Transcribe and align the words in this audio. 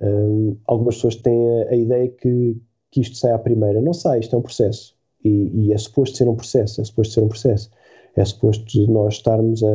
Um, 0.00 0.56
algumas 0.66 0.96
pessoas 0.96 1.16
têm 1.16 1.62
a, 1.62 1.70
a 1.70 1.76
ideia 1.76 2.08
que, 2.08 2.56
que 2.90 3.00
isto 3.00 3.16
sai 3.16 3.32
à 3.32 3.38
primeira. 3.38 3.80
Não 3.80 3.92
sai, 3.92 4.20
isto 4.20 4.34
é 4.34 4.38
um 4.38 4.42
processo. 4.42 4.96
E, 5.24 5.28
e, 5.28 5.72
é 5.72 5.78
suposto 5.78 6.16
ser 6.16 6.28
um 6.28 6.36
processo, 6.36 6.80
é 6.80 6.84
suposto 6.84 7.14
ser 7.14 7.22
um 7.22 7.28
processo. 7.28 7.70
É 8.16 8.24
suposto 8.24 8.90
nós 8.90 9.14
estarmos 9.14 9.62
a 9.62 9.74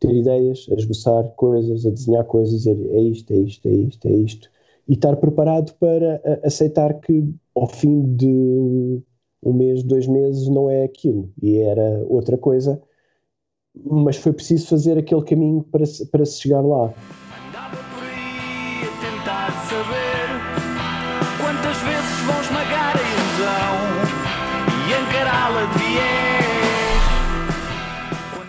ter 0.00 0.12
ideias, 0.12 0.66
a 0.70 0.74
esboçar 0.74 1.24
coisas, 1.36 1.86
a 1.86 1.90
desenhar 1.90 2.24
coisas, 2.24 2.62
dizer 2.62 2.78
é 2.92 3.00
isto, 3.00 3.32
é 3.32 3.36
isto, 3.36 3.68
é 3.68 3.72
isto, 3.72 4.08
é 4.08 4.12
isto. 4.12 4.50
E 4.88 4.94
estar 4.94 5.16
preparado 5.16 5.72
para 5.74 6.20
aceitar 6.44 6.94
que 7.00 7.24
ao 7.54 7.66
fim 7.66 8.14
de 8.16 9.02
um 9.44 9.52
mês, 9.52 9.82
dois 9.82 10.06
meses, 10.06 10.48
não 10.48 10.70
é 10.70 10.84
aquilo. 10.84 11.30
E 11.42 11.58
era 11.58 12.04
outra 12.08 12.36
coisa. 12.36 12.80
Mas 13.74 14.16
foi 14.16 14.32
preciso 14.32 14.66
fazer 14.68 14.96
aquele 14.98 15.22
caminho 15.22 15.62
para, 15.62 15.84
para 16.10 16.24
se 16.24 16.40
chegar 16.40 16.60
lá. 16.60 16.92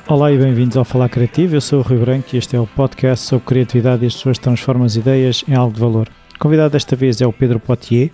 Olá 0.07 0.31
e 0.31 0.37
bem-vindos 0.37 0.77
ao 0.77 0.85
Falar 0.85 1.09
Criativo. 1.09 1.55
Eu 1.55 1.61
sou 1.61 1.79
o 1.79 1.81
Rui 1.81 1.97
Branco 1.97 2.27
e 2.31 2.37
este 2.37 2.55
é 2.55 2.59
o 2.59 2.67
podcast 2.67 3.25
sobre 3.25 3.47
criatividade 3.47 4.03
e 4.03 4.07
as 4.07 4.13
pessoas 4.13 4.37
transformam 4.37 4.85
as 4.85 4.95
ideias 4.95 5.43
em 5.47 5.55
algo 5.55 5.73
de 5.73 5.79
valor. 5.79 6.07
O 6.35 6.37
convidado 6.37 6.73
desta 6.73 6.95
vez 6.95 7.19
é 7.21 7.25
o 7.25 7.33
Pedro 7.33 7.59
Potier. 7.59 8.11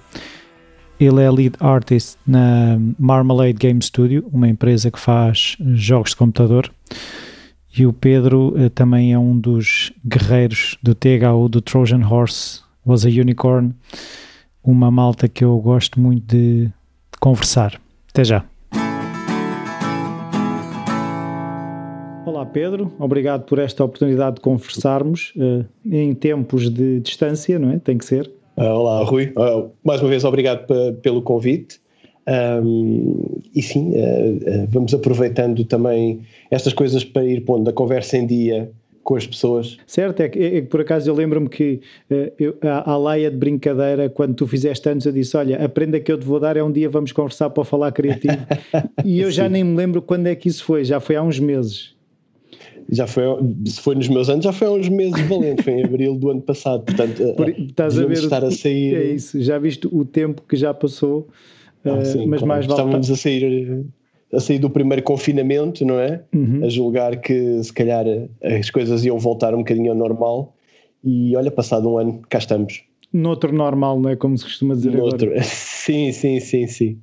Ele 0.98 1.22
é 1.22 1.30
lead 1.30 1.58
artist 1.60 2.18
na 2.26 2.78
Marmalade 2.98 3.56
Game 3.60 3.82
Studio, 3.82 4.26
uma 4.32 4.48
empresa 4.48 4.90
que 4.90 4.98
faz 4.98 5.58
jogos 5.74 6.12
de 6.12 6.16
computador. 6.16 6.72
E 7.78 7.86
o 7.86 7.92
Pedro 7.92 8.54
eh, 8.56 8.70
também 8.70 9.12
é 9.12 9.20
um 9.20 9.38
dos 9.38 9.92
guerreiros 10.06 10.78
do 10.82 10.96
THU, 10.96 11.50
do 11.50 11.60
Trojan 11.60 12.08
Horse 12.08 12.62
Was 12.86 13.06
a 13.06 13.10
Unicorn, 13.10 13.76
uma 14.64 14.90
malta 14.90 15.28
que 15.28 15.44
eu 15.44 15.58
gosto 15.60 16.00
muito 16.00 16.26
de 16.26 16.70
conversar. 17.20 17.82
Até 18.10 18.24
já. 18.24 18.51
Olá 22.42 22.50
Pedro, 22.50 22.92
obrigado 22.98 23.44
por 23.44 23.60
esta 23.60 23.84
oportunidade 23.84 24.38
de 24.38 24.42
conversarmos 24.42 25.32
uh, 25.36 25.64
em 25.86 26.12
tempos 26.16 26.72
de 26.72 27.00
distância, 27.00 27.60
não 27.60 27.70
é? 27.70 27.78
Tem 27.78 28.00
que 28.00 28.04
ser. 28.04 28.32
Uh, 28.58 28.64
olá 28.64 29.04
Rui, 29.04 29.32
uh, 29.38 29.70
mais 29.84 30.02
uma 30.02 30.10
vez 30.10 30.24
obrigado 30.24 30.66
pelo 31.04 31.22
convite. 31.22 31.80
Um, 32.28 33.42
e 33.54 33.62
sim, 33.62 33.94
vamos 34.70 34.92
aproveitando 34.92 35.64
também 35.66 36.22
estas 36.50 36.74
coisas 36.74 37.04
para 37.04 37.24
ir 37.24 37.42
pondo 37.42 37.70
a 37.70 37.74
conversa 37.74 38.18
em 38.18 38.26
dia 38.26 38.72
com 39.04 39.16
as 39.16 39.28
pessoas. 39.28 39.78
Certo, 39.86 40.22
é 40.22 40.30
que, 40.30 40.40
é 40.40 40.62
que 40.62 40.68
por 40.68 40.82
acaso 40.82 41.08
eu 41.12 41.14
lembro-me 41.14 41.48
que 41.48 41.80
uh, 42.10 42.32
eu, 42.40 42.58
a, 42.64 42.92
a 42.92 42.98
laia 42.98 43.30
de 43.30 43.38
brincadeira, 43.38 44.10
quando 44.10 44.34
tu 44.34 44.48
fizeste 44.48 44.90
anos, 44.90 45.06
eu 45.06 45.12
disse: 45.12 45.38
Olha, 45.38 45.64
a 45.64 45.70
prenda 45.70 46.00
que 46.00 46.12
eu 46.12 46.18
te 46.18 46.26
vou 46.26 46.40
dar 46.40 46.58
é 46.58 46.64
um 46.64 46.72
dia 46.72 46.90
vamos 46.90 47.12
conversar 47.12 47.52
para 47.52 47.64
falar 47.64 47.92
criativo. 47.92 48.38
e 49.06 49.22
eu 49.22 49.30
já 49.30 49.48
nem 49.48 49.64
me 49.64 49.76
lembro 49.76 50.02
quando 50.02 50.26
é 50.26 50.34
que 50.34 50.50
isso 50.50 50.64
foi, 50.64 50.84
já 50.84 51.00
foi 51.00 51.16
há 51.16 51.22
uns 51.22 51.40
meses 51.40 52.01
já 52.92 53.08
foi, 53.08 53.24
se 53.66 53.80
foi 53.80 53.96
nos 53.96 54.10
meus 54.10 54.30
anos, 54.30 54.44
já 54.44 54.52
foi 54.52 54.68
há 54.68 54.72
uns 54.72 54.90
meses 54.90 55.20
valente, 55.28 55.64
foi 55.64 55.74
em 55.74 55.86
abril 55.86 56.16
do 56.16 56.30
ano 56.30 56.42
passado, 56.42 56.84
portanto, 56.84 57.24
Por, 57.36 57.50
estás 57.50 57.98
a 57.98 58.06
ver 58.06 58.18
estar 58.18 58.44
a 58.44 58.52
sair. 58.52 58.96
É 58.96 59.04
isso, 59.14 59.42
já 59.42 59.58
viste 59.58 59.88
o 59.92 60.04
tempo 60.04 60.42
que 60.48 60.58
já 60.58 60.74
passou, 60.74 61.28
ah, 61.86 61.94
uh, 61.94 62.06
sim, 62.06 62.26
mas 62.28 62.40
claro. 62.40 62.48
mais 62.48 62.66
vale. 62.66 62.80
Estávamos 62.80 63.10
a 63.10 63.16
sair, 63.16 63.86
a 64.34 64.40
sair 64.40 64.60
do 64.60 64.70
primeiro 64.70 65.02
confinamento, 65.04 65.86
não 65.86 66.00
é? 66.00 66.22
Uhum. 66.36 66.66
A 66.66 66.70
julgar 66.70 67.18
que 67.22 67.64
se 67.64 67.72
calhar 67.72 68.06
as 68.44 68.70
coisas 68.70 69.06
iam 69.06 69.18
voltar 69.18 69.56
um 69.56 69.60
bocadinho 69.60 69.92
ao 69.92 69.98
normal 69.98 70.54
e 71.04 71.36
olha, 71.36 71.50
passado 71.50 71.90
um 71.90 71.98
ano, 71.98 72.22
cá 72.30 72.38
estamos. 72.40 72.84
Noutro 73.14 73.54
normal, 73.54 74.00
não 74.00 74.10
é? 74.10 74.16
Como 74.16 74.38
se 74.38 74.44
costuma 74.44 74.76
dizer 74.76 74.92
Noutro. 74.92 75.30
agora. 75.30 75.44
Sim, 75.82 76.12
sim, 76.12 76.40
sim, 76.40 76.68
sim. 76.68 76.98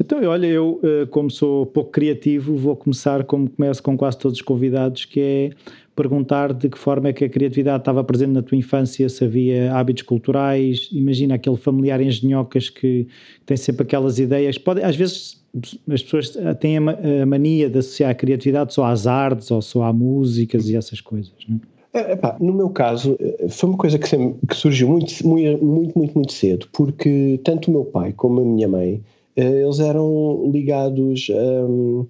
Então, 0.00 0.22
olha, 0.24 0.46
eu, 0.46 0.80
eh, 0.82 1.06
como 1.06 1.30
sou 1.30 1.66
pouco 1.66 1.90
criativo, 1.90 2.54
vou 2.56 2.76
começar 2.76 3.24
como 3.24 3.50
começo 3.50 3.82
com 3.82 3.96
quase 3.96 4.16
todos 4.18 4.38
os 4.38 4.42
convidados, 4.42 5.04
que 5.04 5.20
é 5.20 5.50
perguntar 5.96 6.52
de 6.52 6.68
que 6.68 6.78
forma 6.78 7.08
é 7.08 7.12
que 7.12 7.24
a 7.24 7.28
criatividade 7.28 7.80
estava 7.80 8.04
presente 8.04 8.30
na 8.30 8.42
tua 8.42 8.56
infância, 8.56 9.08
se 9.08 9.24
havia 9.24 9.74
hábitos 9.74 10.04
culturais, 10.04 10.88
imagina 10.92 11.34
aquele 11.34 11.56
familiar 11.56 12.00
engenhocas 12.00 12.70
que 12.70 13.08
tem 13.44 13.56
sempre 13.56 13.82
aquelas 13.82 14.20
ideias, 14.20 14.56
pode, 14.56 14.80
às 14.80 14.94
vezes 14.94 15.42
as 15.90 16.02
pessoas 16.02 16.38
têm 16.60 16.76
a 16.76 17.26
mania 17.26 17.68
de 17.68 17.78
associar 17.78 18.10
a 18.10 18.14
criatividade 18.14 18.72
só 18.72 18.84
às 18.84 19.08
artes 19.08 19.50
ou 19.50 19.60
só 19.60 19.82
a 19.82 19.92
músicas 19.92 20.68
e 20.68 20.76
essas 20.76 21.00
coisas, 21.00 21.32
não 21.48 21.56
é? 21.56 22.12
Epá, 22.12 22.36
no 22.38 22.52
meu 22.52 22.68
caso, 22.68 23.16
eh, 23.18 23.48
foi 23.48 23.70
uma 23.70 23.78
coisa 23.78 23.98
que, 23.98 24.08
sempre, 24.08 24.38
que 24.46 24.54
surgiu 24.54 24.88
muito, 24.88 25.26
muito, 25.26 25.64
muito, 25.64 26.14
muito 26.14 26.32
cedo, 26.32 26.68
porque 26.72 27.40
tanto 27.42 27.68
o 27.70 27.72
meu 27.72 27.84
pai 27.84 28.12
como 28.12 28.40
a 28.40 28.44
minha 28.44 28.68
mãe 28.68 29.02
eles 29.38 29.78
eram 29.78 30.50
ligados 30.50 31.28
um, 31.30 32.06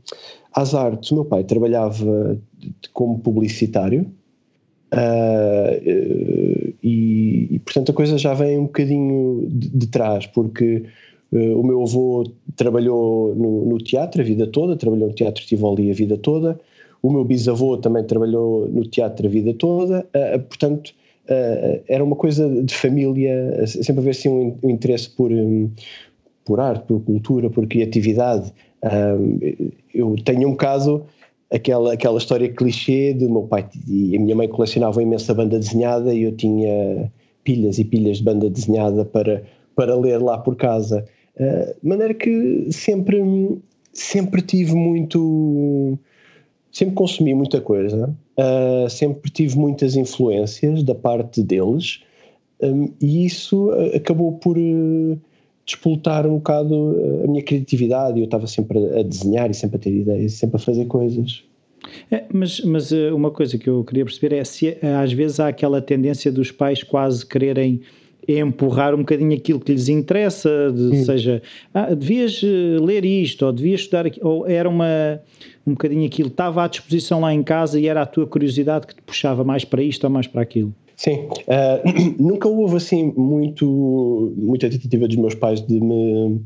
às 0.54 0.74
artes. 0.74 1.10
O 1.10 1.16
meu 1.16 1.24
pai 1.24 1.44
trabalhava 1.44 2.38
como 2.92 3.18
publicitário 3.18 4.10
uh, 4.94 5.86
e, 6.82 7.48
e, 7.50 7.58
portanto, 7.58 7.92
a 7.92 7.94
coisa 7.94 8.16
já 8.16 8.32
vem 8.32 8.58
um 8.58 8.64
bocadinho 8.64 9.46
de, 9.50 9.68
de 9.68 9.86
trás, 9.88 10.26
porque 10.26 10.84
uh, 11.32 11.60
o 11.60 11.62
meu 11.62 11.82
avô 11.82 12.24
trabalhou 12.56 13.34
no, 13.34 13.66
no, 13.66 13.78
teatro 13.78 14.22
a 14.22 14.24
vida 14.24 14.46
toda, 14.46 14.74
trabalhou 14.76 15.08
no 15.08 15.14
Teatro 15.14 15.44
Tivoli 15.44 15.90
a 15.90 15.94
vida 15.94 16.16
toda, 16.16 16.58
o 17.02 17.12
meu 17.12 17.24
bisavô 17.24 17.76
também 17.76 18.04
trabalhou 18.04 18.68
no 18.68 18.82
teatro 18.84 19.26
a 19.26 19.30
vida 19.30 19.52
toda, 19.54 20.00
uh, 20.00 20.40
portanto. 20.40 20.94
era 21.86 22.02
uma 22.02 22.16
coisa 22.16 22.48
de 22.64 22.74
família, 22.74 23.66
sempre 23.66 24.00
haver 24.00 24.12
assim, 24.12 24.30
um, 24.30 24.56
um 24.62 24.70
interesse 24.70 25.10
por, 25.10 25.30
um, 25.30 25.70
por 26.48 26.58
arte, 26.60 26.86
por 26.86 27.00
cultura, 27.02 27.50
por 27.50 27.66
criatividade. 27.66 28.50
Um, 28.82 29.38
eu 29.94 30.16
tenho 30.24 30.48
um 30.48 30.56
caso, 30.56 31.02
aquela, 31.52 31.92
aquela 31.92 32.16
história 32.16 32.48
clichê 32.48 33.12
de 33.12 33.28
meu 33.28 33.42
pai 33.42 33.68
e 33.86 34.16
a 34.16 34.20
minha 34.20 34.34
mãe 34.34 34.48
colecionavam 34.48 35.02
imensa 35.02 35.34
banda 35.34 35.58
desenhada 35.58 36.14
e 36.14 36.22
eu 36.22 36.32
tinha 36.32 37.12
pilhas 37.44 37.78
e 37.78 37.84
pilhas 37.84 38.16
de 38.16 38.24
banda 38.24 38.48
desenhada 38.48 39.04
para, 39.04 39.42
para 39.76 39.94
ler 39.94 40.22
lá 40.22 40.38
por 40.38 40.56
casa. 40.56 41.04
Uh, 41.36 41.74
de 41.82 41.86
maneira 41.86 42.14
que 42.14 42.72
sempre, 42.72 43.22
sempre 43.92 44.40
tive 44.40 44.74
muito. 44.74 45.98
Sempre 46.70 46.94
consumi 46.94 47.34
muita 47.34 47.60
coisa, 47.60 48.14
uh, 48.38 48.88
sempre 48.90 49.30
tive 49.30 49.56
muitas 49.56 49.96
influências 49.96 50.82
da 50.82 50.94
parte 50.94 51.42
deles, 51.42 52.02
um, 52.62 52.90
e 53.00 53.26
isso 53.26 53.70
acabou 53.94 54.32
por. 54.32 54.56
Uh, 54.56 55.18
despoltar 55.68 56.26
um 56.26 56.36
bocado 56.36 56.96
eh, 56.98 57.24
a 57.24 57.28
minha 57.28 57.42
criatividade. 57.42 58.18
Eu 58.18 58.24
estava 58.24 58.46
sempre 58.46 58.78
a 58.98 59.02
desenhar 59.02 59.50
e 59.50 59.54
sempre 59.54 59.76
a 59.76 59.78
ter 59.78 59.90
ideias, 59.90 60.32
sempre 60.32 60.56
a 60.56 60.58
fazer 60.58 60.86
coisas. 60.86 61.44
É, 62.10 62.24
mas, 62.32 62.60
mas 62.60 62.90
eh, 62.90 63.12
uma 63.12 63.30
coisa 63.30 63.58
que 63.58 63.68
eu 63.68 63.84
queria 63.84 64.04
perceber 64.04 64.34
é 64.36 64.44
se 64.44 64.68
eh, 64.68 64.94
às 64.94 65.12
vezes 65.12 65.38
há 65.38 65.48
aquela 65.48 65.82
tendência 65.82 66.32
dos 66.32 66.50
pais 66.50 66.82
quase 66.82 67.24
quererem 67.24 67.82
empurrar 68.26 68.94
um 68.94 68.98
bocadinho 68.98 69.34
aquilo 69.34 69.58
que 69.58 69.72
lhes 69.72 69.88
interessa, 69.88 70.70
de, 70.70 70.82
hum. 70.82 71.04
seja, 71.04 71.42
ah, 71.72 71.94
devias 71.94 72.42
ler 72.42 73.02
isto, 73.02 73.46
ou 73.46 73.52
devias 73.52 73.80
estudar 73.80 74.04
aqui, 74.04 74.20
ou 74.22 74.46
era 74.46 74.68
uma, 74.68 75.18
um 75.66 75.72
bocadinho 75.72 76.04
aquilo, 76.04 76.28
estava 76.28 76.62
à 76.62 76.68
disposição 76.68 77.20
lá 77.20 77.32
em 77.32 77.42
casa 77.42 77.80
e 77.80 77.86
era 77.86 78.02
a 78.02 78.06
tua 78.06 78.26
curiosidade 78.26 78.86
que 78.86 78.94
te 78.94 79.00
puxava 79.00 79.44
mais 79.44 79.64
para 79.64 79.82
isto 79.82 80.04
ou 80.04 80.10
mais 80.10 80.26
para 80.26 80.42
aquilo. 80.42 80.74
Sim, 80.98 81.28
uh, 81.46 82.18
nunca 82.20 82.48
houve 82.48 82.76
assim 82.76 83.12
muito, 83.16 84.34
muita 84.36 84.68
tentativa 84.68 85.06
dos 85.06 85.16
meus 85.16 85.34
pais 85.34 85.64
de 85.64 85.80
me 85.80 86.42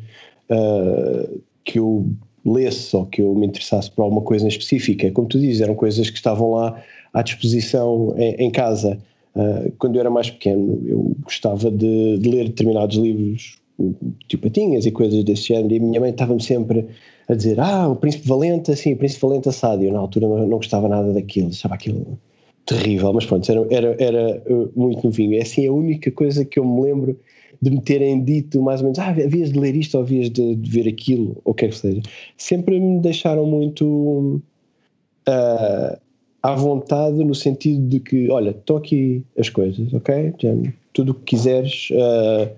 uh, 0.50 1.40
que 1.64 1.78
eu 1.78 2.06
lesse 2.44 2.94
ou 2.94 3.06
que 3.06 3.22
eu 3.22 3.34
me 3.34 3.46
interessasse 3.46 3.90
por 3.90 4.02
alguma 4.02 4.20
coisa 4.20 4.46
específica. 4.46 5.10
Como 5.10 5.26
tu 5.26 5.40
dizes, 5.40 5.62
eram 5.62 5.74
coisas 5.74 6.10
que 6.10 6.16
estavam 6.16 6.52
lá 6.52 6.82
à 7.14 7.22
disposição 7.22 8.14
em, 8.18 8.34
em 8.44 8.50
casa. 8.50 8.98
Uh, 9.34 9.72
quando 9.78 9.96
eu 9.96 10.00
era 10.00 10.10
mais 10.10 10.28
pequeno, 10.28 10.82
eu 10.84 11.16
gostava 11.22 11.70
de, 11.70 12.18
de, 12.18 12.28
ler 12.28 12.48
determinados 12.48 12.98
livros, 12.98 13.58
tipo 14.28 14.42
patinhas 14.42 14.84
e 14.84 14.90
coisas 14.90 15.24
desse 15.24 15.44
género, 15.44 15.74
e 15.74 15.80
minha 15.80 15.98
mãe 15.98 16.10
estava-me 16.10 16.42
sempre 16.42 16.88
a 17.26 17.34
dizer: 17.34 17.58
Ah, 17.58 17.88
o 17.88 17.96
Príncipe 17.96 18.28
Valente, 18.28 18.70
assim, 18.70 18.92
o 18.92 18.98
Príncipe 18.98 19.22
Valente 19.22 19.48
assado. 19.48 19.82
Eu 19.82 19.94
na 19.94 19.98
altura 19.98 20.28
não, 20.28 20.46
não 20.46 20.58
gostava 20.58 20.88
nada 20.88 21.10
daquilo, 21.10 21.48
achava 21.48 21.74
aquilo 21.74 22.18
terrível, 22.66 23.12
mas 23.12 23.26
pronto, 23.26 23.50
era, 23.50 23.66
era, 23.70 23.96
era 23.98 24.42
uh, 24.48 24.70
muito 24.74 25.04
novinho. 25.04 25.36
É 25.36 25.42
assim 25.42 25.66
a 25.66 25.72
única 25.72 26.10
coisa 26.10 26.44
que 26.44 26.58
eu 26.58 26.64
me 26.64 26.82
lembro 26.82 27.18
de 27.60 27.70
me 27.70 27.80
terem 27.80 28.22
dito 28.24 28.60
mais 28.60 28.80
ou 28.80 28.86
menos, 28.86 28.98
ah, 28.98 29.10
havias 29.10 29.52
de 29.52 29.58
ler 29.58 29.76
isto 29.76 29.96
ou 29.96 30.02
havias 30.02 30.28
de, 30.30 30.56
de 30.56 30.70
ver 30.70 30.88
aquilo, 30.88 31.40
ou 31.44 31.52
o 31.52 31.54
que 31.54 31.66
é 31.66 31.68
que 31.68 31.76
seja. 31.76 32.02
Sempre 32.36 32.78
me 32.80 33.00
deixaram 33.00 33.46
muito 33.46 34.40
uh, 35.28 35.96
à 36.42 36.54
vontade 36.56 37.24
no 37.24 37.34
sentido 37.34 37.86
de 37.86 38.00
que, 38.00 38.30
olha, 38.30 38.50
estão 38.50 38.76
aqui 38.76 39.24
as 39.38 39.48
coisas, 39.48 39.92
ok? 39.94 40.34
tudo 40.92 41.12
o 41.12 41.14
que 41.14 41.36
quiseres, 41.36 41.88
uh, 41.92 42.50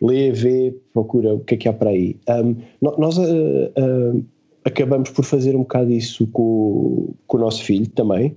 lê, 0.00 0.32
vê, 0.32 0.74
procura 0.92 1.34
o 1.34 1.40
que 1.40 1.54
é 1.54 1.58
que 1.58 1.68
há 1.68 1.72
para 1.72 1.90
aí. 1.90 2.16
Um, 2.28 2.56
nós 2.80 3.18
uh, 3.18 4.24
acabamos 4.64 5.10
por 5.10 5.24
fazer 5.24 5.54
um 5.54 5.60
bocado 5.60 5.92
isso 5.92 6.26
com, 6.28 7.10
com 7.26 7.36
o 7.36 7.40
nosso 7.40 7.62
filho 7.62 7.88
também. 7.90 8.34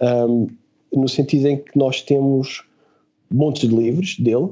Um, 0.00 0.46
no 0.94 1.08
sentido 1.08 1.48
em 1.48 1.58
que 1.58 1.76
nós 1.76 2.02
temos 2.02 2.64
montes 3.30 3.68
de 3.68 3.74
livros 3.74 4.16
dele, 4.18 4.48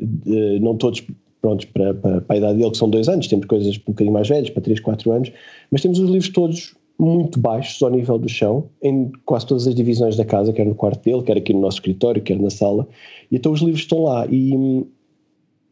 uh, 0.00 0.60
não 0.60 0.76
todos 0.76 1.04
prontos 1.40 1.66
para, 1.66 1.94
para, 1.94 2.20
para, 2.20 2.36
a 2.36 2.38
idade 2.38 2.58
dele, 2.58 2.70
que 2.70 2.76
são 2.76 2.88
dois 2.88 3.08
anos, 3.08 3.28
temos 3.28 3.46
coisas 3.46 3.76
um 3.76 3.80
bocadinho 3.86 4.12
mais 4.12 4.28
velhas, 4.28 4.50
para 4.50 4.62
3, 4.62 4.80
4 4.80 5.12
anos, 5.12 5.32
mas 5.70 5.82
temos 5.82 5.98
os 5.98 6.10
livros 6.10 6.30
todos 6.30 6.74
muito 6.98 7.38
baixos 7.38 7.82
ao 7.82 7.90
nível 7.90 8.18
do 8.18 8.28
chão, 8.28 8.68
em 8.82 9.12
quase 9.26 9.46
todas 9.46 9.66
as 9.66 9.74
divisões 9.74 10.16
da 10.16 10.24
casa, 10.24 10.52
quer 10.52 10.64
no 10.64 10.74
quarto 10.74 11.02
dele, 11.04 11.22
quer 11.22 11.36
aqui 11.36 11.52
no 11.52 11.60
nosso 11.60 11.76
escritório, 11.76 12.22
quer 12.22 12.40
na 12.40 12.50
sala, 12.50 12.88
e 13.30 13.36
então 13.36 13.52
os 13.52 13.60
livros 13.60 13.80
estão 13.80 14.04
lá, 14.04 14.26
e 14.26 14.54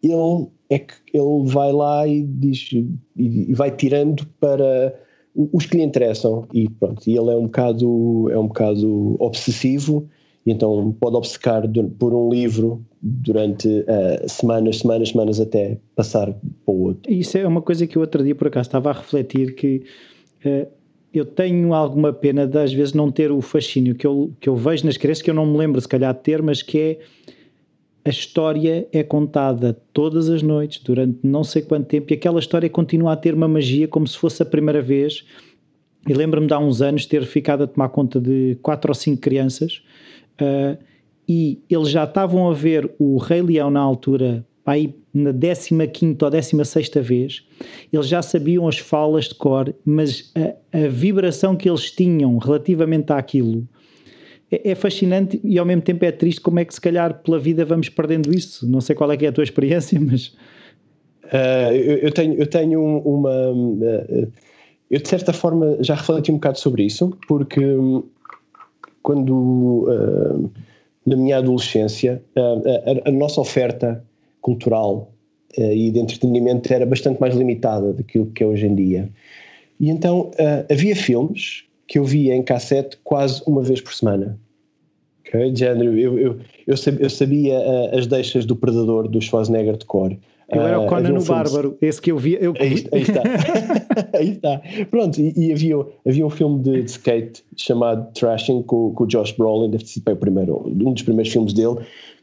ele 0.03 0.47
é 0.69 0.79
que 0.79 0.95
ele 1.13 1.45
vai 1.47 1.73
lá 1.73 2.07
e 2.07 2.23
diz 2.23 2.71
e 3.17 3.55
vai 3.55 3.71
tirando 3.71 4.27
para 4.39 4.95
os 5.35 5.67
que 5.67 5.77
lhe 5.77 5.83
interessam 5.83 6.47
e 6.53 6.69
pronto, 6.69 7.09
e 7.09 7.17
ele 7.17 7.31
é 7.31 7.37
um 7.37 7.45
bocado 7.45 8.31
é 8.31 8.39
um 8.39 8.47
bocado 8.47 9.17
obsessivo 9.19 10.09
e 10.47 10.53
então 10.53 10.95
pode 11.01 11.17
obcecar 11.17 11.63
por 11.99 12.15
um 12.15 12.29
livro 12.29 12.85
durante 13.01 13.69
uh, 13.69 14.29
semanas, 14.29 14.79
semanas, 14.79 15.09
semanas 15.09 15.41
até 15.41 15.79
passar 15.97 16.33
para 16.33 16.75
o 16.75 16.83
outro. 16.83 17.13
Isso 17.13 17.37
é 17.37 17.47
uma 17.47 17.63
coisa 17.63 17.87
que 17.87 17.97
eu 17.97 18.03
outro 18.03 18.23
dia 18.23 18.35
por 18.35 18.49
acaso 18.49 18.69
estava 18.69 18.91
a 18.91 18.93
refletir 18.93 19.55
que 19.55 19.83
uh, 20.45 20.67
eu 21.13 21.25
tenho 21.25 21.73
alguma 21.73 22.13
pena 22.13 22.47
de 22.47 22.59
às 22.59 22.73
vezes 22.73 22.93
não 22.93 23.11
ter 23.11 23.31
o 23.31 23.41
fascínio 23.41 23.95
que 23.95 24.07
eu, 24.07 24.33
que 24.41 24.49
eu 24.49 24.57
vejo 24.57 24.85
nas 24.85 24.97
crianças, 24.97 25.23
que 25.23 25.31
eu 25.31 25.35
não 25.35 25.47
me 25.47 25.57
lembro 25.57 25.81
se 25.81 25.89
calhar 25.89 26.13
de 26.13 26.21
ter, 26.21 26.43
mas 26.43 26.61
que 26.61 26.79
é 26.79 26.99
a 28.05 28.11
história 28.11 28.87
é 28.93 29.03
contada 29.03 29.77
todas 29.93 30.29
as 30.29 30.43
noites, 30.43 30.83
durante 30.83 31.19
não 31.23 31.43
sei 31.43 31.62
quanto 31.62 31.87
tempo, 31.87 32.12
e 32.12 32.15
aquela 32.15 32.39
história 32.39 32.69
continua 32.69 33.12
a 33.12 33.17
ter 33.17 33.35
uma 33.35 33.49
magia 33.49 33.89
como 33.89 34.06
se 34.06 34.19
fosse 34.19 34.43
a 34.43 34.47
primeira 34.47 34.83
vez. 34.83 35.25
E 36.06 36.12
lembro-me 36.12 36.47
de 36.47 36.53
há 36.53 36.59
uns 36.59 36.83
anos 36.83 37.06
ter 37.06 37.25
ficado 37.25 37.65
a 37.65 37.67
tomar 37.67 37.89
conta 37.89 38.21
de 38.21 38.59
quatro 38.61 38.91
ou 38.91 38.95
cinco 38.95 39.23
crianças 39.23 39.83
uh, 40.39 40.77
e 41.27 41.62
eles 41.71 41.89
já 41.89 42.05
estavam 42.05 42.51
a 42.51 42.53
ver 42.53 42.91
o 42.99 43.17
Rei 43.17 43.41
Leão 43.41 43.71
na 43.71 43.81
altura, 43.81 44.45
aí 44.67 44.95
na 45.15 45.33
15 45.33 46.19
ou 46.21 46.31
16 46.31 46.91
vez, 47.03 47.47
eles 47.91 48.09
já 48.09 48.21
sabiam 48.21 48.69
as 48.69 48.79
falas 48.79 49.27
de 49.27 49.35
cor, 49.37 49.75
mas 49.85 50.31
a, 50.35 50.79
a 50.85 50.89
vibração 50.89 51.56
que 51.56 51.71
eles 51.71 51.91
tinham 51.91 52.37
relativamente 52.37 53.12
àquilo 53.12 53.67
é, 54.50 54.70
é, 54.70 54.75
fascinante 54.75 55.41
e 55.43 55.58
ao 55.58 55.64
mesmo 55.64 55.82
tempo 55.82 56.05
é 56.05 56.12
triste 56.12 56.41
como 56.41 56.58
é 56.58 56.64
que 56.64 56.75
se 56.75 56.81
calhar 56.81 57.23
pela 57.23 57.38
vida 57.38 57.64
vamos 57.64 57.88
perdendo 57.88 58.35
isso. 58.35 58.69
Não 58.69 58.81
sei 58.81 58.94
qual 58.94 59.11
é 59.11 59.17
que 59.17 59.26
é 59.26 59.29
a 59.29 59.32
tua 59.32 59.44
experiência, 59.44 59.99
mas... 60.00 60.37
Uh, 61.25 61.73
eu, 61.73 61.96
eu, 61.99 62.12
tenho, 62.12 62.35
eu 62.35 62.46
tenho 62.46 62.99
uma... 62.99 63.50
Uh, 63.50 64.32
eu 64.91 65.00
de 65.00 65.08
certa 65.08 65.32
forma 65.32 65.79
já 65.81 65.94
refleti 65.94 66.31
um 66.31 66.35
bocado 66.35 66.58
sobre 66.58 66.85
isso, 66.85 67.17
porque 67.26 67.64
hum, 67.64 68.05
quando 69.02 69.88
uh, 69.88 70.50
na 71.06 71.17
minha 71.17 71.38
adolescência 71.38 72.23
a, 72.37 73.08
a, 73.08 73.12
nossa 73.12 73.41
oferta 73.41 74.05
cultural 74.41 75.11
e 75.56 75.91
de 75.91 75.99
entretenimento 75.99 76.73
era 76.73 76.85
bastante 76.85 77.20
mais 77.20 77.35
limitada 77.35 77.93
daquilo 77.93 78.26
que 78.26 78.43
é 78.43 78.46
hoje 78.46 78.67
em 78.67 78.75
dia. 78.75 79.08
E 79.81 79.88
então 79.91 80.31
havia 80.69 80.94
filmes 80.96 81.64
que 81.87 81.99
eu 81.99 82.05
via 82.05 82.35
em 82.35 82.43
cassete 82.43 82.99
quase 83.05 83.43
uma 83.47 83.63
vez 83.63 83.81
por 83.81 83.95
semana. 83.95 84.39
Ok? 85.27 85.51
De 85.53 85.59
género, 85.59 85.99
eu, 85.99 86.19
eu, 86.19 86.39
eu, 86.67 86.77
sabia, 86.77 87.05
eu 87.05 87.11
sabia 87.11 87.59
uh, 87.59 87.99
as 87.99 88.07
deixas 88.07 88.45
do 88.45 88.57
Predador 88.57 89.09
do 89.09 89.21
Schwarzenegger 89.21 89.77
de 89.77 89.85
cor. 89.85 90.17
Eu 90.49 90.61
era 90.61 90.79
o 90.79 90.85
ah, 90.85 90.89
Conan 90.89 91.19
um 91.19 91.25
Bárbaro, 91.25 91.77
esse 91.81 92.01
que 92.01 92.13
eu 92.13 92.19
via. 92.19 92.39
Eu... 92.39 92.53
Aí, 92.61 92.87
aí 92.93 93.03
está. 93.03 93.23
aí 94.13 94.31
está. 94.31 94.61
Pronto, 94.91 95.19
e, 95.19 95.33
e, 95.37 95.53
havia, 95.53 95.77
havia 96.07 96.27
um 96.27 96.31
filme 96.31 96.63
de, 96.63 96.83
de 96.83 96.91
skate 96.91 97.43
chamado 97.57 98.13
Trashing 98.13 98.63
com, 98.63 98.93
com 98.93 99.05
o 99.05 99.07
Josh 99.07 99.33
Brolin, 99.33 99.71
deve 99.71 99.87
ser 99.87 100.03
o 100.07 100.17
primeiro, 100.17 100.67
um 100.67 100.93
dos 100.93 101.03
primeiros 101.03 101.33
filmes 101.33 101.55
dele, 101.55 101.77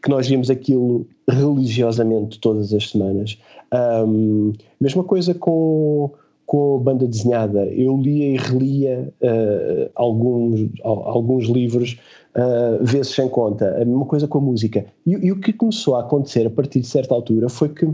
que 0.04 0.10
nós 0.10 0.28
vimos 0.28 0.50
aquilo 0.50 1.08
religiosamente 1.28 2.40
todas 2.40 2.74
as 2.74 2.90
semanas. 2.90 3.40
Um, 3.74 4.54
mesma 4.80 5.04
coisa 5.04 5.34
com 5.34 6.12
com 6.52 6.76
a 6.76 6.80
banda 6.80 7.08
desenhada. 7.08 7.64
Eu 7.68 7.96
lia 7.96 8.34
e 8.34 8.38
relia 8.38 9.14
uh, 9.22 9.90
alguns, 9.96 10.70
alguns 10.84 11.46
livros 11.46 11.98
uh, 12.36 12.84
vezes 12.84 13.14
sem 13.14 13.30
conta. 13.30 13.74
A 13.82 13.86
mesma 13.86 14.04
coisa 14.04 14.28
com 14.28 14.40
a 14.40 14.42
música. 14.42 14.86
E, 15.08 15.12
e, 15.12 15.32
o 15.32 15.40
que 15.40 15.54
começou 15.54 15.96
a 15.96 16.02
acontecer 16.02 16.46
a 16.46 16.50
partir 16.50 16.82
de 16.82 16.88
certa 16.88 17.14
altura 17.14 17.48
foi 17.48 17.70
que 17.70 17.86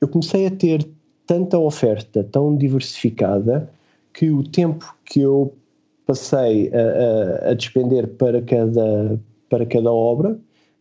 eu 0.00 0.08
comecei 0.08 0.44
a 0.44 0.50
ter 0.50 0.84
tanta 1.24 1.56
oferta 1.56 2.24
tão 2.24 2.56
diversificada 2.56 3.70
que 4.12 4.28
o 4.28 4.42
tempo 4.42 4.92
que 5.04 5.20
eu 5.20 5.54
passei 6.04 6.72
a, 6.74 7.46
a, 7.46 7.50
a 7.50 7.54
despender 7.54 8.08
para 8.08 8.42
cada, 8.42 9.20
para 9.48 9.64
cada 9.64 9.92
obra 9.92 10.36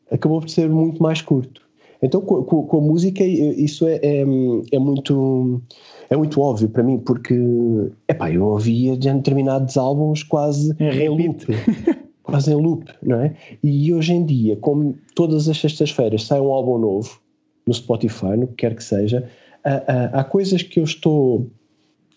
acabou 0.10 0.42
por 0.42 0.50
ser 0.50 0.68
muito 0.68 1.02
mais 1.04 1.22
curto. 1.22 1.62
Então, 2.04 2.20
com, 2.20 2.44
com, 2.44 2.78
a 2.78 2.82
música, 2.82 3.24
isso 3.24 3.88
é, 3.88 3.96
é, 4.04 4.26
é, 4.74 4.80
muito 4.80 5.62
é 6.10 6.16
muito 6.16 6.40
óbvio 6.42 6.70
para 6.70 6.84
mim, 6.84 7.00
porque 7.00 7.36
epá, 8.08 8.32
eu 8.32 8.46
ouvia 8.46 8.98
de 8.98 9.12
determinados 9.12 9.78
álbuns 9.78 10.24
quase 10.24 10.76
em, 10.80 10.90
em 10.90 11.10
loop. 11.10 11.46
quase 12.24 12.52
em 12.52 12.56
loop, 12.56 12.86
não 13.02 13.20
é? 13.20 13.36
E 13.64 13.94
hoje 13.94 14.14
em 14.14 14.26
dia, 14.26 14.56
como 14.58 14.96
todas 15.16 15.48
as 15.48 15.60
sextas-feiras 15.60 16.24
sai 16.24 16.40
um 16.40 16.52
álbum 16.52 16.78
novo 16.78 17.20
no 17.66 17.74
Spotify, 17.74 18.38
no 18.38 18.48
que 18.48 18.56
quer 18.56 18.76
que 18.76 18.84
seja, 18.84 19.30
há, 19.64 20.20
há 20.20 20.24
coisas 20.24 20.62
que 20.62 20.80
eu 20.80 20.84
estou 20.84 21.48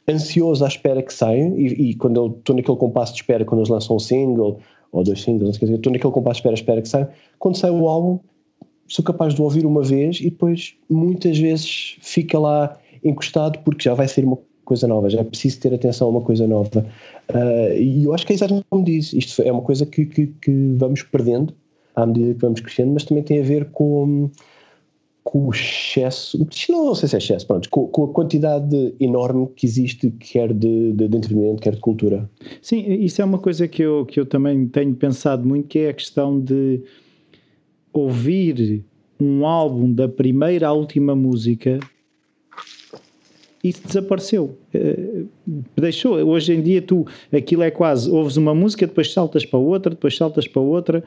ansioso 0.09 0.65
à 0.65 0.69
espera 0.69 1.03
que 1.03 1.12
saiam, 1.12 1.59
e, 1.59 1.91
e 1.91 1.94
quando 1.94 2.17
eu 2.17 2.27
estou 2.38 2.55
naquele 2.55 2.79
compasso 2.79 3.12
de 3.12 3.21
espera, 3.21 3.44
quando 3.44 3.61
eles 3.61 3.71
lançam 3.71 3.97
um 3.97 3.99
single 3.99 4.61
ou 4.93 5.03
dois 5.03 5.23
singles, 5.23 5.61
estou 5.61 5.93
naquele 5.93 6.12
compasso 6.12 6.35
de 6.35 6.38
espera, 6.38 6.55
espera 6.55 6.83
que 6.83 6.88
saiam, 6.88 7.09
quando 7.38 7.56
sai 7.56 7.71
o 7.71 7.88
álbum, 7.88 8.21
sou 8.88 9.05
capaz 9.05 9.35
de 9.35 9.43
ouvir 9.43 9.67
uma 9.67 9.83
vez 9.83 10.21
e 10.21 10.31
depois 10.31 10.77
muitas 10.88 11.38
vezes 11.38 11.97
fica 12.00 12.38
lá 12.38 12.79
encostado 13.08 13.58
porque 13.64 13.85
já 13.85 13.94
vai 13.94 14.08
ser 14.08 14.25
uma 14.25 14.38
coisa 14.67 14.87
nova, 14.87 15.08
já 15.08 15.20
é 15.20 15.25
preciso 15.25 15.61
ter 15.61 15.73
atenção 15.73 16.08
a 16.08 16.11
uma 16.11 16.20
coisa 16.20 16.47
nova. 16.47 16.85
Uh, 17.31 17.79
e 17.79 18.05
eu 18.05 18.12
acho 18.12 18.26
que 18.26 18.32
é 18.32 18.37
exatamente 18.37 18.67
como 18.69 18.85
diz, 18.85 19.12
isto 19.12 19.41
é 19.41 19.50
uma 19.50 19.62
coisa 19.62 19.87
que, 19.87 20.05
que, 20.05 20.26
que, 20.26 20.75
vamos 20.76 21.03
perdendo 21.03 21.55
à 21.94 22.05
medida 22.05 22.35
que 22.35 22.41
vamos 22.41 22.61
crescendo, 22.61 22.93
mas 22.93 23.05
também 23.05 23.23
tem 23.23 23.41
a 23.41 23.43
ver 23.43 23.67
com, 23.70 24.29
com 25.25 25.47
o 25.47 25.50
excesso, 25.50 26.38
não, 26.69 26.87
não 26.87 26.94
sei 26.94 27.08
se 27.08 27.14
é 27.14 27.19
excesso, 27.19 27.47
pronto, 27.47 27.70
com, 27.70 27.87
com, 27.87 28.05
a 28.05 28.08
quantidade 28.08 28.94
enorme 29.00 29.49
que 29.56 29.64
existe, 29.64 30.11
quer 30.11 30.52
de, 30.52 30.93
de, 30.93 31.09
de 31.09 31.17
entretenimento, 31.17 31.62
quer 31.62 31.75
de 31.75 31.81
cultura. 31.81 32.29
Sim, 32.61 32.85
isso 32.87 33.23
é 33.23 33.25
uma 33.25 33.38
coisa 33.38 33.67
que 33.67 33.82
eu, 33.82 34.05
que 34.05 34.20
eu 34.20 34.26
também 34.26 34.67
tenho 34.67 34.94
pensado 34.94 35.47
muito, 35.47 35.69
que 35.69 35.79
é 35.79 35.91
a 35.91 35.94
questão 35.94 36.38
de 36.38 36.82
ouvir 37.93 38.85
um 39.19 39.47
álbum 39.47 39.91
da 39.91 40.09
primeira 40.09 40.69
à 40.69 40.73
última 40.73 41.17
música 41.17 41.80
isso 43.68 43.87
desapareceu. 43.87 44.56
Uh, 44.75 45.28
deixou. 45.76 46.16
Hoje 46.16 46.54
em 46.54 46.62
dia, 46.62 46.82
tu 46.82 47.06
aquilo 47.32 47.62
é 47.62 47.70
quase 47.70 48.11
ouves 48.11 48.37
uma 48.37 48.54
música, 48.54 48.87
depois 48.87 49.12
saltas 49.12 49.44
para 49.44 49.58
outra, 49.58 49.90
depois 49.90 50.16
saltas 50.16 50.46
para 50.46 50.62
outra. 50.62 51.04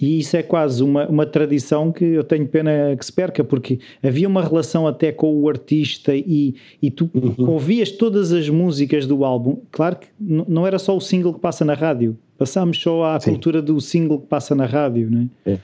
E 0.00 0.18
isso 0.18 0.36
é 0.36 0.42
quase 0.42 0.82
uma, 0.82 1.06
uma 1.06 1.26
tradição 1.26 1.92
que 1.92 2.04
eu 2.04 2.24
tenho 2.24 2.46
pena 2.48 2.96
que 2.96 3.04
se 3.04 3.12
perca, 3.12 3.44
porque 3.44 3.78
havia 4.02 4.26
uma 4.26 4.42
relação 4.42 4.86
até 4.86 5.12
com 5.12 5.32
o 5.40 5.48
artista 5.48 6.14
e, 6.14 6.54
e 6.82 6.90
tu 6.90 7.08
uhum. 7.14 7.50
ouvias 7.50 7.92
todas 7.92 8.32
as 8.32 8.48
músicas 8.48 9.06
do 9.06 9.24
álbum. 9.24 9.58
Claro 9.70 9.96
que 9.96 10.08
não 10.18 10.66
era 10.66 10.78
só 10.78 10.96
o 10.96 11.00
single 11.00 11.34
que 11.34 11.40
passa 11.40 11.64
na 11.64 11.74
rádio, 11.74 12.16
passámos 12.36 12.80
só 12.80 13.04
à 13.04 13.20
Sim. 13.20 13.32
cultura 13.32 13.62
do 13.62 13.80
single 13.80 14.20
que 14.20 14.26
passa 14.26 14.54
na 14.54 14.66
rádio, 14.66 15.10
não 15.10 15.30
é? 15.46 15.52
é. 15.52 15.58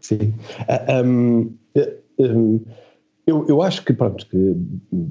Sim. 0.00 0.34
Uh, 0.62 1.04
um, 1.04 1.52
uh, 1.76 1.92
um, 2.18 2.60
eu, 3.30 3.46
eu 3.48 3.62
acho 3.62 3.84
que, 3.84 3.92
pronto, 3.92 4.26
que 4.26 4.56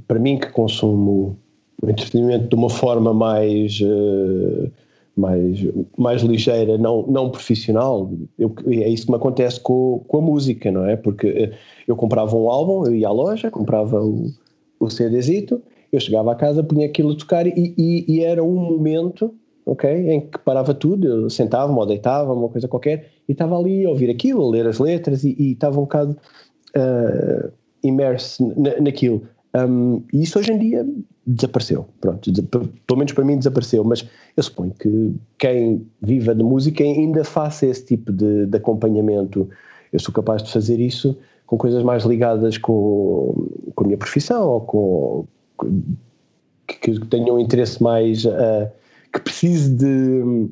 para 0.08 0.20
mim 0.20 0.38
que 0.38 0.50
consumo 0.52 1.38
o 1.82 1.90
entretenimento 1.90 2.50
de 2.50 2.56
uma 2.56 2.70
forma 2.70 3.14
mais, 3.14 3.80
uh, 3.82 4.72
mais, 5.16 5.60
mais 5.98 6.22
ligeira, 6.22 6.78
não, 6.78 7.06
não 7.08 7.30
profissional, 7.30 8.12
eu, 8.38 8.54
é 8.68 8.90
isso 8.90 9.06
que 9.06 9.12
me 9.12 9.18
acontece 9.18 9.60
com, 9.60 10.04
com 10.08 10.18
a 10.18 10.22
música, 10.22 10.72
não 10.72 10.86
é? 10.86 10.96
Porque 10.96 11.28
eh, 11.28 11.52
eu 11.88 11.96
comprava 11.96 12.36
um 12.36 12.50
álbum, 12.50 12.86
eu 12.86 12.96
ia 12.96 13.08
à 13.08 13.12
loja, 13.12 13.50
comprava 13.50 14.02
o, 14.04 14.28
o 14.80 14.90
CDzito, 14.90 15.62
eu 15.92 16.00
chegava 16.00 16.32
à 16.32 16.36
casa, 16.36 16.64
punha 16.64 16.86
aquilo 16.86 17.14
a 17.14 17.16
tocar 17.16 17.48
e, 17.48 17.74
e, 17.78 18.06
e 18.08 18.24
era 18.24 18.44
um 18.44 18.56
momento 18.56 19.34
ok? 19.70 19.90
Em 20.12 20.22
que 20.22 20.40
parava 20.40 20.74
tudo, 20.74 21.08
eu 21.08 21.30
sentava-me 21.30 21.78
ou 21.78 21.86
deitava, 21.86 22.34
uma 22.34 22.50
coisa 22.50 22.68
qualquer, 22.68 23.12
e 23.28 23.32
estava 23.32 23.58
ali 23.58 23.86
a 23.86 23.90
ouvir 23.90 24.10
aquilo, 24.10 24.46
a 24.46 24.50
ler 24.50 24.68
as 24.68 24.80
letras, 24.80 25.24
e, 25.24 25.36
e 25.38 25.52
estava 25.52 25.78
um 25.78 25.84
bocado 25.84 26.18
uh, 26.76 27.52
imerso 27.84 28.54
naquilo. 28.82 29.24
Um, 29.56 30.04
e 30.14 30.24
isso 30.24 30.38
hoje 30.38 30.52
em 30.52 30.60
dia 30.60 30.86
desapareceu, 31.26 31.88
pronto, 32.00 32.32
pelo 32.44 32.98
menos 32.98 33.14
para 33.14 33.26
mim 33.26 33.38
desapareceu, 33.38 33.84
mas 33.84 34.08
eu 34.36 34.44
suponho 34.44 34.72
que 34.80 35.14
quem 35.38 35.86
viva 36.02 36.34
de 36.34 36.44
música 36.44 36.84
ainda 36.84 37.24
faça 37.24 37.66
esse 37.66 37.86
tipo 37.86 38.12
de, 38.12 38.46
de 38.46 38.58
acompanhamento. 38.58 39.50
Eu 39.92 40.00
sou 40.00 40.14
capaz 40.14 40.44
de 40.44 40.52
fazer 40.52 40.80
isso 40.80 41.18
com 41.46 41.58
coisas 41.58 41.84
mais 41.84 42.04
ligadas 42.04 42.58
com, 42.58 43.48
com 43.74 43.84
a 43.84 43.88
minha 43.88 43.98
profissão 43.98 44.48
ou 44.48 44.62
com, 44.62 45.26
que, 46.68 47.00
que 47.00 47.08
tenham 47.08 47.36
um 47.36 47.40
interesse 47.40 47.82
mais 47.82 48.26
uh, 48.26 48.70
que 49.12 49.20
precise 49.20 49.74
de 49.74 50.48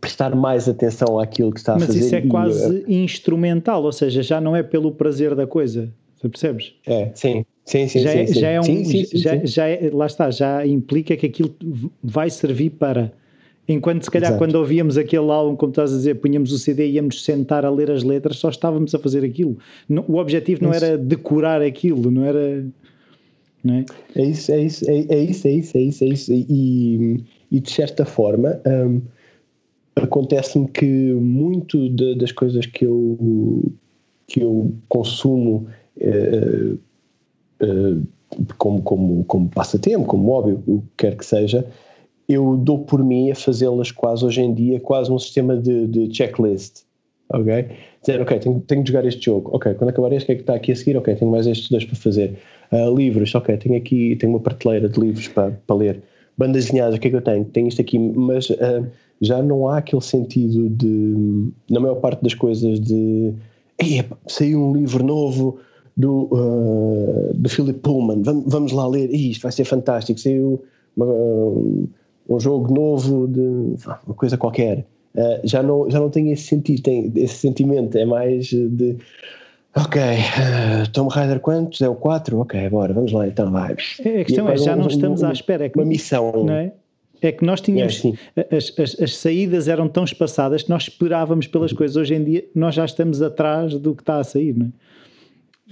prestar 0.00 0.34
mais 0.34 0.68
atenção 0.68 1.18
àquilo 1.18 1.52
que 1.52 1.60
está 1.60 1.72
a 1.72 1.76
Mas 1.76 1.86
fazer. 1.86 1.98
Mas 1.98 2.06
isso 2.06 2.14
é 2.14 2.20
e, 2.20 2.28
quase 2.28 2.76
uh, 2.78 2.90
instrumental, 2.90 3.82
ou 3.82 3.92
seja, 3.92 4.22
já 4.22 4.40
não 4.40 4.56
é 4.56 4.62
pelo 4.62 4.90
prazer 4.92 5.34
da 5.34 5.46
coisa, 5.46 5.92
percebes? 6.30 6.74
É, 6.86 7.10
sim. 7.14 7.44
Sim, 7.64 7.88
sim, 7.88 7.98
já 7.98 8.12
sim, 8.12 8.18
é, 8.18 8.26
sim. 8.26 8.40
Já 8.40 8.48
é 8.48 8.60
um, 8.60 8.62
sim, 8.62 8.84
sim, 8.84 9.04
sim, 9.04 9.18
já, 9.18 9.44
já 9.44 9.66
é, 9.66 9.90
lá 9.92 10.06
está, 10.06 10.30
já 10.30 10.64
implica 10.64 11.16
que 11.16 11.26
aquilo 11.26 11.54
vai 12.02 12.30
servir 12.30 12.70
para. 12.70 13.12
Enquanto 13.68 14.04
se 14.04 14.10
calhar 14.10 14.30
Exato. 14.30 14.38
quando 14.38 14.54
ouvíamos 14.54 14.96
aquele 14.96 15.28
álbum, 15.28 15.56
como 15.56 15.70
estás 15.70 15.92
a 15.92 15.96
dizer, 15.96 16.14
punhamos 16.16 16.52
o 16.52 16.58
CD 16.58 16.86
e 16.86 16.92
íamos 16.92 17.24
sentar 17.24 17.64
a 17.64 17.70
ler 17.70 17.90
as 17.90 18.04
letras, 18.04 18.36
só 18.36 18.48
estávamos 18.48 18.94
a 18.94 18.98
fazer 19.00 19.24
aquilo. 19.24 19.58
O 20.06 20.18
objetivo 20.18 20.62
não 20.62 20.70
isso. 20.70 20.84
era 20.84 20.96
decorar 20.96 21.60
aquilo, 21.60 22.08
não 22.08 22.24
era. 22.24 22.64
Não 23.64 23.74
é? 23.74 23.84
é 24.14 24.22
isso, 24.24 24.52
é 24.52 24.60
isso, 24.60 24.88
é, 24.88 25.04
é 25.08 25.18
isso, 25.18 25.48
é 25.48 25.50
isso, 25.50 25.76
é 25.76 25.80
isso, 25.80 26.04
é 26.04 26.06
isso. 26.06 26.32
E, 26.32 27.24
e 27.50 27.58
de 27.58 27.70
certa 27.70 28.04
forma 28.04 28.60
hum, 28.64 29.02
acontece-me 29.96 30.68
que 30.68 30.86
muito 30.86 31.88
de, 31.88 32.14
das 32.14 32.30
coisas 32.30 32.66
que 32.66 32.86
eu, 32.86 33.64
que 34.28 34.40
eu 34.40 34.72
consumo 34.88 35.66
como, 38.58 38.82
como, 38.82 39.24
como 39.24 39.48
passatempo, 39.48 40.06
como 40.06 40.30
hobby, 40.30 40.52
o 40.66 40.80
que 40.80 40.88
quer 40.98 41.16
que 41.16 41.24
seja, 41.24 41.66
eu 42.28 42.56
dou 42.56 42.80
por 42.80 43.02
mim 43.04 43.30
a 43.30 43.34
fazê-las 43.34 43.90
quase 43.90 44.24
hoje 44.24 44.40
em 44.40 44.52
dia, 44.52 44.80
quase 44.80 45.10
um 45.10 45.18
sistema 45.18 45.56
de, 45.56 45.86
de 45.86 46.14
checklist. 46.14 46.84
Ok? 47.28 47.66
Dizer, 48.00 48.20
ok, 48.20 48.38
tenho, 48.38 48.60
tenho 48.60 48.82
de 48.82 48.90
jogar 48.90 49.04
este 49.06 49.24
jogo. 49.24 49.50
Ok, 49.52 49.74
quando 49.74 49.90
acabar 49.90 50.12
este, 50.12 50.24
o 50.24 50.26
que 50.26 50.32
é 50.32 50.34
que 50.36 50.42
está 50.42 50.54
aqui 50.54 50.72
a 50.72 50.76
seguir? 50.76 50.96
Ok, 50.96 51.14
tenho 51.14 51.30
mais 51.30 51.46
estes 51.46 51.68
dois 51.68 51.84
para 51.84 51.96
fazer. 51.96 52.38
Uh, 52.72 52.94
livros, 52.94 53.34
ok, 53.34 53.56
tenho 53.56 53.76
aqui, 53.76 54.16
tenho 54.16 54.32
uma 54.32 54.40
prateleira 54.40 54.88
de 54.88 55.00
livros 55.00 55.28
para, 55.28 55.50
para 55.66 55.76
ler. 55.76 56.02
Bandas 56.36 56.66
desenhadas, 56.66 56.96
o 56.96 57.00
que 57.00 57.08
é 57.08 57.10
que 57.10 57.16
eu 57.16 57.22
tenho? 57.22 57.44
Tenho 57.46 57.68
isto 57.68 57.80
aqui, 57.80 57.98
mas 57.98 58.50
uh, 58.50 58.86
já 59.20 59.42
não 59.42 59.68
há 59.68 59.78
aquele 59.78 60.02
sentido 60.02 60.68
de, 60.68 61.50
na 61.70 61.80
maior 61.80 61.96
parte 61.96 62.22
das 62.22 62.34
coisas, 62.34 62.80
de 62.80 63.32
saiu 64.26 64.62
um 64.62 64.72
livro 64.72 65.04
novo 65.04 65.58
do, 65.96 66.28
uh, 66.30 67.34
do 67.34 67.48
Philip 67.48 67.78
Pullman, 67.80 68.22
vamos, 68.22 68.44
vamos 68.46 68.72
lá 68.72 68.86
ler, 68.86 69.10
isto 69.14 69.42
vai 69.42 69.52
ser 69.52 69.64
fantástico, 69.64 70.20
saiu 70.20 70.62
uma, 70.96 71.06
um 71.06 72.38
jogo 72.38 72.72
novo 72.72 73.26
de 73.26 73.76
uma 74.06 74.14
coisa 74.14 74.36
qualquer. 74.36 74.86
Uh, 75.14 75.40
já, 75.44 75.62
não, 75.62 75.90
já 75.90 75.98
não 75.98 76.10
tem 76.10 76.30
esse 76.32 76.44
sentido, 76.44 76.82
tem 76.82 77.12
esse 77.16 77.36
sentimento, 77.36 77.96
é 77.96 78.04
mais 78.04 78.46
de 78.48 78.96
ok, 79.74 80.02
uh, 80.02 80.90
Tomb 80.92 81.10
Raider 81.10 81.40
quantos? 81.40 81.80
É 81.80 81.88
o 81.88 81.94
4? 81.94 82.38
Ok, 82.40 82.68
bora, 82.68 82.92
vamos 82.92 83.12
lá 83.12 83.26
então, 83.26 83.50
vai. 83.50 83.74
É, 84.04 84.20
a 84.20 84.24
questão 84.24 84.48
é, 84.48 84.56
já 84.58 84.74
um, 84.74 84.80
não 84.80 84.88
estamos 84.88 85.22
um, 85.22 85.26
à 85.26 85.32
espera. 85.32 85.64
É 85.64 85.68
que, 85.70 85.78
uma 85.78 85.86
missão. 85.86 86.44
Não 86.44 86.52
é? 86.52 86.72
É 87.22 87.32
que 87.32 87.42
nós 87.46 87.62
tínhamos. 87.62 88.02
É, 88.36 88.54
as, 88.54 88.78
as, 88.78 89.00
as, 89.00 89.16
saídas 89.16 89.68
eram 89.68 89.88
tão 89.88 90.04
espaçadas 90.04 90.62
que 90.62 90.68
nós 90.68 90.82
esperávamos 90.82 91.46
pelas 91.46 91.72
coisas. 91.72 91.96
Hoje 91.96 92.14
em 92.14 92.22
dia, 92.22 92.44
nós 92.54 92.74
já 92.74 92.84
estamos 92.84 93.22
atrás 93.22 93.72
do 93.74 93.94
que 93.94 94.02
está 94.02 94.18
a 94.18 94.24
sair, 94.24 94.54
não 94.54 94.66
é? 94.66 94.70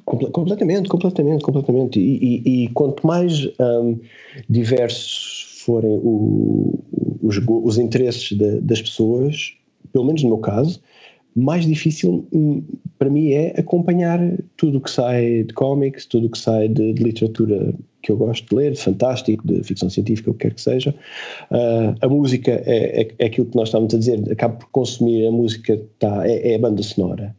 Completamente, 0.05 0.89
completamente, 0.89 1.43
completamente. 1.43 1.99
E, 1.99 2.43
e, 2.45 2.65
e 2.65 2.69
quanto 2.69 3.07
mais 3.07 3.47
um, 3.59 3.99
diversos 4.49 5.63
forem 5.65 5.99
o, 6.03 6.79
os, 7.23 7.41
os 7.49 7.79
interesses 7.79 8.37
de, 8.37 8.61
das 8.61 8.83
pessoas, 8.83 9.55
pelo 9.93 10.05
menos 10.05 10.23
no 10.23 10.29
meu 10.29 10.39
caso, 10.39 10.81
mais 11.35 11.67
difícil 11.67 12.27
hum, 12.33 12.63
para 12.99 13.11
mim 13.11 13.33
é 13.33 13.59
acompanhar 13.59 14.21
tudo 14.57 14.79
o 14.79 14.81
que 14.81 14.91
sai 14.91 15.43
de 15.43 15.53
cómics, 15.55 16.07
tudo 16.07 16.27
o 16.27 16.31
que 16.31 16.39
sai 16.39 16.69
de, 16.69 16.93
de, 16.93 17.03
literatura 17.03 17.75
que 18.03 18.13
eu 18.13 18.17
gosto 18.17 18.49
de 18.49 18.55
ler, 18.55 18.73
de 18.73 18.81
fantástico, 18.81 19.47
de 19.47 19.63
ficção 19.65 19.89
científica, 19.89 20.31
o 20.31 20.35
que 20.35 20.49
quer 20.49 20.55
que 20.55 20.61
seja. 20.61 20.95
Uh, 21.51 21.95
a 22.03 22.09
música 22.09 22.63
é, 22.67 23.03
é, 23.03 23.09
é, 23.19 23.27
aquilo 23.27 23.47
que 23.47 23.57
nós 23.57 23.69
estávamos 23.69 23.95
a 23.95 23.99
dizer, 23.99 24.23
acabo 24.31 24.59
por 24.59 24.69
consumir 24.71 25.27
a 25.27 25.33
música, 25.33 25.81
tá, 25.99 26.29
é, 26.29 26.53
é 26.53 26.55
a 26.55 26.59
banda 26.59 26.83
sonora. 26.83 27.35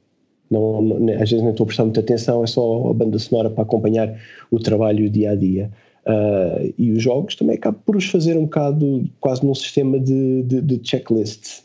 Não, 0.49 0.81
não, 0.81 1.13
às 1.13 1.29
vezes 1.29 1.41
nem 1.41 1.51
estou 1.51 1.63
a 1.63 1.67
prestar 1.67 1.83
muita 1.83 1.99
atenção, 1.99 2.43
é 2.43 2.47
só 2.47 2.89
a 2.89 2.93
banda 2.93 3.17
sonora 3.17 3.49
para 3.49 3.63
acompanhar 3.63 4.19
o 4.51 4.59
trabalho 4.59 5.09
dia 5.09 5.31
a 5.31 5.35
dia. 5.35 5.71
Uh, 6.05 6.71
e 6.77 6.91
os 6.91 7.01
jogos 7.01 7.35
também 7.35 7.55
acabam 7.55 7.81
por 7.83 7.95
os 7.95 8.05
fazer 8.05 8.37
um 8.37 8.43
bocado 8.43 9.09
quase 9.19 9.43
num 9.43 9.55
sistema 9.55 9.99
de, 9.99 10.43
de, 10.43 10.61
de 10.61 10.79
checklist. 10.83 11.63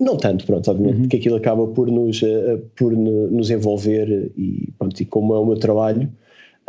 Não 0.00 0.16
tanto, 0.16 0.46
pronto, 0.46 0.70
obviamente, 0.70 1.02
uhum. 1.02 1.08
que 1.08 1.16
aquilo 1.16 1.36
acaba 1.36 1.66
por 1.66 1.90
nos, 1.90 2.22
uh, 2.22 2.58
por 2.76 2.96
nos 2.96 3.50
envolver 3.50 4.30
e, 4.36 4.70
pronto, 4.78 4.98
e 5.00 5.04
como 5.04 5.34
é 5.34 5.38
o 5.38 5.44
meu 5.44 5.56
trabalho, 5.56 6.08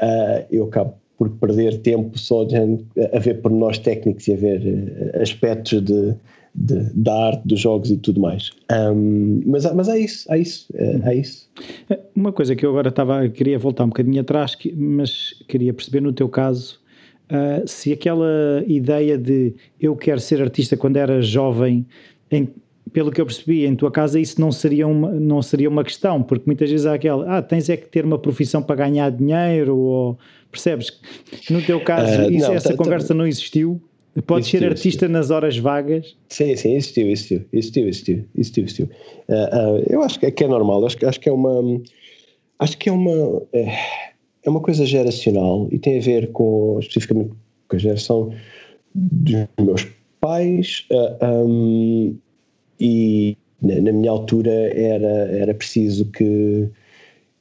uh, 0.02 0.46
eu 0.52 0.66
acabo 0.66 0.94
por 1.18 1.30
perder 1.32 1.80
tempo 1.80 2.18
só 2.18 2.44
de, 2.46 2.56
a 3.14 3.20
ver 3.20 3.42
pormenores 3.42 3.78
técnicos 3.78 4.28
e 4.28 4.34
a 4.34 4.38
ver 4.38 5.12
aspectos 5.22 5.82
de, 5.82 6.16
de, 6.54 6.92
da 6.94 7.28
arte 7.28 7.48
dos 7.48 7.60
jogos 7.60 7.92
e 7.92 7.98
tudo 7.98 8.20
mais. 8.20 8.52
Um, 8.72 9.42
mas, 9.46 9.72
mas 9.74 9.88
é 9.88 10.00
isso, 10.00 10.32
é 10.32 10.40
isso, 10.40 10.68
é, 10.74 11.00
é, 11.04 11.16
isso. 11.16 11.50
Uma 12.16 12.32
coisa 12.32 12.56
que 12.56 12.66
eu 12.66 12.70
agora 12.70 12.90
estava, 12.90 13.28
queria 13.30 13.58
voltar 13.58 13.84
um 13.84 13.90
bocadinho 13.90 14.22
atrás, 14.22 14.58
mas 14.76 15.36
queria 15.48 15.74
perceber 15.74 16.02
no 16.02 16.14
teu 16.14 16.28
caso 16.28 16.80
uh, 17.30 17.68
se 17.68 17.94
aquela 17.94 18.64
ideia 18.68 19.18
de 19.18 19.54
eu 19.80 19.96
quero 19.96 20.20
ser 20.20 20.42
artista 20.42 20.76
quando 20.76 20.98
era 20.98 21.22
jovem, 21.22 21.86
em, 22.32 22.50
pelo 22.92 23.12
que 23.12 23.22
eu 23.22 23.26
percebi, 23.26 23.66
em 23.66 23.76
tua 23.76 23.92
casa 23.92 24.20
isso 24.20 24.42
não 24.42 24.52
seria, 24.52 24.88
uma, 24.88 25.12
não 25.12 25.42
seria 25.42 25.70
uma 25.70 25.84
questão, 25.84 26.24
porque 26.24 26.44
muitas 26.46 26.70
vezes 26.70 26.86
há 26.86 26.96
aquela, 26.96 27.38
ah, 27.38 27.42
tens 27.42 27.70
é 27.70 27.78
que 27.78 27.88
ter 27.88 28.04
uma 28.04 28.18
profissão 28.18 28.62
para 28.62 28.76
ganhar 28.76 29.12
dinheiro, 29.12 29.78
ou 29.78 30.18
percebes? 30.52 31.00
No 31.50 31.62
teu 31.62 31.80
caso, 31.82 32.24
uh, 32.24 32.32
isso, 32.32 32.48
não, 32.48 32.56
essa 32.56 32.76
conversa 32.76 33.14
não 33.14 33.28
existiu? 33.28 33.82
Podes 34.26 34.48
existiu, 34.48 34.60
ser 34.60 34.66
artista 34.66 34.88
existiu. 34.88 35.10
nas 35.10 35.30
horas 35.30 35.58
vagas? 35.58 36.18
Sim, 36.28 36.56
sim, 36.56 36.76
existiu, 36.76 37.08
existiu, 37.08 37.46
existiu, 37.54 37.88
existiu, 37.88 38.26
existiu, 38.36 38.64
existiu. 38.64 38.90
Uh, 39.28 39.78
uh, 39.78 39.84
eu 39.90 40.02
acho 40.02 40.20
que 40.20 40.26
é, 40.26 40.32
que 40.32 40.44
é 40.44 40.48
normal, 40.48 40.86
acho, 40.86 40.98
acho 41.06 41.20
que 41.20 41.30
é 41.30 41.32
uma, 41.32 41.82
acho 42.60 42.78
que 42.78 42.90
é 42.90 42.92
uma, 42.92 43.42
é, 43.54 43.76
é 44.44 44.50
uma 44.50 44.60
coisa 44.60 44.86
geracional 44.86 45.68
e 45.72 45.78
tem 45.78 46.00
a 46.00 46.02
ver 46.02 46.32
com, 46.32 46.78
especificamente 46.80 47.32
com 47.68 47.76
a 47.76 47.80
geração 47.80 48.34
dos 48.94 49.48
meus 49.60 49.88
pais 50.20 50.86
uh, 50.92 51.18
ah, 51.22 51.44
um, 51.46 52.18
e 52.80 53.38
na, 53.62 53.82
na, 53.82 53.92
minha 53.92 54.12
altura 54.12 54.52
era, 54.52 55.08
era 55.32 55.54
preciso 55.54 56.06
que 56.12 56.68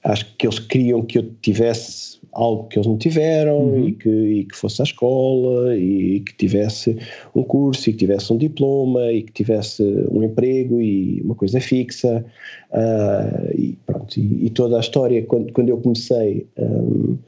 acho 0.09 0.35
que 0.37 0.47
eles 0.47 0.59
queriam 0.59 1.03
que 1.03 1.19
eu 1.19 1.31
tivesse 1.43 2.19
algo 2.33 2.65
que 2.69 2.79
eles 2.79 2.87
não 2.87 2.97
tiveram 2.97 3.59
uhum. 3.59 3.89
e, 3.89 3.93
que, 3.93 4.09
e 4.09 4.45
que 4.45 4.57
fosse 4.57 4.81
à 4.81 4.85
escola 4.85 5.77
e 5.77 6.21
que 6.21 6.35
tivesse 6.35 6.97
um 7.35 7.43
curso 7.43 7.89
e 7.89 7.93
que 7.93 7.99
tivesse 7.99 8.33
um 8.33 8.39
diploma 8.39 9.13
e 9.13 9.23
que 9.23 9.33
tivesse 9.33 9.83
um 10.11 10.23
emprego 10.23 10.81
e 10.81 11.21
uma 11.23 11.35
coisa 11.35 11.61
fixa 11.61 12.25
uh, 12.73 13.55
e 13.55 13.77
pronto 13.85 14.19
e, 14.19 14.47
e, 14.47 14.51
toda 14.51 14.79
a 14.79 14.81
história 14.81 15.23
quando, 15.25 15.53
quando 15.53 15.69
eu 15.69 15.79
comecei 15.79 16.47
um, 16.59 17.19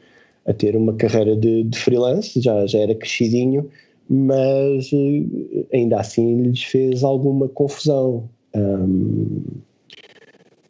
a 0.47 0.53
ter 0.53 0.75
uma 0.75 0.95
carreira 0.95 1.37
de, 1.37 1.65
de, 1.65 1.79
freelance 1.79 2.41
já, 2.41 2.67
já 2.67 2.79
era 2.79 2.95
crescidinho 2.95 3.69
mas 4.09 4.91
uh, 4.93 5.67
ainda 5.73 6.01
assim 6.01 6.43
lhes 6.43 6.63
fez 6.63 7.05
alguma 7.05 7.47
confusão 7.47 8.29
um, 8.55 9.43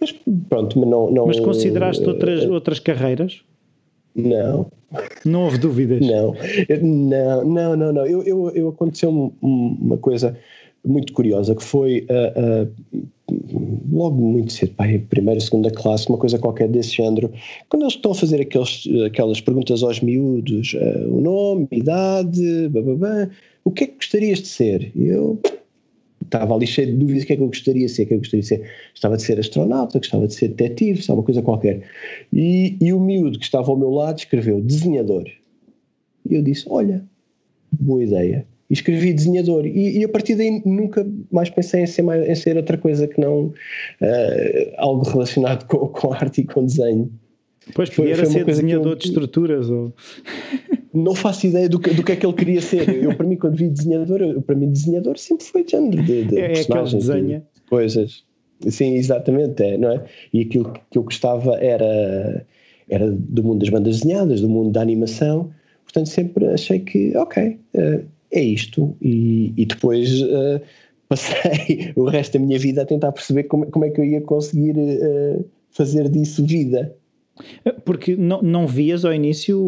mas 0.00 0.12
pronto, 0.48 0.78
mas 0.78 0.88
não, 0.88 1.10
não. 1.10 1.26
Mas 1.26 1.38
consideraste 1.40 2.04
outras, 2.04 2.44
outras 2.46 2.78
carreiras? 2.78 3.42
Não. 4.14 4.66
Não 5.24 5.44
houve 5.44 5.58
dúvidas? 5.58 6.00
Não, 6.00 6.34
não, 6.82 7.44
não, 7.44 7.76
não. 7.76 7.92
não. 7.92 8.06
Eu, 8.06 8.22
eu, 8.24 8.50
eu 8.50 8.68
aconteceu 8.68 9.32
uma 9.40 9.96
coisa 9.98 10.36
muito 10.84 11.12
curiosa 11.12 11.54
que 11.54 11.62
foi 11.62 12.06
uh, 12.10 12.66
uh, 12.66 13.08
logo 13.92 14.20
muito 14.20 14.52
cedo, 14.52 14.72
pai, 14.74 14.98
primeira, 14.98 15.38
segunda 15.38 15.70
classe, 15.70 16.08
uma 16.08 16.18
coisa 16.18 16.38
qualquer 16.38 16.68
desse 16.68 16.96
género. 16.96 17.30
Quando 17.68 17.82
eles 17.82 17.94
estão 17.94 18.12
a 18.12 18.14
fazer 18.14 18.40
aqueles, 18.40 18.88
aquelas 19.06 19.40
perguntas 19.40 19.82
aos 19.82 20.00
miúdos, 20.00 20.74
uh, 20.74 21.14
o 21.14 21.20
nome, 21.20 21.68
idade, 21.70 22.68
bababá, 22.68 23.28
o 23.64 23.70
que 23.70 23.84
é 23.84 23.86
que 23.86 23.96
gostarias 23.96 24.40
de 24.40 24.48
ser? 24.48 24.90
E 24.96 25.06
eu 25.08 25.38
estava 26.30 26.54
ali 26.54 26.66
cheio 26.66 26.86
de 26.88 26.96
dúvidas 26.96 27.24
o 27.24 27.26
que 27.26 27.32
é 27.32 27.36
que 27.36 27.42
eu 27.42 27.46
gostaria 27.48 27.86
de 27.86 27.92
ser, 27.92 28.04
o 28.04 28.06
que 28.06 28.14
é 28.14 28.14
que 28.14 28.14
eu 28.14 28.18
gostaria 28.18 28.42
de 28.42 28.46
ser. 28.46 28.70
Gostava 28.92 29.16
de 29.16 29.22
ser 29.22 29.40
astronauta, 29.40 29.98
gostava 29.98 30.26
de 30.26 30.34
ser 30.34 30.48
detetive, 30.48 31.02
sabe, 31.02 31.18
uma 31.18 31.24
coisa 31.24 31.42
qualquer. 31.42 31.82
E, 32.32 32.76
e 32.80 32.92
o 32.92 33.00
miúdo 33.00 33.38
que 33.38 33.44
estava 33.44 33.70
ao 33.70 33.76
meu 33.76 33.90
lado 33.90 34.18
escreveu 34.18 34.60
desenhador. 34.60 35.24
E 36.28 36.34
eu 36.34 36.42
disse, 36.42 36.64
olha, 36.68 37.04
boa 37.72 38.02
ideia. 38.02 38.46
E 38.68 38.74
escrevi 38.74 39.12
desenhador. 39.12 39.66
E, 39.66 39.98
e, 39.98 40.04
a 40.04 40.08
partir 40.08 40.36
daí 40.36 40.62
nunca 40.64 41.04
mais 41.30 41.50
pensei 41.50 41.82
em 41.82 41.86
ser, 41.86 42.02
mais, 42.02 42.28
em 42.28 42.34
ser 42.36 42.56
outra 42.56 42.78
coisa 42.78 43.08
que 43.08 43.20
não 43.20 43.46
uh, 43.46 43.52
algo 44.76 45.02
relacionado 45.02 45.66
com, 45.66 45.88
com 45.88 46.12
arte 46.12 46.42
e 46.42 46.44
com 46.44 46.64
desenho. 46.64 47.10
Pois, 47.74 47.90
podia 47.90 48.24
ser 48.24 48.44
desenhador 48.44 48.92
eu, 48.92 48.96
de 48.96 49.06
estruturas 49.06 49.68
ou... 49.68 49.92
Não 50.92 51.14
faço 51.14 51.46
ideia 51.46 51.68
do 51.68 51.78
que, 51.78 51.90
do 51.90 52.02
que 52.02 52.12
é 52.12 52.16
que 52.16 52.26
ele 52.26 52.34
queria 52.34 52.60
ser. 52.60 52.88
Eu, 52.88 53.14
para 53.14 53.26
mim, 53.26 53.36
quando 53.36 53.56
vi 53.56 53.68
desenhador, 53.68 54.20
eu, 54.20 54.42
para 54.42 54.56
mim, 54.56 54.70
desenhador 54.70 55.18
sempre 55.18 55.44
foi 55.44 55.64
de 55.64 55.72
género 55.72 56.02
de, 56.02 56.24
de 56.24 56.38
é, 56.38 56.52
é 56.52 56.84
desenha. 56.84 57.42
De 57.54 57.60
coisas. 57.68 58.24
Sim, 58.68 58.94
exatamente, 58.94 59.62
é, 59.62 59.78
não 59.78 59.92
é? 59.92 60.04
E 60.32 60.42
aquilo 60.42 60.72
que 60.90 60.98
eu 60.98 61.02
gostava 61.02 61.54
era, 61.56 62.44
era 62.88 63.10
do 63.10 63.42
mundo 63.42 63.60
das 63.60 63.68
bandas 63.68 64.00
desenhadas, 64.00 64.40
do 64.40 64.48
mundo 64.48 64.70
da 64.70 64.82
animação. 64.82 65.50
Portanto, 65.84 66.08
sempre 66.08 66.46
achei 66.46 66.80
que, 66.80 67.16
ok, 67.16 67.58
uh, 67.74 68.04
é 68.32 68.42
isto. 68.42 68.96
E, 69.00 69.52
e 69.56 69.66
depois... 69.66 70.22
Uh, 70.22 70.60
passei 71.10 71.92
o 71.96 72.04
resto 72.04 72.38
da 72.38 72.44
minha 72.46 72.58
vida 72.58 72.82
a 72.82 72.86
tentar 72.86 73.12
perceber 73.12 73.44
como, 73.44 73.66
como 73.66 73.84
é 73.84 73.90
que 73.90 74.00
eu 74.00 74.04
ia 74.04 74.20
conseguir 74.22 74.76
uh, 74.78 75.44
fazer 75.70 76.08
disso 76.08 76.46
vida. 76.46 76.94
Porque 77.84 78.16
não, 78.16 78.40
não 78.42 78.66
vias 78.66 79.04
ao 79.04 79.12
início, 79.12 79.58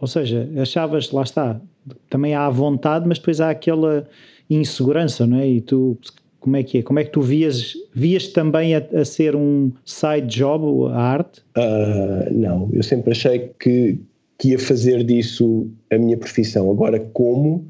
ou 0.00 0.06
seja, 0.06 0.48
achavas, 0.60 1.10
lá 1.10 1.22
está, 1.22 1.60
também 2.08 2.34
há 2.34 2.46
a 2.46 2.50
vontade, 2.50 3.06
mas 3.06 3.18
depois 3.18 3.40
há 3.40 3.50
aquela 3.50 4.06
insegurança, 4.48 5.26
não 5.26 5.38
é? 5.38 5.48
E 5.48 5.60
tu, 5.60 5.98
como 6.40 6.56
é 6.56 6.62
que 6.62 6.78
é? 6.78 6.82
Como 6.82 6.98
é 6.98 7.04
que 7.04 7.10
tu 7.10 7.20
vias, 7.20 7.74
vias 7.94 8.28
também 8.28 8.74
a, 8.74 8.82
a 8.94 9.04
ser 9.04 9.34
um 9.34 9.72
side 9.84 10.26
job, 10.26 10.92
a 10.92 10.96
arte? 10.96 11.40
Uh, 11.56 12.32
não, 12.32 12.70
eu 12.72 12.82
sempre 12.82 13.12
achei 13.12 13.50
que, 13.60 13.98
que 14.38 14.50
ia 14.50 14.58
fazer 14.58 15.04
disso 15.04 15.68
a 15.90 15.98
minha 15.98 16.16
profissão. 16.16 16.70
Agora, 16.70 17.00
como? 17.12 17.66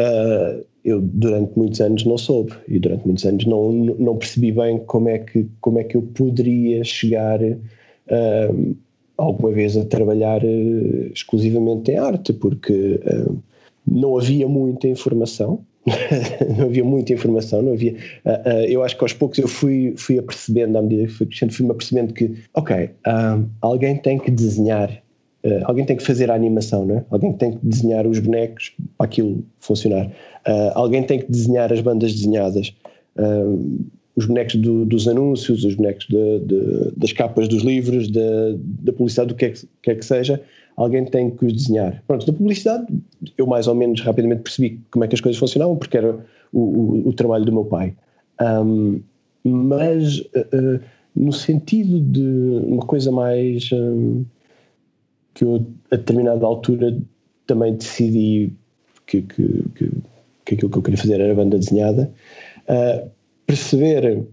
Uh, 0.00 0.64
eu 0.84 1.00
durante 1.00 1.56
muitos 1.56 1.80
anos 1.80 2.04
não 2.04 2.16
soube 2.16 2.52
e 2.66 2.78
durante 2.78 3.04
muitos 3.04 3.26
anos 3.26 3.44
não, 3.44 3.72
não 3.72 4.16
percebi 4.16 4.52
bem 4.52 4.78
como 4.78 5.08
é 5.08 5.18
que, 5.18 5.46
como 5.60 5.78
é 5.78 5.84
que 5.84 5.96
eu 5.96 6.02
poderia 6.02 6.82
chegar 6.84 7.40
uh, 7.42 8.76
alguma 9.18 9.52
vez 9.52 9.76
a 9.76 9.84
trabalhar 9.84 10.42
uh, 10.42 11.12
exclusivamente 11.12 11.90
em 11.90 11.98
arte, 11.98 12.32
porque 12.32 13.00
uh, 13.04 13.36
não 13.86 14.16
havia 14.16 14.48
muita 14.48 14.88
informação. 14.88 15.60
não 16.58 16.66
havia 16.66 16.84
muita 16.84 17.14
informação, 17.14 17.62
não 17.62 17.72
havia. 17.72 17.96
eu 18.68 18.84
acho 18.84 18.94
que 18.94 19.02
aos 19.02 19.14
poucos 19.14 19.38
eu 19.38 19.48
fui, 19.48 19.94
fui 19.96 20.18
apercebendo, 20.18 20.76
à 20.76 20.82
medida 20.82 21.06
que 21.06 21.12
fui 21.12 21.26
crescendo, 21.26 21.52
fui-me 21.54 21.72
apercebendo 21.72 22.12
que, 22.12 22.34
ok, 22.52 22.90
alguém 23.62 23.96
tem 23.96 24.18
que 24.18 24.30
desenhar 24.30 25.02
Uh, 25.44 25.62
alguém 25.64 25.84
tem 25.84 25.96
que 25.96 26.02
fazer 26.02 26.30
a 26.30 26.34
animação, 26.34 26.84
não 26.84 26.96
é? 26.96 27.04
Alguém 27.10 27.32
tem 27.32 27.52
que 27.52 27.64
desenhar 27.64 28.06
os 28.06 28.18
bonecos 28.18 28.74
para 28.96 29.06
aquilo 29.06 29.44
funcionar. 29.60 30.06
Uh, 30.06 30.72
alguém 30.74 31.02
tem 31.04 31.20
que 31.20 31.30
desenhar 31.30 31.72
as 31.72 31.80
bandas 31.80 32.12
desenhadas. 32.12 32.74
Uh, 33.16 33.86
os 34.18 34.26
bonecos 34.26 34.56
do, 34.56 34.84
dos 34.84 35.06
anúncios, 35.06 35.64
os 35.64 35.76
bonecos 35.76 36.06
de, 36.08 36.40
de, 36.40 36.90
das 36.96 37.12
capas 37.12 37.46
dos 37.46 37.62
livros, 37.62 38.10
da 38.10 38.92
publicidade, 38.92 39.28
do 39.28 39.34
que, 39.36 39.44
é 39.44 39.50
que, 39.50 39.68
que, 39.80 39.90
é 39.92 39.94
que 39.94 40.04
seja, 40.04 40.42
alguém 40.76 41.04
tem 41.04 41.30
que 41.30 41.46
os 41.46 41.52
desenhar. 41.52 42.02
Pronto, 42.04 42.26
da 42.26 42.32
publicidade, 42.32 42.86
eu 43.36 43.46
mais 43.46 43.68
ou 43.68 43.76
menos 43.76 44.00
rapidamente 44.00 44.42
percebi 44.42 44.80
como 44.90 45.04
é 45.04 45.08
que 45.08 45.14
as 45.14 45.20
coisas 45.20 45.38
funcionavam, 45.38 45.76
porque 45.76 45.96
era 45.96 46.18
o, 46.52 46.60
o, 46.60 47.08
o 47.08 47.12
trabalho 47.12 47.44
do 47.44 47.52
meu 47.52 47.64
pai. 47.64 47.94
Um, 48.40 49.00
mas, 49.44 50.20
no 51.14 51.32
sentido 51.32 52.00
de 52.00 52.66
uma 52.66 52.84
coisa 52.84 53.12
mais. 53.12 53.70
Um, 53.72 54.24
que 55.34 55.44
eu, 55.44 55.64
a 55.92 55.96
determinada 55.96 56.44
altura, 56.44 56.98
também 57.46 57.76
decidi 57.76 58.52
que, 59.06 59.22
que, 59.22 59.64
que, 59.76 59.90
que 60.44 60.54
aquilo 60.54 60.68
que 60.68 60.78
eu 60.78 60.82
queria 60.82 60.98
fazer 60.98 61.20
era 61.20 61.32
banda 61.32 61.56
desenhada. 61.56 62.10
Uh, 62.68 63.08
perceber 63.48 64.26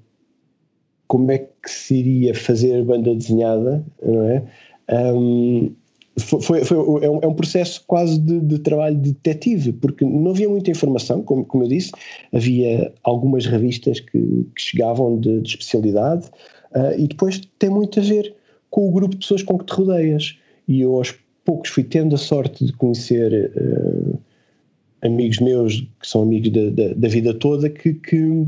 como 1.08 1.32
é 1.32 1.38
que 1.38 1.72
se 1.72 1.96
iria 1.96 2.36
fazer 2.36 2.84
banda 2.84 3.16
desenhada, 3.16 3.84
não 4.04 4.24
é? 4.26 4.44
Um, 4.92 5.74
foi, 6.18 6.64
foi, 6.64 6.78
é, 7.04 7.10
um, 7.10 7.20
é, 7.22 7.28
um, 7.28 7.34
processo 7.34 7.84
quase 7.88 8.20
de, 8.20 8.40
de, 8.42 8.60
trabalho 8.60 8.96
de 8.96 9.14
detetive, 9.14 9.72
porque 9.74 10.06
não 10.06 10.32
havia 10.32 10.50
muita 10.50 10.70
informação, 10.70 11.22
como, 11.22 11.46
como 11.46 11.64
eu 11.64 11.70
disse, 11.70 11.92
havia 12.34 12.94
algumas 13.04 13.46
revistas 13.46 14.00
que, 14.00 14.46
que 14.56 14.62
chegavam 14.62 15.20
de, 15.20 15.42
de 15.42 15.50
especialidade, 15.50 16.28
uh, 16.74 16.98
e 16.98 17.08
depois 17.08 17.42
tem 17.58 17.70
muito 17.70 18.00
a 18.00 18.04
ver 18.04 18.34
com 18.70 18.88
o 18.88 18.92
grupo 18.92 19.14
de 19.14 19.20
pessoas 19.20 19.44
com 19.44 19.58
que 19.58 19.66
te 19.66 19.74
rodeias 19.74 20.38
e 20.68 20.82
eu 20.82 20.96
aos 20.96 21.16
poucos 21.44 21.70
fui 21.70 21.84
tendo 21.84 22.16
a 22.16 22.18
sorte 22.18 22.66
de 22.66 22.74
conhecer 22.74 23.52
uh, 23.56 24.20
amigos 25.02 25.40
meus 25.40 25.82
que 25.82 26.08
são 26.08 26.24
amigos 26.24 26.50
da, 26.52 26.70
da, 26.70 26.94
da 26.94 27.08
vida 27.08 27.34
toda 27.34 27.70
que, 27.70 27.94
que, 27.94 28.48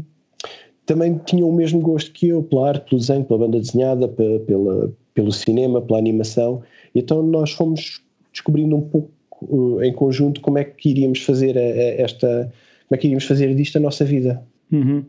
também 0.87 1.19
tinham 1.25 1.47
o 1.49 1.53
mesmo 1.53 1.81
gosto 1.81 2.11
que 2.11 2.29
eu 2.29 2.41
pela 2.41 2.69
arte, 2.69 2.89
pelo 2.89 2.99
desenho, 2.99 3.25
pela 3.25 3.39
banda 3.39 3.59
desenhada, 3.59 4.07
pela, 4.07 4.91
pelo 5.13 5.31
cinema, 5.31 5.81
pela 5.81 5.99
animação. 5.99 6.63
Então 6.95 7.21
nós 7.21 7.51
fomos 7.51 8.01
descobrindo 8.31 8.75
um 8.75 8.81
pouco 8.81 9.11
uh, 9.41 9.83
em 9.83 9.93
conjunto 9.93 10.39
como 10.41 10.57
é 10.57 10.63
que 10.63 10.89
iríamos 10.89 11.21
fazer 11.21 11.57
a, 11.57 11.61
a 11.61 12.01
esta, 12.01 12.51
como 12.87 12.95
é 12.95 12.97
que 12.97 13.05
iríamos 13.05 13.25
fazer 13.25 13.53
disto 13.53 13.75
a 13.75 13.81
nossa 13.81 14.05
vida. 14.05 14.41
Uhum. 14.71 15.03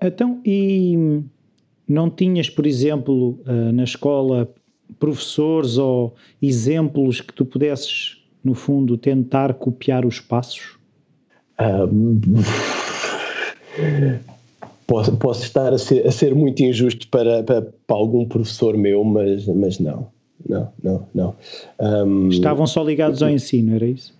Então, 0.00 0.40
e 0.44 1.20
não 1.86 2.08
tinhas, 2.08 2.48
por 2.48 2.64
exemplo, 2.64 3.40
uh, 3.46 3.72
na 3.72 3.84
escola 3.84 4.48
professores 5.00 5.78
ou 5.78 6.14
exemplos 6.40 7.20
que 7.20 7.32
tu 7.32 7.44
pudesses, 7.44 8.22
no 8.42 8.54
fundo, 8.54 8.96
tentar 8.96 9.54
copiar 9.54 10.06
os 10.06 10.20
passos? 10.20 10.78
Um, 11.60 12.20
posso, 14.88 15.16
posso 15.18 15.42
estar 15.44 15.72
a 15.72 15.78
ser, 15.78 16.04
a 16.04 16.10
ser 16.10 16.34
muito 16.34 16.60
injusto 16.60 17.06
para, 17.08 17.44
para, 17.44 17.62
para, 17.62 17.96
algum 17.96 18.24
professor 18.24 18.76
meu, 18.76 19.04
mas, 19.04 19.46
mas 19.46 19.78
não. 19.78 20.08
Não, 20.48 20.72
não, 20.82 21.06
não. 21.14 21.34
Um, 21.80 22.28
Estavam 22.28 22.66
só 22.66 22.82
ligados 22.82 23.22
ao 23.22 23.28
ensino, 23.28 23.74
era 23.74 23.86
isso? 23.86 24.16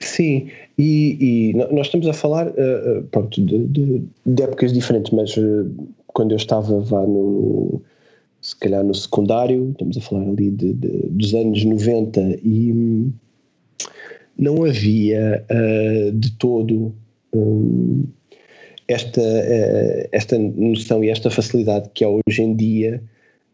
Sim, 0.00 0.48
e, 0.76 1.52
e 1.52 1.54
nós 1.54 1.86
estamos 1.86 2.06
a 2.08 2.12
falar 2.12 2.48
uh, 2.48 3.04
pronto, 3.10 3.40
de, 3.40 3.66
de, 3.68 4.02
de, 4.26 4.42
épocas 4.42 4.72
diferentes, 4.72 5.12
mas 5.12 5.36
uh, 5.36 5.70
quando 6.08 6.32
eu 6.32 6.36
estava 6.36 6.80
vá 6.80 7.06
no, 7.06 7.80
se 8.40 8.56
calhar 8.56 8.82
no 8.82 8.94
secundário, 8.94 9.70
estamos 9.70 9.96
a 9.96 10.00
falar 10.00 10.28
ali 10.28 10.50
de, 10.50 10.72
dos 10.74 11.34
anos 11.34 11.64
90 11.64 12.40
e 12.42 12.72
hum, 12.72 13.12
não 14.36 14.64
havia 14.64 15.44
uh, 15.50 16.12
de 16.12 16.32
todo 16.32 16.92
um, 17.32 18.04
esta, 18.88 19.20
uh, 19.20 20.08
esta 20.12 20.38
noção 20.38 21.02
e 21.02 21.10
esta 21.10 21.30
facilidade 21.30 21.90
que 21.94 22.04
há 22.04 22.08
hoje 22.08 22.42
em 22.42 22.54
dia 22.54 23.02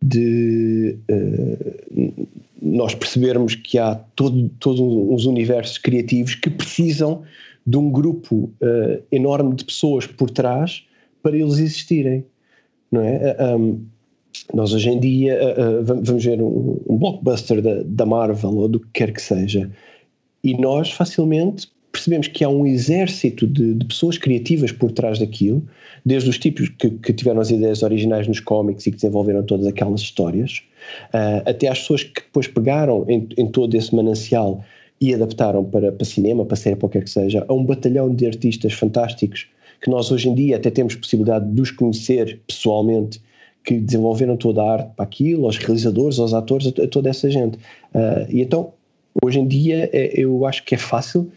de 0.02 0.96
uh, 1.10 2.28
nós 2.62 2.94
percebermos 2.94 3.54
que 3.54 3.78
há 3.78 3.94
todo, 4.16 4.48
todos 4.60 4.80
uns 4.80 5.24
universos 5.26 5.78
criativos 5.78 6.34
que 6.34 6.50
precisam 6.50 7.22
de 7.66 7.76
um 7.76 7.90
grupo 7.90 8.52
enorme 9.12 9.54
de 9.54 9.64
pessoas 9.64 10.06
por 10.06 10.30
trás 10.30 10.82
para 11.22 11.36
eles 11.36 11.58
existirem, 11.58 12.24
não 12.90 13.02
é? 13.02 13.36
Um, 13.56 13.84
nós 14.54 14.72
hoje 14.72 14.88
em 14.88 14.98
dia 14.98 15.38
uh, 15.38 15.80
uh, 15.80 15.84
vamos 15.84 16.24
ver 16.24 16.40
um, 16.40 16.80
um 16.88 16.96
blockbuster 16.96 17.60
da, 17.60 17.82
da, 17.84 18.06
Marvel 18.06 18.56
ou 18.56 18.68
do 18.68 18.80
que 18.80 18.88
quer 18.92 19.12
que 19.12 19.20
seja, 19.20 19.70
e 20.42 20.56
nós 20.56 20.90
facilmente 20.90 21.70
percebemos 22.00 22.28
que 22.28 22.42
há 22.42 22.48
um 22.48 22.66
exército 22.66 23.46
de, 23.46 23.74
de 23.74 23.84
pessoas 23.84 24.16
criativas 24.16 24.72
por 24.72 24.90
trás 24.90 25.18
daquilo, 25.18 25.62
desde 26.04 26.30
os 26.30 26.38
tipos 26.38 26.68
que, 26.70 26.90
que, 26.90 27.12
tiveram 27.12 27.40
as 27.40 27.50
ideias 27.50 27.82
originais 27.82 28.26
nos 28.26 28.40
cómics 28.40 28.86
e 28.86 28.90
que 28.90 28.96
desenvolveram 28.96 29.42
todas 29.42 29.66
aquelas 29.66 30.00
histórias, 30.00 30.62
uh, 31.12 31.42
até 31.44 31.68
às 31.68 31.80
pessoas 31.80 32.04
que 32.04 32.22
depois 32.22 32.48
pegaram 32.48 33.04
em, 33.08 33.28
em 33.36 33.46
todo 33.46 33.74
esse 33.74 33.94
manancial 33.94 34.64
e 35.00 35.14
adaptaram 35.14 35.64
para, 35.64 35.92
para 35.92 36.04
cinema, 36.04 36.44
para 36.44 36.56
série, 36.56 36.76
para 36.76 36.86
o 36.86 36.88
que 36.88 36.98
quer 36.98 37.04
que 37.04 37.10
seja, 37.10 37.44
a 37.46 37.52
um 37.52 37.64
batalhão 37.64 38.14
de 38.14 38.26
artistas 38.26 38.72
fantásticos 38.72 39.46
que 39.80 39.90
nós 39.90 40.10
hoje 40.10 40.28
em 40.28 40.34
dia 40.34 40.56
até 40.56 40.70
temos 40.70 40.94
possibilidade 40.94 41.50
de 41.50 41.60
os 41.60 41.70
conhecer 41.70 42.40
pessoalmente 42.46 43.20
que 43.64 43.78
desenvolveram 43.78 44.36
toda 44.36 44.62
a 44.62 44.72
arte 44.72 44.90
para 44.96 45.04
aquilo, 45.04 45.44
aos 45.44 45.58
realizadores, 45.58 46.18
aos 46.18 46.32
atores, 46.32 46.66
a, 46.66 46.86
toda 46.86 47.10
essa 47.10 47.30
gente. 47.30 47.56
Uh, 47.94 48.26
e 48.30 48.40
então, 48.40 48.72
hoje 49.22 49.38
em 49.38 49.46
dia, 49.46 49.88
é, 49.92 50.12
eu 50.14 50.46
acho 50.46 50.64
que 50.64 50.74
é 50.74 50.78
fácil, 50.78 51.30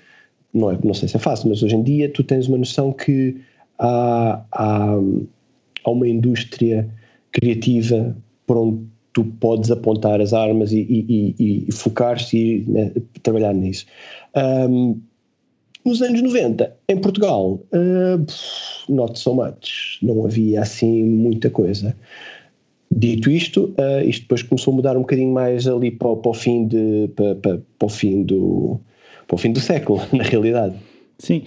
não, 0.53 0.71
é, 0.71 0.77
não 0.83 0.93
sei 0.93 1.07
se 1.07 1.15
é 1.15 1.19
fácil, 1.19 1.49
mas 1.49 1.63
hoje 1.63 1.75
em 1.75 1.83
dia 1.83 2.09
tu 2.09 2.23
tens 2.23 2.47
uma 2.47 2.57
noção 2.57 2.91
que 2.91 3.37
há, 3.79 4.43
há, 4.51 4.95
há 5.83 5.89
uma 5.89 6.07
indústria 6.07 6.89
criativa 7.31 8.15
por 8.45 8.57
onde 8.57 8.85
tu 9.13 9.23
podes 9.39 9.71
apontar 9.71 10.19
as 10.21 10.33
armas 10.33 10.71
e, 10.71 10.79
e, 10.79 11.35
e, 11.39 11.65
e 11.67 11.71
focar-se 11.71 12.37
e 12.37 12.65
né, 12.67 12.91
trabalhar 13.21 13.53
nisso. 13.53 13.85
Um, 14.35 14.99
nos 15.85 16.01
anos 16.01 16.21
90, 16.21 16.75
em 16.87 16.97
Portugal, 16.97 17.59
uh, 17.73 18.25
not 18.93 19.19
so 19.19 19.35
much. 19.35 19.99
Não 20.01 20.25
havia 20.25 20.61
assim 20.61 21.03
muita 21.03 21.49
coisa. 21.49 21.95
Dito 22.89 23.29
isto, 23.29 23.73
uh, 23.77 24.07
isto 24.07 24.21
depois 24.21 24.43
começou 24.43 24.71
a 24.71 24.75
mudar 24.75 24.95
um 24.95 25.01
bocadinho 25.01 25.33
mais 25.33 25.67
ali 25.67 25.91
para, 25.91 26.15
para 26.15 26.31
o 26.31 26.33
fim 26.33 26.67
de 26.67 27.09
para, 27.15 27.35
para, 27.35 27.61
para, 27.77 27.85
o 27.85 27.89
fim 27.89 28.23
do 28.23 28.79
para 29.27 29.35
o 29.35 29.37
fim 29.37 29.51
do 29.51 29.59
século, 29.59 30.01
na 30.13 30.23
realidade. 30.23 30.75
Sim, 31.17 31.43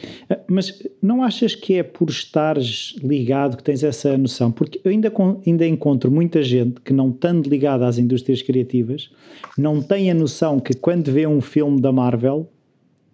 mas 0.49 0.83
não 1.03 1.23
achas 1.23 1.55
que 1.55 1.75
é 1.75 1.83
por 1.83 2.09
estares 2.09 2.95
ligado 3.03 3.57
que 3.57 3.63
tens 3.63 3.83
essa 3.83 4.17
noção? 4.17 4.51
Porque 4.51 4.81
eu 4.83 4.91
ainda, 4.91 5.13
ainda 5.45 5.67
encontro 5.67 6.11
muita 6.11 6.43
gente 6.43 6.81
que 6.81 6.93
não 6.93 7.11
estando 7.11 7.49
ligada 7.49 7.87
às 7.87 7.99
indústrias 7.99 8.41
criativas, 8.41 9.11
não 9.59 9.83
tem 9.83 10.11
a 10.11 10.15
noção 10.15 10.61
que 10.61 10.73
quando 10.73 11.11
vê 11.13 11.27
um 11.27 11.41
filme 11.41 11.81
da 11.81 11.93
Marvel, 11.93 12.49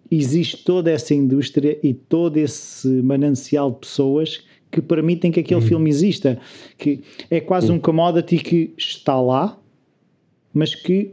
existe 0.09 0.63
toda 0.63 0.91
essa 0.91 1.13
indústria 1.13 1.77
e 1.83 1.93
todo 1.93 2.37
esse 2.37 2.87
manancial 2.87 3.71
de 3.71 3.79
pessoas 3.79 4.43
que 4.71 4.81
permitem 4.81 5.31
que 5.31 5.39
aquele 5.39 5.61
uhum. 5.61 5.67
filme 5.67 5.89
exista. 5.89 6.39
Que 6.77 7.01
é 7.29 7.39
quase 7.39 7.69
uhum. 7.69 7.75
um 7.75 7.79
commodity 7.79 8.37
que 8.37 8.73
está 8.77 9.19
lá, 9.19 9.59
mas 10.53 10.75
que 10.75 11.11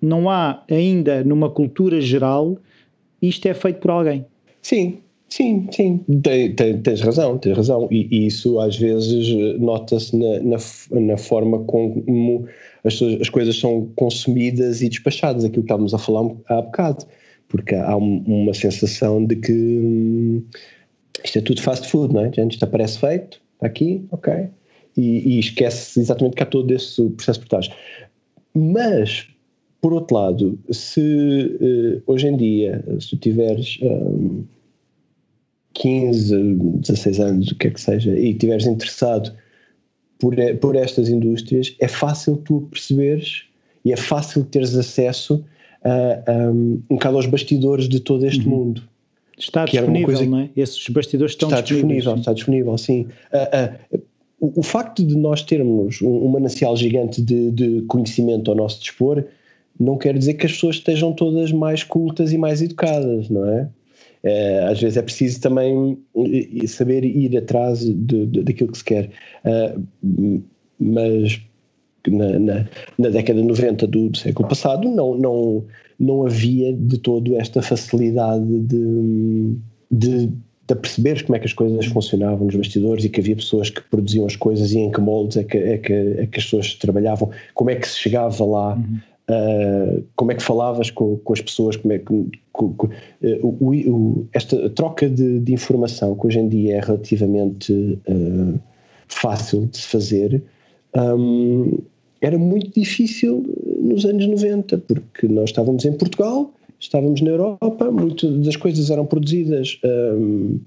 não 0.00 0.28
há 0.28 0.64
ainda 0.70 1.22
numa 1.22 1.50
cultura 1.50 2.00
geral 2.00 2.58
isto 3.22 3.46
é 3.46 3.54
feito 3.54 3.80
por 3.80 3.90
alguém. 3.90 4.24
Sim, 4.62 4.98
Sim, 5.30 5.68
sim, 5.70 5.98
tem, 6.24 6.52
tem, 6.56 6.82
tens 6.82 7.00
razão, 7.00 7.38
tens 7.38 7.56
razão. 7.56 7.86
E, 7.88 8.08
e 8.10 8.26
isso 8.26 8.58
às 8.58 8.76
vezes 8.76 9.32
nota-se 9.60 10.16
na, 10.16 10.40
na, 10.40 10.56
na, 11.00 11.16
forma 11.16 11.60
como 11.60 12.48
as, 12.82 13.00
as, 13.00 13.28
coisas 13.28 13.56
são 13.56 13.88
consumidas 13.94 14.82
e 14.82 14.88
despachadas, 14.88 15.44
aquilo 15.44 15.62
que 15.62 15.66
estávamos 15.66 15.94
a 15.94 15.98
falar 15.98 16.32
há 16.48 16.60
bocado, 16.60 17.06
porque 17.46 17.76
há 17.76 17.96
um, 17.96 18.24
uma 18.26 18.52
sensação 18.52 19.24
de 19.24 19.36
que 19.36 19.52
hum, 19.52 20.44
isto 21.24 21.38
é 21.38 21.42
tudo 21.42 21.62
fast 21.62 21.86
food, 21.88 22.12
não 22.12 22.24
é? 22.24 22.26
Antes 22.26 22.56
está 22.56 22.66
parece 22.66 22.98
feito, 22.98 23.40
está 23.54 23.68
aqui, 23.68 24.04
ok. 24.10 24.48
E, 24.96 25.36
e 25.36 25.38
esquece 25.38 26.00
exatamente 26.00 26.34
que 26.34 26.42
há 26.42 26.46
todo 26.46 26.72
esse 26.74 27.08
processo 27.10 27.38
por 27.38 27.48
trás. 27.48 27.70
Mas, 28.52 29.28
por 29.80 29.92
outro 29.92 30.16
lado, 30.16 30.58
se 30.70 31.00
uh, 31.00 32.02
hoje 32.06 32.28
em 32.28 32.36
dia, 32.36 32.84
se 32.98 33.10
tu 33.10 33.16
tiveres. 33.16 33.78
Um, 33.82 34.44
15, 35.74 36.56
16 36.80 37.20
anos, 37.20 37.48
o 37.52 37.54
que 37.54 37.68
é 37.68 37.70
que 37.70 37.80
seja, 37.80 38.10
e 38.18 38.32
estiveres 38.32 38.66
interessado 38.66 39.32
por, 40.18 40.34
por 40.60 40.76
estas 40.76 41.08
indústrias, 41.08 41.74
é 41.80 41.88
fácil 41.88 42.36
tu 42.36 42.68
perceberes 42.70 43.44
e 43.84 43.92
é 43.92 43.96
fácil 43.96 44.44
teres 44.44 44.76
acesso 44.76 45.42
a, 45.82 46.30
a, 46.30 46.50
um 46.50 46.82
bocado 46.90 47.16
aos 47.16 47.26
bastidores 47.26 47.88
de 47.88 48.00
todo 48.00 48.26
este 48.26 48.46
uhum. 48.46 48.56
mundo. 48.56 48.82
Está 49.38 49.64
disponível, 49.64 50.26
não 50.26 50.40
é? 50.40 50.50
Esses 50.54 50.86
bastidores 50.90 51.32
estão 51.32 51.48
está 51.48 51.62
disponível. 51.62 52.14
Está 52.14 52.32
disponível, 52.34 52.76
sim. 52.76 53.06
Uh, 53.32 53.96
uh, 53.96 54.02
o, 54.38 54.60
o, 54.60 54.62
facto 54.62 55.02
de 55.02 55.16
nós 55.16 55.42
termos 55.42 56.02
um, 56.02 56.26
um 56.26 56.28
manancial 56.28 56.76
gigante 56.76 57.22
de, 57.22 57.50
de, 57.50 57.82
conhecimento 57.82 58.50
ao 58.50 58.56
nosso 58.56 58.80
dispor 58.80 59.24
não 59.80 59.96
quer 59.96 60.16
dizer 60.16 60.34
que 60.34 60.44
as 60.44 60.52
pessoas 60.52 60.76
estejam 60.76 61.12
todas 61.14 61.50
mais 61.50 61.82
cultas 61.82 62.32
e 62.32 62.38
mais 62.38 62.60
educadas, 62.60 63.30
não 63.30 63.48
é? 63.48 63.68
Uh, 64.22 64.70
às 64.70 64.78
vezes 64.78 64.98
é 64.98 65.02
preciso 65.02 65.40
também 65.40 65.98
saber 66.66 67.04
ir 67.04 67.34
atrás 67.38 67.80
de, 67.80 68.26
de, 68.26 68.42
daquilo 68.42 68.70
que 68.70 68.76
se 68.76 68.84
quer. 68.84 69.10
Uh, 69.42 70.42
mas 70.78 71.40
na, 72.06 72.38
na, 72.38 72.66
na, 72.98 73.08
década 73.08 73.40
de 73.40 73.46
90 73.46 73.86
do, 73.86 74.10
do, 74.10 74.18
século 74.18 74.46
passado 74.48 74.88
não, 74.88 75.16
não, 75.16 75.64
não 75.98 76.26
havia 76.26 76.72
de 76.72 76.98
todo 76.98 77.36
esta 77.36 77.62
facilidade 77.62 78.44
de, 78.60 79.56
de, 79.90 80.26
de 80.66 80.74
perceberes 80.74 81.22
como 81.22 81.36
é 81.36 81.38
que 81.38 81.46
as 81.46 81.52
coisas 81.52 81.86
funcionavam 81.86 82.46
nos 82.46 82.56
bastidores 82.56 83.04
e 83.04 83.08
que 83.08 83.20
havia 83.20 83.36
pessoas 83.36 83.70
que 83.70 83.82
produziam 83.82 84.26
as 84.26 84.36
coisas 84.36 84.72
e 84.72 84.78
em 84.78 84.90
que 84.90 85.00
moldes 85.00 85.38
é 85.38 85.44
que, 85.44 85.56
é 85.56 85.78
que, 85.78 85.92
é 85.92 86.26
que 86.26 86.38
as 86.38 86.44
pessoas 86.44 86.74
trabalhavam, 86.74 87.30
como 87.54 87.70
é 87.70 87.76
que 87.76 87.88
se 87.88 87.98
chegava 87.98 88.44
lá. 88.44 88.74
Uhum. 88.74 88.98
Uh, 89.30 90.02
como 90.16 90.32
é 90.32 90.34
que 90.34 90.42
falavas 90.42 90.90
com, 90.90 91.16
com, 91.18 91.32
as 91.32 91.40
pessoas, 91.40 91.76
como 91.76 91.92
é 91.92 91.98
que 91.98 92.04
com, 92.52 92.72
com, 92.72 92.86
uh, 92.88 92.90
o, 93.42 93.70
o, 93.70 94.28
esta 94.32 94.68
troca 94.70 95.08
de, 95.08 95.38
de, 95.38 95.52
informação 95.52 96.16
que 96.16 96.26
hoje 96.26 96.40
em 96.40 96.48
dia 96.48 96.78
é 96.78 96.80
relativamente 96.80 97.72
uh, 98.08 98.58
fácil 99.06 99.66
de 99.66 99.76
se 99.76 99.86
fazer, 99.86 100.42
um, 100.96 101.78
era 102.20 102.36
muito 102.36 102.72
difícil 102.80 103.44
nos 103.80 104.04
anos 104.04 104.26
90, 104.26 104.78
porque 104.78 105.28
nós 105.28 105.50
estávamos 105.50 105.84
em 105.84 105.92
Portugal, 105.92 106.52
estávamos 106.80 107.20
na 107.20 107.30
Europa, 107.30 107.88
muitas 107.88 108.36
das 108.38 108.56
coisas 108.56 108.90
eram 108.90 109.06
produzidas 109.06 109.78
um, 109.84 110.58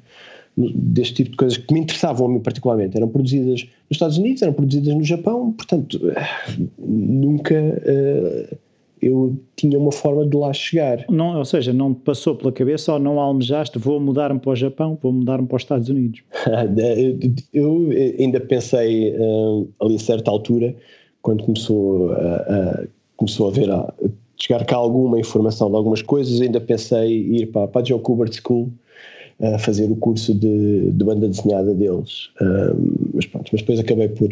deste 0.56 1.16
tipo 1.16 1.32
de 1.32 1.38
coisas 1.38 1.58
que 1.58 1.74
me 1.74 1.80
interessavam 1.80 2.28
a 2.28 2.30
mim 2.30 2.39
particularmente 2.39 2.96
eram 2.96 3.08
produzidas 3.08 3.63
nos 3.63 3.92
Estados 3.92 4.18
Unidos, 4.18 4.42
eram 4.42 4.54
produzidas 4.54 4.94
no 4.94 5.04
Japão, 5.04 5.52
portanto 5.54 6.00
nunca 6.78 7.56
uh, 7.56 8.58
eu 9.02 9.36
tinha 9.56 9.78
uma 9.78 9.92
forma 9.92 10.26
de 10.26 10.38
lá 10.38 10.54
chegar. 10.54 11.06
Não, 11.10 11.38
ou 11.38 11.44
seja, 11.44 11.74
não 11.74 11.94
passou 11.94 12.36
pela 12.36 12.52
cabeça 12.52 12.94
ou 12.94 13.00
não 13.00 13.20
almejaste, 13.20 13.78
vou 13.78 14.00
mudar-me 14.00 14.39
para 14.39 14.52
o 14.52 14.56
Japão, 14.56 14.98
vou 15.02 15.12
mudar-me 15.12 15.48
para 15.48 15.58
os 15.58 15.63
Estados 15.63 15.89
Unidos? 15.89 16.22
eu 17.54 17.89
ainda 18.18 18.39
pensei 18.39 19.13
uh, 19.18 19.68
ali 19.82 19.96
a 19.96 20.00
certa 20.00 20.32
altura, 20.32 20.74
quando 21.22 21.44
começou 21.44 22.12
a, 22.12 22.36
a 22.36 22.84
começou 23.18 23.48
a 23.48 23.52
ver 23.52 23.70
a, 23.72 23.94
chegar 24.38 24.66
cá 24.66 24.76
alguma 24.76 25.20
informação 25.20 25.70
de 25.70 25.76
algumas 25.76 26.02
coisas, 26.02 26.42
ainda 26.42 26.60
pensei 26.60 27.28
ir 27.28 27.48
para, 27.48 27.68
para 27.68 27.82
a 27.82 27.84
Joe 27.84 28.00
Kubert 28.00 28.34
School 28.34 28.72
a 29.41 29.58
fazer 29.58 29.89
o 29.91 29.96
curso 29.96 30.34
de, 30.34 30.91
de 30.91 31.04
banda 31.04 31.28
desenhada 31.28 31.74
deles. 31.74 32.30
Um, 32.41 33.12
mas 33.13 33.26
pronto, 33.26 33.50
mas 33.52 33.62
depois 33.62 33.80
acabei 33.80 34.10
por, 34.10 34.30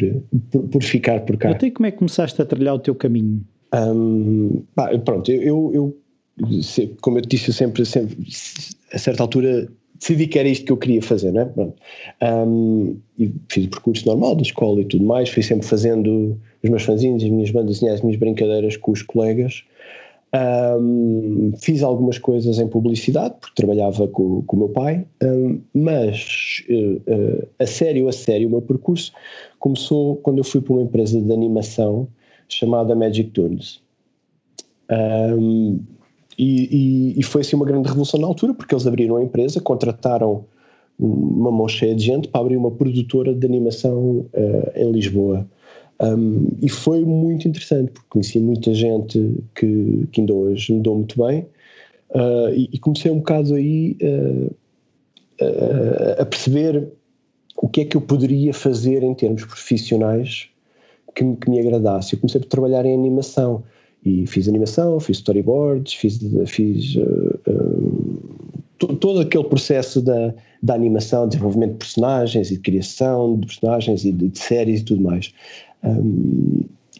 por, 0.50 0.62
por, 0.68 0.82
ficar 0.82 1.20
por 1.20 1.36
cá. 1.36 1.50
Até 1.50 1.70
como 1.70 1.86
é 1.86 1.90
que 1.90 1.98
começaste 1.98 2.40
a 2.40 2.44
trilhar 2.44 2.74
o 2.74 2.78
teu 2.78 2.94
caminho? 2.94 3.44
Um, 3.74 4.62
pá, 4.74 4.96
pronto, 4.98 5.30
eu, 5.30 5.70
eu, 5.74 5.96
como 7.00 7.18
eu 7.18 7.22
te 7.22 7.28
disse, 7.28 7.48
eu 7.48 7.54
sempre, 7.54 7.84
sempre, 7.84 8.16
a 8.92 8.98
certa 8.98 9.22
altura, 9.22 9.68
decidi 9.98 10.26
que 10.26 10.38
era 10.38 10.48
isto 10.48 10.64
que 10.66 10.72
eu 10.72 10.76
queria 10.76 11.00
fazer, 11.00 11.32
né? 11.32 11.48
Um, 12.22 12.96
e 13.18 13.32
fiz 13.48 13.66
o 13.66 13.70
percurso 13.70 14.06
normal 14.06 14.34
da 14.34 14.42
escola 14.42 14.80
e 14.80 14.84
tudo 14.84 15.04
mais, 15.04 15.28
fui 15.28 15.42
sempre 15.42 15.66
fazendo 15.66 16.38
os 16.62 16.70
meus 16.70 16.82
fanzines, 16.82 17.22
as 17.22 17.30
minhas 17.30 17.50
bandas 17.50 17.76
desenhadas, 17.76 18.00
as 18.00 18.04
minhas 18.04 18.18
brincadeiras 18.18 18.76
com 18.76 18.92
os 18.92 19.02
colegas. 19.02 19.64
Um, 20.34 21.52
fiz 21.60 21.82
algumas 21.82 22.16
coisas 22.16 22.58
em 22.58 22.66
publicidade, 22.66 23.34
porque 23.38 23.54
trabalhava 23.54 24.08
com, 24.08 24.42
com 24.42 24.56
o 24.56 24.58
meu 24.60 24.68
pai, 24.70 25.06
um, 25.22 25.60
mas 25.74 26.64
uh, 26.70 26.96
uh, 26.96 27.48
a 27.58 27.66
sério, 27.66 28.08
a 28.08 28.12
sério, 28.12 28.48
o 28.48 28.50
meu 28.50 28.62
percurso 28.62 29.12
começou 29.58 30.16
quando 30.16 30.38
eu 30.38 30.44
fui 30.44 30.62
para 30.62 30.72
uma 30.72 30.82
empresa 30.82 31.20
de 31.20 31.32
animação 31.32 32.08
chamada 32.48 32.94
Magic 32.94 33.30
Toons. 33.30 33.82
Um, 34.90 35.80
e, 36.38 37.14
e, 37.14 37.20
e, 37.20 37.22
foi 37.22 37.42
assim 37.42 37.54
uma 37.54 37.66
grande 37.66 37.88
revolução 37.88 38.18
na 38.18 38.26
altura, 38.26 38.54
porque 38.54 38.74
eles 38.74 38.86
abriram 38.86 39.16
a 39.16 39.22
empresa, 39.22 39.60
contrataram 39.60 40.46
uma 40.98 41.50
mão 41.50 41.68
cheia 41.68 41.94
de 41.94 42.04
gente 42.04 42.28
para 42.28 42.40
abrir 42.40 42.56
uma 42.56 42.70
produtora 42.70 43.34
de 43.34 43.46
animação 43.46 44.26
uh, 44.32 44.72
em 44.74 44.90
Lisboa. 44.90 45.46
Um, 46.00 46.48
e 46.60 46.68
foi 46.68 47.04
muito 47.04 47.46
interessante, 47.46 47.92
porque 47.92 48.08
conheci 48.08 48.40
muita 48.40 48.74
gente 48.74 49.42
que, 49.54 50.08
que 50.10 50.20
ainda 50.20 50.34
hoje 50.34 50.72
me 50.72 50.80
dou 50.80 50.96
muito 50.96 51.22
bem, 51.24 51.46
uh, 52.10 52.52
e, 52.54 52.68
e, 52.72 52.78
comecei 52.78 53.10
um 53.10 53.18
bocado 53.18 53.54
aí 53.54 53.96
uh, 54.02 54.54
a 56.18 56.24
perceber 56.24 56.88
o 57.56 57.68
que 57.68 57.82
é 57.82 57.84
que 57.84 57.96
eu 57.96 58.00
poderia 58.00 58.52
fazer 58.52 59.02
em 59.02 59.14
termos 59.14 59.44
profissionais 59.44 60.48
que, 61.14 61.36
que 61.36 61.50
me 61.50 61.60
agradasse. 61.60 62.14
Eu 62.14 62.20
comecei 62.20 62.40
a 62.40 62.44
trabalhar 62.44 62.84
em 62.84 62.94
animação, 62.94 63.62
e 64.04 64.26
fiz 64.26 64.48
animação, 64.48 64.98
fiz 64.98 65.18
storyboards, 65.18 65.94
fiz, 65.94 66.18
fiz 66.46 66.96
todo 68.78 69.20
aquele 69.20 69.44
processo 69.44 70.02
da, 70.02 70.34
da 70.62 70.74
animação, 70.74 71.28
desenvolvimento 71.28 71.72
de 71.72 71.78
personagens 71.78 72.50
e 72.50 72.54
de 72.54 72.60
criação 72.60 73.38
de 73.38 73.46
personagens 73.46 74.04
e 74.04 74.12
de, 74.12 74.28
de 74.28 74.38
séries 74.38 74.80
e 74.80 74.84
tudo 74.84 75.02
mais. 75.02 75.32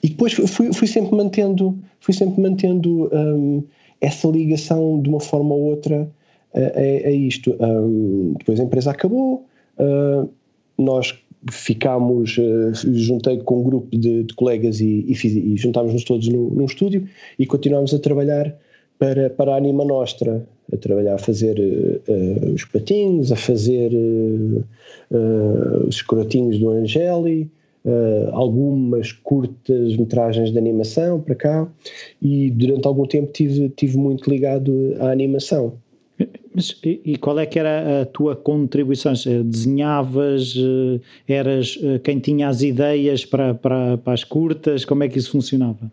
E 0.02 0.08
depois 0.08 0.32
fui, 0.32 0.72
fui, 0.72 0.86
sempre 0.88 1.14
mantendo, 1.16 1.78
fui 2.00 2.12
sempre 2.12 2.40
mantendo 2.40 3.08
um, 3.12 3.62
essa 4.00 4.26
ligação 4.28 5.00
de 5.00 5.08
uma 5.08 5.20
forma 5.20 5.54
ou 5.54 5.62
outra 5.62 6.10
a, 6.54 6.58
a, 6.58 7.08
a 7.08 7.10
isto. 7.12 7.56
Um, 7.60 8.34
depois 8.38 8.58
a 8.58 8.64
empresa 8.64 8.90
acabou, 8.90 9.46
uh, 9.78 10.28
nós 10.76 11.14
ficámos, 11.50 12.36
uh, 12.38 12.72
juntei 12.94 13.38
com 13.38 13.60
um 13.60 13.62
grupo 13.62 13.96
de, 13.96 14.24
de 14.24 14.34
colegas 14.34 14.80
e, 14.80 15.04
e, 15.08 15.14
fiz, 15.14 15.34
e 15.34 15.56
juntámos-nos 15.56 16.04
todos 16.04 16.28
no, 16.28 16.50
num 16.50 16.64
estúdio 16.64 17.06
e 17.38 17.46
continuámos 17.46 17.94
a 17.94 17.98
trabalhar 17.98 18.54
para, 18.98 19.30
para 19.30 19.54
a 19.54 19.56
Anima 19.56 19.84
Nostra, 19.84 20.46
a 20.72 20.76
trabalhar, 20.76 21.14
a 21.14 21.18
fazer 21.18 21.58
uh, 21.58 22.52
os 22.52 22.64
patinhos, 22.64 23.30
a 23.30 23.36
fazer 23.36 23.92
os 25.86 25.96
escrotinhos 25.96 26.58
do 26.58 26.70
Angeli, 26.70 27.50
uh, 27.84 28.30
algumas 28.32 29.12
curtas 29.12 29.96
metragens 29.96 30.50
de 30.50 30.58
animação 30.58 31.20
para 31.20 31.34
cá 31.34 31.68
e 32.20 32.50
durante 32.50 32.86
algum 32.86 33.06
tempo 33.06 33.32
tive, 33.32 33.68
tive 33.70 33.96
muito 33.96 34.28
ligado 34.28 34.94
à 35.00 35.10
animação. 35.10 35.74
Mas, 36.54 36.78
e 36.84 37.16
qual 37.16 37.38
é 37.38 37.46
que 37.46 37.58
era 37.58 38.02
a 38.02 38.06
tua 38.06 38.36
contribuição? 38.36 39.12
Desenhavas, 39.44 40.54
eh, 40.56 41.00
eras 41.26 41.78
eh, 41.82 41.98
quem 41.98 42.18
tinha 42.18 42.48
as 42.48 42.62
ideias 42.62 43.24
para, 43.24 43.54
para, 43.54 43.96
para 43.96 44.12
as 44.12 44.22
curtas? 44.22 44.84
Como 44.84 45.02
é 45.02 45.08
que 45.08 45.18
isso 45.18 45.30
funcionava? 45.30 45.90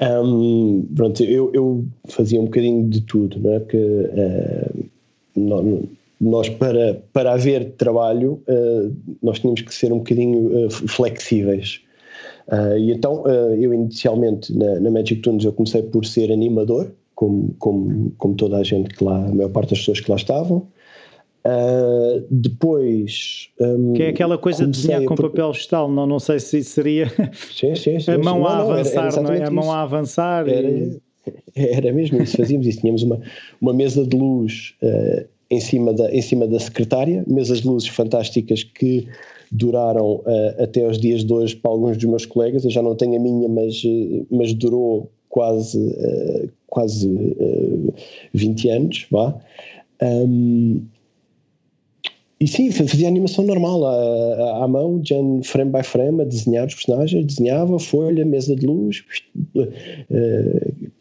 Um, 0.00 0.86
pronto, 0.94 1.22
eu, 1.22 1.50
eu, 1.54 1.84
fazia 2.08 2.40
um 2.40 2.46
bocadinho 2.46 2.88
de 2.88 3.02
tudo, 3.02 3.38
não 3.38 3.52
é? 3.52 3.60
Porque 3.60 3.76
uh, 3.76 4.84
não, 5.36 5.82
nós 6.20 6.48
para, 6.50 7.02
para 7.12 7.32
haver 7.32 7.72
trabalho 7.72 8.42
uh, 8.46 8.94
nós 9.22 9.38
tínhamos 9.38 9.62
que 9.62 9.74
ser 9.74 9.92
um 9.92 9.98
bocadinho 9.98 10.66
uh, 10.66 10.70
flexíveis 10.70 11.80
uh, 12.48 12.76
e 12.76 12.92
então 12.92 13.24
eu 13.58 13.72
inicialmente 13.72 14.54
na, 14.56 14.78
na, 14.78 14.90
Magic 14.90 15.22
Tunes 15.22 15.44
eu 15.44 15.52
comecei 15.52 15.82
por 15.82 16.04
ser 16.04 16.30
animador 16.30 16.92
como, 17.14 17.54
como, 17.58 18.12
como 18.18 18.34
toda 18.34 18.58
a 18.58 18.62
gente 18.62 18.94
que 18.94 19.02
lá, 19.02 19.16
a 19.16 19.34
maior 19.34 19.50
parte 19.50 19.70
das 19.70 19.78
pessoas 19.78 20.00
que 20.00 20.10
lá 20.10 20.16
estavam 20.16 20.66
depois 22.30 23.48
um, 23.58 23.94
que 23.94 24.02
é 24.02 24.08
aquela 24.08 24.36
coisa 24.36 24.66
de 24.66 24.72
desenhar 24.72 25.02
com 25.04 25.14
por... 25.14 25.30
papel 25.30 25.52
vegetal 25.52 25.90
não, 25.90 26.06
não 26.06 26.18
sei 26.18 26.38
se 26.38 26.62
seria 26.62 27.08
sim, 27.32 27.74
sim, 27.74 27.98
sim, 27.98 28.10
a 28.12 28.18
mão 28.18 28.40
não, 28.40 28.46
a 28.46 28.58
avançar 28.58 29.06
era, 29.06 29.14
era 29.14 29.22
não 29.22 29.32
é? 29.32 29.44
a 29.46 29.50
mão 29.50 29.64
isso. 29.64 29.72
a 29.72 29.80
avançar 29.80 30.48
era, 30.48 30.70
e... 30.70 31.00
era 31.56 31.92
mesmo 31.94 32.22
isso, 32.22 32.36
fazíamos 32.36 32.66
isso 32.66 32.80
tínhamos 32.80 33.02
uma, 33.02 33.22
uma 33.58 33.72
mesa 33.72 34.06
de 34.06 34.14
luz 34.14 34.74
em 35.50 35.60
cima 35.60 35.92
da, 35.92 36.14
em 36.14 36.22
cima 36.22 36.46
da 36.46 36.58
secretária, 36.58 37.24
mesas 37.26 37.60
de 37.60 37.66
luzes 37.66 37.88
fantásticas 37.88 38.62
que 38.62 39.06
duraram 39.50 40.16
uh, 40.16 40.62
até 40.62 40.86
os 40.86 40.98
dias 40.98 41.24
de 41.24 41.32
hoje 41.32 41.56
para 41.56 41.70
alguns 41.70 41.96
dos 41.96 42.06
meus 42.06 42.24
colegas. 42.24 42.64
Eu 42.64 42.70
já 42.70 42.80
não 42.80 42.94
tenho 42.94 43.16
a 43.16 43.18
minha, 43.18 43.48
mas, 43.48 43.82
uh, 43.82 44.26
mas 44.30 44.54
durou 44.54 45.10
quase, 45.28 45.78
uh, 45.78 46.48
quase 46.68 47.08
uh, 47.08 47.94
20 48.32 48.68
anos, 48.68 49.06
vá. 49.10 49.34
Um, 50.02 50.82
e 52.40 52.48
sim, 52.48 52.70
fazia 52.70 53.06
animação 53.06 53.44
normal, 53.44 53.84
à, 53.84 54.64
à, 54.64 54.68
mão, 54.68 55.02
frame 55.44 55.70
by 55.70 55.82
frame, 55.82 56.22
a 56.22 56.24
desenhar 56.24 56.66
os 56.66 56.74
personagens, 56.74 57.26
desenhava, 57.26 57.78
folha, 57.78 58.24
mesa 58.24 58.56
de 58.56 58.66
luz, 58.66 59.04
uh, 59.54 59.68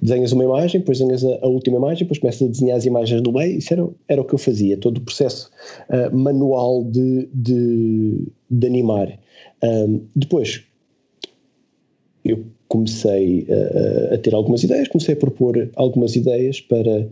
desenhas 0.01 0.31
uma 0.31 0.43
imagem, 0.43 0.79
depois 0.79 0.99
desenhas 0.99 1.23
a, 1.23 1.45
a, 1.45 1.47
última 1.47 1.77
imagem, 1.77 2.03
depois 2.03 2.19
começas 2.19 2.41
a 2.41 2.51
desenhar 2.51 2.77
as 2.77 2.85
imagens 2.85 3.21
do 3.21 3.31
meio, 3.31 3.57
isso 3.57 3.73
era, 3.73 3.88
era 4.07 4.21
o 4.21 4.25
que 4.25 4.33
eu 4.33 4.39
fazia, 4.39 4.77
todo 4.77 4.97
o 4.97 5.01
processo 5.01 5.49
uh, 5.89 6.15
manual 6.15 6.83
de, 6.85 7.29
de, 7.33 8.27
de 8.49 8.67
animar. 8.67 9.19
Um, 9.63 10.01
depois, 10.15 10.63
eu 12.23 12.45
comecei 12.67 13.47
a, 13.49 14.15
a 14.15 14.17
ter 14.17 14.33
algumas 14.33 14.63
ideias, 14.63 14.88
comecei 14.88 15.15
a 15.15 15.17
propor 15.17 15.69
algumas 15.75 16.15
ideias 16.15 16.62
para 16.62 17.09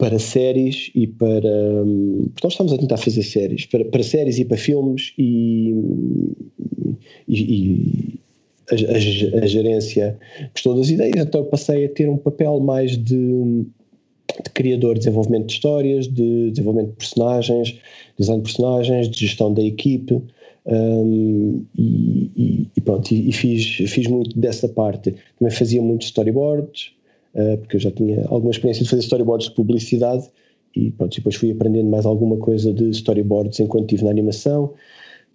para 0.00 0.18
séries 0.18 0.90
e 0.94 1.06
para. 1.06 1.84
Porque 2.32 2.40
nós 2.42 2.54
estamos 2.54 2.72
a 2.72 2.78
tentar 2.78 2.96
fazer 2.96 3.22
séries, 3.22 3.66
para, 3.66 3.84
para 3.84 4.02
séries 4.02 4.38
e 4.38 4.46
para 4.46 4.56
filmes 4.56 5.12
e, 5.18 5.74
e 7.28 8.18
a, 8.70 8.74
a, 8.74 9.44
a, 9.44 9.46
gerência 9.46 10.18
gostou 10.52 10.76
das 10.76 10.88
ideias, 10.88 11.16
então 11.16 11.44
passei 11.44 11.84
a 11.84 11.88
ter 11.88 12.08
um 12.08 12.16
papel 12.16 12.60
mais 12.60 12.92
de, 12.96 13.64
de 14.44 14.50
criador, 14.54 14.94
de 14.94 15.00
desenvolvimento 15.00 15.46
de 15.46 15.52
histórias, 15.54 16.06
de 16.06 16.50
desenvolvimento 16.50 16.90
de 16.90 16.96
personagens, 16.96 17.78
design 18.18 18.42
de 18.42 18.44
personagens, 18.44 19.08
de 19.08 19.18
gestão 19.18 19.52
da 19.52 19.62
equipe. 19.62 20.22
Um, 20.66 21.64
e, 21.76 22.68
e, 22.76 22.80
pronto, 22.82 23.12
e, 23.12 23.32
fiz, 23.32 23.64
fiz 23.64 24.06
muito 24.06 24.38
dessa 24.38 24.68
parte. 24.68 25.14
Também 25.38 25.54
fazia 25.54 25.80
muitos 25.80 26.08
storyboards, 26.08 26.92
uh, 27.34 27.56
porque 27.58 27.76
eu 27.76 27.80
já 27.80 27.90
tinha 27.90 28.24
alguma 28.28 28.50
experiência 28.50 28.84
de 28.84 28.90
fazer 28.90 29.02
storyboards 29.02 29.48
de 29.48 29.54
publicidade 29.54 30.28
e 30.74 30.90
pronto, 30.92 31.16
depois 31.16 31.34
fui 31.34 31.50
aprendendo 31.50 31.88
mais 31.88 32.06
alguma 32.06 32.36
coisa 32.36 32.72
de 32.72 32.90
storyboards 32.90 33.58
enquanto 33.60 33.84
estive 33.84 34.04
na 34.04 34.10
animação. 34.10 34.72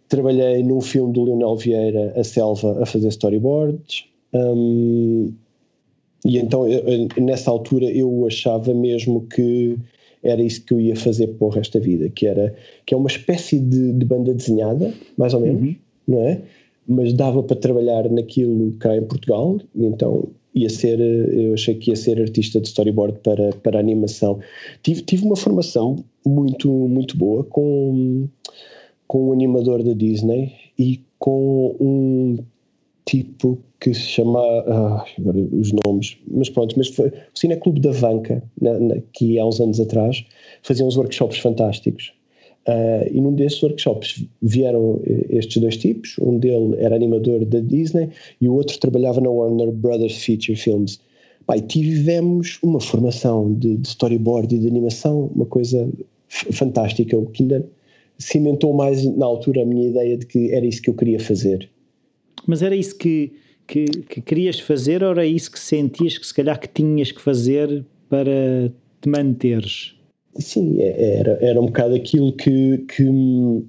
Trabalhei 0.07 0.63
num 0.63 0.81
filme 0.81 1.13
do 1.13 1.23
Leonel 1.23 1.55
Vieira, 1.55 2.13
A 2.15 2.23
Selva, 2.23 2.81
a 2.81 2.85
fazer 2.85 3.07
storyboards. 3.09 4.05
Um, 4.33 5.33
e 6.25 6.37
então, 6.37 6.67
eu, 6.67 7.07
nessa 7.17 7.51
altura, 7.51 7.85
eu 7.85 8.25
achava 8.25 8.73
mesmo 8.73 9.27
que 9.27 9.77
era 10.23 10.41
isso 10.41 10.65
que 10.65 10.73
eu 10.73 10.81
ia 10.81 10.95
fazer 10.95 11.27
para 11.27 11.45
o 11.45 11.49
resto 11.49 11.77
da 11.77 11.85
vida, 11.85 12.09
que 12.09 12.25
era 12.25 12.55
que 12.85 12.93
é 12.93 12.97
uma 12.97 13.07
espécie 13.07 13.59
de, 13.59 13.93
de 13.93 14.05
banda 14.05 14.33
desenhada, 14.33 14.91
mais 15.15 15.35
ou 15.35 15.41
menos, 15.41 15.61
uhum. 15.61 15.75
não 16.07 16.21
é? 16.21 16.41
Mas 16.87 17.13
dava 17.13 17.43
para 17.43 17.55
trabalhar 17.55 18.09
naquilo 18.09 18.71
cá 18.79 18.95
em 18.97 19.03
Portugal, 19.03 19.59
e 19.75 19.85
então 19.85 20.27
ia 20.53 20.69
ser, 20.69 20.99
eu 20.99 21.53
achei 21.53 21.75
que 21.75 21.91
ia 21.91 21.95
ser 21.95 22.19
artista 22.19 22.59
de 22.59 22.67
storyboard 22.67 23.19
para, 23.19 23.49
para 23.61 23.79
animação. 23.79 24.39
Tive, 24.81 25.01
tive 25.01 25.25
uma 25.25 25.35
formação 25.35 25.97
muito, 26.25 26.69
muito 26.69 27.17
boa 27.17 27.43
com, 27.43 28.27
com 29.07 29.29
um 29.29 29.33
animador 29.33 29.83
da 29.83 29.93
Disney 29.93 30.53
e 30.77 31.01
com 31.19 31.75
um 31.79 32.37
tipo 33.05 33.57
que 33.79 33.93
se 33.93 34.01
chama 34.01 34.39
ah, 34.39 35.05
os 35.51 35.71
nomes, 35.85 36.17
mas 36.27 36.49
pronto, 36.49 36.75
mas 36.77 36.87
foi 36.87 37.09
o 37.09 37.13
Cineclube 37.35 37.79
da 37.79 37.91
Vanca, 37.91 38.41
na, 38.59 38.79
na, 38.79 38.95
que 39.13 39.37
há 39.37 39.45
uns 39.45 39.59
anos 39.59 39.79
atrás 39.79 40.25
fazia 40.63 40.85
uns 40.85 40.97
workshops 40.97 41.37
fantásticos 41.37 42.13
Uh, 42.67 43.05
e 43.13 43.21
num 43.21 43.35
desses 43.35 43.61
workshops 43.61 44.25
vieram 44.41 44.99
eh, 45.05 45.37
estes 45.37 45.61
dois 45.61 45.77
tipos, 45.77 46.15
um 46.19 46.39
dele 46.39 46.75
era 46.79 46.95
animador 46.95 47.45
da 47.45 47.59
Disney 47.59 48.09
e 48.41 48.49
o 48.49 48.55
outro 48.55 48.79
trabalhava 48.79 49.21
na 49.21 49.29
Warner 49.29 49.71
Brothers 49.71 50.17
Feature 50.17 50.55
Films. 50.55 50.99
Pai, 51.45 51.61
tivemos 51.61 52.57
uma 52.63 52.79
formação 52.79 53.53
de, 53.53 53.77
de, 53.77 53.87
storyboard 53.87 54.55
e 54.55 54.57
de 54.57 54.67
animação, 54.67 55.29
uma 55.35 55.45
coisa 55.45 55.87
fantástica, 56.27 57.15
o 57.15 57.27
que 57.27 57.43
ainda 57.43 57.63
cimentou 58.17 58.73
mais 58.73 59.03
na 59.03 59.25
altura 59.25 59.61
a 59.61 59.65
minha 59.65 59.89
ideia 59.89 60.17
de 60.17 60.25
que 60.25 60.51
era 60.51 60.65
isso 60.65 60.81
que 60.81 60.89
eu 60.89 60.93
queria 60.93 61.19
fazer. 61.19 61.69
Mas 62.47 62.61
era 62.61 62.75
isso 62.75 62.97
que, 62.97 63.33
que, 63.67 63.85
que 63.85 64.21
querias 64.21 64.59
fazer 64.59 65.03
ou 65.03 65.11
era 65.11 65.25
isso 65.25 65.51
que 65.51 65.59
sentias 65.59 66.17
que 66.17 66.25
se 66.25 66.33
calhar 66.33 66.59
que 66.59 66.67
tinhas 66.67 67.11
que 67.11 67.21
fazer 67.21 67.85
para 68.09 68.71
te 69.01 69.09
manteres? 69.09 69.95
sim, 70.39 70.81
é, 70.81 71.17
era, 71.19 71.37
era 71.41 71.61
um 71.61 71.67
bocado 71.67 71.95
aquilo 71.95 72.33
que, 72.33 72.79
que, 72.89 73.03
uh, 73.07 73.65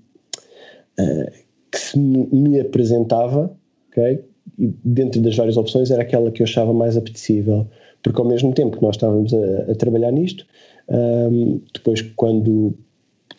que 1.70 1.78
se 1.78 1.98
me 1.98 2.60
apresentava, 2.60 3.56
ok? 3.90 4.24
E 4.58 4.72
dentro 4.84 5.20
das 5.20 5.36
várias 5.36 5.56
opções 5.56 5.90
era 5.90 6.02
aquela 6.02 6.30
que 6.30 6.42
eu 6.42 6.44
achava 6.44 6.72
mais 6.72 6.96
apetecível, 6.96 7.66
porque 8.02 8.20
ao 8.20 8.26
mesmo 8.26 8.52
tempo 8.52 8.76
que 8.76 8.82
nós 8.82 8.96
estávamos 8.96 9.32
a, 9.34 9.72
a 9.72 9.74
trabalhar 9.74 10.10
nisto, 10.12 10.46
um, 10.88 11.60
depois 11.74 12.00
quando, 12.16 12.74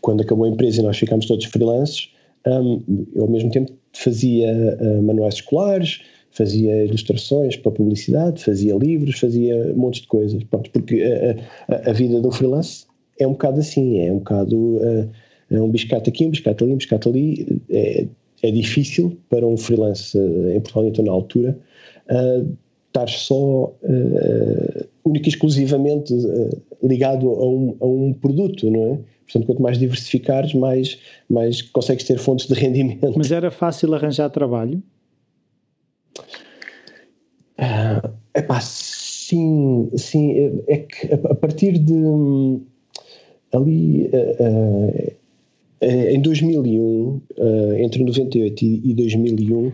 quando 0.08 0.22
acabou 0.22 0.46
a 0.46 0.48
empresa 0.48 0.80
e 0.80 0.84
nós 0.84 0.98
ficámos 0.98 1.26
todos 1.26 1.44
freelances, 1.44 2.10
um, 2.48 2.82
eu 3.14 3.24
ao 3.24 3.30
mesmo 3.30 3.52
tempo 3.52 3.74
fazia 3.92 4.50
uh, 4.80 5.02
manuais 5.02 5.34
escolares, 5.34 6.00
fazia 6.32 6.86
ilustrações 6.86 7.58
para 7.58 7.74
publicidade, 7.74 8.42
fazia 8.42 8.74
livros, 8.78 9.20
fazia 9.20 9.54
um 9.74 9.80
monte 9.80 10.04
de 10.04 10.08
coisas, 10.08 10.42
Pronto, 10.46 10.72
porque 10.72 11.04
a, 11.04 11.74
a, 11.76 11.90
a 11.90 11.94
vida 11.94 12.22
do 12.22 12.32
freelance 12.32 12.86
é 13.20 13.28
um 13.28 13.34
bocado 13.34 13.60
assim, 13.60 14.00
é 14.00 14.14
um 14.14 14.20
bocado 14.20 14.78
uh, 14.78 15.10
é 15.52 15.62
um 15.62 15.70
biscato 15.70 16.10
aqui, 16.10 16.26
um 16.26 16.30
biscato 16.30 16.64
ali, 16.64 16.74
um 16.74 16.78
biscato 16.78 17.10
ali. 17.10 17.62
É, 17.70 18.08
é 18.44 18.52
difícil 18.52 19.18
para 19.30 19.46
um 19.46 19.58
freelance 19.58 20.18
uh, 20.18 20.52
em 20.52 20.62
Portugal, 20.62 20.88
então 20.88 21.04
na 21.04 21.12
altura, 21.12 21.60
uh, 22.10 22.50
estar 22.88 23.10
só 23.10 23.66
uh, 23.66 24.88
única 25.04 25.28
e 25.28 25.32
exclusivamente 25.32 26.14
ligado 26.82 27.28
a 27.28 27.46
um, 27.46 27.76
a 27.82 27.86
um 27.86 28.14
produto, 28.14 28.72
não 28.72 28.94
é? 28.94 29.17
Portanto, 29.28 29.46
quanto 29.46 29.62
mais 29.62 29.78
diversificares, 29.78 30.54
mais, 30.54 30.98
mais 31.30 31.62
consegues 31.62 32.06
ter 32.06 32.18
fontes 32.18 32.48
de 32.48 32.54
rendimento. 32.54 33.14
Mas 33.16 33.32
era 33.32 33.52
fácil 33.52 33.94
arranjar 33.94 34.30
trabalho? 34.30 34.82
é 38.34 38.42
pá, 38.42 38.60
sim, 38.62 39.90
sim. 39.96 40.32
É, 40.68 40.74
é 40.74 40.78
que 40.78 41.14
a 41.14 41.36
partir 41.36 41.78
de 41.80 42.60
ali 43.54 44.10
uh, 44.14 44.44
uh, 44.44 46.10
em 46.10 46.22
2001, 46.22 47.22
entre 47.80 48.04
98 48.04 48.66
e, 48.66 48.94
2001, 48.94 49.72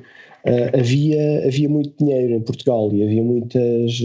havia, 0.78 1.48
havia 1.48 1.70
muito 1.70 1.94
dinheiro 1.98 2.34
em 2.34 2.42
Portugal 2.42 2.89
e 2.94 3.04
havia 3.04 3.24
muitas, 3.24 4.02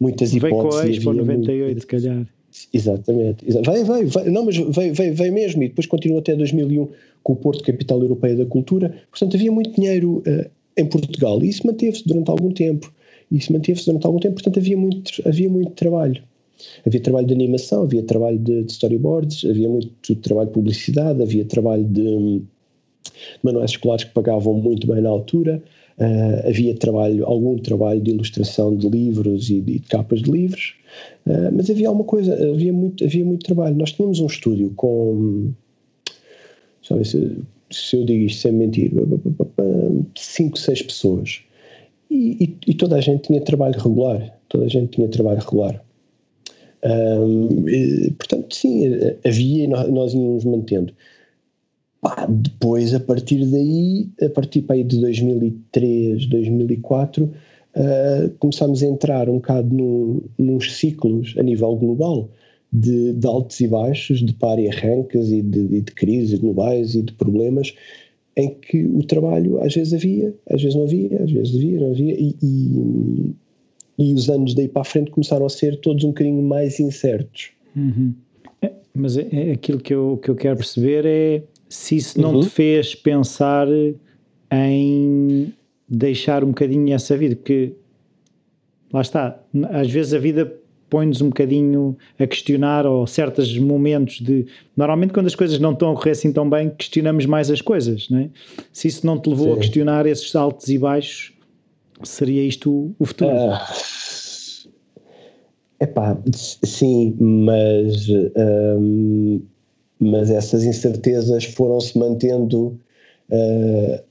muitas 0.00 0.32
hipóteses. 0.32 0.40
Veio 0.40 0.52
com 0.62 0.76
a 0.76 0.88
Expo 0.88 1.12
98, 1.12 1.64
muito... 1.64 1.80
se 1.80 1.86
calhar. 1.86 2.26
Exatamente, 2.72 3.44
vai, 3.64 3.84
vai, 3.84 4.04
vai, 4.04 4.30
não, 4.30 4.44
mas 4.44 4.56
veio, 4.56 4.94
veio, 4.94 5.14
veio 5.14 5.32
mesmo 5.32 5.62
e 5.62 5.68
depois 5.68 5.86
continuou 5.86 6.20
até 6.20 6.34
2001 6.34 6.88
com 7.22 7.32
o 7.32 7.36
Porto 7.36 7.62
Capital 7.62 8.00
Europeia 8.00 8.36
da 8.36 8.46
Cultura. 8.46 8.94
Portanto, 9.10 9.36
havia 9.36 9.52
muito 9.52 9.70
dinheiro 9.72 10.22
uh, 10.26 10.50
em 10.76 10.86
Portugal 10.86 11.42
e 11.42 11.48
isso 11.48 11.66
manteve-se 11.66 12.06
durante 12.06 12.30
algum 12.30 12.50
tempo. 12.50 12.92
Isso 13.30 13.52
manteve-se 13.52 13.86
durante 13.86 14.06
algum 14.06 14.18
tempo, 14.18 14.34
portanto, 14.34 14.58
havia 14.58 14.76
muito, 14.76 15.10
havia 15.26 15.48
muito 15.48 15.72
trabalho. 15.72 16.22
Havia 16.86 17.00
trabalho 17.00 17.26
de 17.26 17.34
animação, 17.34 17.82
havia 17.82 18.02
trabalho 18.02 18.38
de, 18.38 18.64
de 18.64 18.72
storyboards, 18.72 19.44
havia 19.44 19.68
muito 19.68 20.14
trabalho 20.16 20.48
de 20.48 20.54
publicidade, 20.54 21.22
havia 21.22 21.44
trabalho 21.44 21.84
de, 21.84 22.02
de 22.02 22.42
manuais 23.42 23.70
escolares 23.70 24.04
que 24.04 24.12
pagavam 24.12 24.54
muito 24.54 24.86
bem 24.86 25.00
na 25.00 25.08
altura, 25.08 25.62
uh, 25.98 26.48
havia 26.48 26.74
trabalho, 26.74 27.24
algum 27.24 27.58
trabalho 27.58 28.00
de 28.00 28.10
ilustração 28.10 28.76
de 28.76 28.88
livros 28.88 29.50
e 29.50 29.60
de, 29.60 29.78
de 29.78 29.88
capas 29.88 30.22
de 30.22 30.30
livros, 30.30 30.74
uh, 31.26 31.52
mas 31.52 31.70
havia 31.70 31.88
alguma 31.88 32.04
coisa, 32.04 32.34
havia 32.34 32.72
muito, 32.72 33.04
havia 33.04 33.24
muito 33.24 33.44
trabalho. 33.44 33.76
Nós 33.76 33.92
tínhamos 33.92 34.20
um 34.20 34.26
estúdio 34.26 34.72
com, 34.76 35.52
sabe, 36.82 37.04
se, 37.04 37.38
se 37.70 37.96
eu 37.96 38.04
digo 38.04 38.24
isto 38.24 38.40
sem 38.40 38.52
mentir, 38.52 38.92
cinco, 40.16 40.58
seis 40.58 40.82
pessoas. 40.82 41.40
E, 42.10 42.44
e, 42.44 42.70
e, 42.70 42.74
toda 42.74 42.96
a 42.96 43.00
gente 43.00 43.24
tinha 43.24 43.40
trabalho 43.40 43.78
regular, 43.78 44.34
toda 44.48 44.64
a 44.64 44.68
gente 44.68 44.92
tinha 44.92 45.08
trabalho 45.08 45.40
regular. 45.40 45.84
Um, 46.82 47.68
e, 47.68 48.10
portanto, 48.12 48.54
sim, 48.54 48.86
havia 49.26 49.64
e 49.64 49.66
nós 49.66 50.14
íamos 50.14 50.44
mantendo. 50.44 50.94
Depois, 52.28 52.94
a 52.94 53.00
partir 53.00 53.44
daí, 53.46 54.08
a 54.22 54.28
partir 54.30 54.62
pá, 54.62 54.74
de 54.76 55.00
2003, 55.00 56.26
2004, 56.26 57.24
uh, 57.24 58.30
começámos 58.38 58.82
a 58.82 58.86
entrar 58.86 59.28
um 59.28 59.34
bocado 59.34 59.74
no, 59.74 60.22
nos 60.38 60.76
ciclos 60.76 61.34
a 61.38 61.42
nível 61.42 61.74
global 61.76 62.30
de, 62.72 63.12
de 63.14 63.26
altos 63.26 63.60
e 63.60 63.66
baixos, 63.66 64.20
de 64.20 64.32
par 64.32 64.58
e 64.58 64.68
arrancas 64.68 65.30
e 65.30 65.42
de, 65.42 65.66
de, 65.66 65.80
de 65.80 65.92
crises 65.92 66.38
globais 66.38 66.94
e 66.94 67.02
de 67.02 67.12
problemas 67.14 67.74
em 68.36 68.54
que 68.54 68.84
o 68.84 69.02
trabalho 69.02 69.60
às 69.60 69.74
vezes 69.74 69.92
havia, 69.92 70.32
às 70.48 70.62
vezes 70.62 70.76
não 70.76 70.84
havia, 70.84 71.22
às 71.22 71.30
vezes 71.32 71.56
havia, 71.56 71.80
não 71.80 71.90
havia, 71.90 72.14
e, 72.14 72.36
e 72.40 73.34
e 73.98 74.14
os 74.14 74.30
anos 74.30 74.54
daí 74.54 74.68
para 74.68 74.82
a 74.82 74.84
frente 74.84 75.10
começaram 75.10 75.44
a 75.44 75.48
ser 75.48 75.80
todos 75.80 76.04
um 76.04 76.08
bocadinho 76.08 76.40
mais 76.40 76.78
incertos. 76.78 77.50
Uhum. 77.74 78.14
É, 78.62 78.70
Mas 78.94 79.16
é, 79.16 79.26
é 79.32 79.52
aquilo 79.52 79.80
que 79.80 79.92
eu, 79.92 80.18
que 80.22 80.30
eu 80.30 80.36
quero 80.36 80.56
perceber 80.56 81.04
é 81.04 81.42
se 81.68 81.96
isso 81.96 82.20
não 82.20 82.34
uhum. 82.34 82.40
te 82.40 82.48
fez 82.48 82.94
pensar 82.94 83.66
em 84.50 85.52
deixar 85.88 86.44
um 86.44 86.48
bocadinho 86.48 86.94
essa 86.94 87.16
vida, 87.16 87.36
porque 87.36 87.72
lá 88.92 89.00
está, 89.00 89.38
às 89.70 89.90
vezes 89.90 90.14
a 90.14 90.18
vida 90.18 90.58
põe-nos 90.88 91.20
um 91.20 91.28
bocadinho 91.28 91.96
a 92.18 92.26
questionar 92.26 92.86
ou 92.86 93.06
certos 93.06 93.56
momentos 93.58 94.20
de. 94.20 94.46
Normalmente, 94.76 95.12
quando 95.12 95.26
as 95.26 95.34
coisas 95.34 95.58
não 95.58 95.72
estão 95.72 95.92
a 95.92 95.94
correr 95.94 96.12
assim 96.12 96.32
tão 96.32 96.48
bem, 96.48 96.70
questionamos 96.70 97.26
mais 97.26 97.50
as 97.50 97.60
coisas, 97.60 98.08
não 98.08 98.18
é? 98.18 98.30
Se 98.72 98.88
isso 98.88 99.06
não 99.06 99.18
te 99.18 99.28
levou 99.28 99.48
Sim. 99.48 99.52
a 99.52 99.56
questionar 99.58 100.06
esses 100.06 100.34
altos 100.34 100.68
e 100.68 100.78
baixos, 100.78 101.32
seria 102.02 102.42
isto 102.42 102.94
o 102.98 103.04
futuro? 103.04 103.34
Uh, 103.34 104.70
epá, 105.80 106.18
sim, 106.32 107.16
mas. 107.18 108.08
Um, 108.08 109.42
mas 110.00 110.30
essas 110.30 110.64
incertezas 110.64 111.44
foram-se 111.44 111.98
mantendo 111.98 112.78
uh, 113.30 114.02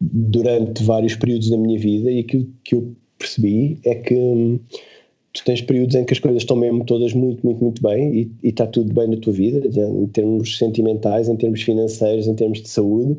durante 0.00 0.82
vários 0.82 1.14
períodos 1.14 1.50
da 1.50 1.56
minha 1.56 1.78
vida 1.78 2.10
e 2.10 2.20
aquilo 2.20 2.48
que 2.64 2.74
eu 2.74 2.94
percebi 3.18 3.78
é 3.84 3.94
que 3.94 4.14
hum, 4.14 4.58
tu 5.32 5.44
tens 5.44 5.60
períodos 5.60 5.94
em 5.94 6.04
que 6.04 6.12
as 6.12 6.18
coisas 6.18 6.42
estão 6.42 6.56
mesmo 6.56 6.84
todas 6.84 7.12
muito, 7.12 7.44
muito, 7.44 7.62
muito 7.62 7.82
bem 7.82 8.14
e, 8.14 8.30
e 8.42 8.48
está 8.48 8.66
tudo 8.66 8.92
bem 8.92 9.08
na 9.08 9.16
tua 9.16 9.32
vida, 9.32 9.66
em 9.66 10.06
termos 10.08 10.58
sentimentais, 10.58 11.28
em 11.28 11.36
termos 11.36 11.62
financeiros, 11.62 12.26
em 12.26 12.34
termos 12.34 12.62
de 12.62 12.68
saúde, 12.68 13.16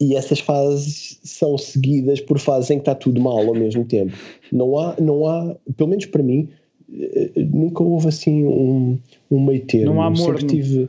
e 0.00 0.16
essas 0.16 0.40
fases 0.40 1.20
são 1.22 1.58
seguidas 1.58 2.20
por 2.20 2.38
fases 2.38 2.70
em 2.70 2.76
que 2.76 2.82
está 2.82 2.94
tudo 2.94 3.20
mal 3.20 3.46
ao 3.46 3.54
mesmo 3.54 3.84
tempo. 3.84 4.16
Não 4.50 4.78
há, 4.78 4.96
não 4.98 5.26
há 5.26 5.54
pelo 5.76 5.90
menos 5.90 6.06
para 6.06 6.22
mim, 6.22 6.48
eh, 6.92 7.30
nunca 7.36 7.82
houve 7.82 8.08
assim 8.08 8.44
um, 8.44 8.98
um 9.30 9.44
meio 9.44 9.64
termo. 9.66 9.92
Não 9.92 10.02
há 10.02 10.06
amor. 10.06 10.38
Sempre 10.38 10.46
tive, 10.46 10.88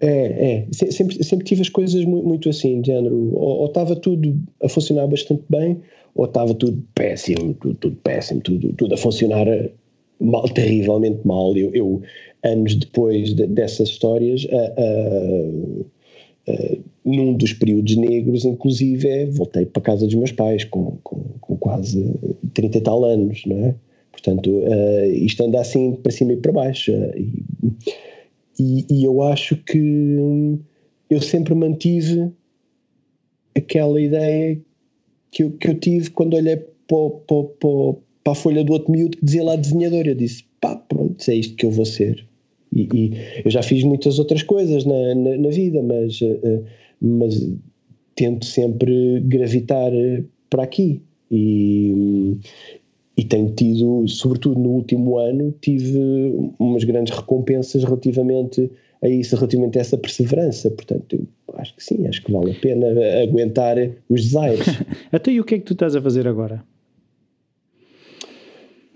é, 0.00 0.66
é. 0.70 0.90
Sempre, 0.90 1.22
sempre 1.24 1.44
tive 1.44 1.62
as 1.62 1.68
coisas 1.68 2.04
muito, 2.04 2.48
assim, 2.48 2.80
de 2.80 2.88
género. 2.88 3.34
Ou 3.34 3.66
estava 3.66 3.96
tudo 3.96 4.36
a 4.62 4.68
funcionar 4.68 5.06
bastante 5.06 5.42
bem, 5.48 5.80
ou 6.14 6.26
estava 6.26 6.54
tudo 6.54 6.82
péssimo, 6.94 7.54
tudo, 7.54 7.74
tudo, 7.76 7.96
péssimo, 8.02 8.40
tudo, 8.40 8.72
tudo 8.74 8.94
a 8.94 8.96
funcionar 8.98 9.46
mal, 10.20 10.48
terrivelmente 10.48 11.20
mal. 11.26 11.56
Eu, 11.56 11.74
eu 11.74 12.02
anos 12.42 12.74
depois 12.74 13.34
de, 13.34 13.46
dessas 13.46 13.88
histórias, 13.88 14.44
uh, 14.44 15.86
uh, 16.48 16.84
num 17.04 17.34
dos 17.34 17.52
períodos 17.52 17.96
negros, 17.96 18.44
inclusive, 18.44 19.08
é, 19.08 19.26
voltei 19.26 19.64
para 19.64 19.80
a 19.80 19.84
casa 19.84 20.06
dos 20.06 20.14
meus 20.14 20.32
pais 20.32 20.64
com, 20.64 20.98
com, 21.02 21.24
com 21.40 21.56
quase 21.56 22.14
30 22.52 22.78
e 22.78 22.80
tal 22.80 23.04
anos, 23.04 23.42
não 23.46 23.64
é? 23.64 23.74
Portanto, 24.12 24.50
uh, 24.50 25.10
isto 25.10 25.42
anda 25.42 25.60
assim 25.60 25.92
para 25.92 26.12
cima 26.12 26.32
e 26.32 26.36
para 26.36 26.52
baixo. 26.52 26.92
E, 26.92 27.42
e, 28.58 28.86
e 28.90 29.04
eu 29.04 29.22
acho 29.22 29.56
que 29.56 30.58
eu 31.10 31.20
sempre 31.20 31.54
mantive 31.54 32.32
aquela 33.56 34.00
ideia 34.00 34.60
que 35.30 35.42
eu, 35.42 35.52
que 35.52 35.68
eu 35.68 35.74
tive 35.78 36.10
quando 36.10 36.34
olhei 36.34 36.56
para, 36.56 37.10
para, 37.26 37.44
para, 38.22 38.32
a 38.32 38.34
folha 38.34 38.64
do 38.64 38.72
outro 38.72 38.90
miúdo 38.92 39.16
que 39.16 39.24
dizia 39.24 39.44
lá 39.44 39.56
desenhador. 39.56 40.06
Eu 40.06 40.14
disse, 40.14 40.44
pá, 40.60 40.76
pronto, 40.76 41.16
é 41.28 41.34
isto 41.34 41.56
que 41.56 41.66
eu 41.66 41.70
vou 41.70 41.84
ser. 41.84 42.26
E, 42.72 42.88
e 42.92 43.12
eu 43.44 43.50
já 43.50 43.62
fiz 43.62 43.84
muitas 43.84 44.18
outras 44.18 44.42
coisas 44.42 44.84
na, 44.84 45.14
na, 45.14 45.36
na 45.36 45.48
vida, 45.48 45.82
mas, 45.82 46.20
uh, 46.20 46.64
mas 47.00 47.48
tento 48.14 48.44
sempre 48.44 49.20
gravitar 49.20 49.92
eh, 49.92 50.24
para 50.48 50.62
aqui. 50.62 51.02
E, 51.30 52.36
e 53.16 53.24
tenho 53.24 53.50
tido, 53.54 54.06
sobretudo 54.08 54.58
no 54.58 54.70
último 54.70 55.18
ano, 55.18 55.54
tive 55.60 56.34
umas 56.58 56.82
grandes 56.84 57.16
recompensas 57.16 57.84
relativamente 57.84 58.70
a 59.02 59.08
isso, 59.08 59.36
relativamente 59.36 59.78
a 59.78 59.82
essa 59.82 59.96
perseverança. 59.96 60.70
Portanto, 60.70 61.26
acho 61.54 61.76
que 61.76 61.84
sim, 61.84 62.06
acho 62.08 62.22
que 62.24 62.32
vale 62.32 62.50
a 62.50 62.54
pena 62.54 62.86
aguentar 63.22 63.76
os 64.08 64.22
desaires. 64.22 64.66
Até 65.12 65.30
e 65.32 65.40
o 65.40 65.44
que 65.44 65.54
é 65.54 65.58
que 65.58 65.64
tu 65.64 65.74
estás 65.74 65.94
a 65.94 66.02
fazer 66.02 66.26
agora? 66.26 66.64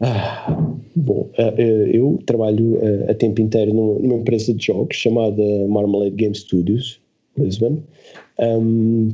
Ah, 0.00 0.56
bom, 0.94 1.28
eh, 1.36 1.54
eh, 1.58 1.90
eu 1.92 2.18
trabalho 2.24 2.78
eh, 2.80 3.10
a 3.10 3.14
tempo 3.14 3.40
inteiro 3.40 3.74
numa 3.74 4.14
empresa 4.14 4.54
de 4.54 4.66
jogos 4.66 4.96
chamada 4.96 5.42
Marmalade 5.68 6.14
Game 6.14 6.34
Studios, 6.34 7.00
Lisbon, 7.36 7.82
um, 8.38 9.10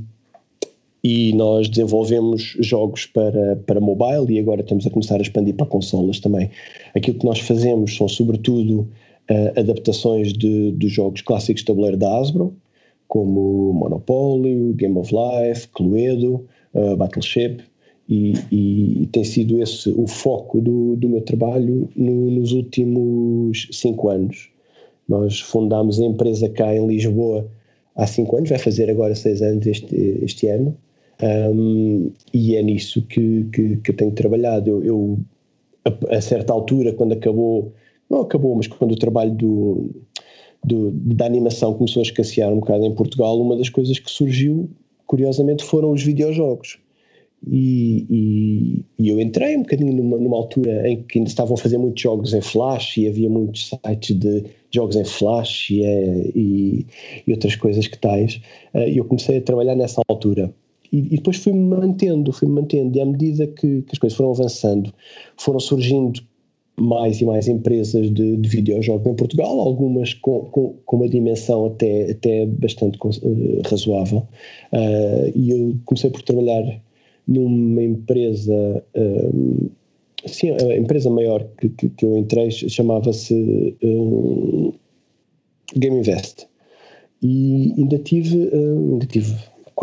e 1.05 1.35
nós 1.35 1.69
desenvolvemos 1.69 2.57
jogos 2.61 3.05
para, 3.05 3.57
para 3.67 3.79
mobile 3.79 4.35
e 4.35 4.40
agora 4.40 4.62
estamos 4.62 4.87
a 4.87 4.90
começar 4.90 5.17
a 5.17 5.21
expandir 5.21 5.55
para 5.55 5.67
consolas 5.67 6.19
também. 6.19 6.51
Aquilo 6.95 7.19
que 7.19 7.27
nós 7.27 7.40
fazemos 7.40 7.95
são 7.95 8.09
sobretudo 8.09 8.88
uh, 9.31 9.61
adaptações 9.61 10.33
de, 10.33 10.73
de 10.73 10.88
jogos 10.88 11.21
clássicos 11.21 11.61
de 11.61 11.67
tabuleiro 11.67 11.99
da 11.99 12.19
Hasbro, 12.19 12.57
como 13.07 13.75
Monopoly, 13.75 14.73
Game 14.73 14.97
of 14.97 15.14
Life, 15.14 15.69
Cluedo, 15.69 16.47
uh, 16.73 16.97
Battleship, 16.97 17.59
e, 18.09 18.35
e, 18.53 19.09
tem 19.12 19.25
sido 19.25 19.62
esse 19.62 19.88
o 19.90 20.07
foco 20.07 20.61
do, 20.61 20.95
do 20.97 21.09
meu 21.09 21.23
trabalho 21.23 21.88
no, 21.97 22.31
nos 22.31 22.53
últimos 22.53 23.69
cinco 23.73 24.11
anos. 24.11 24.51
Nós 25.09 25.40
fundámos 25.40 26.01
a 26.01 26.05
empresa 26.05 26.49
cá 26.51 26.75
em 26.75 26.87
Lisboa 26.87 27.47
há 27.97 28.07
cinco 28.07 28.37
anos, 28.37 28.51
vai 28.51 28.59
fazer 28.59 28.90
agora 28.90 29.14
seis 29.14 29.40
anos 29.40 29.67
este, 29.67 29.97
este 30.23 30.49
ano, 30.49 30.77
um, 31.24 32.12
e 32.32 32.54
é 32.54 32.62
nisso 32.62 33.02
que, 33.02 33.44
que, 33.52 33.76
que, 33.76 33.92
tenho 33.92 34.12
trabalhado. 34.12 34.68
Eu, 34.68 34.84
eu 34.84 35.18
a, 35.84 36.16
a, 36.16 36.20
certa 36.20 36.52
altura, 36.52 36.92
quando 36.92 37.12
acabou, 37.12 37.72
não 38.10 38.20
acabou, 38.20 38.54
mas 38.54 38.66
quando 38.66 38.92
o 38.92 38.98
trabalho 38.98 39.32
do, 39.32 39.90
do, 40.62 40.90
da 40.90 41.26
animação 41.26 41.74
começou 41.74 42.00
a 42.00 42.04
escassear 42.04 42.52
um 42.52 42.60
bocado 42.60 42.84
em 42.84 42.94
Portugal, 42.94 43.40
uma 43.40 43.56
das 43.56 43.68
coisas 43.68 43.98
que 43.98 44.10
surgiu, 44.10 44.68
curiosamente, 45.06 45.64
foram 45.64 45.92
os 45.92 46.02
videojogos. 46.02 46.78
E, 47.46 48.06
e, 48.08 48.84
e, 48.98 49.08
eu 49.10 49.20
entrei 49.20 49.54
um 49.54 49.60
bocadinho 49.62 49.92
numa, 49.92 50.16
numa, 50.16 50.37
altura 50.37 50.88
em 50.88 51.02
que 51.02 51.18
ainda 51.18 51.28
estavam 51.28 51.54
a 51.54 51.58
fazer 51.58 51.76
muitos 51.76 52.02
jogos 52.02 52.32
em 52.32 52.40
Flash 52.40 52.96
e 52.96 53.06
havia 53.06 53.28
muitos 53.28 53.68
sites 53.68 54.16
de 54.18 54.44
jogos 54.70 54.96
em 54.96 55.04
Flash 55.04 55.70
e, 55.70 55.82
e, 56.34 56.87
e 57.26 57.32
outras 57.32 57.54
coisas 57.54 57.87
que 57.87 57.98
tais. 57.98 58.40
Eh, 58.72 58.92
e 58.92 58.98
eu 58.98 59.04
comecei 59.04 59.38
a 59.38 59.42
trabalhar 59.42 59.74
nessa 59.74 60.00
altura. 60.08 60.54
E, 60.94 61.16
depois 61.16 61.38
fui-me 61.38 61.59
mantendo, 61.59 62.33
fui-me 62.33 62.54
mantendo. 62.54 62.96
E 62.96 63.00
à 63.00 63.07
medida 63.07 63.48
que, 63.48 63.83
que, 63.83 63.92
as 63.92 63.98
coisas 63.98 64.16
foram 64.16 64.30
avançando, 64.30 64.94
foram 65.37 65.59
surgindo 65.59 66.20
mais 66.76 67.20
e 67.20 67.24
mais 67.24 67.48
empresas 67.48 68.12
de, 68.12 68.37
de 68.37 68.48
videojogos 68.48 69.07
em 69.07 69.14
Portugal, 69.14 69.61
algumas 69.61 70.14
com, 70.14 70.42
com, 70.46 70.74
com, 70.87 70.96
uma 70.96 71.09
dimensão 71.09 71.66
até, 71.66 72.12
até 72.12 72.46
bastante 72.46 72.96
uh, 73.02 73.62
razoável. 73.68 74.18
Uh, 74.72 75.33
e 75.35 75.50
eu 75.50 75.76
comecei 75.85 76.11
por 76.11 76.22
trabalhar 76.22 76.80
numa 77.26 77.83
empresa, 77.83 78.85
um, 78.96 79.68
sim, 80.26 80.50
a 80.50 80.76
empresa 80.76 81.11
maior 81.11 81.44
que, 81.59 81.70
que, 81.70 81.88
que 81.88 82.07
eu 82.07 82.16
entrei 82.16 82.50
chamava-se 82.52 83.76
um, 83.83 84.72
Game 85.76 85.98
Invest. 85.98 86.46
E 87.22 87.72
ainda 87.78 87.98
tive, 87.98 88.50
ainda 88.52 89.07
tive 89.07 89.35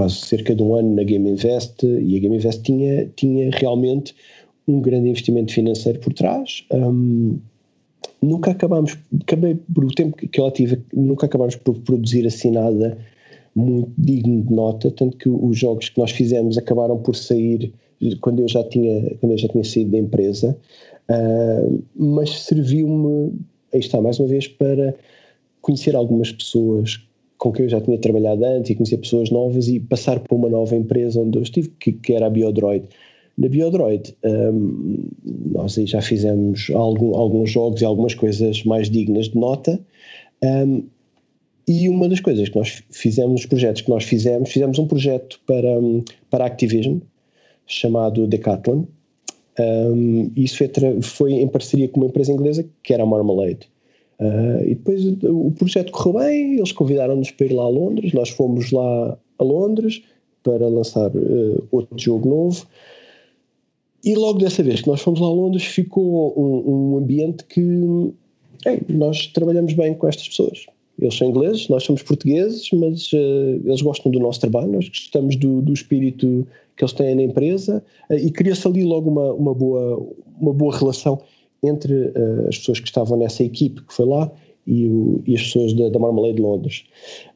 quase 0.02 0.16
cerca 0.16 0.56
de 0.56 0.64
um 0.64 0.74
ano 0.74 0.96
na 0.96 1.04
Game 1.04 1.30
Invest 1.30 1.86
e 1.86 2.18
a 2.18 2.20
Game 2.20 2.36
Invest 2.36 2.64
tinha, 2.64 3.06
tinha 3.16 3.52
realmente 3.52 4.16
um 4.68 4.82
grande 4.82 5.10
investimento 5.10 5.54
financeiro 5.54 6.00
por 6.00 6.12
trás. 6.12 6.66
Um, 6.72 7.38
nunca 8.20 8.50
acabámos, 8.50 8.98
acabei 9.22 9.60
por 9.72 9.86
o 9.86 9.94
tempo 9.94 10.16
que 10.18 10.40
ela 10.40 10.50
tive, 10.50 10.82
nunca 10.92 11.28
acabámos 11.28 11.56
por 11.56 11.78
produzir 11.82 12.26
assim 12.26 12.50
nada 12.50 12.98
muito 13.56 13.92
digno 13.96 14.42
de 14.42 14.52
nota, 14.52 14.90
tanto 14.90 15.18
que 15.18 15.30
os 15.30 15.56
jogos 15.56 15.90
que 15.90 16.00
nós 16.00 16.10
fizemos 16.10 16.58
acabaram 16.58 16.98
por 16.98 17.16
sair 17.16 17.72
quando 18.22 18.40
eu 18.40 18.48
já 18.48 18.64
tinha, 18.64 19.16
quando 19.20 19.34
eu 19.34 19.38
já 19.38 19.50
tinha 19.50 19.64
saído 19.64 19.92
da 19.92 20.00
empresa, 20.00 20.58
uh, 21.12 21.84
mas 21.96 22.32
serviu-me, 22.42 23.34
aí 23.72 23.80
está, 23.80 24.02
mais 24.02 24.20
uma 24.20 24.28
vez, 24.28 24.48
para 24.48 24.96
conhecer 25.62 25.96
algumas 25.96 26.32
pessoas 26.32 27.00
com 27.42 27.52
quem 27.52 27.66
eu 27.66 27.70
já 27.70 27.82
tinha 27.82 27.98
trabalhado 27.98 28.46
antes 28.46 28.70
e 28.70 28.76
conhecer 28.76 29.00
pessoas 29.00 29.32
novas 29.32 29.68
e 29.68 29.80
passar 29.80 30.20
para 30.20 30.36
uma 30.36 30.48
nova 30.48 30.76
empresa 30.76 31.20
onde 31.20 31.40
eu 31.40 31.42
estive, 31.42 31.70
que, 31.80 31.92
que 31.92 32.14
era 32.14 32.28
a 32.28 32.30
Biodroid. 32.30 32.86
Na 33.36 33.50
Biodroid, 33.50 34.16
um, 34.24 35.06
nós 35.52 35.76
aí 35.76 35.88
já 35.88 36.04
fizemos 36.04 36.70
algum, 36.72 37.16
alguns 37.16 37.50
jogos 37.50 37.82
e 37.82 37.86
algumas 37.86 38.14
coisas 38.14 38.64
mais 38.64 38.92
dignas 38.92 39.28
de 39.30 39.40
nota, 39.40 39.80
um, 40.44 40.84
e 41.68 41.90
uma 41.90 42.08
das 42.08 42.20
coisas 42.20 42.48
que 42.48 42.56
nós 42.56 42.84
fizemos, 42.92 43.42
os 43.42 43.48
projetos 43.48 43.82
que 43.82 43.90
nós 43.90 44.04
fizemos, 44.04 44.52
fizemos 44.52 44.78
um 44.78 44.86
projeto 44.86 45.40
para, 45.48 45.80
para 46.30 46.44
a 46.44 46.48
Activision, 46.48 47.00
chamado 47.66 48.28
Decathlon. 48.28 48.84
Um, 49.60 50.32
isso 50.36 50.60
foi, 50.60 50.70
foi, 51.02 51.34
em 51.34 51.48
parceria 51.48 51.88
com 51.88 52.02
uma 52.02 52.08
empresa 52.08 52.32
inglesa 52.32 52.70
que 52.84 52.94
era 52.94 53.02
a 53.02 53.06
Marmalade. 53.06 53.71
Uh, 54.22 54.64
e 54.64 54.76
depois 54.76 55.04
o 55.24 55.52
projeto 55.52 55.92
correu 55.92 56.24
bem, 56.24 56.58
eles 56.58 56.72
convidaram-nos 56.72 57.32
para 57.32 57.48
ir 57.48 57.54
lá 57.54 57.64
a 57.64 57.70
Londres, 57.70 58.14
nós 58.14 58.30
fomos 58.30 58.72
lá 58.72 59.18
a 59.40 59.44
Londres 59.44 60.04
para 60.44 60.68
lançar 60.68 61.10
uh, 61.10 61.68
outro 61.72 61.98
jogo 61.98 62.30
novo. 62.30 62.68
E 64.04 64.16
logo 64.16 64.40
dessa 64.40 64.62
vez 64.62 64.82
que 64.82 64.88
nós 64.88 65.02
fomos 65.02 65.20
lá 65.20 65.28
a 65.28 65.32
Londres 65.32 65.64
ficou 65.64 66.34
um, 66.38 66.94
um 66.94 66.98
ambiente 66.98 67.44
que 67.46 67.62
Ei, 68.66 68.82
nós 68.90 69.28
trabalhamos 69.28 69.74
bem 69.74 69.94
com 69.94 70.08
estas 70.08 70.28
pessoas. 70.28 70.66
Eles 71.00 71.16
são 71.16 71.30
ingleses, 71.30 71.68
nós 71.68 71.84
somos 71.84 72.04
portugueses, 72.04 72.70
mas 72.74 73.12
uh, 73.12 73.62
eles 73.66 73.82
gostam 73.82 74.12
do 74.12 74.20
nosso 74.20 74.40
trabalho, 74.40 74.72
nós 74.72 74.88
gostamos 74.88 75.36
do, 75.36 75.62
do 75.62 75.74
espírito 75.74 76.48
que 76.78 76.84
eles 76.84 76.94
têm 76.94 77.16
na 77.16 77.24
empresa 77.24 77.84
uh, 78.10 78.14
e 78.14 78.30
cria-se 78.30 78.68
ali 78.68 78.84
logo 78.84 79.10
uma, 79.10 79.34
uma, 79.34 79.54
boa, 79.54 80.08
uma 80.40 80.54
boa 80.54 80.78
relação 80.78 81.20
entre 81.64 81.94
uh, 81.94 82.48
as 82.48 82.58
pessoas 82.58 82.80
que 82.80 82.88
estavam 82.88 83.18
nessa 83.18 83.44
equipe 83.44 83.82
que 83.82 83.94
foi 83.94 84.06
lá 84.06 84.32
e, 84.66 84.88
o, 84.88 85.22
e 85.26 85.36
as 85.36 85.44
pessoas 85.44 85.74
da, 85.74 85.90
da 85.90 86.00
Marmalade 86.00 86.36
de 86.36 86.42
Londres. 86.42 86.84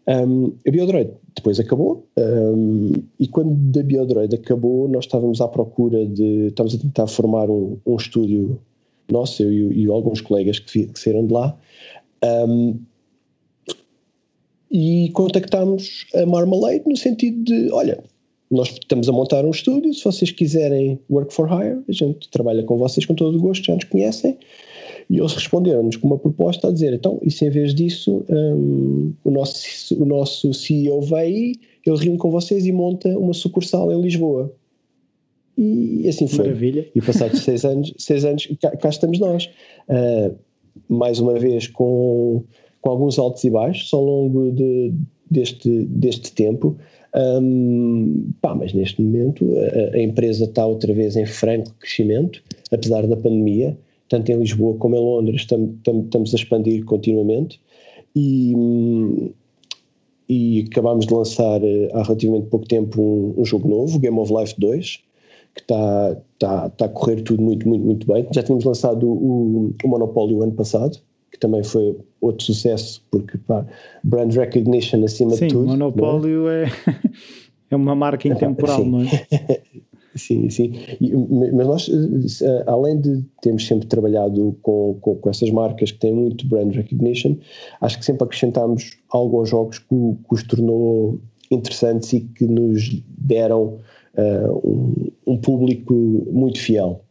Um, 0.07 0.53
a 0.67 0.71
Biodroid 0.71 1.11
depois 1.35 1.59
acabou 1.59 2.07
um, 2.17 2.93
e 3.19 3.27
quando 3.27 3.79
a 3.79 3.83
Biodroid 3.83 4.35
acabou 4.35 4.87
nós 4.87 5.05
estávamos 5.05 5.41
à 5.41 5.47
procura 5.47 6.05
de, 6.05 6.47
estávamos 6.47 6.75
a 6.75 6.79
tentar 6.79 7.07
formar 7.07 7.49
um, 7.49 7.77
um 7.85 7.95
estúdio 7.95 8.59
nosso, 9.11 9.43
eu 9.43 9.51
e, 9.51 9.83
e, 9.83 9.87
alguns 9.87 10.21
colegas 10.21 10.59
que, 10.59 10.87
que 10.87 10.99
saíram 10.99 11.25
de 11.25 11.33
lá 11.33 11.57
um, 12.47 12.79
e 14.71 15.09
contactámos 15.13 16.05
a 16.13 16.25
Marmalade 16.25 16.83
no 16.85 16.97
sentido 16.97 17.43
de, 17.43 17.71
olha, 17.71 18.03
nós 18.49 18.69
estamos 18.69 19.09
a 19.09 19.11
montar 19.11 19.43
um 19.43 19.51
estúdio, 19.51 19.93
se 19.93 20.03
vocês 20.03 20.31
quiserem 20.31 20.99
work 21.09 21.33
for 21.33 21.47
hire, 21.47 21.81
a 21.87 21.91
gente 21.91 22.29
trabalha 22.29 22.63
com 22.63 22.77
vocês 22.77 23.05
com 23.05 23.15
todo 23.15 23.37
o 23.37 23.41
gosto, 23.41 23.65
já 23.65 23.75
nos 23.75 23.85
conhecem, 23.85 24.37
e 25.09 25.17
eles 25.19 25.33
responderam-nos 25.33 25.97
com 25.97 26.07
uma 26.07 26.17
proposta 26.17 26.67
a 26.67 26.71
dizer: 26.71 26.93
então, 26.93 27.19
e 27.21 27.31
se 27.31 27.45
em 27.45 27.49
vez 27.49 27.73
disso 27.73 28.23
um, 28.29 29.13
o, 29.23 29.31
nosso, 29.31 30.01
o 30.01 30.05
nosso 30.05 30.53
CEO 30.53 31.01
vai 31.01 31.53
ele 31.85 31.97
reúne 31.97 32.17
com 32.17 32.31
vocês 32.31 32.65
e 32.65 32.71
monta 32.71 33.07
uma 33.17 33.33
sucursal 33.33 33.91
em 33.91 34.01
Lisboa. 34.01 34.51
E 35.57 36.07
assim 36.09 36.27
foi. 36.27 36.45
Maravilha. 36.45 36.89
E 36.95 37.01
passados 37.01 37.41
seis 37.41 37.63
anos, 37.65 37.93
seis 37.97 38.25
anos 38.25 38.47
cá, 38.59 38.75
cá 38.75 38.89
estamos 38.89 39.19
nós. 39.19 39.49
Uh, 39.87 40.35
mais 40.89 41.19
uma 41.19 41.37
vez 41.39 41.67
com, 41.67 42.43
com 42.81 42.89
alguns 42.89 43.19
altos 43.19 43.43
e 43.43 43.49
baixos 43.49 43.93
ao 43.93 44.03
longo 44.03 44.51
de, 44.51 44.93
deste, 45.29 45.85
deste 45.85 46.33
tempo. 46.33 46.75
Um, 47.15 48.33
pá, 48.41 48.53
mas 48.53 48.73
neste 48.73 49.01
momento 49.01 49.45
a, 49.57 49.95
a, 49.95 50.01
empresa 50.01 50.43
está 50.43 50.65
outra 50.65 50.93
vez 50.93 51.15
em 51.15 51.25
franco 51.25 51.73
crescimento, 51.79 52.43
apesar 52.71 53.07
da 53.07 53.15
pandemia 53.15 53.77
tanto 54.09 54.31
em 54.31 54.37
Lisboa 54.37 54.77
como 54.77 54.95
em 54.95 54.99
Londres, 54.99 55.41
estamos 55.41 56.33
a 56.33 56.35
expandir 56.35 56.85
continuamente 56.85 57.59
e, 58.15 58.53
e 60.29 60.65
acabámos 60.71 61.07
de 61.07 61.13
lançar 61.13 61.63
eh, 61.63 61.89
há 61.93 62.03
relativamente 62.03 62.47
pouco 62.47 62.67
tempo 62.67 63.01
um, 63.01 63.41
um 63.41 63.45
jogo 63.45 63.67
novo, 63.67 63.99
Game 63.99 64.17
of 64.19 64.33
Life 64.33 64.55
2, 64.59 65.03
que 65.55 65.61
está, 65.61 66.21
está, 66.33 66.67
está 66.67 66.85
a 66.85 66.89
correr 66.89 67.21
tudo 67.21 67.41
muito, 67.41 67.67
muito, 67.67 67.85
muito 67.85 68.07
bem. 68.07 68.27
Já 68.31 68.43
tínhamos 68.43 68.63
lançado 68.63 69.07
o, 69.07 69.73
o 69.83 69.87
Monopólio 69.87 70.43
ano 70.43 70.53
passado, 70.53 70.99
que 71.35 71.39
também 71.39 71.63
foi 71.63 71.97
outro 72.21 72.45
sucesso, 72.45 73.03
porque 73.11 73.37
pá, 73.39 73.65
brand 74.03 74.33
recognition 74.33 75.03
acima 75.03 75.31
Sim, 75.31 75.47
de 75.47 75.53
tudo. 75.53 75.65
Sim, 75.65 75.73
é? 75.73 75.77
Monopólio 75.77 76.49
é? 76.49 76.71
é, 77.69 77.75
uma 77.75 77.93
marca 77.93 78.25
intemporal, 78.27 78.83
não 78.87 79.01
é? 79.01 79.61
Sim, 80.15 80.49
sim. 80.49 80.71
E, 81.01 81.13
mas 81.13 81.67
nós, 81.67 81.89
eh, 82.41 82.63
além 82.67 83.01
de 83.01 83.21
termos 83.41 83.67
sempre 83.67 83.85
trabalhado 83.85 84.57
com, 84.61 84.97
com, 85.01 85.17
com, 85.17 85.29
essas 85.29 85.51
marcas 85.51 85.91
que 85.91 85.99
têm 85.99 86.13
muito 86.13 86.47
brand 86.47 86.71
recognition, 86.73 87.35
acho 87.81 87.99
que 87.99 88.05
sempre 88.05 88.23
acrescentámos 88.23 88.91
algo 89.09 89.39
aos 89.39 89.49
jogos 89.49 89.77
que, 89.77 89.87
que 89.89 90.33
os 90.33 90.43
tornou 90.43 91.19
interessantes 91.51 92.13
e 92.13 92.21
que 92.21 92.47
nos 92.47 93.03
deram 93.17 93.77
uh, 94.17 94.61
um, 94.63 95.11
um, 95.27 95.37
público 95.37 95.93
muito 96.31 96.59
fiel. 96.59 97.03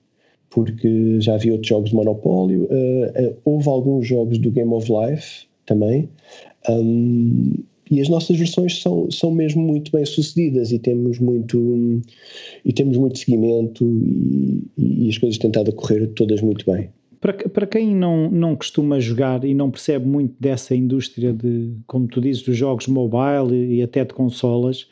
Porque 0.55 1.21
já 1.21 1.35
havia 1.35 1.53
outros 1.53 1.69
jogos 1.69 1.91
de 1.91 1.97
Monopólio, 1.97 2.65
uh, 2.65 3.37
houve 3.45 3.69
alguns 3.69 4.07
jogos 4.07 4.39
do 4.39 4.51
Game 4.51 4.73
of 4.73 4.91
Life 4.91 5.47
também. 5.67 6.09
Um, 6.69 7.55
e 7.91 8.01
as 8.01 8.09
nossas 8.09 8.39
versões 8.39 8.81
são, 8.81 9.11
são 9.11 9.31
mesmo 9.31 9.63
muito 9.63 9.93
bem 9.93 10.05
sucedidas 10.07 10.73
e 10.73 10.79
temos 10.79 11.19
muito 11.19 12.01
e 12.65 12.73
temos 12.73 12.97
muito 12.97 13.19
seguimento 13.19 13.85
e, 13.85 14.63
e 14.79 15.09
as 15.09 15.19
coisas 15.19 15.39
têm 15.39 15.51
estado 15.51 15.71
a 15.71 15.75
correr 15.75 16.07
todas 16.09 16.41
muito 16.41 16.65
bem. 16.71 16.89
Para, 17.21 17.33
para 17.33 17.67
quem 17.67 17.95
não, 17.95 18.31
não 18.31 18.55
costuma 18.55 19.01
jogar 19.01 19.45
e 19.45 19.55
não 19.55 19.71
percebe 19.71 20.07
muito 20.07 20.35
dessa 20.39 20.75
indústria 20.75 21.33
de, 21.33 21.73
como 21.87 22.07
tu 22.07 22.21
dizes, 22.21 22.43
dos 22.43 22.57
jogos 22.57 22.87
mobile 22.87 23.77
e 23.77 23.83
até 23.83 24.05
de 24.05 24.13
consolas, 24.13 24.87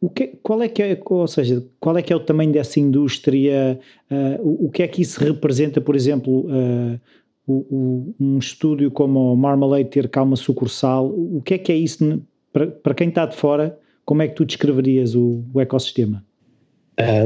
o 0.00 0.08
que, 0.08 0.28
qual 0.42 0.62
é 0.62 0.68
que 0.68 0.82
é, 0.82 1.00
ou 1.04 1.26
seja, 1.26 1.64
qual 1.80 1.96
é 1.98 2.02
que 2.02 2.12
é 2.12 2.16
o 2.16 2.20
tamanho 2.20 2.52
dessa 2.52 2.78
indústria? 2.78 3.80
Uh, 4.10 4.48
o, 4.48 4.66
o, 4.66 4.70
que 4.70 4.82
é 4.82 4.88
que 4.88 5.02
isso 5.02 5.18
representa, 5.20 5.80
por 5.80 5.96
exemplo, 5.96 6.46
uh, 6.46 7.00
o, 7.46 7.54
o, 7.70 8.14
um 8.20 8.38
estúdio 8.38 8.90
como 8.90 9.32
o 9.32 9.36
Marmalade 9.36 9.88
ter 9.88 10.08
cá 10.08 10.22
uma 10.22 10.36
sucursal, 10.36 11.06
o 11.08 11.42
que 11.44 11.54
é 11.54 11.58
que 11.58 11.72
é 11.72 11.76
isso 11.76 12.22
para, 12.52 12.94
quem 12.94 13.08
está 13.08 13.26
de 13.26 13.34
fora? 13.34 13.78
Como 14.04 14.22
é 14.22 14.28
que 14.28 14.34
tu 14.34 14.44
descreverias 14.44 15.14
o, 15.14 15.42
o 15.52 15.60
ecossistema? 15.60 16.24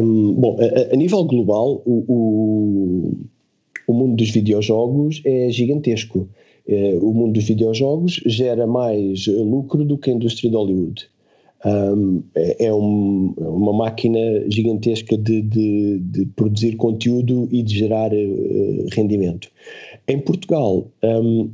Um, 0.00 0.34
bom, 0.34 0.58
a, 0.60 0.94
a, 0.94 0.96
nível 0.96 1.24
global, 1.24 1.82
o, 1.84 3.16
o, 3.86 3.92
mundo 3.92 4.16
dos 4.16 4.30
videojogos 4.30 5.22
é 5.24 5.50
gigantesco. 5.50 6.28
É, 6.66 6.98
o 7.00 7.12
mundo 7.12 7.32
dos 7.34 7.44
videojogos 7.44 8.20
gera 8.26 8.66
mais 8.66 9.26
lucro 9.26 9.84
do 9.84 9.98
que 9.98 10.10
a 10.10 10.14
indústria 10.14 10.50
de 10.50 10.56
Hollywood. 10.56 11.08
Um, 11.64 12.24
é, 12.34 12.66
é 12.66 12.74
um, 12.74 13.34
uma 13.38 13.72
máquina 13.72 14.18
gigantesca 14.50 15.16
de, 15.16 15.42
de, 15.42 15.98
de, 16.00 16.26
produzir 16.26 16.74
conteúdo 16.74 17.48
e 17.52 17.62
de 17.62 17.78
gerar 17.78 18.12
uh, 18.12 18.86
rendimento. 18.92 19.48
Em 20.08 20.18
Portugal, 20.18 20.88
um, 21.04 21.50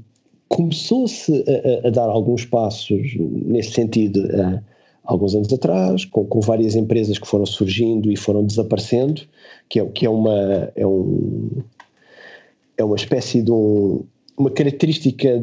começou-se 0.48 1.44
a, 1.84 1.88
a, 1.88 1.90
dar 1.90 2.08
alguns 2.08 2.46
passos 2.46 3.16
nesse 3.18 3.72
sentido 3.72 4.26
há 4.34 4.62
alguns 5.04 5.34
anos 5.34 5.52
atrás, 5.52 6.04
com, 6.06 6.24
com, 6.24 6.40
várias 6.40 6.74
empresas 6.74 7.18
que 7.18 7.26
foram 7.26 7.44
surgindo 7.44 8.10
e 8.10 8.16
foram 8.16 8.44
desaparecendo, 8.44 9.22
que 9.68 9.78
é, 9.78 9.86
que 9.86 10.06
é, 10.06 10.10
uma, 10.10 10.72
é, 10.74 10.86
um, 10.86 11.50
é 12.76 12.84
uma 12.84 12.96
espécie 12.96 13.42
de 13.42 13.50
um, 13.50 14.04
uma 14.38 14.50
característica 14.50 15.42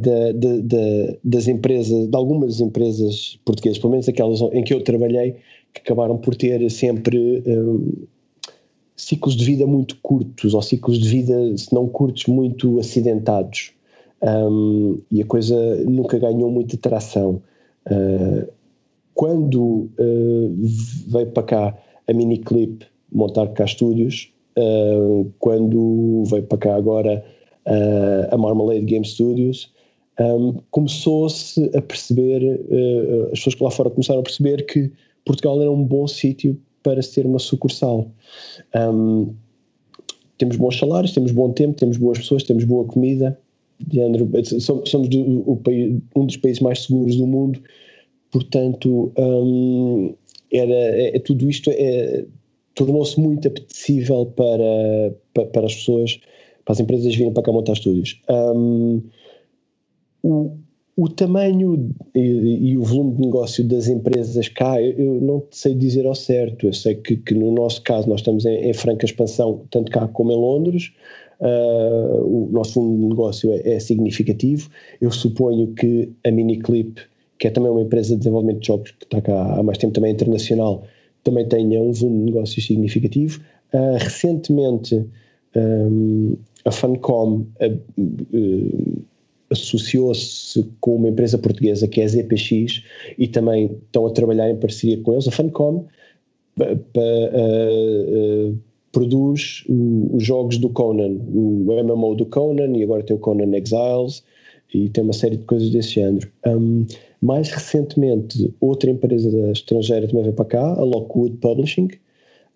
das 1.24 1.48
empresas, 1.48 2.08
de 2.08 2.16
algumas 2.16 2.62
empresas 2.62 3.38
portuguesas, 3.44 3.78
pelo 3.78 3.92
menos 3.92 4.08
aquelas 4.08 4.42
em 4.54 4.64
que 4.64 4.74
eu 4.74 4.82
trabalhei, 4.82 5.36
que 5.74 5.82
acabaram 5.82 6.18
por 6.18 6.36
ter 6.36 6.70
sempre 6.72 7.44
um, 7.46 8.06
ciclos 8.96 9.36
de 9.36 9.44
vida 9.44 9.68
muito 9.68 9.98
curtos, 10.02 10.54
ou 10.54 10.62
ciclos 10.62 10.98
de 10.98 11.10
vida, 11.10 11.58
se 11.58 11.74
não 11.74 11.88
curtos, 11.88 12.26
muito 12.28 12.80
acidentados. 12.80 13.74
Um, 14.22 15.02
e 15.12 15.22
a 15.22 15.26
coisa 15.26 15.56
nunca 15.84 16.18
ganhou 16.18 16.50
muita 16.50 16.78
tração. 16.78 17.42
Uh, 17.86 18.48
quando 19.14 19.90
uh, 20.00 20.56
veio 21.08 21.28
para 21.28 21.44
cá 21.44 21.78
a 22.08 22.14
Miniclip 22.14 22.86
montar 23.12 23.48
cá 23.50 23.66
estúdios, 23.66 24.32
uh, 24.58 25.30
quando 25.40 26.24
veio 26.26 26.44
para 26.44 26.58
cá 26.58 26.76
agora 26.76 27.24
a 28.32 28.38
Marmalade 28.38 28.86
Game 28.86 29.06
Studios, 29.06 29.74
um, 30.20 30.60
começou-se 30.72 31.70
a 31.76 31.82
perceber, 31.82 32.62
as 33.32 33.40
pessoas 33.40 33.56
que 33.56 33.64
lá 33.64 33.72
fora 33.72 33.90
começaram 33.90 34.20
a 34.20 34.24
perceber 34.24 34.66
que 34.66 34.92
Portugal 35.26 35.62
era 35.62 35.72
um 35.72 35.84
bom 35.84 36.08
sítio 36.08 36.60
para 36.84 37.02
ser 37.02 37.26
uma 37.26 37.40
sucursal. 37.40 38.12
Um, 38.76 39.34
temos 40.38 40.58
bons 40.58 40.78
salários, 40.78 41.14
temos 41.14 41.32
bom 41.32 41.52
tempo, 41.52 41.78
temos 41.78 41.98
boas 41.98 42.20
pessoas, 42.20 42.44
temos 42.44 42.64
boa 42.64 42.86
comida. 42.86 43.38
somos 44.60 45.10
do, 45.10 45.60
um 46.16 46.26
dos 46.26 46.38
países 46.38 46.62
mais 46.62 46.84
seguros 46.84 47.16
do 47.16 47.26
mundo, 47.26 47.60
portanto, 48.32 49.12
um, 49.18 50.14
era, 50.52 50.74
é, 50.74 51.16
é, 51.16 51.20
tudo 51.20 51.50
isto 51.50 51.72
é, 51.74 52.26
tornou-se 52.76 53.20
muito 53.20 53.48
apetecível 53.48 54.26
para, 54.28 55.16
para, 55.34 55.46
para, 55.48 55.66
as 55.66 55.76
pessoas, 55.76 56.20
para 56.66 56.74
as 56.74 56.80
empresas 56.80 57.16
virem 57.16 57.32
para 57.32 57.44
cá 57.44 57.52
montar 57.52 57.74
estúdios. 57.74 58.20
Um, 58.28 59.02
o, 60.24 60.58
o 60.98 61.08
tamanho 61.08 61.90
e, 62.16 62.72
e, 62.72 62.78
o 62.78 62.84
volume 62.84 63.16
de 63.16 63.22
negócio 63.22 63.64
das 63.64 63.88
empresas 63.88 64.48
cá, 64.48 64.82
eu, 64.82 64.98
eu 64.98 65.22
não 65.22 65.44
sei 65.52 65.76
dizer 65.76 66.06
ao 66.06 66.16
certo. 66.16 66.66
Eu 66.66 66.74
sei 66.74 66.96
que, 66.96 67.18
que 67.18 67.36
no 67.36 67.52
nosso 67.52 67.82
caso 67.84 68.10
nós 68.10 68.22
estamos 68.22 68.46
em, 68.46 68.70
em, 68.70 68.74
franca 68.74 69.06
expansão, 69.06 69.62
tanto 69.70 69.92
cá 69.92 70.08
como 70.08 70.32
em 70.32 70.36
Londres. 70.36 70.92
Uh, 71.40 72.24
o 72.24 72.50
nosso 72.52 72.80
volume 72.80 73.02
de 73.02 73.08
negócio 73.10 73.54
é, 73.54 73.74
é, 73.74 73.80
significativo. 73.80 74.70
Eu 75.02 75.12
suponho 75.12 75.74
que 75.74 76.10
a 76.26 76.32
Miniclip, 76.32 77.02
que 77.38 77.48
é 77.48 77.52
também 77.52 77.70
uma 77.70 77.82
empresa 77.82 78.14
de 78.14 78.20
desenvolvimento 78.20 78.62
de 78.62 78.68
jogos 78.68 78.92
que 78.92 79.04
está 79.04 79.22
cá 79.22 79.60
há 79.60 79.62
mais 79.62 79.78
tempo, 79.78 79.94
também 79.94 80.14
internacional, 80.14 80.86
também 81.26 81.46
tenha 81.46 81.84
um 81.84 81.92
volume 81.92 82.20
de 82.20 82.26
negócio 82.32 82.62
significativo. 82.62 83.42
Uh, 83.74 83.98
recentemente, 84.00 85.06
um, 85.56 86.38
a 86.66 86.72
Funcom 86.72 87.46
uh, 87.62 89.06
associou-se 89.50 90.66
com 90.82 90.96
uma 90.96 91.10
empresa 91.10 91.38
portuguesa 91.38 91.88
que 91.88 92.02
é 92.02 92.04
a 92.04 92.08
ZPX 92.08 92.84
e 93.18 93.28
também 93.28 93.78
estão 93.86 94.06
a 94.06 94.12
trabalhar 94.12 94.50
em 94.50 94.58
parceria 94.58 95.00
com 95.02 95.14
eles, 95.14 95.28
a 95.28 95.32
Funcom, 95.32 95.86
para, 96.56 96.72
produz 98.92 99.66
os 99.68 100.24
jogos 100.24 100.58
do 100.58 100.70
Conan, 100.70 101.20
o 101.34 101.66
MMO 101.84 102.16
do 102.16 102.26
Conan 102.26 102.78
e 102.78 102.84
agora 102.84 103.04
tem 103.04 103.16
o 103.16 103.20
Conan 103.20 103.54
Exiles 103.56 104.24
e 104.74 104.90
tem 104.90 105.04
uma 105.04 105.14
série 105.14 105.38
de 105.38 105.44
coisas 105.44 105.70
desse 105.70 105.96
género. 105.96 106.30
Um, 106.48 106.86
mais 107.22 107.50
recentemente, 107.50 108.54
outra 108.62 108.90
empresa 108.90 109.30
estrangeira 109.52 110.08
também 110.08 110.24
veio 110.24 110.36
para 110.36 110.46
cá, 110.46 110.74
a 110.76 110.84
Lockwood 110.84 111.38
Publishing. 111.38 111.90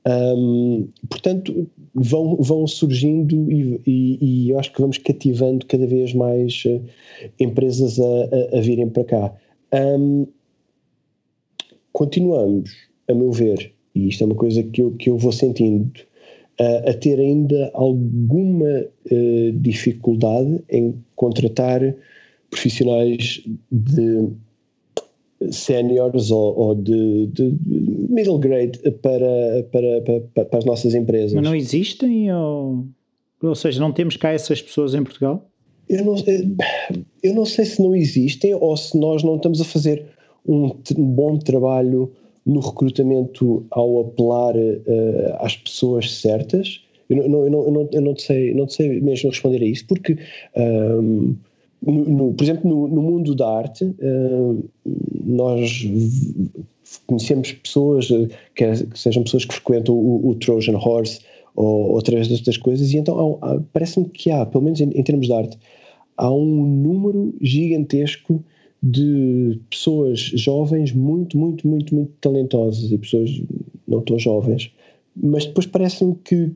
Um, 0.08 0.88
portanto, 1.10 1.68
vão, 1.94 2.38
vão 2.38 2.66
surgindo 2.66 3.52
e, 3.52 3.82
e, 3.86 4.18
e, 4.22 4.50
eu 4.50 4.60
acho 4.60 4.72
que 4.72 4.82
vamos 4.82 4.98
cativando 4.98 5.66
cada 5.66 5.86
vez 5.86 6.14
mais 6.14 6.64
uh, 6.66 6.82
empresas 7.40 8.00
a, 8.00 8.04
a, 8.04 8.58
a, 8.58 8.62
virem 8.62 8.90
para 8.90 9.04
cá. 9.04 9.34
Um, 9.74 10.26
continuamos, 11.92 12.72
a 13.08 13.14
meu 13.14 13.32
ver, 13.32 13.74
e 13.94 14.08
isto 14.08 14.24
é 14.24 14.28
uma 14.28 14.36
coisa 14.36 14.64
que 14.64 14.82
eu, 14.82 14.92
que 14.92 15.10
eu 15.10 15.18
vou 15.18 15.32
sentindo, 15.32 15.92
uh, 16.60 16.90
a 16.90 16.94
ter 16.94 17.20
ainda 17.20 17.70
alguma 17.74 18.86
uh, 19.12 19.52
dificuldade 19.54 20.64
em 20.70 20.96
contratar 21.16 21.82
profissionais 22.50 23.44
de 23.72 24.30
séniores 25.52 26.32
ou, 26.32 26.58
ou 26.58 26.76
de, 26.76 27.28
de, 27.28 27.56
middle 28.10 28.38
grade 28.38 28.80
para, 29.02 29.64
para, 29.72 30.02
para, 30.02 30.46
para, 30.46 30.60
as 30.60 30.66
nossas 30.66 30.94
empresas. 30.94 31.34
Mas 31.34 31.44
não 31.44 31.56
existem 31.56 32.34
ou, 32.34 32.86
ou 33.42 33.56
seja, 33.56 33.80
não 33.80 33.92
temos 33.92 34.18
cá 34.18 34.32
essas 34.32 34.62
pessoas 34.62 34.94
em 34.94 35.04
Portugal? 35.04 35.46
Eu 35.88 36.06
não, 36.06 36.16
eu 37.24 37.34
não 37.34 37.46
sei 37.46 37.66
se 37.66 37.82
não 37.82 37.96
existem 37.96 38.54
ou 38.54 38.78
se 38.78 38.98
nós 38.98 39.24
não 39.24 39.38
estamos 39.38 39.60
a 39.62 39.66
fazer 39.66 40.06
um 40.48 40.72
bom 40.98 41.38
trabalho 41.38 42.12
no 42.46 42.60
recrutamento 42.60 43.66
ao 43.72 44.02
apelar 44.02 44.56
uh, 44.56 45.36
às 45.40 45.56
pessoas 45.56 46.12
certas. 46.12 46.84
Eu 47.10 47.28
não, 47.28 47.44
eu 47.44 47.50
não, 47.50 47.64
eu 47.64 47.72
não, 47.72 47.90
eu 47.92 48.02
não, 48.02 48.16
sei, 48.16 48.54
não 48.54 48.68
sei 48.68 49.02
mesmo 49.02 49.30
responder 49.30 49.64
a 49.64 49.66
isso, 49.66 49.86
porque 49.88 50.18
um, 50.56 51.36
no, 51.82 51.94
no, 52.06 52.34
por 52.34 52.44
exemplo, 52.44 52.70
no, 52.70 52.88
no, 52.88 53.02
mundo 53.02 53.34
da 53.36 53.50
arte, 53.50 53.86
uh, 53.86 54.70
nós 55.26 55.88
conhecemos 57.08 57.52
pessoas, 57.54 58.10
uh, 58.10 58.28
que, 58.56 58.86
que, 58.86 59.00
sejam 59.00 59.24
pessoas 59.24 59.46
que 59.46 59.54
frequentam 59.54 59.96
o, 59.96 60.30
o 60.30 60.36
Trojan 60.36 60.78
Horse 60.78 61.22
ou 61.56 61.92
outras 61.92 62.28
destas 62.28 62.58
coisas, 62.58 62.92
e 62.92 62.98
então 62.98 63.40
parece-me 63.74 64.08
que 64.10 64.32
há, 64.32 64.46
pelo 64.46 64.64
menos 64.64 64.80
em, 64.80 64.90
em, 64.90 65.04
termos 65.04 65.28
de 65.28 65.34
arte, 65.34 65.58
há 66.16 66.32
um 66.32 66.66
número 66.66 67.34
gigantesco 67.42 68.44
de 68.82 69.60
pessoas 69.70 70.20
jovens 70.20 70.94
muito, 70.94 71.38
muito, 71.38 71.68
muito, 71.68 71.94
muito 71.94 72.12
talentosas 72.22 72.92
e 72.92 72.98
pessoas 72.98 73.42
não 73.88 74.02
tão 74.02 74.18
jovens, 74.18 74.72
mas 75.16 75.46
depois 75.46 75.66
parece-me 75.66 76.16
que, 76.24 76.52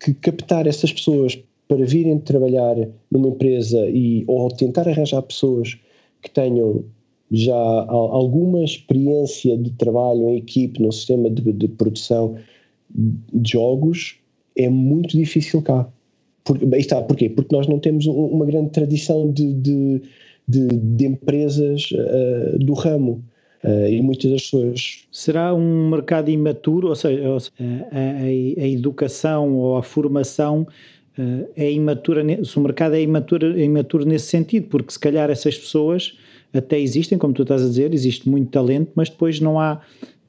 que 0.00 0.14
captar 0.14 0.66
essas 0.66 0.92
pessoas 0.92 1.38
para 1.68 1.84
virem 1.84 2.18
trabalhar 2.18 2.76
numa 3.10 3.28
empresa 3.28 3.78
e 3.90 4.24
ou 4.26 4.48
tentar 4.48 4.88
arranjar 4.88 5.22
pessoas 5.22 5.78
que 6.22 6.30
tenham 6.30 6.84
já 7.30 7.54
alguma 7.54 8.64
experiência 8.64 9.56
de 9.58 9.70
trabalho 9.72 10.30
em 10.30 10.38
equipe 10.38 10.80
no 10.80 10.90
sistema 10.90 11.28
de, 11.28 11.52
de 11.52 11.68
produção 11.68 12.36
de 12.90 13.52
jogos 13.52 14.16
é 14.56 14.68
muito 14.68 15.16
difícil 15.16 15.62
cá. 15.62 15.86
Por, 16.44 16.58
está, 16.74 17.02
porquê? 17.02 17.28
Porque 17.28 17.54
nós 17.54 17.66
não 17.66 17.78
temos 17.78 18.06
uma 18.06 18.46
grande 18.46 18.70
tradição 18.70 19.30
de, 19.30 19.52
de, 19.52 20.02
de, 20.48 20.68
de 20.68 21.06
empresas 21.06 21.90
uh, 21.92 22.58
do 22.58 22.72
ramo. 22.72 23.22
Uh, 23.62 23.88
e 23.88 24.00
muitas 24.00 24.30
das 24.30 24.42
pessoas. 24.42 25.04
Será 25.10 25.52
um 25.52 25.90
mercado 25.90 26.30
imaturo, 26.30 26.88
ou 26.88 26.94
seja, 26.94 27.20
a, 27.28 27.98
a, 27.98 28.24
a 28.24 28.68
educação 28.68 29.56
ou 29.56 29.76
a 29.76 29.82
formação 29.82 30.64
é 31.56 31.70
imatura, 31.72 32.22
se 32.44 32.56
o 32.58 32.60
mercado 32.60 32.94
é 32.94 33.02
imaturo, 33.02 33.58
é 33.58 33.64
imaturo 33.64 34.04
nesse 34.04 34.26
sentido, 34.26 34.68
porque 34.68 34.92
se 34.92 34.98
calhar 34.98 35.30
essas 35.30 35.56
pessoas 35.56 36.16
até 36.52 36.78
existem, 36.78 37.18
como 37.18 37.34
tu 37.34 37.42
estás 37.42 37.62
a 37.62 37.66
dizer, 37.66 37.92
existe 37.92 38.28
muito 38.28 38.50
talento, 38.50 38.92
mas 38.94 39.08
depois 39.08 39.40
não 39.40 39.60
há 39.60 39.80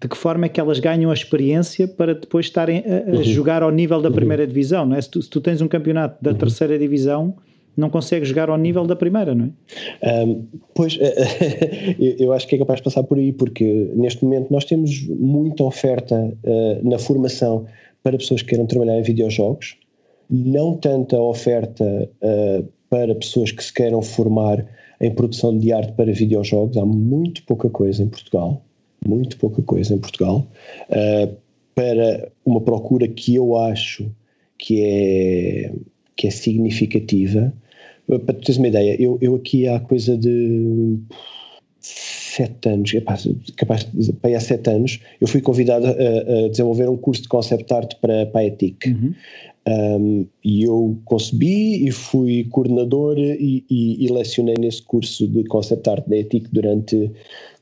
de 0.02 0.08
que 0.08 0.18
forma 0.18 0.46
é 0.46 0.50
que 0.50 0.60
elas 0.60 0.80
ganham 0.80 1.12
a 1.12 1.14
experiência 1.14 1.88
para 1.88 2.16
depois 2.16 2.46
estarem 2.46 2.84
a, 2.86 3.12
a 3.12 3.16
uhum. 3.18 3.24
jogar 3.24 3.64
ao 3.64 3.72
nível 3.72 4.02
da 4.02 4.10
uhum. 4.10 4.16
primeira 4.16 4.48
divisão, 4.48 4.86
não 4.86 4.96
é? 4.96 5.02
Se 5.02 5.10
tu, 5.10 5.22
se 5.22 5.30
tu 5.30 5.42
tens 5.42 5.62
um 5.62 5.68
campeonato 5.68 6.24
da 6.24 6.32
uhum. 6.32 6.38
terceira 6.38 6.80
divisão, 6.80 7.36
não 7.76 7.90
consegue 7.90 8.26
jogar 8.26 8.50
ao 8.50 8.58
nível 8.58 8.86
da 8.86 8.96
primeira, 8.96 9.36
não 9.36 9.52
é? 10.02 10.24
Um, 10.26 10.46
pois, 10.74 10.98
eu 12.20 12.32
acho 12.34 12.48
que 12.48 12.56
é 12.56 12.58
capaz 12.58 12.80
de 12.80 12.84
passar 12.84 13.04
por 13.04 13.18
aí, 13.18 13.34
porque 13.34 13.92
neste 13.96 14.24
momento 14.24 14.52
nós 14.52 14.66
temos 14.66 15.06
muita 15.08 15.64
oferta 15.64 16.16
uh, 16.16 16.90
na 16.90 16.98
formação 16.98 17.66
para 18.02 18.18
pessoas 18.18 18.42
que 18.42 18.50
queiram 18.50 18.66
trabalhar 18.66 18.98
em 18.98 19.02
videojogos, 19.02 19.78
não 20.30 20.76
tanta 20.76 21.20
oferta 21.20 21.84
uh, 22.22 22.68
para 22.90 23.16
pessoas 23.16 23.52
que 23.52 23.64
se 23.64 23.74
queiram 23.74 24.02
formar 24.02 24.66
em 25.02 25.12
produção 25.12 25.58
de 25.58 25.72
arte 25.72 25.94
para 25.94 26.12
videojogos, 26.12 26.78
há 26.78 26.86
muito 26.86 27.44
pouca 27.44 27.70
coisa 27.70 28.04
em 28.04 28.08
Portugal, 28.08 28.62
muito 29.06 29.38
pouca 29.38 29.62
coisa 29.62 29.94
em 29.94 29.98
Portugal, 29.98 30.46
uh, 30.90 31.36
para 31.74 32.30
uma 32.46 32.62
procura 32.62 33.08
que 33.08 33.36
eu 33.36 33.58
acho 33.58 34.12
que 34.58 34.82
é, 34.84 35.72
que 36.16 36.28
é 36.28 36.32
significativa. 36.32 37.54
Para 38.06 38.34
tu 38.34 38.42
teres 38.42 38.58
uma 38.58 38.68
ideia, 38.68 39.02
eu, 39.02 39.18
eu 39.22 39.36
aqui 39.36 39.68
há 39.68 39.80
coisa 39.80 40.18
de 40.18 40.98
sete 41.80 42.70
anos, 42.70 42.92
capaz, 42.92 43.28
capaz 43.56 43.84
para 44.22 44.36
há 44.36 44.40
sete 44.40 44.70
anos, 44.70 45.00
eu 45.22 45.28
fui 45.28 45.42
convidado 45.42 45.88
a, 45.88 45.90
a, 45.90 46.50
desenvolver 46.50 46.90
um 46.90 46.98
curso 46.98 47.24
de 47.24 47.30
concept 47.30 47.74
art 47.74 47.96
para, 48.02 48.26
para 48.26 48.42
a 48.42 48.46
ETIC. 48.46 48.90
Uhum. 48.90 49.14
Um, 49.68 50.26
e 50.44 50.64
eu 50.64 50.98
concebi 51.06 51.86
e 51.88 51.92
fui 51.92 52.46
coordenador 52.46 53.18
e, 53.20 53.64
e, 53.70 54.06
e, 54.06 54.12
lecionei 54.12 54.56
nesse 54.58 54.82
curso 54.82 55.28
de 55.28 55.44
concept 55.44 55.88
art 55.90 56.08
da 56.08 56.18
ETIC 56.18 56.50
durante 56.52 57.12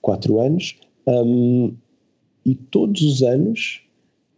quatro 0.02 0.40
anos. 0.40 0.76
Um, 1.06 1.74
e 2.46 2.56
todos 2.56 3.02
os 3.02 3.24
anos 3.24 3.82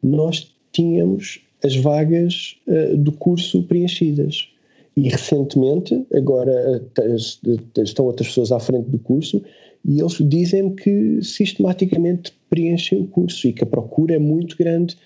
nós 0.02 0.56
tínhamos 0.72 1.42
as 1.64 1.76
vagas 1.76 2.56
uh, 2.68 2.98
do 2.98 3.12
curso 3.12 3.64
preenchidas. 3.64 4.48
E 4.96 5.10
recentemente, 5.10 6.06
agora 6.14 6.82
uh, 6.98 7.82
estão 7.82 8.06
outras 8.06 8.30
pessoas 8.30 8.52
à 8.52 8.60
frente 8.60 8.90
do 8.90 9.00
curso 9.00 9.44
e 9.86 10.00
eles 10.00 10.18
dizem-me 10.20 10.76
que 10.76 11.22
sistematicamente 11.22 12.34
preenchem 12.50 13.02
o 13.02 13.08
curso 13.08 13.48
e 13.48 13.54
que 13.54 13.64
a 13.64 13.68
procura 13.68 14.16
é 14.16 14.20
muito 14.20 14.58
grande 14.58 14.98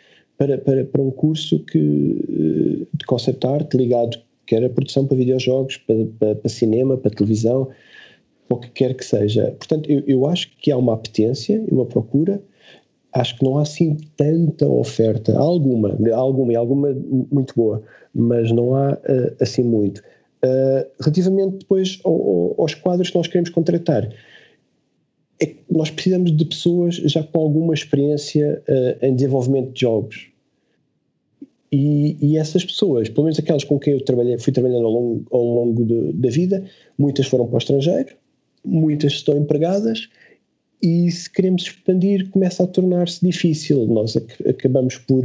para, 0.44 0.58
para, 0.58 0.84
para 0.84 1.02
um 1.02 1.10
curso 1.10 1.60
que, 1.60 1.80
eh, 1.80 2.86
de 2.94 3.06
concept 3.06 3.48
art 3.48 3.74
ligado 3.74 4.18
quer 4.46 4.64
a 4.66 4.70
produção 4.70 5.08
para 5.08 5.16
videojogos, 5.16 5.78
para, 5.78 6.06
para, 6.20 6.36
para 6.36 6.50
cinema, 6.50 6.98
para 6.98 7.12
televisão, 7.12 7.70
para 8.50 8.58
o 8.58 8.60
que 8.60 8.70
quer 8.72 8.94
que 8.94 9.06
seja. 9.06 9.56
Portanto, 9.58 9.90
eu, 9.90 10.04
eu 10.06 10.28
acho 10.28 10.52
que 10.58 10.70
há 10.70 10.78
uma 10.78 10.96
apetência 10.96 11.64
e 11.66 11.74
uma 11.74 11.86
procura. 11.86 12.42
Acho 13.14 13.38
que 13.38 13.46
não 13.46 13.58
há 13.58 13.62
assim 13.62 13.96
tanta 14.18 14.68
oferta. 14.68 15.34
Há 15.34 15.40
alguma, 15.40 15.98
alguma 16.14 16.52
e 16.52 16.56
alguma 16.58 16.94
muito 17.32 17.54
boa, 17.56 17.82
mas 18.14 18.52
não 18.52 18.76
há 18.76 18.94
uh, 18.94 19.36
assim 19.40 19.64
muito. 19.64 20.00
Uh, 20.44 20.84
relativamente 21.00 21.60
depois 21.60 22.02
ao, 22.04 22.54
aos 22.60 22.74
quadros 22.74 23.10
que 23.10 23.16
nós 23.16 23.28
queremos 23.28 23.50
contratar, 23.50 24.10
é 25.40 25.46
que 25.46 25.60
nós 25.70 25.90
precisamos 25.90 26.36
de 26.36 26.44
pessoas 26.44 26.96
já 26.96 27.24
com 27.24 27.40
alguma 27.40 27.74
experiência 27.74 28.62
em 29.02 29.16
desenvolvimento 29.16 29.74
de 29.74 29.82
jogos. 29.82 30.33
E, 31.76 32.18
e, 32.22 32.38
essas 32.38 32.64
pessoas, 32.64 33.10
pelo 33.10 33.24
menos 33.24 33.40
aquelas 33.40 33.64
com 33.64 33.80
quem 33.80 33.94
eu 33.94 34.06
trabalhei, 34.06 34.38
fui 34.38 34.54
trabalhando 34.54 34.86
ao 34.86 34.92
longo, 34.92 35.26
ao 35.32 35.44
longo 35.44 35.84
de, 35.84 36.14
da 36.14 36.30
vida, 36.30 36.64
muitas 37.00 37.26
foram 37.26 37.48
para 37.48 37.56
o 37.56 37.58
estrangeiro, 37.58 38.16
muitas 38.64 39.14
estão 39.14 39.36
empregadas, 39.36 40.08
e 40.84 41.10
se 41.10 41.28
queremos 41.32 41.64
expandir, 41.64 42.30
começa 42.30 42.64
a 42.64 42.68
tornar-se 42.68 43.26
difícil. 43.26 43.88
Nós 43.88 44.16
ac 44.16 44.48
acabamos 44.48 45.00
por, 45.00 45.24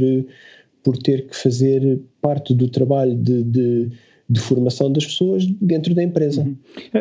por 0.81 0.97
ter 0.97 1.27
que 1.27 1.35
fazer 1.35 2.01
parte 2.19 2.55
do 2.55 2.67
trabalho 2.67 3.15
de, 3.15 3.43
de 3.43 3.91
de 4.29 4.39
formação 4.39 4.91
das 4.91 5.05
pessoas 5.05 5.45
dentro 5.45 5.95
da 5.95 6.03
empresa. 6.03 6.43
Uhum. 6.43 6.55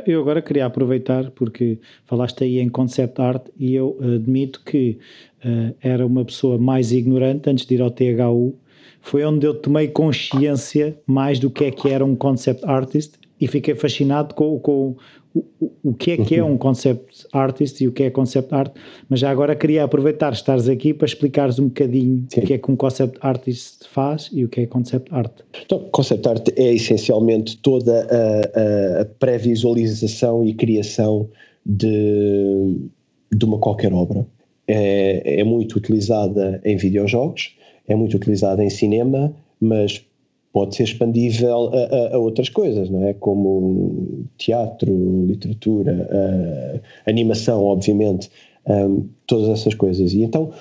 Eu 0.07 0.22
agora 0.22 0.40
queria 0.40 0.64
aproveitar 0.64 1.30
porque 1.32 1.78
falaste 2.07 2.42
aí 2.42 2.59
em 2.59 2.70
concept 2.70 3.20
art 3.20 3.46
e 3.59 3.74
eu 3.74 3.99
admito 4.01 4.62
que 4.64 4.99
uh, 5.44 5.74
era 5.82 6.07
uma 6.07 6.24
pessoa 6.24 6.57
mais 6.57 6.90
ignorante 6.90 7.51
antes 7.51 7.66
de 7.66 7.74
ir 7.74 7.82
ao 7.82 7.90
THU. 7.90 8.55
Foi 9.01 9.24
onde 9.24 9.46
eu 9.46 9.55
tomei 9.55 9.88
consciência 9.88 10.99
mais 11.07 11.38
do 11.38 11.51
que 11.51 11.64
é 11.64 11.70
que 11.70 11.88
era 11.88 12.05
um 12.05 12.14
concept 12.14 12.64
artist 12.64 13.18
e 13.40 13.46
fiquei 13.46 13.74
fascinado 13.74 14.34
com, 14.34 14.59
com 14.59 14.96
o, 15.34 15.70
o 15.82 15.94
que 15.94 16.12
é 16.12 16.16
que 16.16 16.34
é 16.36 16.42
uhum. 16.42 16.53
um 16.53 16.59
concept 16.59 17.26
artist 17.32 17.82
e 17.82 17.88
o 17.88 17.92
que 17.92 18.05
é 18.05 18.11
concept 18.11 18.53
art, 18.55 18.74
mas 19.09 19.20
já 19.20 19.30
agora 19.30 19.55
queria 19.55 19.84
aproveitar 19.84 20.32
estares 20.32 20.68
aqui 20.68 20.92
para 20.92 21.07
explicares 21.07 21.59
um 21.59 21.68
bocadinho 21.68 22.26
Sim. 22.28 22.40
o 22.40 22.46
que 22.46 22.55
é 22.55 22.59
que 22.59 22.70
um 22.70 22.76
concept 22.76 23.18
artist 23.20 23.86
faz 23.88 24.30
e 24.32 24.44
o 24.44 24.49
que 24.49 24.62
é 24.62 24.66
concept 24.66 25.12
art. 25.12 25.32
Então, 25.64 25.78
concept 25.90 26.28
art 26.28 26.49
é 26.57 26.74
essencialmente 26.74 27.59
toda 27.59 28.07
a, 28.11 29.03
a 29.03 29.05
pré-visualização 29.05 30.44
e 30.44 30.55
criação 30.55 31.28
de, 31.64 32.88
de 33.32 33.44
uma 33.44 33.59
qualquer 33.59 33.92
obra. 33.92 34.26
É, 34.66 35.40
é 35.40 35.44
muito 35.44 35.76
utilizada 35.76 36.61
em 36.62 36.76
videojogos, 36.76 37.57
é 37.89 37.95
muito 37.95 38.16
utilizada 38.16 38.62
em 38.62 38.70
cinema, 38.70 39.34
mas 39.61 40.05
pode 40.53 40.76
ser 40.76 40.84
expandível 40.84 41.70
a, 41.72 41.76
a, 41.76 42.14
a, 42.14 42.18
outras 42.18 42.49
coisas, 42.49 42.89
não 42.91 43.07
é? 43.07 43.14
Como 43.14 44.24
teatro, 44.36 45.26
literatura, 45.26 46.82
animação, 47.07 47.64
obviamente, 47.64 48.30
um, 48.66 49.09
todas 49.26 49.49
essas 49.49 49.74
coisas. 49.74 50.12
E 50.12 50.22
então 50.22 50.53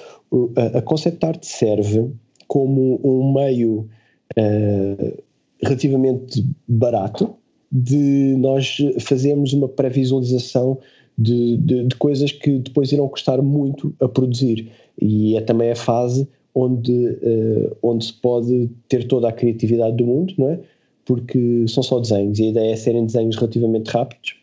a, 0.56 0.80
a 0.80 0.82
concept 0.82 1.26
art 1.26 1.44
serve 1.44 2.10
como 2.48 3.00
um 3.04 3.34
meio 3.34 3.90
uh, 4.38 5.24
relativamente 5.62 6.46
barato 6.68 7.36
de 7.72 8.36
nós 8.38 8.78
fazermos 9.02 9.52
uma 9.54 9.68
pré-visualização 9.68 10.80
de, 11.18 11.58
de, 11.58 11.84
de, 11.86 11.96
coisas 11.96 12.32
que 12.32 12.60
depois 12.60 12.92
irão 12.92 13.10
custar 13.10 13.42
muito 13.42 13.94
a 14.00 14.08
produzir. 14.08 14.72
E 15.02 15.36
é 15.36 15.42
também 15.42 15.72
a 15.72 15.76
fase 15.76 16.28
onde, 16.58 16.92
uh, 16.92 17.78
onde 17.84 18.06
se 18.06 18.14
pode 18.14 18.70
ter 18.90 19.08
toda 19.08 19.30
a 19.30 19.32
criatividade 19.32 19.96
do 19.96 20.06
mundo, 20.06 20.34
não 20.38 20.50
é? 20.50 20.60
Porque 21.06 21.66
são 21.68 21.84
só 21.84 22.00
desenhos 22.00 22.40
e 22.40 22.46
a 22.46 22.48
ideia 22.48 22.72
é 22.72 22.76
serem 22.76 23.06
desenhos 23.06 23.36
relativamente 23.36 23.90
rápidos. 23.90 24.36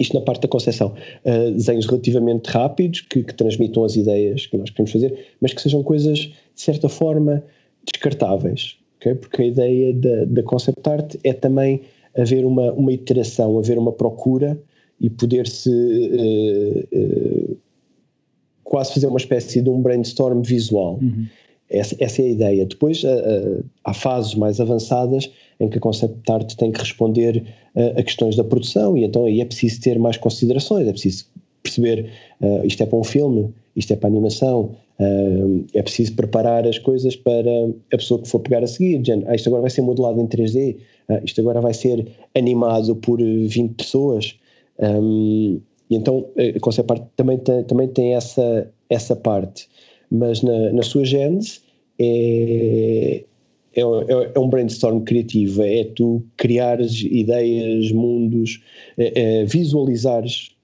Isto 0.00 0.14
na 0.14 0.20
parte 0.20 0.42
da 0.42 0.48
concepção. 0.48 0.94
Uh, 1.24 1.52
desenhos 1.52 1.86
relativamente 1.86 2.48
rápidos 2.48 3.02
que, 3.02 3.22
que 3.22 3.34
transmitam 3.34 3.84
as 3.84 3.94
ideias 3.94 4.46
que 4.46 4.56
nós 4.58 4.70
queremos 4.70 4.90
fazer, 4.90 5.26
mas 5.40 5.54
que 5.54 5.62
sejam 5.62 5.82
coisas, 5.82 6.18
de 6.18 6.32
certa 6.60 6.88
forma, 6.88 7.42
descartáveis. 7.84 8.76
Okay? 8.96 9.14
Porque 9.14 9.42
a 9.42 9.46
ideia 9.46 9.94
da, 9.94 10.24
da 10.24 10.42
concept 10.42 10.88
art 10.88 11.14
é 11.22 11.32
também 11.32 11.82
haver 12.16 12.44
uma, 12.44 12.72
uma 12.72 12.92
iteração, 12.92 13.58
haver 13.58 13.78
uma 13.78 13.92
procura 13.92 14.60
e 15.00 15.08
poder-se 15.08 15.70
uh, 15.70 17.56
quase 18.68 18.92
fazer 18.92 19.06
uma 19.06 19.18
espécie 19.18 19.62
de 19.62 19.70
um 19.70 19.80
brainstorm 19.80 20.42
visual. 20.42 20.98
Uhum. 21.00 21.26
Essa, 21.70 21.96
essa, 21.98 22.22
é 22.22 22.26
a 22.26 22.28
ideia. 22.28 22.66
Depois 22.66 23.02
uh, 23.04 23.64
há 23.84 23.94
fases 23.94 24.34
mais 24.34 24.60
avançadas 24.60 25.30
em 25.60 25.68
que 25.68 25.78
a 25.78 25.80
concept 25.80 26.30
art 26.30 26.54
tem 26.54 26.70
que 26.70 26.80
responder 26.80 27.44
a 27.96 28.02
questões 28.02 28.34
da 28.34 28.42
produção 28.42 28.96
e 28.96 29.04
então 29.04 29.24
aí 29.24 29.40
é 29.40 29.44
preciso 29.44 29.80
ter 29.80 29.98
mais 29.98 30.16
considerações, 30.16 30.88
é 30.88 30.92
preciso 30.92 31.26
perceber 31.62 32.10
isto 32.64 32.82
é 32.82 32.86
para 32.86 32.98
um 32.98 33.04
filme, 33.04 33.52
isto 33.76 33.92
é 33.92 33.96
para 33.96 34.08
animação, 34.08 34.74
é 35.72 35.82
preciso 35.82 36.14
preparar 36.14 36.66
as 36.66 36.78
coisas 36.78 37.14
para 37.14 37.50
a 37.92 37.96
pessoa 37.96 38.20
que 38.20 38.28
for 38.28 38.40
pegar 38.40 38.62
a 38.64 38.66
seguir. 38.66 39.00
ah, 39.26 39.34
isto 39.34 39.48
agora 39.48 39.62
vai 39.62 39.70
ser 39.70 39.82
modelado 39.82 40.20
em 40.20 40.26
3D, 40.26 40.76
ah, 41.08 41.20
isto 41.24 41.40
agora 41.40 41.60
vai 41.60 41.72
ser 41.72 42.06
animado 42.34 42.96
por 42.96 43.20
20 43.20 43.74
pessoas. 43.74 44.34
Um, 44.80 45.60
e 45.90 45.96
então 45.96 46.26
a 46.36 46.60
concept 46.60 46.92
art 46.92 47.02
também 47.16 47.38
tem, 47.38 47.64
também 47.64 47.88
tem 47.88 48.14
essa, 48.14 48.70
essa 48.88 49.16
parte, 49.16 49.68
mas 50.10 50.42
na, 50.42 50.72
na 50.72 50.82
sua 50.82 51.04
gênese 51.04 51.60
é, 51.98 53.24
é, 53.74 53.80
é, 53.80 54.32
é, 54.34 54.38
um 54.38 54.48
brainstorm 54.48 55.00
criativo, 55.04 55.62
é 55.62 55.84
tu 55.84 56.24
criares 56.36 57.02
ideias, 57.02 57.92
mundos, 57.92 58.62
é, 58.96 59.40
é 59.40 59.44
visualizares, 59.44 60.56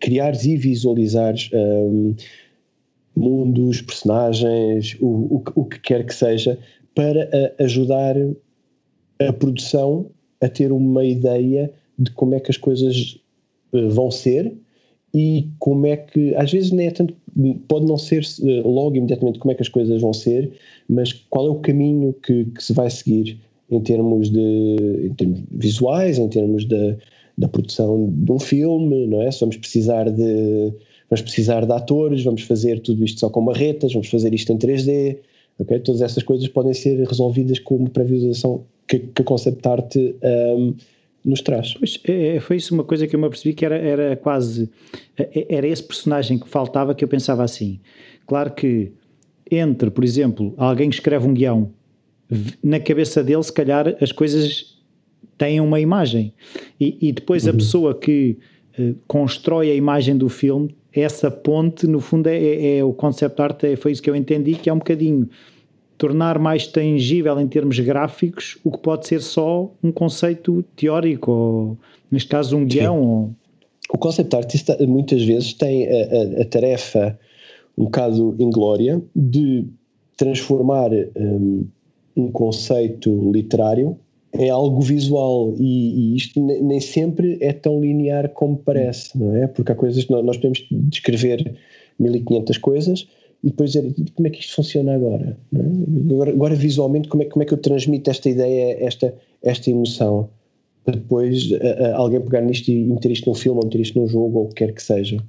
criares 0.00 0.44
e 0.44 0.56
visualizares 0.56 1.50
um, 1.52 2.14
mundos, 3.14 3.82
personagens, 3.82 4.96
o, 5.00 5.06
o, 5.06 5.44
o, 5.54 5.64
que 5.64 5.78
quer 5.80 6.04
que 6.04 6.14
seja, 6.14 6.58
para 6.94 7.28
a, 7.58 7.64
ajudar 7.64 8.16
a 9.18 9.32
produção 9.32 10.10
a 10.40 10.48
ter 10.48 10.72
uma 10.72 11.04
ideia 11.04 11.72
de 11.98 12.10
como 12.10 12.34
é 12.34 12.40
que 12.40 12.50
as 12.50 12.56
coisas 12.56 13.18
vão 13.72 14.10
ser 14.10 14.54
e 15.14 15.48
como 15.58 15.86
é 15.86 15.96
que, 15.96 16.34
às 16.34 16.50
vezes 16.50 16.70
nem 16.70 16.86
é 16.86 16.90
tanto, 16.90 17.14
pode 17.68 17.86
não 17.86 17.98
ser 17.98 18.22
uh, 18.40 18.68
logo 18.68 18.96
imediatamente 18.96 19.38
como 19.38 19.52
é 19.52 19.54
que 19.54 19.62
as 19.62 19.68
coisas 19.68 20.00
vão 20.00 20.12
ser, 20.12 20.50
mas 20.88 21.12
qual 21.12 21.46
é 21.46 21.50
o 21.50 21.56
caminho 21.56 22.14
que, 22.14 22.46
que 22.46 22.62
se 22.62 22.72
vai 22.72 22.88
seguir 22.88 23.38
em 23.70 23.80
termos 23.80 24.30
de 24.30 25.06
em 25.06 25.14
termos 25.14 25.42
visuais, 25.50 26.18
em 26.18 26.28
termos 26.28 26.66
de, 26.66 26.96
da 27.36 27.48
produção 27.48 28.10
de 28.10 28.32
um 28.32 28.38
filme, 28.38 29.06
não 29.06 29.22
é? 29.22 29.30
Se 29.30 29.40
vamos 29.40 29.56
precisar 29.56 30.10
de 30.10 30.72
vamos 31.10 31.22
precisar 31.22 31.66
de 31.66 31.72
atores, 31.72 32.24
vamos 32.24 32.42
fazer 32.42 32.80
tudo 32.80 33.04
isto 33.04 33.20
só 33.20 33.28
com 33.28 33.42
marretas, 33.42 33.92
vamos 33.92 34.08
fazer 34.08 34.32
isto 34.32 34.50
em 34.52 34.58
3D, 34.58 35.18
ok? 35.58 35.78
Todas 35.80 36.00
essas 36.00 36.22
coisas 36.22 36.48
podem 36.48 36.72
ser 36.72 37.06
resolvidas 37.06 37.58
com 37.58 37.76
uma 37.76 37.90
pré-visualização 37.90 38.64
que, 38.88 38.98
que 38.98 39.22
a 39.22 39.24
concept 39.24 39.66
art 39.68 39.96
um, 39.96 40.74
nos 41.24 41.40
traz. 41.40 41.74
Pois, 41.74 42.00
é, 42.04 42.36
é, 42.36 42.40
foi 42.40 42.56
isso 42.56 42.74
uma 42.74 42.84
coisa 42.84 43.06
que 43.06 43.14
eu 43.14 43.20
me 43.20 43.26
apercebi 43.26 43.54
que 43.54 43.64
era, 43.64 43.76
era 43.76 44.16
quase, 44.16 44.70
é, 45.16 45.46
era 45.48 45.66
esse 45.66 45.82
personagem 45.82 46.38
que 46.38 46.48
faltava 46.48 46.94
que 46.94 47.04
eu 47.04 47.08
pensava 47.08 47.44
assim, 47.44 47.80
claro 48.26 48.52
que 48.52 48.92
entre, 49.50 49.90
por 49.90 50.02
exemplo, 50.02 50.54
alguém 50.56 50.88
que 50.88 50.96
escreve 50.96 51.26
um 51.26 51.34
guião, 51.34 51.70
na 52.62 52.80
cabeça 52.80 53.22
dele 53.22 53.42
se 53.42 53.52
calhar 53.52 53.94
as 54.00 54.10
coisas 54.10 54.78
têm 55.36 55.60
uma 55.60 55.78
imagem 55.78 56.32
e, 56.80 56.96
e 57.08 57.12
depois 57.12 57.44
uhum. 57.44 57.50
a 57.50 57.54
pessoa 57.54 57.94
que 57.94 58.38
uh, 58.78 58.94
constrói 59.06 59.70
a 59.70 59.74
imagem 59.74 60.16
do 60.16 60.30
filme 60.30 60.74
essa 60.92 61.30
ponte, 61.30 61.86
no 61.86 62.00
fundo, 62.00 62.26
é, 62.26 62.36
é, 62.36 62.76
é 62.78 62.84
o 62.84 62.92
concept 62.92 63.40
art, 63.40 63.64
é, 63.64 63.76
foi 63.76 63.92
isso 63.92 64.02
que 64.02 64.10
eu 64.10 64.16
entendi, 64.16 64.54
que 64.54 64.68
é 64.68 64.72
um 64.72 64.78
bocadinho 64.78 65.28
tornar 66.02 66.36
mais 66.36 66.66
tangível 66.66 67.38
em 67.38 67.46
termos 67.46 67.78
gráficos 67.78 68.58
o 68.64 68.72
que 68.72 68.78
pode 68.78 69.06
ser 69.06 69.22
só 69.22 69.72
um 69.80 69.92
conceito 69.92 70.64
teórico, 70.74 71.30
ou 71.30 71.78
neste 72.10 72.28
caso 72.28 72.56
um 72.56 72.66
guião. 72.66 73.00
Ou... 73.00 73.30
O 73.88 73.96
concept 73.98 74.34
art 74.34 74.52
muitas 74.80 75.22
vezes 75.22 75.52
tem 75.52 75.86
a, 75.86 76.40
a, 76.40 76.42
a 76.42 76.44
tarefa 76.44 77.16
um 77.78 77.84
bocado 77.84 78.34
inglória 78.40 79.00
de 79.14 79.64
transformar 80.16 80.90
um, 81.16 81.68
um 82.16 82.32
conceito 82.32 83.30
literário 83.30 83.96
é 84.32 84.48
algo 84.48 84.80
visual 84.80 85.54
e, 85.56 86.14
e, 86.14 86.16
isto 86.16 86.40
nem 86.40 86.80
sempre 86.80 87.38
é 87.40 87.52
tão 87.52 87.80
linear 87.80 88.30
como 88.30 88.56
parece, 88.56 89.16
não 89.16 89.36
é? 89.36 89.46
Porque 89.46 89.70
há 89.70 89.74
coisas 89.76 90.02
que 90.04 90.10
nós 90.10 90.36
podemos 90.36 90.66
descrever 90.70 91.54
1500 92.00 92.58
coisas 92.58 93.06
e 93.42 93.50
depois 93.50 93.72
dizer 93.72 93.92
como 94.14 94.28
é 94.28 94.30
que 94.30 94.40
isto 94.40 94.54
funciona 94.54 94.94
agora, 94.94 95.36
é? 95.54 96.12
agora, 96.12 96.30
agora, 96.30 96.54
visualmente 96.54 97.08
como 97.08 97.22
é, 97.22 97.26
como 97.26 97.42
é 97.42 97.46
que 97.46 97.54
eu 97.54 97.58
transmito 97.58 98.10
esta 98.10 98.28
ideia, 98.28 98.84
esta, 98.84 99.14
esta 99.42 99.70
emoção 99.70 100.28
para 100.84 100.96
depois 100.96 101.50
alguém 101.94 102.20
pegar 102.20 102.40
nisto 102.40 102.68
e 102.68 102.84
meter 102.84 103.12
isto 103.12 103.28
num 103.28 103.34
filme 103.34 103.58
ou 103.58 103.64
meter 103.64 103.80
isto 103.80 103.98
num 103.98 104.08
jogo 104.08 104.38
ou 104.38 104.44
o 104.46 104.48
que 104.48 104.64
quer 104.64 104.72
que 104.72 104.82
seja. 104.82 105.22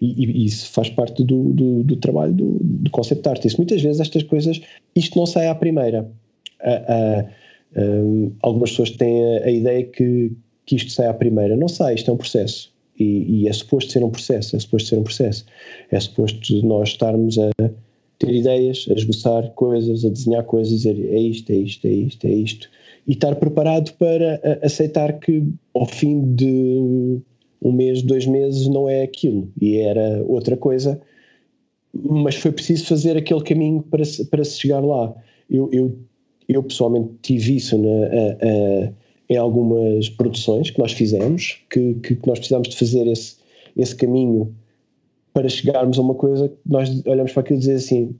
E, 0.00 0.24
e, 0.24 0.46
isso 0.46 0.70
faz 0.70 0.88
parte 0.90 1.22
do, 1.24 1.50
do, 1.50 1.82
do 1.84 1.96
trabalho 1.96 2.32
do, 2.32 2.58
do 2.60 2.90
concept 2.90 3.28
art. 3.28 3.44
Isso, 3.44 3.56
muitas 3.56 3.80
vezes 3.82 4.00
estas 4.00 4.22
coisas, 4.22 4.60
isto 4.94 5.18
não 5.18 5.26
sai 5.26 5.48
à 5.48 5.54
primeira. 5.54 6.10
A, 6.62 7.24
um, 7.76 8.32
algumas 8.42 8.70
pessoas 8.70 8.90
têm 8.90 9.38
a, 9.38 9.44
a, 9.44 9.50
ideia 9.50 9.84
que, 9.84 10.32
que 10.66 10.76
isto 10.76 10.90
sai 10.90 11.06
à 11.06 11.14
primeira. 11.14 11.56
Não 11.56 11.68
sai, 11.68 11.94
isto 11.94 12.10
é 12.10 12.14
um 12.14 12.16
processo. 12.16 12.72
E, 13.00 13.44
e, 13.44 13.48
é 13.48 13.52
suposto 13.52 13.90
ser 13.92 14.04
um 14.04 14.10
processo, 14.10 14.54
é 14.54 14.58
suposto 14.58 14.88
ser 14.90 14.98
um 14.98 15.02
processo. 15.02 15.46
É 15.90 15.98
suposto 15.98 16.66
nós 16.66 16.90
estarmos 16.90 17.38
a 17.38 17.50
ter 18.18 18.30
ideias, 18.30 18.86
a 18.90 18.92
esboçar 18.92 19.50
coisas, 19.52 20.04
a 20.04 20.10
desenhar 20.10 20.44
coisas, 20.44 20.72
dizer 20.72 20.98
é 21.10 21.18
isto, 21.18 21.50
é 21.50 21.56
isto, 21.56 21.86
é 21.86 21.90
isto, 21.90 22.26
é 22.26 22.30
isto. 22.30 22.70
E 23.06 23.12
estar 23.12 23.34
preparado 23.36 23.92
para 23.94 24.40
aceitar 24.62 25.18
que 25.18 25.42
ao 25.74 25.86
fim 25.86 26.34
de 26.34 27.18
um 27.62 27.72
mês, 27.72 28.02
dois 28.02 28.26
meses 28.26 28.68
não 28.68 28.88
é 28.88 29.02
aquilo 29.02 29.50
e 29.60 29.78
era 29.78 30.22
outra 30.26 30.56
coisa, 30.56 31.00
mas 31.92 32.34
foi 32.34 32.52
preciso 32.52 32.86
fazer 32.86 33.16
aquele 33.16 33.42
caminho 33.42 33.82
para, 33.82 34.02
para 34.30 34.44
se 34.44 34.60
chegar 34.60 34.80
lá. 34.80 35.14
Eu, 35.48 35.68
eu 35.72 35.98
eu 36.50 36.62
pessoalmente 36.64 37.10
tive 37.22 37.56
isso 37.56 37.78
na, 37.78 37.88
a, 37.88 38.86
a, 38.86 38.92
em 39.30 39.36
algumas 39.36 40.10
produções 40.10 40.70
que 40.70 40.78
nós 40.78 40.92
fizemos, 40.92 41.58
que, 41.70 41.94
que 41.94 42.18
nós 42.26 42.38
precisamos 42.38 42.68
de 42.68 42.76
fazer 42.76 43.06
esse, 43.06 43.36
esse 43.76 43.94
caminho 43.94 44.54
para 45.32 45.48
chegarmos 45.48 45.98
a 45.98 46.02
uma 46.02 46.14
coisa 46.14 46.48
que 46.48 46.56
nós 46.66 47.02
olhamos 47.06 47.32
para 47.32 47.40
aquilo 47.40 47.58
e 47.58 47.60
dizer 47.60 47.76
assim 47.76 48.14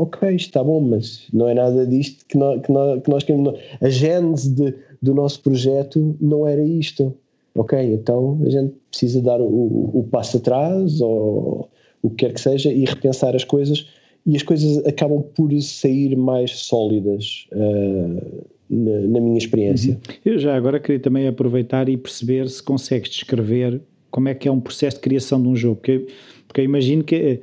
ok, 0.00 0.34
está 0.34 0.64
bom, 0.64 0.80
mas 0.80 1.26
não 1.32 1.46
é 1.48 1.54
nada 1.54 1.86
disto 1.86 2.24
que 2.26 2.38
nós, 2.38 2.62
que 2.62 2.72
nós, 2.72 3.02
que 3.02 3.10
nós 3.10 3.22
queremos. 3.22 3.58
A 3.80 3.90
gênese 3.90 4.50
de, 4.50 4.74
do 5.02 5.14
nosso 5.14 5.42
projeto 5.42 6.16
não 6.20 6.46
era 6.46 6.64
isto. 6.64 7.14
Ok, 7.54 7.78
então 7.78 8.40
a 8.46 8.48
gente 8.48 8.74
precisa 8.90 9.20
dar 9.20 9.40
o, 9.40 9.90
o 9.92 10.06
passo 10.10 10.36
atrás 10.36 11.00
ou 11.00 11.68
o 12.00 12.08
que 12.10 12.16
quer 12.24 12.32
que 12.32 12.40
seja 12.40 12.72
e 12.72 12.84
repensar 12.84 13.34
as 13.34 13.44
coisas 13.44 13.86
e 14.24 14.36
as 14.36 14.42
coisas 14.42 14.86
acabam 14.86 15.22
por 15.34 15.50
sair 15.60 16.16
mais 16.16 16.52
sólidas 16.52 17.46
uh, 17.52 18.44
na, 18.70 19.00
na, 19.00 19.20
minha 19.20 19.36
experiência. 19.36 19.94
Uhum. 19.94 20.14
Eu 20.24 20.38
já 20.38 20.56
agora 20.56 20.78
queria 20.78 21.00
também 21.00 21.26
aproveitar 21.26 21.88
e 21.88 21.96
perceber 21.96 22.48
se 22.48 22.62
consegues 22.62 23.10
descrever 23.10 23.80
como 24.10 24.28
é 24.28 24.34
que 24.34 24.48
é 24.48 24.52
um 24.52 24.60
processo 24.60 24.96
de 24.96 25.02
criação 25.02 25.42
de 25.42 25.48
um 25.48 25.56
jogo, 25.56 25.76
porque, 25.76 26.06
porque 26.46 26.60
eu 26.60 26.64
imagino 26.64 27.02
que 27.02 27.14
eh, 27.14 27.40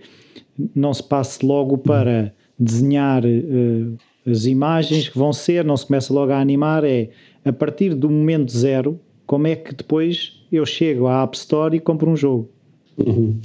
não 0.75 0.93
se 0.93 1.03
passe 1.03 1.45
logo 1.45 1.78
para 1.78 2.34
desenhar 2.57 3.23
uh, 3.25 3.97
as 4.30 4.45
imagens 4.45 5.09
que 5.09 5.17
vão 5.17 5.32
ser, 5.32 5.63
não 5.63 5.78
se 5.78 5.86
começa 5.86 6.13
logo 6.13 6.32
a 6.32 6.39
animar, 6.39 6.84
é 6.84 7.09
a 7.45 7.53
partir 7.53 7.93
do 7.93 8.09
momento 8.09 8.51
zero, 8.51 8.99
como 9.25 9.47
é 9.47 9.55
que 9.55 9.73
depois 9.73 10.43
eu 10.51 10.65
chego 10.65 11.07
à 11.07 11.23
App 11.23 11.38
Store 11.38 11.75
e 11.75 11.80
compro 11.80 12.09
um 12.09 12.15
jogo? 12.15 12.49
Uhum. 12.97 13.39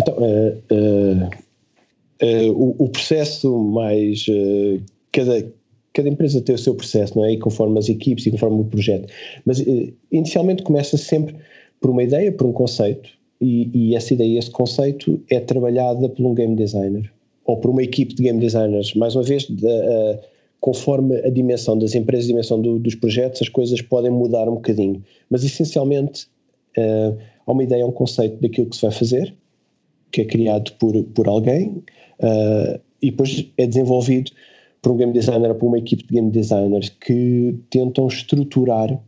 Então, 0.00 0.14
uh, 0.16 1.28
uh, 2.22 2.50
o, 2.52 2.84
o, 2.84 2.88
processo 2.88 3.56
mais. 3.62 4.26
Cada, 5.12 5.46
cada 5.94 6.08
empresa 6.08 6.40
tem 6.42 6.54
o 6.54 6.58
seu 6.58 6.74
processo, 6.74 7.16
não 7.16 7.24
é? 7.24 7.32
E 7.32 7.38
conforme 7.38 7.78
as 7.78 7.88
equipes 7.88 8.26
e 8.26 8.30
conforme 8.30 8.60
o 8.60 8.64
projeto. 8.64 9.10
Mas 9.46 9.60
uh, 9.60 9.92
inicialmente 10.12 10.62
começa 10.62 10.96
sempre 10.96 11.34
por 11.80 11.90
uma 11.90 12.02
ideia, 12.02 12.30
por 12.30 12.46
um 12.46 12.52
conceito, 12.52 13.08
e, 13.40 13.70
e 13.72 13.96
essa 13.96 14.12
ideia, 14.14 14.38
esse 14.38 14.50
conceito 14.50 15.20
é 15.30 15.40
trabalhada 15.40 16.08
por 16.08 16.24
um 16.26 16.34
game 16.34 16.56
designer 16.56 17.10
ou 17.44 17.58
por 17.58 17.70
uma 17.70 17.82
equipe 17.82 18.14
de 18.14 18.22
game 18.22 18.40
designers. 18.40 18.94
Mais 18.94 19.14
uma 19.14 19.22
vez, 19.22 19.44
de, 19.44 19.66
uh, 19.66 20.18
conforme 20.60 21.16
a 21.18 21.30
dimensão 21.30 21.78
das 21.78 21.94
empresas, 21.94 22.24
a 22.24 22.28
dimensão 22.28 22.60
do, 22.60 22.78
dos 22.78 22.94
projetos, 22.94 23.42
as 23.42 23.48
coisas 23.48 23.80
podem 23.82 24.10
mudar 24.10 24.48
um 24.48 24.54
bocadinho. 24.54 25.02
Mas 25.28 25.44
essencialmente 25.44 26.26
uh, 26.78 27.16
há 27.46 27.52
uma 27.52 27.62
ideia, 27.62 27.86
um 27.86 27.92
conceito 27.92 28.40
daquilo 28.40 28.68
que 28.68 28.76
se 28.76 28.82
vai 28.82 28.90
fazer, 28.90 29.34
que 30.10 30.22
é 30.22 30.24
criado 30.24 30.72
por, 30.78 31.02
por 31.04 31.28
alguém, 31.28 31.82
uh, 32.20 32.80
e 33.02 33.10
depois 33.10 33.46
é 33.58 33.66
desenvolvido 33.66 34.32
por 34.84 34.92
um 34.92 34.96
game 34.96 35.12
designer 35.14 35.48
ou 35.48 35.54
por 35.54 35.66
uma 35.66 35.78
equipe 35.78 36.06
de 36.06 36.12
game 36.12 36.30
designers 36.30 36.90
que 36.90 37.56
tentam 37.70 38.06
estruturar 38.06 39.00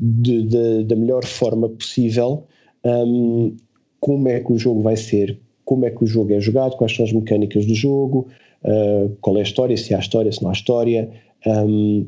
de, 0.00 0.42
de, 0.42 0.84
da 0.84 0.96
melhor 0.96 1.22
forma 1.26 1.68
possível 1.68 2.44
um, 2.82 3.54
como 4.00 4.28
é 4.28 4.40
que 4.40 4.50
o 4.50 4.58
jogo 4.58 4.80
vai 4.80 4.96
ser, 4.96 5.38
como 5.66 5.84
é 5.84 5.90
que 5.90 6.02
o 6.02 6.06
jogo 6.06 6.32
é 6.32 6.40
jogado, 6.40 6.76
quais 6.78 6.96
são 6.96 7.04
as 7.04 7.12
mecânicas 7.12 7.66
do 7.66 7.74
jogo, 7.74 8.28
uh, 8.64 9.14
qual 9.20 9.36
é 9.36 9.40
a 9.40 9.42
história, 9.42 9.76
se 9.76 9.94
há 9.94 9.98
história, 9.98 10.32
se 10.32 10.42
não 10.42 10.48
há 10.48 10.54
história. 10.54 11.10
Um, 11.46 12.06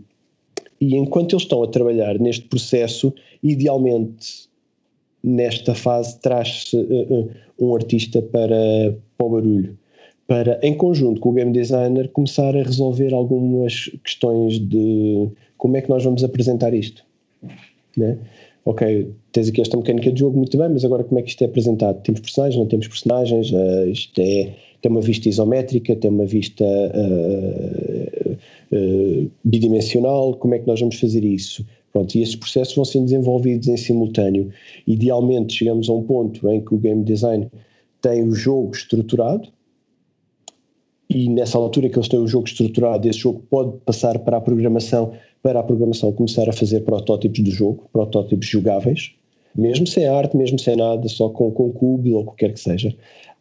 e 0.81 0.97
enquanto 0.97 1.35
eles 1.35 1.43
estão 1.43 1.62
a 1.62 1.68
trabalhar 1.68 2.18
neste 2.18 2.49
processo, 2.49 3.12
idealmente 3.43 4.49
nesta 5.23 5.75
fase 5.75 6.18
traz-se 6.20 6.75
uh, 6.75 7.31
um 7.61 7.75
artista 7.75 8.23
para, 8.23 8.97
para 9.18 9.27
o 9.27 9.31
barulho, 9.31 9.79
para 10.27 10.59
em 10.62 10.75
conjunto 10.75 11.20
com 11.20 11.31
o 11.31 11.33
game 11.33 11.53
designer 11.53 12.09
começar 12.09 12.57
a 12.57 12.62
resolver 12.62 13.12
algumas 13.12 13.91
questões 14.05 14.59
de 14.59 15.29
como 15.59 15.77
é 15.77 15.83
que 15.83 15.91
nós 15.91 16.03
vamos 16.05 16.25
apresentar 16.25 16.73
isto. 16.75 17.05
Né? 17.97 18.18
Ok, 18.64 19.12
tens 19.33 19.49
aqui 19.49 19.61
esta 19.61 19.77
mecânica 19.77 20.12
de 20.12 20.20
jogo 20.20 20.37
muito 20.37 20.57
bem, 20.57 20.68
mas 20.68 20.85
agora 20.85 21.03
como 21.03 21.18
é 21.18 21.23
que 21.23 21.31
isto 21.31 21.43
é 21.43 21.47
apresentado? 21.47 22.01
Temos 22.03 22.20
personagens, 22.20 22.59
não 22.59 22.66
temos 22.66 22.87
personagens, 22.87 23.51
uh, 23.51 23.89
isto 23.89 24.20
é, 24.20 24.55
tem 24.81 24.91
uma 24.91 25.01
vista 25.01 25.29
isométrica, 25.29 25.97
tem 25.97 26.11
uma 26.11 26.25
vista 26.25 26.64
uh, 26.64 28.33
uh, 28.73 29.31
bidimensional, 29.45 30.37
como 30.37 30.55
é 30.55 30.61
que 30.61 30.66
nós 30.68 30.79
vamos 30.79 30.95
fazer 30.99 31.25
isso? 31.25 31.66
Pronto, 31.93 32.14
e 32.14 32.23
esses 32.23 32.37
processos 32.37 32.75
vão 32.75 32.85
sendo 32.85 33.05
desenvolvidos 33.05 33.66
em 33.68 33.77
simultâneo. 33.77 34.51
Idealmente 34.87 35.55
chegamos 35.55 35.89
a 35.89 35.93
um 35.93 36.03
ponto 36.05 36.49
em 36.49 36.61
que 36.61 36.75
o 36.75 36.79
game 36.79 37.05
design 37.05 37.49
tem 38.01 38.23
o 38.23 38.33
jogo 38.33 38.75
estruturado, 38.75 39.49
e 41.15 41.29
nessa 41.29 41.59
altura 41.59 41.89
que 41.91 41.99
eles 41.99 42.09
têm 42.09 42.19
o 42.19 42.27
jogo 42.27 42.47
estruturado, 42.47 43.07
esse 43.07 43.19
jogo 43.19 43.43
pode 43.51 43.77
passar 43.85 44.19
para 44.21 44.39
a 44.39 44.41
programação, 44.41 45.13
para 45.43 45.61
a 45.61 45.63
programação 45.63 46.11
começar 46.13 46.49
a 46.49 46.53
fazer 46.53 46.81
protótipos 46.81 47.41
do 47.41 47.51
jogo, 47.51 47.89
protótipos 47.93 48.47
jogáveis, 48.47 49.13
mesmo 49.55 49.87
sem 49.87 50.07
arte, 50.07 50.37
mesmo 50.37 50.59
sem 50.59 50.77
nada, 50.77 51.07
só 51.09 51.29
com, 51.29 51.51
com 51.51 51.71
cubo 51.71 52.15
ou 52.15 52.25
qualquer 52.25 52.55
que 52.55 52.61
seja. 52.61 52.95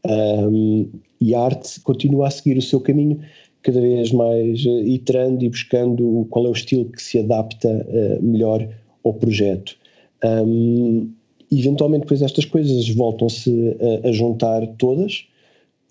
Um, 0.06 0.90
e 1.22 1.34
a 1.34 1.40
arte 1.40 1.80
continua 1.82 2.28
a 2.28 2.32
seguir 2.32 2.58
o 2.58 2.62
seu 2.62 2.82
caminho, 2.82 3.22
cada 3.62 3.80
vez 3.80 4.12
mais 4.12 4.66
uh, 4.66 4.84
iterando 4.84 5.46
e 5.46 5.50
buscando 5.50 6.28
qual 6.30 6.48
é 6.48 6.50
o 6.50 6.54
estilo 6.54 6.86
que 6.86 7.02
se 7.02 7.20
adapta 7.20 7.70
uh, 7.70 8.22
melhor 8.22 8.68
ao 9.04 9.14
projeto. 9.14 9.78
Um, 10.26 11.10
eventualmente, 11.50 12.02
depois 12.02 12.22
estas 12.22 12.44
coisas 12.44 12.90
voltam-se 12.90 13.78
a, 14.04 14.10
a 14.10 14.12
juntar 14.12 14.68
todas, 14.78 15.26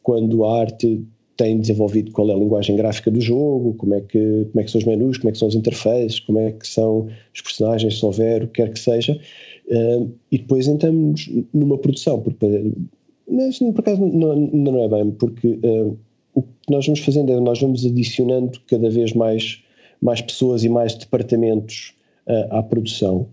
quando 0.03 0.45
a 0.45 0.61
arte 0.61 1.03
tem 1.41 1.59
desenvolvido 1.59 2.13
qual 2.13 2.29
é 2.29 2.35
a 2.35 2.37
linguagem 2.37 2.77
gráfica 2.77 3.11
do 3.11 3.19
jogo, 3.19 3.73
como 3.79 3.95
é 3.95 4.03
que, 4.03 4.47
como 4.51 4.61
é 4.61 4.63
que 4.63 4.71
são 4.71 4.79
os 4.79 4.85
menus, 4.85 5.17
como 5.17 5.31
é 5.31 5.33
que 5.33 5.39
são 5.39 5.49
as 5.49 5.55
interfaces, 5.55 6.21
como 6.21 6.39
é 6.39 6.53
que 6.53 6.69
são 6.69 7.09
os 7.35 7.41
personagens, 7.41 7.99
se 7.99 8.05
houver, 8.05 8.45
o 8.45 8.47
que 8.47 8.63
quer 8.63 8.71
que 8.71 8.79
seja, 8.79 9.19
uh, 9.71 10.11
e 10.31 10.37
depois 10.37 10.69
entramos 10.69 11.31
numa 11.55 11.79
produção, 11.79 12.21
porque, 12.21 12.73
mas 13.27 13.59
por 13.59 13.81
acaso 13.81 14.07
não, 14.07 14.37
não 14.37 14.85
é 14.85 14.89
bem, 14.89 15.13
porque 15.13 15.49
uh, 15.49 15.97
o 16.35 16.43
que 16.43 16.49
nós 16.69 16.85
vamos 16.85 17.01
fazendo 17.01 17.33
é 17.33 17.41
nós 17.41 17.59
vamos 17.59 17.87
adicionando 17.87 18.61
cada 18.69 18.91
vez 18.91 19.15
mais, 19.15 19.63
mais 20.03 20.21
pessoas 20.21 20.63
e 20.63 20.69
mais 20.69 20.95
departamentos 20.95 21.95
uh, 22.27 22.55
à 22.55 22.63
produção. 22.63 23.27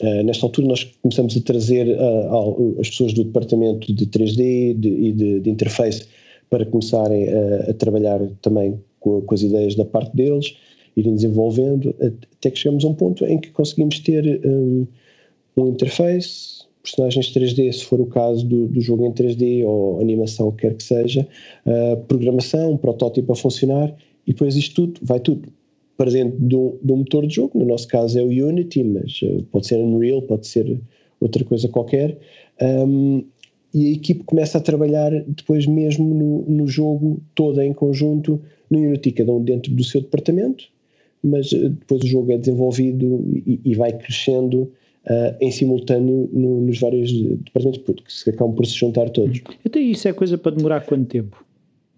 Uh, 0.00 0.22
nesta 0.22 0.46
altura 0.46 0.68
nós 0.68 0.84
começamos 1.02 1.36
a 1.36 1.40
trazer 1.40 1.88
uh, 1.88 2.76
as 2.80 2.88
pessoas 2.88 3.12
do 3.12 3.24
departamento 3.24 3.92
de 3.92 4.06
3D 4.06 4.78
de, 4.78 4.88
e 4.88 5.12
de, 5.12 5.40
de 5.40 5.50
interface 5.50 6.06
para 6.50 6.64
começarem 6.66 7.28
a, 7.28 7.70
a 7.70 7.74
trabalhar 7.74 8.20
também 8.42 8.80
com, 9.00 9.20
com, 9.22 9.34
as 9.34 9.42
ideias 9.42 9.74
da 9.74 9.84
parte 9.84 10.14
deles, 10.16 10.56
irem 10.96 11.14
desenvolvendo, 11.14 11.94
até 12.00 12.50
que 12.50 12.58
chegamos 12.58 12.84
a 12.84 12.88
um 12.88 12.94
ponto 12.94 13.24
em 13.24 13.38
que 13.38 13.50
conseguimos 13.50 14.00
ter 14.00 14.40
um, 14.44 14.86
um 15.56 15.68
interface, 15.68 16.66
personagens 16.82 17.32
3D, 17.32 17.72
se 17.72 17.84
for 17.84 18.00
o 18.00 18.06
caso 18.06 18.46
do, 18.46 18.66
do 18.66 18.80
jogo 18.80 19.04
em 19.06 19.12
3D 19.12 19.64
ou 19.66 20.00
animação, 20.00 20.50
quer 20.52 20.74
que 20.74 20.82
seja, 20.82 21.26
uh, 21.66 21.96
programação, 22.04 22.72
um 22.72 22.76
protótipo 22.76 23.32
a 23.32 23.36
funcionar, 23.36 23.94
e 24.26 24.32
depois 24.32 24.56
isto 24.56 24.86
tudo, 24.86 25.00
vai 25.02 25.20
tudo 25.20 25.48
para 25.96 26.10
dentro 26.10 26.38
de 26.38 26.56
de 26.86 26.92
um 26.92 26.96
motor 26.96 27.26
de 27.26 27.34
jogo, 27.34 27.58
no 27.58 27.64
nosso 27.64 27.88
caso 27.88 28.18
é 28.18 28.22
o 28.22 28.28
Unity, 28.28 28.84
mas 28.84 29.20
uh, 29.22 29.42
pode 29.50 29.66
ser 29.66 29.78
Unreal, 29.78 30.22
pode 30.22 30.46
ser 30.46 30.80
outra 31.20 31.44
coisa 31.44 31.68
qualquer, 31.68 32.16
um, 32.60 33.24
e 33.78 33.86
a 33.86 33.92
equipe 33.92 34.24
começa 34.24 34.58
a 34.58 34.60
trabalhar 34.60 35.12
depois 35.26 35.64
mesmo 35.66 36.12
no, 36.12 36.42
no 36.48 36.66
jogo 36.66 37.20
todo 37.34 37.62
em 37.62 37.72
conjunto 37.72 38.40
no 38.68 38.78
Unity, 38.78 39.12
cada 39.12 39.32
um 39.32 39.42
dentro 39.42 39.72
do 39.72 39.84
seu 39.84 40.00
departamento, 40.00 40.64
mas 41.22 41.52
eh, 41.52 41.68
depois 41.68 42.02
o 42.02 42.06
jogo 42.06 42.32
é 42.32 42.38
desenvolvido 42.38 43.24
e, 43.46 43.60
e 43.64 43.74
vai 43.76 43.92
crescendo 43.92 44.62
uh, 44.62 45.36
em 45.40 45.50
simultâneo 45.50 46.28
no, 46.32 46.60
nos 46.62 46.80
vários 46.80 47.12
departamentos, 47.12 47.78
porque 47.78 48.02
se 48.08 48.28
acabam 48.28 48.54
por 48.54 48.66
se 48.66 48.74
juntar 48.74 49.10
todos. 49.10 49.40
Então 49.64 49.80
isso 49.80 50.08
é 50.08 50.12
coisa 50.12 50.36
para 50.36 50.56
demorar 50.56 50.80
quanto 50.80 51.06
tempo? 51.06 51.44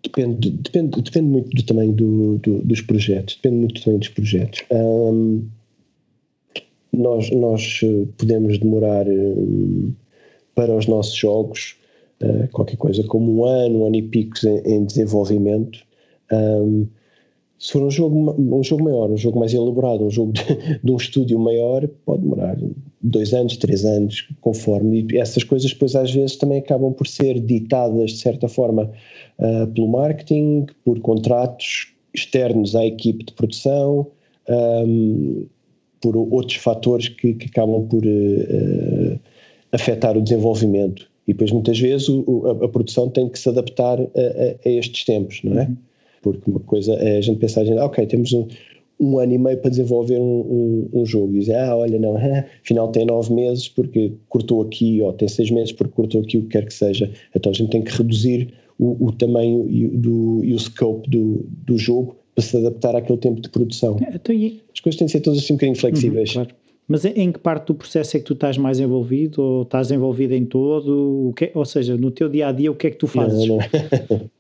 Depende, 0.03 0.51
depende, 0.51 1.03
depende 1.03 1.29
muito 1.29 1.51
do 1.51 1.63
tamanho 1.63 1.93
do, 1.93 2.39
do, 2.39 2.59
dos 2.59 2.83
projetos, 2.83 3.37
depende 3.37 3.57
muito 3.57 3.75
do 3.75 3.81
tamanho 3.85 4.01
dos 4.01 4.09
projetos. 4.11 4.63
Um, 4.71 5.43
nós, 6.93 7.31
nós 7.31 7.81
eh, 7.83 8.07
podemos 8.19 8.59
demorar 8.59 9.07
um, 9.09 9.93
para 10.61 10.77
os 10.77 10.87
nossos 10.87 11.15
jogos, 11.15 11.75
uh, 12.23 12.47
qualquer 12.53 12.77
coisa 12.77 13.03
como 13.05 13.35
um 13.35 13.45
ano, 13.47 13.79
um 13.79 13.87
ano 13.87 13.97
e 13.97 14.03
picos 14.03 14.45
em, 14.45 14.59
em 14.67 14.85
desenvolvimento. 14.85 15.79
Um, 16.31 16.87
se 17.59 17.73
for 17.73 17.83
um 17.83 17.91
jogo, 17.91 18.35
um 18.39 18.63
jogo 18.63 18.85
maior, 18.85 19.11
um 19.11 19.17
jogo 19.17 19.39
mais 19.39 19.55
elaborado, 19.55 20.05
um 20.05 20.11
jogo 20.11 20.33
de, 20.33 20.43
de, 20.85 20.93
um 20.93 20.97
estúdio 20.97 21.39
maior, 21.39 21.89
pode 22.05 22.21
demorar 22.21 22.59
dois 23.01 23.33
anos, 23.33 23.57
três 23.57 23.87
anos, 23.87 24.29
conforme. 24.43 25.07
E 25.11 25.17
essas 25.17 25.45
coisas 25.45 25.73
depois 25.73 25.97
às 25.97 26.13
vezes 26.13 26.37
também 26.37 26.59
acabam 26.59 26.93
por 26.93 27.07
ser 27.07 27.41
ditadas 27.41 28.11
de 28.11 28.19
certa 28.19 28.47
forma 28.47 28.91
uh, 29.39 29.67
pelo 29.69 29.89
marketing, 29.89 30.67
por 30.85 31.01
contratos 31.01 31.95
externos 32.13 32.77
à 32.77 32.85
equipe 32.85 33.25
de 33.25 33.33
produção, 33.33 34.09
um, 34.87 35.47
por 36.03 36.19
outros 36.19 36.57
fatores 36.57 37.09
que, 37.09 37.33
que 37.33 37.47
acabam 37.47 37.87
por 37.89 38.05
uh, 38.05 39.21
afetar 39.73 40.17
o 40.17 40.23
desenvolvimento. 40.23 41.09
E 41.27 41.33
depois, 41.33 41.53
muitas 41.53 41.79
vezes, 41.79 42.09
o, 42.09 42.43
a, 42.47 42.65
a, 42.65 42.69
produção 42.69 43.09
tem 43.09 43.29
que 43.29 43.39
se 43.39 43.49
adaptar 43.49 44.01
a, 44.01 44.05
a, 44.05 44.69
a 44.69 44.71
estes 44.71 45.05
tempos, 45.05 45.41
não 45.45 45.61
é? 45.61 45.65
Uhum. 45.65 45.77
Porque 46.23 46.51
uma 46.51 46.61
coisa 46.61 46.95
é 46.95 47.19
a 47.19 47.21
gente 47.21 47.39
pensar, 47.39 47.63
a 47.63 47.65
gente, 47.65 47.79
ah, 47.79 47.87
ok, 47.87 48.05
temos 48.07 48.33
um, 48.33 48.47
um, 48.99 49.19
ano 49.19 49.33
e 49.33 49.39
meio 49.39 49.57
para 49.59 49.71
desenvolver 49.71 50.19
um, 50.19 50.89
um, 50.93 51.01
um 51.01 51.07
jogo. 51.07 51.35
E 51.35 51.41
dizer, 51.41 51.57
ah, 51.57 51.77
olha, 51.77 51.99
não, 51.99 52.17
afinal 52.63 52.89
tem 52.89 53.07
nove 53.07 53.33
meses 53.33 53.69
porque 53.69 54.13
cortou 54.29 54.63
aqui, 54.63 55.01
ou 55.01 55.13
tem 55.13 55.29
seis 55.29 55.51
meses 55.51 55.73
porque 55.73 55.93
cortou 55.93 56.21
aqui, 56.21 56.37
o 56.37 56.43
que 56.43 56.49
quer 56.49 56.67
que 56.67 56.75
seja. 56.75 57.11
Então 57.35 57.51
a 57.51 57.55
gente 57.55 57.71
tem 57.71 57.83
que 57.83 57.93
reduzir 57.97 58.53
o, 58.79 59.07
o 59.07 59.13
tamanho 59.13 59.67
e, 59.69 59.87
do, 59.87 60.45
e 60.45 60.53
o 60.53 60.59
scope 60.59 61.09
do, 61.09 61.47
do 61.67 61.79
jogo 61.79 62.17
para 62.35 62.43
se 62.43 62.57
adaptar 62.57 62.97
àquele 62.97 63.19
tempo 63.19 63.41
de 63.41 63.49
produção. 63.49 63.97
É, 64.01 64.17
então. 64.17 64.35
As 64.75 64.81
coisas 64.81 64.99
têm 64.99 65.07
de 65.07 65.13
ser 65.13 65.21
todas 65.21 65.39
assim 65.39 65.53
um 65.53 65.57
bocadinho 65.57 65.79
flexíveis. 65.79 66.31
Uhum, 66.31 66.45
claro. 66.45 66.60
Mas 66.91 67.05
em 67.05 67.31
que 67.31 67.39
parte 67.39 67.69
do 67.69 67.75
processo 67.77 68.17
é 68.17 68.19
que 68.19 68.27
tu 68.27 68.33
estás 68.33 68.59
mais 68.59 68.81
envolvido 68.81 69.41
ou 69.41 69.63
estás 69.63 69.93
envolvido 69.93 70.35
em 70.35 70.45
todo? 70.45 71.33
Que, 71.37 71.53
ou 71.55 71.65
seja, 71.65 71.97
no 71.97 72.11
teu 72.11 72.29
dia 72.29 72.49
a 72.49 72.53
dia, 72.53 72.69
o 72.69 72.75
que 72.75 72.89
é 72.89 72.91
que 72.91 72.97
tu 72.97 73.07
fazes? 73.07 73.47
Não, 73.47 73.59
não. 73.59 74.31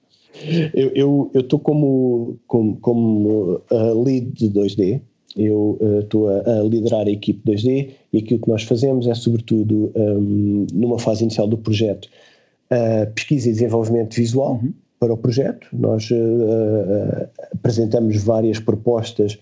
eu 0.92 1.30
estou 1.32 1.60
como, 1.60 2.40
como, 2.48 2.76
como 2.78 3.62
uh, 3.70 4.02
lead 4.02 4.32
de 4.32 4.50
2D, 4.50 5.00
eu 5.36 5.78
estou 6.00 6.24
uh, 6.24 6.42
a, 6.44 6.58
a, 6.58 6.62
liderar 6.64 7.06
a 7.06 7.10
equipe 7.10 7.40
2D 7.48 7.90
e 8.12 8.18
aquilo 8.18 8.40
que 8.40 8.48
nós 8.48 8.64
fazemos 8.64 9.06
é, 9.06 9.14
sobretudo, 9.14 9.92
um, 9.94 10.66
numa 10.72 10.98
fase 10.98 11.22
inicial 11.22 11.46
do 11.46 11.56
projeto, 11.56 12.08
uh, 12.72 13.08
pesquisa 13.14 13.48
e 13.48 13.52
desenvolvimento 13.52 14.16
visual 14.16 14.54
uhum. 14.54 14.72
para 14.98 15.12
o 15.12 15.16
projeto. 15.16 15.68
Nós 15.72 16.10
uh, 16.10 17.28
apresentamos 17.52 18.16
várias 18.16 18.58
propostas 18.58 19.38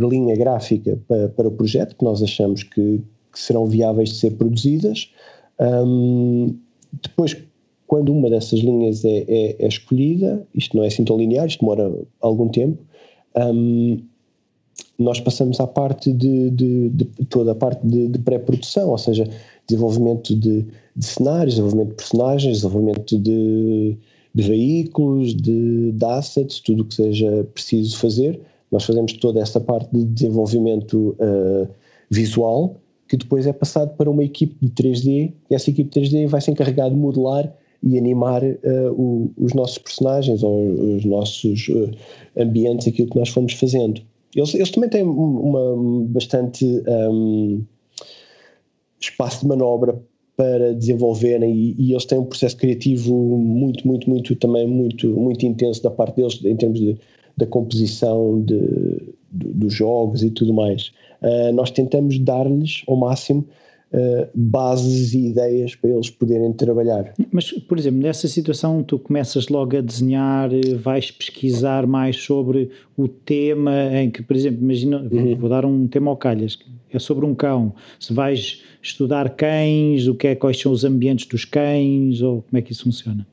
de 0.00 0.08
linha 0.08 0.34
gráfica 0.34 0.98
para, 1.06 1.28
para 1.28 1.48
o 1.48 1.52
projeto, 1.52 1.94
que 1.96 2.04
nós 2.04 2.22
achamos 2.22 2.62
que, 2.62 3.02
que 3.32 3.38
serão 3.38 3.66
viáveis 3.66 4.10
de 4.10 4.16
ser 4.16 4.30
produzidas. 4.32 5.12
Um, 5.60 6.56
depois, 7.02 7.36
quando 7.86 8.12
uma 8.12 8.30
dessas 8.30 8.60
linhas 8.60 9.04
é, 9.04 9.24
é, 9.28 9.56
é, 9.58 9.68
escolhida, 9.68 10.46
isto 10.54 10.76
não 10.76 10.84
é 10.84 10.86
assim 10.86 11.04
tão 11.04 11.18
linear, 11.18 11.46
isto 11.46 11.60
demora 11.60 11.92
algum 12.20 12.48
tempo, 12.48 12.82
um, 13.36 14.00
nós 14.98 15.20
passamos 15.20 15.60
à 15.60 15.66
parte 15.66 16.12
de, 16.12 16.50
de, 16.50 16.88
de 16.90 17.04
toda 17.26 17.52
a 17.52 17.54
parte 17.54 17.86
de, 17.86 18.08
de 18.08 18.18
pré-produção, 18.18 18.90
ou 18.90 18.98
seja, 18.98 19.28
desenvolvimento 19.66 20.34
de, 20.34 20.66
de, 20.96 21.06
cenários, 21.06 21.54
desenvolvimento 21.54 21.90
de 21.90 21.94
personagens, 21.96 22.56
desenvolvimento 22.56 23.18
de, 23.18 23.96
veículos, 24.34 25.34
de, 25.34 25.94
assets, 26.04 26.60
tudo 26.60 26.82
o 26.82 26.84
que 26.84 26.94
seja 26.94 27.44
preciso 27.52 27.98
fazer. 27.98 28.40
Nós 28.70 28.84
fazemos 28.84 29.12
toda 29.14 29.40
essa 29.40 29.60
parte 29.60 29.90
de 29.92 30.04
desenvolvimento 30.04 31.16
uh, 31.18 31.68
visual, 32.10 32.76
que 33.08 33.16
depois 33.16 33.46
é 33.46 33.52
passado 33.52 33.96
para 33.96 34.08
uma 34.08 34.22
equipe 34.22 34.54
de 34.60 34.70
3D, 34.70 35.32
e 35.50 35.54
essa 35.54 35.70
equipe 35.70 35.90
de 35.90 36.00
3D 36.00 36.28
vai 36.28 36.40
se 36.40 36.50
encarregar 36.50 36.88
de 36.88 36.96
modelar 36.96 37.52
e 37.82 37.98
animar 37.98 38.44
uh, 38.44 38.92
o, 38.92 39.32
os 39.36 39.54
nossos 39.54 39.78
personagens 39.78 40.42
ou 40.42 40.96
os 40.96 41.04
nossos 41.04 41.68
uh, 41.68 41.90
ambientes, 42.36 42.86
aquilo 42.86 43.10
que 43.10 43.18
nós 43.18 43.28
fomos 43.28 43.54
fazendo. 43.54 44.00
Eles, 44.34 44.54
eles 44.54 44.70
também 44.70 44.88
têm 44.88 45.02
uma 45.02 46.04
bastante 46.06 46.64
um, 46.86 47.64
espaço 49.00 49.40
de 49.40 49.48
manobra 49.48 50.00
para 50.36 50.72
desenvolverem 50.72 51.52
e, 51.52 51.74
e, 51.78 51.92
eles 51.92 52.04
têm 52.04 52.18
um 52.18 52.24
processo 52.24 52.56
criativo 52.56 53.14
muito, 53.36 53.86
muito, 53.86 54.08
muito 54.08 54.36
também 54.36 54.66
muito, 54.66 55.08
muito 55.08 55.44
intenso 55.44 55.82
da 55.82 55.90
parte 55.90 56.16
deles 56.16 56.42
em 56.44 56.56
termos 56.56 56.78
de, 56.78 56.96
da 57.36 57.46
composição 57.46 58.40
de, 58.40 58.58
de, 59.30 59.48
dos 59.54 59.72
jogos 59.72 60.22
e 60.22 60.30
tudo 60.30 60.52
mais. 60.52 60.92
Uh, 61.22 61.52
nós 61.52 61.70
tentamos 61.70 62.18
dar-lhes 62.18 62.82
ao 62.86 62.96
máximo 62.96 63.46
uh, 63.92 64.28
bases 64.34 65.12
e 65.14 65.28
ideias 65.28 65.74
para 65.74 65.90
eles 65.90 66.10
poderem 66.10 66.52
trabalhar. 66.52 67.12
Mas, 67.30 67.50
por 67.52 67.78
exemplo, 67.78 68.00
nessa 68.00 68.28
situação 68.28 68.82
tu 68.82 68.98
começas 68.98 69.48
logo 69.48 69.76
a 69.76 69.80
desenhar, 69.80 70.50
vais 70.78 71.10
pesquisar 71.10 71.86
mais 71.86 72.16
sobre 72.16 72.70
o 72.96 73.08
tema 73.08 73.72
em 73.94 74.10
que, 74.10 74.22
por 74.22 74.36
exemplo, 74.36 74.62
imagina, 74.62 75.06
uhum. 75.10 75.36
vou 75.36 75.48
dar 75.48 75.64
um 75.64 75.86
tema 75.86 76.10
ao 76.10 76.16
calhas, 76.16 76.58
é 76.92 76.98
sobre 76.98 77.24
um 77.24 77.34
cão. 77.34 77.72
Se 77.98 78.12
vais 78.12 78.62
estudar 78.82 79.30
cães, 79.30 80.06
o 80.06 80.14
que 80.14 80.28
é, 80.28 80.34
quais 80.34 80.58
são 80.58 80.72
os 80.72 80.84
ambientes 80.84 81.26
dos 81.26 81.44
cães, 81.44 82.22
ou 82.22 82.42
como 82.42 82.58
é 82.58 82.62
que 82.62 82.72
isso 82.72 82.84
funciona? 82.84 83.26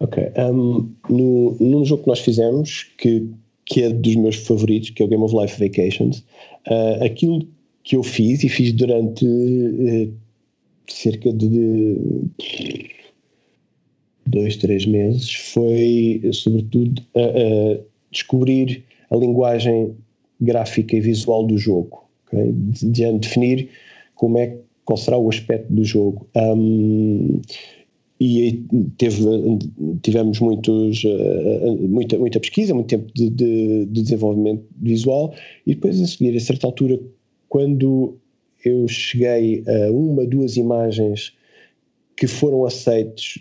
Ok. 0.00 0.22
Um, 0.36 0.90
no, 1.08 1.56
num 1.58 1.84
jogo 1.84 2.04
que 2.04 2.08
nós 2.08 2.20
fizemos, 2.20 2.84
que, 2.98 3.28
que 3.64 3.82
é 3.82 3.90
dos 3.90 4.14
meus 4.16 4.36
favoritos, 4.36 4.90
que 4.90 5.02
é 5.02 5.06
o 5.06 5.08
Game 5.08 5.22
of 5.22 5.34
Life 5.34 5.58
Vacations, 5.58 6.24
uh, 6.68 7.04
aquilo 7.04 7.46
que 7.82 7.96
eu 7.96 8.02
fiz 8.02 8.44
e 8.44 8.48
fiz 8.48 8.72
durante 8.72 9.24
uh, 9.24 10.12
cerca 10.86 11.32
de 11.32 11.96
dois, 14.26 14.56
três 14.56 14.86
meses 14.86 15.32
foi, 15.32 16.20
sobretudo, 16.32 17.02
uh, 17.14 17.82
descobrir 18.10 18.84
a 19.10 19.16
linguagem 19.16 19.94
gráfica 20.40 20.96
e 20.96 21.00
visual 21.00 21.46
do 21.46 21.58
jogo, 21.58 22.04
okay? 22.26 22.52
de, 22.52 22.90
de 22.90 23.18
definir 23.18 23.68
como 24.14 24.38
é 24.38 24.56
qual 24.84 24.96
será 24.96 25.18
o 25.18 25.28
aspecto 25.28 25.72
do 25.72 25.84
jogo. 25.84 26.26
Um, 26.36 27.40
e 28.20 28.64
teve, 28.96 29.22
tivemos 30.02 30.40
muitos, 30.40 31.04
uh, 31.04 31.88
muita, 31.88 32.18
muita 32.18 32.40
pesquisa, 32.40 32.74
muito 32.74 32.88
tempo 32.88 33.06
de, 33.14 33.30
de, 33.30 33.86
de, 33.86 34.02
desenvolvimento 34.02 34.64
visual. 34.80 35.34
E 35.66 35.74
depois 35.74 36.00
a 36.00 36.06
seguir, 36.06 36.36
a 36.36 36.40
certa 36.40 36.66
altura, 36.66 36.98
quando 37.48 38.16
eu 38.64 38.88
cheguei 38.88 39.62
a 39.66 39.92
uma, 39.92 40.26
duas 40.26 40.56
imagens 40.56 41.32
que 42.16 42.26
foram 42.26 42.64
aceites 42.64 43.40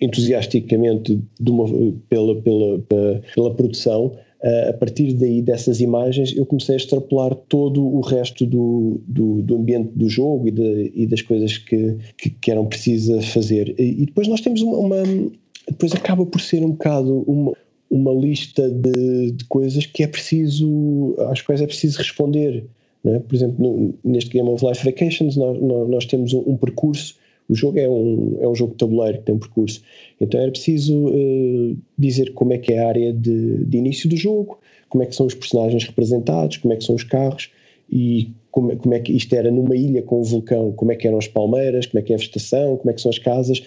entusiasticamente 0.00 1.20
uma, 1.48 1.66
pela, 2.08 2.42
pela, 2.42 2.78
pela, 2.80 3.22
pela 3.34 3.54
produção, 3.54 4.16
a 4.68 4.72
partir 4.74 5.14
daí 5.14 5.40
dessas 5.40 5.80
imagens 5.80 6.36
eu 6.36 6.44
comecei 6.44 6.74
a 6.74 6.76
extrapolar 6.76 7.34
todo 7.48 7.82
o 7.82 8.00
resto 8.00 8.44
do, 8.44 9.00
do, 9.06 9.40
do 9.40 9.56
ambiente 9.56 9.90
do 9.94 10.08
jogo 10.08 10.48
e, 10.48 10.50
de, 10.50 10.92
e 10.94 11.06
das 11.06 11.22
coisas 11.22 11.56
que, 11.56 11.96
que, 12.18 12.28
que, 12.28 12.50
eram 12.50 12.66
precisas 12.66 13.26
fazer. 13.28 13.74
E, 13.78 14.02
e 14.02 14.06
depois 14.06 14.28
nós 14.28 14.42
temos 14.42 14.60
uma, 14.60 14.76
uma, 14.76 15.02
Depois 15.66 15.94
acaba 15.94 16.26
por 16.26 16.40
ser 16.40 16.62
um 16.62 16.72
bocado 16.72 17.24
uma, 17.26 17.52
uma 17.90 18.12
lista 18.12 18.70
de, 18.70 19.30
de 19.30 19.44
coisas 19.46 19.86
que 19.86 20.02
é 20.02 20.06
preciso. 20.06 21.14
às 21.30 21.40
quais 21.40 21.62
é 21.62 21.66
preciso 21.66 21.98
responder. 21.98 22.66
É? 23.04 23.18
Por 23.18 23.34
exemplo, 23.34 23.56
no, 23.62 23.94
neste 24.04 24.30
Game 24.30 24.48
of 24.48 24.64
Life 24.64 24.84
Vacations, 24.84 25.36
nós, 25.36 25.60
nós, 25.60 25.88
nós 25.88 26.06
temos 26.06 26.32
um, 26.32 26.42
um, 26.46 26.56
percurso. 26.56 27.16
O 27.48 27.54
jogo 27.54 27.78
é 27.78 27.88
um, 27.88 28.38
é 28.40 28.48
um 28.48 28.54
jogo 28.54 28.72
de 28.72 28.78
tabuleiro 28.78 29.18
que 29.18 29.24
tem 29.24 29.34
um 29.34 29.38
percurso. 29.38 29.82
Então 30.20 30.40
era 30.40 30.50
preciso 30.50 31.08
uh, 31.08 31.76
dizer 31.98 32.32
como 32.32 32.52
é 32.52 32.58
que 32.58 32.72
é 32.72 32.78
a 32.78 32.88
área 32.88 33.12
de, 33.12 33.64
de, 33.64 33.76
início 33.76 34.08
do 34.08 34.16
jogo, 34.16 34.58
como 34.88 35.02
é 35.02 35.06
que 35.06 35.14
são 35.14 35.26
os 35.26 35.34
personagens 35.34 35.84
representados, 35.84 36.56
como 36.56 36.72
é 36.72 36.76
que 36.76 36.84
são 36.84 36.94
os 36.94 37.04
carros 37.04 37.50
e 37.90 38.30
como, 38.50 38.74
como 38.76 38.94
é 38.94 39.00
que 39.00 39.12
isto 39.12 39.34
era 39.34 39.50
numa 39.50 39.76
ilha 39.76 40.02
com 40.02 40.20
um 40.20 40.22
vulcão, 40.22 40.72
como 40.72 40.92
é 40.92 40.96
que 40.96 41.06
eram 41.06 41.18
as 41.18 41.28
palmeiras, 41.28 41.86
como 41.86 41.98
é 41.98 42.02
que 42.02 42.12
é 42.12 42.16
a 42.16 42.18
vegetação, 42.18 42.76
como 42.76 42.90
é 42.90 42.94
que 42.94 43.00
são 43.00 43.10
as 43.10 43.18
casas. 43.18 43.58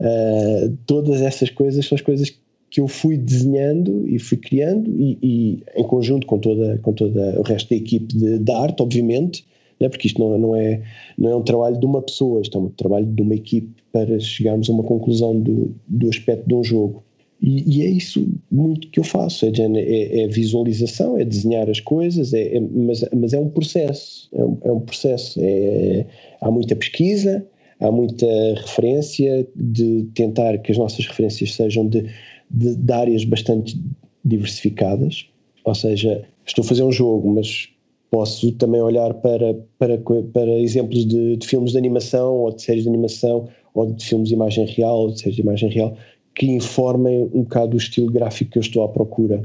Uh, 0.00 0.76
todas 0.86 1.20
essas 1.20 1.48
coisas 1.50 1.86
são 1.86 1.94
as 1.94 2.02
coisas 2.02 2.36
que 2.72 2.80
eu 2.80 2.88
fui 2.88 3.18
desenhando 3.18 4.08
e 4.08 4.18
fui 4.18 4.38
criando 4.38 4.90
e, 4.98 5.18
e, 5.22 5.62
em 5.76 5.84
conjunto 5.84 6.26
com 6.26 6.38
toda, 6.38 6.78
com 6.78 6.92
toda 6.92 7.38
o 7.38 7.42
resto 7.42 7.68
da 7.68 7.76
equipe 7.76 8.06
de, 8.06 8.38
de 8.38 8.52
arte, 8.52 8.82
obviamente, 8.82 9.44
né, 9.80 9.88
porque 9.88 10.06
isto 10.06 10.20
não, 10.20 10.38
não, 10.38 10.56
é, 10.56 10.82
não 11.18 11.30
é 11.30 11.36
um 11.36 11.42
trabalho 11.42 11.78
de 11.78 11.86
uma 11.86 12.02
pessoa, 12.02 12.40
isto 12.40 12.56
é 12.56 12.60
um 12.60 12.68
trabalho 12.68 13.06
de 13.06 13.22
uma 13.22 13.34
equipe 13.34 13.70
para 13.92 14.18
chegarmos 14.20 14.68
a 14.68 14.72
uma 14.72 14.82
conclusão 14.82 15.38
do, 15.38 15.74
do 15.86 16.08
aspecto 16.08 16.46
de 16.48 16.54
um 16.54 16.64
jogo. 16.64 17.02
E, 17.40 17.78
e, 17.78 17.82
é 17.82 17.90
isso 17.90 18.24
muito 18.50 18.88
que 18.88 19.00
eu 19.00 19.04
faço, 19.04 19.44
é, 19.44 19.50
é, 19.50 20.22
é 20.22 20.28
visualização, 20.28 21.18
é 21.18 21.24
desenhar 21.24 21.68
as 21.68 21.80
coisas, 21.80 22.32
é, 22.32 22.56
é, 22.56 22.60
mas, 22.60 23.04
mas 23.12 23.32
é 23.32 23.38
um 23.38 23.48
processo, 23.48 24.28
é 24.32 24.44
um, 24.44 24.58
é 24.62 24.72
um 24.72 24.80
processo, 24.80 25.40
é, 25.42 26.06
há 26.40 26.50
muita 26.50 26.76
pesquisa, 26.76 27.44
há 27.80 27.90
muita 27.90 28.26
referência, 28.54 29.44
de 29.56 30.04
tentar 30.14 30.56
que 30.58 30.70
as 30.70 30.78
nossas 30.78 31.04
referências 31.04 31.54
sejam 31.54 31.88
de 31.88 32.08
de, 32.52 32.76
de 32.76 32.92
áreas 32.92 33.24
bastante 33.24 33.80
diversificadas, 34.24 35.26
ou 35.64 35.74
seja, 35.74 36.24
estou 36.44 36.62
a 36.64 36.68
fazer 36.68 36.82
um 36.82 36.92
jogo, 36.92 37.32
mas 37.32 37.68
posso 38.12 38.52
também 38.52 38.82
olhar 38.82 39.14
para, 39.14 39.54
para, 39.78 39.98
para 39.98 40.58
exemplos 40.60 41.06
de, 41.06 41.38
de, 41.38 41.46
filmes 41.46 41.72
de 41.72 41.78
animação 41.78 42.34
ou 42.34 42.54
de 42.54 42.60
séries 42.60 42.82
de 42.82 42.88
animação 42.90 43.48
ou 43.72 43.90
de 43.90 44.04
filmes 44.04 44.28
de 44.28 44.34
imagem 44.34 44.66
real 44.66 45.00
ou 45.00 45.10
de 45.12 45.18
séries 45.18 45.36
de 45.36 45.40
imagem 45.40 45.70
real 45.70 45.96
que 46.34 46.44
informem 46.46 47.30
um 47.32 47.42
bocado 47.42 47.74
o 47.74 47.78
estilo 47.78 48.12
gráfico 48.12 48.50
que 48.52 48.58
eu 48.58 48.60
estou 48.60 48.84
à 48.84 48.88
procura. 48.88 49.40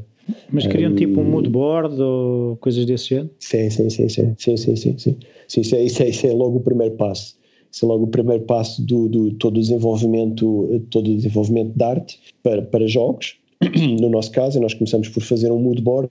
Mas 0.52 0.68
queriam 0.68 0.92
um, 0.92 0.96
tipo 0.96 1.22
um 1.22 1.24
mood 1.24 1.50
board 1.50 2.02
ou 2.02 2.58
coisas 2.58 2.86
desse 2.86 3.08
género? 3.08 3.30
Sim, 3.40 3.70
sim, 3.70 3.90
sim, 3.90 4.10
sim, 4.10 4.36
sim, 4.38 4.58
sim, 4.58 4.76
sim, 4.76 4.98
sim. 4.98 5.18
sim 5.48 5.62
isso, 5.62 5.74
é, 5.74 5.84
isso, 5.84 6.04
é, 6.04 6.10
isso 6.10 6.28
é 6.28 6.34
logo 6.34 6.58
o 6.58 6.62
primeiro 6.62 6.96
passo. 6.96 7.38
Isso 7.72 7.86
é 7.86 7.88
logo 7.88 8.04
o 8.04 8.08
primeiro 8.08 8.44
passo 8.44 8.86
do, 8.86 9.08
do 9.08 9.32
todo 9.36 9.56
o 9.56 9.62
desenvolvimento, 9.62 10.86
todo 10.90 11.10
o 11.10 11.16
desenvolvimento 11.16 11.72
de 11.74 11.84
arte 11.84 12.20
para, 12.44 12.62
para 12.62 12.86
jogos. 12.86 13.38
No 14.02 14.10
nosso 14.10 14.32
caso, 14.32 14.60
nós 14.60 14.74
começamos 14.74 15.08
por 15.08 15.24
fazer 15.24 15.52
um 15.52 15.58
mood 15.58 15.82
board 15.82 16.10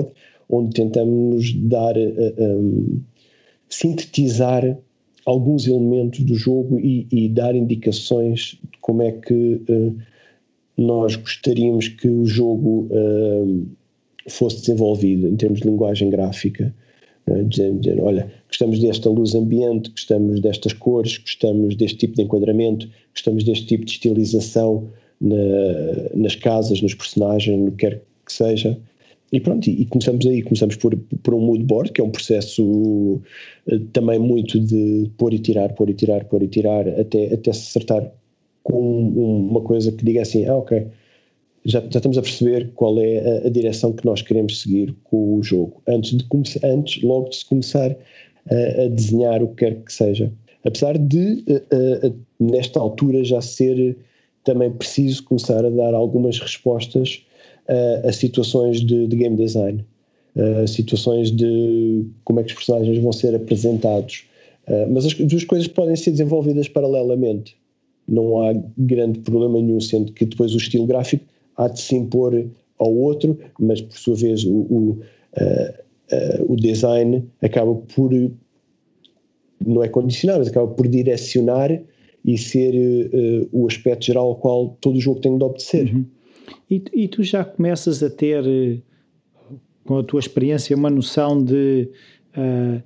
onde 0.49 0.75
tentamos 0.75 1.53
dar, 1.55 1.97
uh, 1.97 2.01
eh, 2.01 2.35
um, 2.39 3.01
sintetizar 3.69 4.79
alguns 5.25 5.67
elementos 5.67 6.21
do 6.21 6.35
jogo 6.37 6.79
e, 6.79 7.07
e, 7.11 7.29
dar 7.29 7.55
indicações 7.57 8.59
de 8.63 8.79
como 8.81 9.03
é 9.03 9.11
que 9.11 9.61
uh, 9.69 9.97
nós 10.79 11.17
gostaríamos 11.17 11.89
que 11.89 12.09
o 12.09 12.25
jogo 12.25 12.89
uh, 12.91 13.67
fosse 14.29 14.61
desenvolvido 14.61 15.27
em 15.27 15.37
termos 15.37 15.61
de 15.61 15.69
linguagem 15.69 16.11
gráfica. 16.11 16.73
Uh, 17.27 17.43
dizendo, 17.43 17.81
dizendo, 17.81 18.05
olha, 18.05 18.31
gostamos 18.47 18.79
desta 18.79 19.11
luz 19.11 19.35
ambiente, 19.35 19.91
gostamos 19.91 20.41
destas 20.41 20.73
cores, 20.73 21.19
gostamos 21.19 21.75
deste 21.75 21.99
tipo 21.99 22.15
de 22.15 22.23
enquadramento, 22.23 22.89
gostamos 23.13 23.43
deste 23.43 23.67
tipo 23.67 23.85
de 23.85 23.93
estilização 23.93 24.89
na, 25.21 25.35
nas 26.15 26.37
casas, 26.37 26.81
nos 26.81 26.95
personagens, 26.95 27.59
no 27.59 27.73
que 27.73 27.79
quer 27.79 28.03
que 28.25 28.33
seja. 28.33 28.79
E 29.33 29.41
pronto, 29.41 29.69
e, 29.69 29.85
começamos 29.87 30.25
aí, 30.27 30.43
começamos 30.43 30.77
por, 30.77 30.97
por 30.97 31.35
um 31.35 31.41
mood 31.41 31.65
board, 31.65 31.93
que 31.93 32.01
é 32.01 32.05
um 32.05 32.11
processo 32.11 33.21
uh, 33.67 33.81
também 33.93 34.19
muito 34.19 34.59
de 34.61 35.11
pôr 35.19 35.35
e 35.35 35.39
tirar, 35.39 35.73
pôr 35.73 35.91
e 35.91 35.95
tirar, 35.95 36.25
pôr 36.27 36.43
e 36.43 36.49
tirar, 36.49 36.89
até, 36.89 37.35
até 37.35 37.53
se 37.53 37.79
acertar 37.79 38.13
com 38.63 38.81
um, 38.81 39.49
uma 39.51 39.61
coisa 39.61 39.91
que 39.91 40.05
diga 40.05 40.23
assim, 40.23 40.47
ah 40.47 40.57
ok, 40.57 40.87
já, 41.65 41.81
já 41.81 41.99
estamos 41.99 42.17
a 42.17 42.23
perceber 42.23 42.71
qual 42.75 42.99
é 43.01 43.19
a, 43.19 43.47
a, 43.49 43.51
direção 43.51 43.93
que 43.93 44.07
nós 44.07 44.23
queremos 44.23 44.61
seguir 44.61 44.95
com 45.05 45.37
o 45.37 45.43
jogo, 45.43 45.83
antes, 45.89 46.17
de 46.17 46.25
começar, 46.25 46.65
antes 46.65 47.03
logo 47.03 47.29
de 47.29 47.37
se 47.37 47.47
começar 47.47 47.97
a, 48.49 48.83
a 48.83 48.89
desenhar 48.89 49.43
o 49.43 49.49
que 49.49 49.65
quer 49.65 49.83
que 49.83 49.93
seja. 49.93 50.33
Apesar 50.65 50.97
de, 50.97 51.45
uh, 51.49 52.07
uh, 52.07 52.17
nesta 52.39 52.79
altura, 52.79 53.25
já 53.25 53.41
ser 53.41 53.97
também 54.45 54.71
preciso 54.71 55.25
começar 55.25 55.65
a 55.65 55.71
dar 55.71 55.93
algumas 55.93 56.39
respostas 56.39 57.26
uh, 57.69 58.09
a 58.09 58.13
situações 58.13 58.81
de, 58.81 59.07
de 59.07 59.17
game 59.17 59.37
design, 59.37 59.85
uh, 60.37 60.67
situações 60.67 61.31
de 61.31 62.05
como 62.25 62.41
é 62.41 62.43
que 62.43 62.51
os 62.51 62.55
personagens 62.55 62.99
vão 62.99 63.13
ser 63.13 63.35
apresentados. 63.35 64.25
Mas 64.91 65.07
as 65.07 65.15
duas 65.15 65.45
coisas 65.45 65.69
podem 65.69 65.95
ser 65.95 66.11
desenvolvidas 66.11 66.67
paralelamente. 66.67 67.57
Não 68.09 68.43
há 68.43 68.53
grande 68.77 69.21
problema 69.21 69.63
nenhum, 69.63 69.79
sendo 69.79 70.11
que 70.11 70.25
depois 70.25 70.53
o 70.55 70.57
estilo 70.57 70.85
gráfico 70.87 71.25
há 71.57 71.69
de 71.69 71.81
se 71.81 71.95
impor 71.95 72.45
ao 72.77 72.93
outro, 72.93 73.39
mas 73.61 73.81
por 73.81 73.97
sua 73.97 74.17
vez 74.17 74.43
o, 74.43 74.53
o 74.53 74.99
o 76.49 76.57
design 76.57 77.23
acaba 77.41 77.77
por 77.77 78.13
não 79.65 79.83
é 79.83 79.89
condicionar, 79.89 80.39
mas 80.39 80.49
acaba 80.49 80.67
por 80.69 80.87
direcionar 80.89 81.81
e 82.25 82.37
ser 82.37 82.75
uh, 82.75 83.49
o 83.53 83.67
aspecto 83.67 84.07
geral 84.07 84.27
ao 84.27 84.37
qual 84.37 84.77
todo 84.81 84.97
o 84.97 85.01
jogo 85.01 85.21
tem 85.21 85.39
de 85.39 85.45
obedecer. 85.45 85.95
Uhum. 85.95 86.05
E, 86.71 86.83
e, 86.93 87.09
tu 87.09 87.23
já 87.23 87.45
começas 87.45 88.03
a 88.03 88.11
ter, 88.11 88.45
com 89.85 89.99
a 89.99 90.03
tua 90.03 90.21
experiência, 90.21 90.77
uma 90.77 90.91
noção 90.91 91.43
de. 91.43 91.89
Uh, 92.37 92.83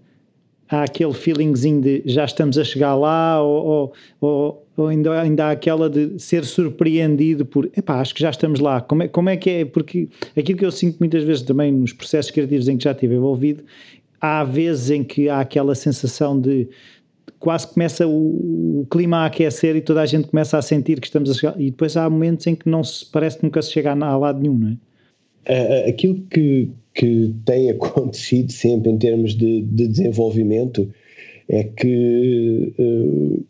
há 0.70 0.84
aquele 0.84 1.12
feelingzinho 1.12 1.80
de 1.80 2.02
já 2.06 2.24
estamos 2.24 2.56
a 2.56 2.62
chegar 2.62 2.94
lá, 2.94 3.42
ou, 3.42 3.92
ou, 4.20 4.66
ou 4.76 4.86
ainda, 4.86 5.20
ainda 5.20 5.46
há 5.46 5.50
aquela 5.50 5.90
de 5.90 6.18
ser 6.18 6.44
surpreendido 6.44 7.44
por 7.44 7.68
epá, 7.76 8.00
acho 8.00 8.14
que 8.14 8.22
já 8.22 8.30
estamos 8.30 8.60
lá. 8.60 8.80
Como 8.80 9.02
é, 9.02 9.08
como 9.08 9.28
é 9.28 9.36
que 9.36 9.50
é? 9.50 9.64
Porque 9.64 10.08
aquilo 10.36 10.58
que 10.58 10.64
eu 10.64 10.70
sinto 10.70 10.98
muitas 11.00 11.24
vezes 11.24 11.42
também 11.42 11.72
nos 11.72 11.92
processos 11.92 12.30
criativos 12.30 12.68
em 12.68 12.76
que 12.76 12.84
já 12.84 12.92
estive 12.92 13.16
envolvido, 13.16 13.64
há 14.20 14.44
vezes 14.44 14.90
em 14.90 15.02
que 15.02 15.28
há 15.28 15.40
aquela 15.40 15.74
sensação 15.74 16.40
de 16.40 16.68
quase 17.38 17.66
começa 17.68 18.06
o, 18.06 18.80
o, 18.80 18.86
clima 18.90 19.18
a 19.18 19.26
aquecer 19.26 19.76
e 19.76 19.80
toda 19.80 20.00
a 20.00 20.06
gente 20.06 20.28
começa 20.28 20.58
a 20.58 20.62
sentir 20.62 21.00
que 21.00 21.06
estamos 21.06 21.30
a 21.30 21.34
chegar, 21.34 21.60
e 21.60 21.70
depois 21.70 21.96
há 21.96 22.08
momentos 22.08 22.46
em 22.46 22.54
que 22.54 22.68
não 22.68 22.82
se 22.82 23.06
parece 23.06 23.38
que 23.38 23.44
nunca 23.44 23.62
se 23.62 23.72
chega 23.72 23.92
a, 23.92 24.16
lado 24.16 24.40
nenhum, 24.40 24.58
não 24.58 24.68
é? 24.68 24.76
aquilo 25.88 26.20
que, 26.30 26.70
que 26.94 27.34
tem 27.44 27.70
acontecido 27.70 28.52
sempre 28.52 28.90
em 28.90 28.98
termos 28.98 29.34
de, 29.34 29.62
de 29.62 29.88
desenvolvimento 29.88 30.88
é 31.48 31.64
que 31.64 32.72
uh, 32.78 33.44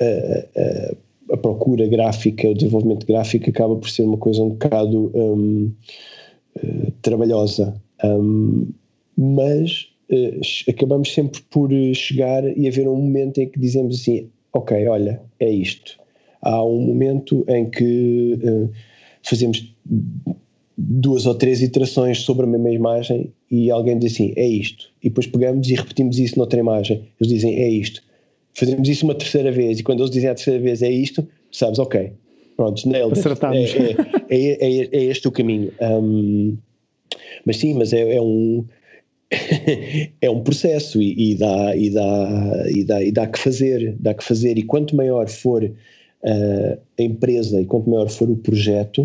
a, 0.00 0.60
a, 0.60 1.34
a, 1.34 1.36
procura 1.36 1.86
gráfica, 1.88 2.48
o 2.48 2.54
desenvolvimento 2.54 3.06
gráfico 3.06 3.50
acaba 3.50 3.74
por 3.76 3.90
ser 3.90 4.04
uma 4.04 4.16
coisa 4.16 4.42
um 4.42 4.50
bocado 4.50 5.10
um, 5.14 5.64
uh, 5.64 5.72
eh, 6.62 6.92
trabalhosa, 7.02 7.74
um, 8.04 8.68
mas 9.16 9.88
acabamos 10.68 11.12
sempre 11.12 11.40
por 11.50 11.70
chegar 11.94 12.44
e 12.56 12.66
haver 12.66 12.88
um 12.88 12.96
momento 12.96 13.38
em 13.40 13.48
que 13.48 13.58
dizemos 13.58 14.00
assim: 14.00 14.28
Ok, 14.52 14.86
olha, 14.86 15.20
é 15.38 15.50
isto. 15.50 15.98
Há 16.42 16.64
um 16.64 16.80
momento 16.80 17.44
em 17.48 17.68
que 17.68 18.38
fazemos 19.22 19.74
duas 20.76 21.26
ou 21.26 21.34
três 21.34 21.62
iterações 21.62 22.20
sobre 22.20 22.46
a 22.46 22.48
mesma 22.48 22.70
imagem 22.70 23.32
e 23.50 23.70
alguém 23.70 23.98
diz 23.98 24.12
assim, 24.12 24.32
é 24.36 24.46
isto. 24.46 24.90
E 25.02 25.08
depois 25.08 25.26
pegamos 25.26 25.68
e 25.68 25.74
repetimos 25.74 26.18
isso 26.18 26.38
noutra 26.38 26.58
imagem. 26.58 27.08
Eles 27.20 27.32
dizem, 27.32 27.56
é 27.56 27.68
isto. 27.68 28.02
Fazemos 28.54 28.88
isso 28.88 29.04
uma 29.04 29.14
terceira 29.14 29.52
vez 29.52 29.78
e 29.78 29.82
quando 29.82 30.00
eles 30.00 30.10
dizem 30.10 30.30
a 30.30 30.34
terceira 30.34 30.60
vez, 30.60 30.82
é 30.82 30.90
isto, 30.90 31.26
sabes, 31.52 31.78
ok, 31.78 32.12
pronto, 32.56 32.88
nailed 32.88 33.18
Acertamos. 33.18 33.74
É, 34.30 34.36
é, 34.36 34.82
é, 34.82 34.88
é, 34.92 35.04
este 35.04 35.28
o 35.28 35.32
caminho. 35.32 35.72
Um, 35.80 36.56
mas 37.44 37.58
sim, 37.58 37.74
mas 37.74 37.92
é, 37.92 38.16
é 38.16 38.20
um 38.20 38.64
é 40.20 40.28
um 40.28 40.42
processo 40.42 41.00
e, 41.00 41.32
e, 41.32 41.34
dá, 41.36 41.76
e, 41.76 41.90
dá, 41.90 42.64
e, 42.68 42.84
dá, 42.84 43.02
e 43.02 43.12
dá 43.12 43.26
que 43.26 43.38
fazer, 43.38 43.96
dá 44.00 44.12
que 44.12 44.24
fazer 44.24 44.58
e 44.58 44.62
quanto 44.62 44.96
maior 44.96 45.28
for 45.28 45.62
uh, 45.64 46.78
a 46.98 47.02
empresa 47.02 47.60
e 47.60 47.64
quanto 47.64 47.88
maior 47.88 48.08
for 48.08 48.28
o 48.28 48.36
projeto, 48.36 49.02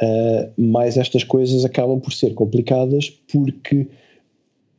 uh, 0.00 0.60
mais 0.60 0.96
estas 0.96 1.24
coisas 1.24 1.64
acabam 1.64 2.00
por 2.00 2.12
ser 2.12 2.34
complicadas 2.34 3.10
porque 3.10 3.88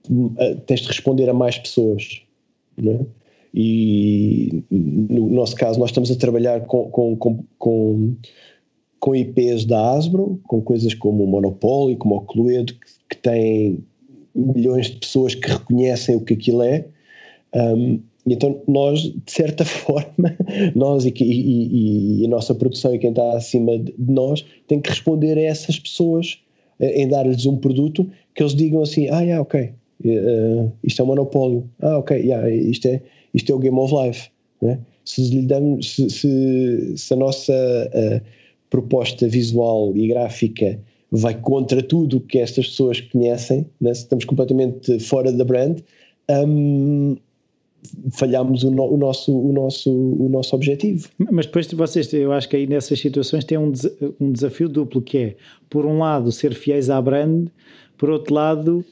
uh, 0.09 0.55
tens 0.65 0.81
de 0.81 0.87
responder 0.87 1.29
a 1.29 1.33
mais 1.33 1.57
pessoas. 1.57 2.21
Né? 2.77 3.05
E 3.53 4.63
no 4.71 5.29
nosso 5.29 5.55
caso, 5.55 5.79
nós 5.79 5.89
estamos 5.89 6.11
a 6.11 6.15
trabalhar 6.15 6.61
com, 6.61 6.89
com, 6.89 7.15
com, 7.15 7.43
com, 7.57 8.15
com 8.99 9.15
IPs 9.15 9.65
da 9.65 9.91
Asbro, 9.91 10.39
com 10.47 10.61
coisas 10.61 10.93
como 10.93 11.23
o 11.23 11.27
Monopólio, 11.27 11.97
como 11.97 12.15
o 12.15 12.21
Cluedo, 12.21 12.73
que, 12.73 12.87
que 13.09 13.17
têm 13.17 13.83
milhões 14.35 14.87
de 14.87 14.97
pessoas 14.97 15.33
que 15.33 15.49
reconhecem 15.49 16.15
o 16.15 16.21
que 16.21 16.33
aquilo 16.33 16.61
é. 16.63 16.85
Um, 17.55 17.99
então 18.27 18.61
nós, 18.67 19.01
de 19.01 19.31
certa 19.31 19.63
forma, 19.65 20.35
nós 20.75 21.05
e, 21.05 21.13
e, 21.21 22.21
e, 22.21 22.25
a 22.25 22.29
nossa 22.29 22.53
produção 22.53 22.93
e 22.93 22.99
quem 22.99 23.11
está 23.11 23.37
acima 23.37 23.77
de 23.77 23.93
nós 23.97 24.45
tem 24.67 24.81
que 24.81 24.89
responder 24.89 25.37
a 25.37 25.41
essas 25.41 25.79
pessoas 25.79 26.39
eh, 26.79 27.01
em 27.01 27.07
dar-lhes 27.07 27.45
um 27.45 27.57
produto 27.57 28.09
que 28.33 28.43
eles 28.43 28.55
digam 28.55 28.81
assim, 28.81 29.07
ah, 29.09 29.21
yeah, 29.21 29.41
ok, 29.41 29.71
uh, 30.03 30.71
isto 30.83 31.01
é 31.01 31.05
um 31.05 31.07
monopólio, 31.07 31.69
ah, 31.81 31.99
ok, 31.99 32.17
yeah, 32.17 32.49
isto, 32.49 32.87
é, 32.87 33.01
isto 33.33 33.51
é 33.51 33.55
o 33.55 33.59
Game 33.59 33.77
of 33.77 33.93
Life. 33.95 34.29
Né? 34.61 34.79
Se, 35.05 35.21
lhe 35.29 35.43
damos, 35.43 35.95
se, 35.95 36.09
se, 36.09 36.97
se 36.97 37.13
a 37.13 37.17
nossa 37.17 37.53
uh, 37.53 38.21
proposta 38.69 39.27
visual 39.27 39.95
e 39.95 40.07
gráfica 40.07 40.79
vai 41.11 41.39
contra 41.39 41.81
tudo 41.81 42.19
que 42.19 42.39
estas 42.39 42.67
pessoas 42.69 43.01
conhecem, 43.01 43.65
né? 43.79 43.91
estamos 43.91 44.25
completamente 44.25 44.99
fora 44.99 45.31
da 45.31 45.43
brand, 45.43 45.79
um, 46.29 47.15
falhámos 48.11 48.63
o, 48.63 48.71
no, 48.71 48.83
o, 48.85 48.97
nosso, 48.97 49.37
o, 49.37 49.51
nosso, 49.53 49.91
o 49.91 50.29
nosso 50.29 50.55
objetivo. 50.55 51.07
Mas 51.31 51.45
depois 51.45 51.71
vocês, 51.71 52.11
eu 52.13 52.31
acho 52.31 52.49
que 52.49 52.55
aí 52.55 52.67
nessas 52.67 52.99
situações 52.99 53.43
tem 53.43 53.57
um, 53.57 53.71
um 54.19 54.31
desafio 54.31 54.67
duplo 54.67 55.01
que 55.01 55.17
é, 55.17 55.35
por 55.69 55.85
um 55.85 55.99
lado, 55.99 56.31
ser 56.31 56.53
fiéis 56.53 56.89
à 56.89 57.01
brand, 57.01 57.47
por 57.97 58.09
outro 58.09 58.33
lado, 58.33 58.83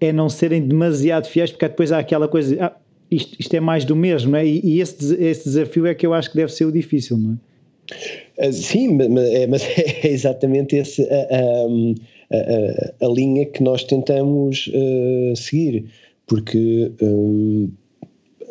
é 0.00 0.12
não 0.12 0.28
serem 0.28 0.66
demasiado 0.66 1.26
fiéis, 1.26 1.50
porque 1.50 1.68
depois 1.68 1.92
há 1.92 1.98
aquela 1.98 2.28
coisa, 2.28 2.56
ah, 2.64 2.76
isto, 3.10 3.36
isto 3.38 3.54
é 3.54 3.60
mais 3.60 3.84
do 3.84 3.96
mesmo, 3.96 4.36
é? 4.36 4.46
E, 4.46 4.60
e 4.64 4.80
esse, 4.80 5.14
esse 5.14 5.44
desafio 5.44 5.86
é 5.86 5.94
que 5.94 6.06
eu 6.06 6.12
acho 6.12 6.30
que 6.30 6.36
deve 6.36 6.52
ser 6.52 6.64
o 6.64 6.72
difícil, 6.72 7.16
não 7.16 7.32
é? 7.32 8.27
Uh, 8.38 8.52
sim, 8.52 8.94
mas 8.94 9.30
é, 9.30 9.46
mas 9.46 9.62
é 10.04 10.08
exatamente 10.08 10.76
esse, 10.76 11.02
a, 11.04 11.16
a, 11.16 12.36
a, 12.36 13.06
a, 13.06 13.08
linha 13.08 13.46
que 13.46 13.62
nós 13.62 13.84
tentamos 13.84 14.68
uh, 14.68 15.36
seguir, 15.36 15.86
porque 16.26 16.92
um, 17.02 17.70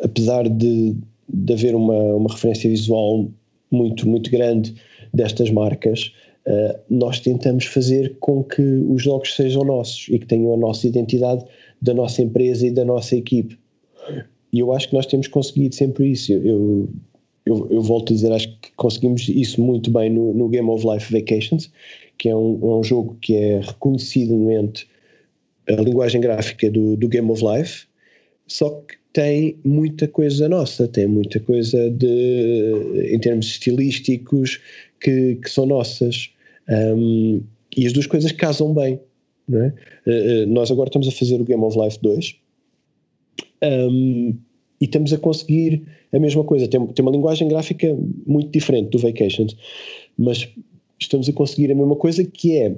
apesar 0.02 0.48
de, 0.48 0.94
de 1.28 1.52
haver 1.52 1.74
uma, 1.74 2.16
uma 2.16 2.30
referência 2.30 2.68
visual 2.68 3.28
muito, 3.70 4.08
muito 4.08 4.30
grande 4.30 4.74
destas 5.12 5.50
marcas, 5.50 6.12
uh, 6.46 6.78
nós 6.90 7.20
tentamos 7.20 7.64
fazer 7.64 8.16
com 8.20 8.44
que 8.44 8.62
os 8.62 9.02
jogos 9.02 9.34
sejam 9.34 9.64
nossos 9.64 10.06
e 10.08 10.18
que 10.18 10.26
tenham 10.26 10.52
a 10.52 10.56
nossa 10.56 10.86
identidade 10.86 11.44
da 11.80 11.94
nossa 11.94 12.22
empresa 12.22 12.66
e 12.66 12.70
da 12.70 12.84
nossa 12.84 13.16
equipe. 13.16 13.58
E 14.52 14.60
eu 14.60 14.72
acho 14.72 14.88
que 14.88 14.94
nós 14.94 15.06
temos 15.06 15.28
conseguido 15.28 15.74
sempre 15.74 16.10
isso. 16.10 16.32
Eu, 16.32 16.88
eu, 17.48 17.66
eu 17.70 17.80
volto 17.80 18.12
a 18.12 18.16
dizer, 18.16 18.32
acho 18.32 18.48
que 18.60 18.70
conseguimos 18.76 19.28
isso 19.28 19.60
muito 19.60 19.90
bem 19.90 20.10
no, 20.10 20.34
no 20.34 20.48
Game 20.48 20.68
of 20.68 20.86
Life 20.86 21.12
Vacations, 21.12 21.70
que 22.18 22.28
é 22.28 22.36
um, 22.36 22.58
é 22.62 22.76
um 22.78 22.82
jogo 22.82 23.16
que 23.20 23.34
é 23.34 23.60
reconhecidamente 23.60 24.86
a 25.68 25.74
linguagem 25.74 26.20
gráfica 26.20 26.70
do, 26.70 26.96
do 26.96 27.08
Game 27.08 27.30
of 27.30 27.42
Life, 27.44 27.86
só 28.46 28.70
que 28.70 28.96
tem 29.12 29.58
muita 29.64 30.06
coisa 30.06 30.48
nossa, 30.48 30.86
tem 30.86 31.06
muita 31.06 31.40
coisa 31.40 31.90
de, 31.90 33.12
em 33.12 33.18
termos 33.18 33.46
estilísticos 33.46 34.60
que, 35.00 35.36
que 35.36 35.50
são 35.50 35.66
nossas. 35.66 36.30
Um, 36.68 37.42
e 37.76 37.86
as 37.86 37.92
duas 37.92 38.06
coisas 38.06 38.30
casam 38.32 38.72
bem. 38.74 39.00
Não 39.48 39.62
é? 39.62 39.74
Uh, 40.06 40.46
nós 40.46 40.70
agora 40.70 40.88
estamos 40.88 41.08
a 41.08 41.12
fazer 41.12 41.40
o 41.40 41.44
Game 41.44 41.62
of 41.62 41.78
Life 41.78 41.98
2 42.02 42.36
um, 43.62 44.36
e 44.80 44.84
estamos 44.84 45.12
a 45.12 45.18
conseguir 45.18 45.82
a 46.12 46.18
mesma 46.18 46.44
coisa. 46.44 46.68
Tem, 46.68 46.84
tem 46.86 47.02
uma 47.04 47.12
linguagem 47.12 47.48
gráfica 47.48 47.96
muito 48.26 48.50
diferente 48.50 48.90
do 48.90 48.98
Vacations, 48.98 49.56
mas 50.16 50.48
estamos 51.00 51.28
a 51.28 51.32
conseguir 51.32 51.70
a 51.70 51.74
mesma 51.74 51.96
coisa 51.96 52.24
que 52.24 52.56
é 52.56 52.74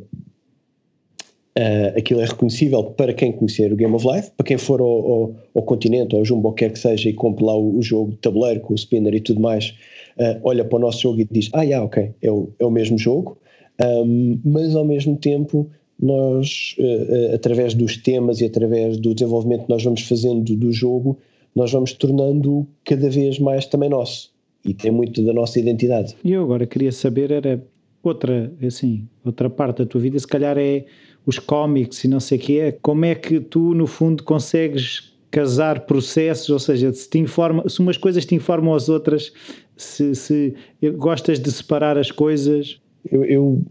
Uh, 1.59 1.99
aquilo 1.99 2.21
é 2.21 2.25
reconhecível 2.25 2.85
para 2.85 3.13
quem 3.13 3.33
conhecer 3.33 3.73
o 3.73 3.77
Game 3.77 3.93
of 3.93 4.07
Life, 4.07 4.31
para 4.37 4.47
quem 4.47 4.57
for 4.57 4.81
ao, 4.81 4.87
ao, 4.87 5.35
ao 5.57 5.63
continente, 5.65 6.15
ou 6.15 6.21
ao 6.21 6.25
Jumbo, 6.25 6.53
quer 6.53 6.73
que 6.73 6.79
seja, 6.79 7.09
e 7.09 7.13
compre 7.13 7.45
lá 7.45 7.57
o, 7.57 7.77
o, 7.77 7.83
jogo 7.83 8.13
de 8.13 8.19
tabuleiro 8.19 8.61
com 8.61 8.73
o 8.73 8.77
spinner 8.77 9.13
e 9.17 9.21
tudo 9.21 9.41
mais, 9.41 9.75
uh, 10.17 10.41
olha 10.45 10.65
para 10.65 10.77
o 10.77 10.79
nosso 10.79 11.03
jogo 11.03 11.21
e 11.21 11.29
diz: 11.29 11.51
Ah, 11.53 11.63
yeah, 11.63 11.85
ok, 11.85 12.13
é 12.23 12.31
o, 12.31 12.51
é 12.57 12.65
o 12.65 12.71
mesmo 12.71 12.97
jogo, 12.97 13.37
um, 13.83 14.39
mas 14.45 14.77
ao 14.77 14.85
mesmo 14.85 15.17
tempo, 15.17 15.69
nós, 16.01 16.77
uh, 16.79 17.35
através 17.35 17.75
dos 17.75 17.97
temas 17.97 18.41
e 18.41 18.45
através 18.45 18.97
do 18.97 19.13
desenvolvimento 19.13 19.65
que 19.65 19.71
nós 19.71 19.83
vamos 19.83 20.03
fazendo 20.03 20.45
do, 20.45 20.57
do 20.57 20.73
jogo, 20.73 21.19
nós 21.55 21.73
vamos 21.73 21.93
tornando 21.93 22.67
cada 22.85 23.09
vez 23.09 23.39
mais 23.39 23.67
também 23.67 23.89
nosso 23.89 24.31
e 24.65 24.75
tem 24.75 24.91
muito 24.91 25.25
da 25.25 25.33
nossa 25.33 25.59
identidade. 25.59 26.17
E 26.23 26.33
eu 26.33 26.43
agora 26.43 26.67
queria 26.67 26.93
saber, 26.93 27.31
era 27.31 27.63
outra, 28.03 28.53
assim, 28.63 29.09
outra 29.25 29.49
parte 29.49 29.79
da 29.79 29.87
tua 29.87 30.01
vida, 30.01 30.19
se 30.19 30.27
calhar 30.27 30.57
é 30.59 30.85
os 31.27 31.39
cómics 31.39 32.05
e 32.05 32.09
não 32.09 32.21
sei 32.21 32.39
o 32.39 32.41
quê, 32.41 32.79
como 32.83 33.05
é 33.05 33.15
que 33.15 33.41
tu, 33.41 33.75
no 33.75 33.87
fundo, 33.87 34.23
consegues 34.23 35.13
casar 35.31 35.81
processos, 35.87 36.51
ou 36.51 36.59
seja, 36.59 36.93
se, 36.93 37.09
te 37.09 37.19
informa, 37.19 37.69
se 37.69 37.81
umas 37.81 37.97
coisas 37.97 38.27
te 38.27 38.35
informam 38.35 38.75
as 38.75 38.89
outras, 38.89 39.33
se, 39.77 40.15
se 40.15 40.55
gostas 40.97 41.39
de 41.39 41.51
separar 41.53 41.97
as 41.97 42.11
coisas? 42.11 42.81
Eu, 43.11 43.25
eu 43.25 43.65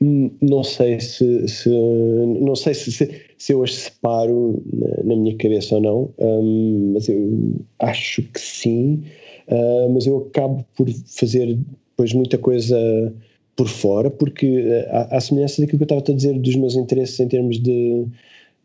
não 0.00 0.62
sei 0.62 1.00
se, 1.00 1.48
se 1.48 1.68
não 1.68 2.54
sei 2.54 2.74
se, 2.74 2.92
se, 2.92 3.22
se, 3.38 3.52
eu 3.52 3.62
as 3.62 3.74
separo 3.74 4.62
na, 4.72 5.04
na 5.04 5.16
minha 5.16 5.36
cabeça 5.36 5.76
ou 5.76 5.80
não, 5.80 6.14
um, 6.18 6.92
mas 6.94 7.08
eu 7.08 7.54
acho 7.78 8.22
que 8.22 8.40
sim, 8.40 9.02
uh, 9.48 9.90
mas 9.92 10.06
eu 10.06 10.18
acabo 10.18 10.64
por 10.76 10.88
fazer 11.06 11.58
depois 11.90 12.12
muita 12.12 12.36
coisa 12.38 12.76
por 13.56 13.68
fora, 13.68 14.10
porque 14.10 14.46
eh, 14.46 15.08
à 15.10 15.18
semelhança 15.18 15.62
daquilo 15.62 15.78
que 15.78 15.84
eu 15.84 15.96
estava 15.96 16.12
a 16.12 16.14
dizer 16.14 16.38
dos 16.38 16.54
meus 16.56 16.76
interesses 16.76 17.18
em 17.18 17.26
termos 17.26 17.58
de, 17.58 18.06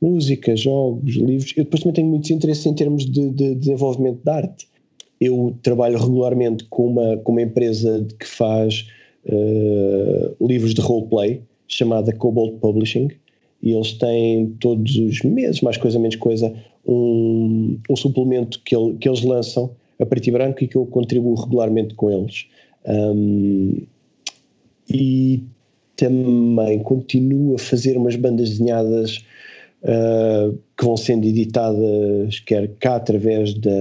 música, 0.02 0.56
jogos, 0.56 1.16
livros. 1.16 1.54
Eu 1.56 1.64
depois 1.64 1.84
também 1.84 1.94
tenho 1.94 2.08
muitos 2.08 2.32
interesses 2.32 2.66
em 2.66 2.74
termos 2.74 3.06
de, 3.06 3.30
de 3.30 3.56
desenvolvimento 3.56 4.22
de 4.24 4.30
arte. 4.30 4.68
Eu 5.20 5.56
trabalho 5.62 6.00
regularmente 6.00 6.66
com 6.66 6.88
uma, 6.88 7.18
com 7.18 7.32
uma 7.34 7.44
empresa 7.44 8.06
que 8.20 8.26
faz 8.26 8.88
uh, 9.26 10.48
livros 10.48 10.74
de 10.74 10.82
roleplay, 10.82 11.42
chamada 11.68 12.14
Cobalt 12.14 12.60
Publishing, 12.60 13.10
e 13.62 13.74
eles 13.74 13.94
têm 13.94 14.48
todos 14.60 14.98
os 14.98 15.22
meses, 15.22 15.62
mais 15.62 15.78
coisa 15.78 16.00
menos 16.00 16.16
coisa, 16.16 16.54
um, 16.86 17.78
um 17.90 17.96
suplemento 17.96 18.60
que, 18.66 18.76
ele, 18.76 18.98
que 18.98 19.08
eles 19.08 19.22
lançam 19.24 19.72
a 20.00 20.06
preto 20.06 20.28
e 20.28 20.32
branco 20.32 20.64
e 20.64 20.68
que 20.68 20.76
eu 20.76 20.86
contribuo 20.86 21.36
regularmente 21.36 21.94
com 21.94 22.10
eles. 22.10 22.48
Um, 22.88 23.84
e 24.90 25.44
também 25.96 26.80
continuo 26.80 27.56
a 27.56 27.60
fazer 27.60 27.96
umas 27.96 28.16
bandas 28.16 28.50
desenhadas 28.50 29.24
uh, 29.84 30.58
que 30.78 30.86
vão 30.86 30.98
sendo 30.98 31.26
editadas, 31.26 32.40
quer 32.40 32.70
cá 32.80 32.96
através 32.96 33.54
da, 33.54 33.72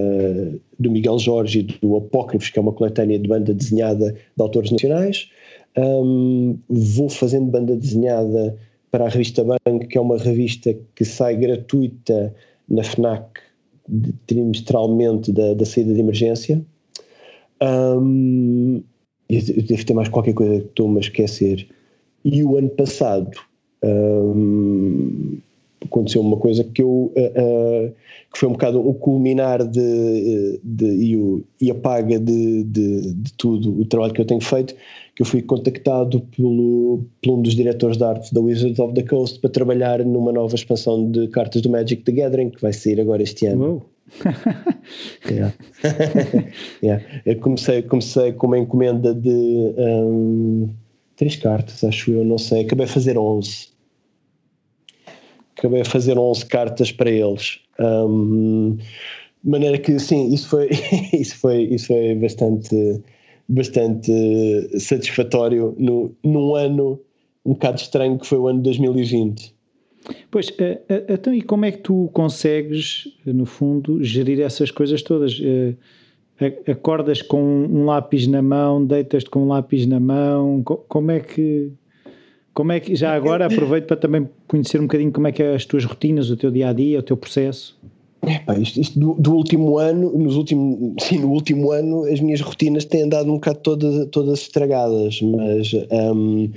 do 0.78 0.90
Miguel 0.90 1.18
Jorge 1.18 1.60
e 1.60 1.62
do 1.62 1.96
Apócrifos, 1.96 2.50
que 2.50 2.58
é 2.58 2.62
uma 2.62 2.72
coletânea 2.72 3.18
de 3.18 3.28
banda 3.28 3.54
desenhada 3.54 4.12
de 4.12 4.42
autores 4.42 4.70
nacionais. 4.70 5.28
Um, 5.76 6.58
vou 6.68 7.08
fazendo 7.08 7.50
banda 7.50 7.76
desenhada 7.76 8.56
para 8.90 9.06
a 9.06 9.08
revista 9.08 9.44
Banco, 9.44 9.86
que 9.86 9.96
é 9.96 10.00
uma 10.00 10.18
revista 10.18 10.76
que 10.94 11.04
sai 11.04 11.36
gratuita 11.36 12.34
na 12.68 12.82
FNAC 12.82 13.40
trimestralmente 14.26 15.32
da, 15.32 15.54
da 15.54 15.64
saída 15.64 15.94
de 15.94 16.00
emergência. 16.00 16.64
Um, 17.62 18.82
devo 19.28 19.84
ter 19.84 19.94
mais 19.94 20.08
qualquer 20.08 20.34
coisa 20.34 20.60
que 20.60 20.66
estou-me 20.66 20.96
a 20.96 21.00
esquecer. 21.00 21.68
E 22.24 22.42
o 22.42 22.56
ano 22.56 22.70
passado 22.70 23.30
um, 23.82 25.38
aconteceu 25.90 26.22
uma 26.22 26.36
coisa 26.36 26.62
que 26.62 26.80
eu 26.80 27.12
uh, 27.16 27.92
que 28.32 28.38
foi 28.38 28.48
um 28.48 28.52
bocado 28.52 28.80
o 28.80 28.94
culminar 28.94 29.66
de, 29.66 30.60
de 30.62 30.86
e, 30.86 31.16
o, 31.16 31.44
e 31.60 31.70
a 31.70 31.74
paga 31.74 32.18
de, 32.18 32.62
de, 32.62 33.14
de, 33.14 33.32
tudo 33.34 33.80
o 33.80 33.84
trabalho 33.84 34.14
que 34.14 34.20
eu 34.20 34.24
tenho 34.24 34.40
feito 34.40 34.74
que 35.16 35.22
eu 35.22 35.26
fui 35.26 35.42
contactado 35.42 36.20
pelo, 36.36 37.04
por 37.20 37.34
um 37.34 37.42
dos 37.42 37.54
diretores 37.54 37.96
de 37.96 38.04
arte 38.04 38.32
da 38.32 38.40
Wizards 38.40 38.78
of 38.78 38.94
the 38.94 39.02
Coast 39.02 39.40
para 39.40 39.50
trabalhar 39.50 40.04
numa 40.04 40.32
nova 40.32 40.54
expansão 40.54 41.10
de 41.10 41.26
cartas 41.28 41.60
do 41.60 41.68
Magic 41.68 42.02
the 42.04 42.12
Gathering 42.12 42.50
que 42.50 42.62
vai 42.62 42.72
sair 42.72 43.00
agora 43.00 43.22
este 43.22 43.46
ano 43.46 43.82
yeah. 45.28 45.54
yeah. 46.82 47.04
eu 47.26 47.36
comecei, 47.36 47.82
comecei 47.82 48.32
com 48.32 48.46
uma 48.46 48.58
encomenda 48.58 49.12
de 49.12 49.74
um, 49.76 50.68
três 51.16 51.36
cartas 51.36 51.82
acho 51.82 52.12
eu, 52.12 52.24
não 52.24 52.38
sei, 52.38 52.62
acabei 52.62 52.86
a 52.86 52.88
fazer 52.88 53.18
11 53.18 53.79
acabei 55.60 55.82
a 55.82 55.84
fazer 55.84 56.18
11 56.18 56.46
cartas 56.46 56.90
para 56.90 57.10
eles. 57.10 57.60
Um, 57.78 58.76
de 59.44 59.50
maneira 59.50 59.78
que, 59.78 59.98
sim, 59.98 60.32
isso 60.32 60.48
foi, 60.48 60.70
isso 61.12 61.36
foi, 61.36 61.64
isso 61.64 61.86
foi 61.86 62.14
bastante, 62.14 63.02
bastante 63.48 64.80
satisfatório 64.80 65.74
no, 65.78 66.14
num 66.24 66.54
ano 66.54 66.98
um 67.44 67.52
bocado 67.52 67.80
estranho 67.80 68.18
que 68.18 68.26
foi 68.26 68.38
o 68.38 68.48
ano 68.48 68.58
de 68.58 68.64
2020. 68.64 69.54
Pois, 70.30 70.50
eh, 70.58 70.80
eh, 70.88 71.04
então 71.08 71.32
e 71.32 71.42
como 71.42 71.64
é 71.64 71.72
que 71.72 71.78
tu 71.78 72.10
consegues, 72.12 73.08
no 73.24 73.44
fundo, 73.46 74.02
gerir 74.02 74.40
essas 74.40 74.70
coisas 74.70 75.02
todas? 75.02 75.40
Eh, 75.42 75.74
acordas 76.66 77.20
com 77.20 77.42
um 77.42 77.84
lápis 77.84 78.26
na 78.26 78.40
mão, 78.40 78.84
deitas-te 78.84 79.28
com 79.28 79.44
um 79.44 79.48
lápis 79.48 79.86
na 79.86 80.00
mão, 80.00 80.62
como 80.62 81.10
é 81.10 81.20
que 81.20 81.70
como 82.52 82.72
é 82.72 82.80
que, 82.80 82.94
já 82.96 83.14
agora 83.14 83.46
aproveito 83.46 83.86
para 83.86 83.96
também 83.96 84.28
conhecer 84.46 84.78
um 84.78 84.84
bocadinho 84.84 85.12
como 85.12 85.28
é 85.28 85.32
que 85.32 85.42
é 85.42 85.54
as 85.54 85.64
tuas 85.64 85.84
rotinas, 85.84 86.30
o 86.30 86.36
teu 86.36 86.50
dia 86.50 86.68
a 86.68 86.72
dia, 86.72 86.98
o 86.98 87.02
teu 87.02 87.16
processo. 87.16 87.78
Isto, 88.60 88.80
isto 88.80 88.98
do, 88.98 89.14
do, 89.14 89.34
último 89.34 89.78
ano, 89.78 90.12
nos 90.18 90.36
últimos, 90.36 90.94
sim, 91.02 91.20
no 91.20 91.30
último 91.30 91.70
ano 91.72 92.04
as 92.04 92.20
minhas 92.20 92.40
rotinas 92.40 92.84
têm 92.84 93.04
andado 93.04 93.30
um 93.30 93.34
bocado 93.34 93.60
todas, 93.60 94.08
todas 94.10 94.40
estragadas, 94.40 95.22
mas 95.22 95.72
um, 95.90 96.50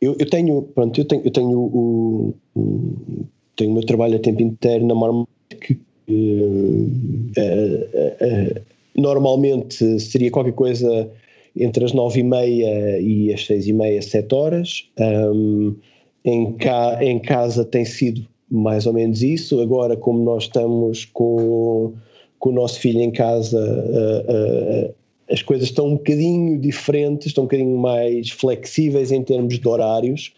eu, 0.00 0.16
eu, 0.18 0.30
tenho, 0.30 0.62
pronto, 0.62 0.98
eu 0.98 1.04
tenho, 1.04 1.22
eu 1.22 1.30
tenho 1.30 1.58
o, 1.58 2.34
o, 2.56 3.26
tenho 3.56 3.72
o 3.72 3.74
meu 3.74 3.84
trabalho 3.84 4.16
a 4.16 4.18
tempo 4.18 4.40
inteiro 4.40 4.86
na 4.86 4.94
Marmot 4.94 5.28
que 5.60 5.78
uh, 6.08 6.90
uh, 7.36 8.56
uh, 8.56 8.60
normalmente 8.96 10.00
seria 10.00 10.30
qualquer 10.30 10.54
coisa 10.54 11.10
entre 11.56 11.84
as 11.84 11.92
nove 11.92 12.20
e 12.20 12.22
meia 12.22 13.00
e 13.00 13.32
as 13.32 13.46
seis 13.46 13.66
e 13.66 13.72
meia, 13.72 14.00
sete 14.02 14.34
horas. 14.34 14.88
Um, 14.98 15.76
em, 16.24 16.52
ca, 16.54 17.02
em 17.02 17.18
casa 17.18 17.64
tem 17.64 17.84
sido 17.84 18.26
mais 18.50 18.86
ou 18.86 18.92
menos 18.92 19.22
isso. 19.22 19.60
Agora, 19.60 19.96
como 19.96 20.22
nós 20.22 20.44
estamos 20.44 21.04
com, 21.04 21.94
com 22.38 22.50
o 22.50 22.52
nosso 22.52 22.80
filho 22.80 23.00
em 23.00 23.10
casa, 23.10 23.58
uh, 23.58 24.88
uh, 24.88 24.94
as 25.30 25.42
coisas 25.42 25.68
estão 25.68 25.86
um 25.86 25.96
bocadinho 25.96 26.58
diferentes, 26.58 27.28
estão 27.28 27.44
um 27.44 27.46
bocadinho 27.46 27.78
mais 27.78 28.30
flexíveis 28.30 29.12
em 29.12 29.22
termos 29.22 29.58
de 29.58 29.68
horários. 29.68 30.34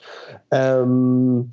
Um, 0.87 1.47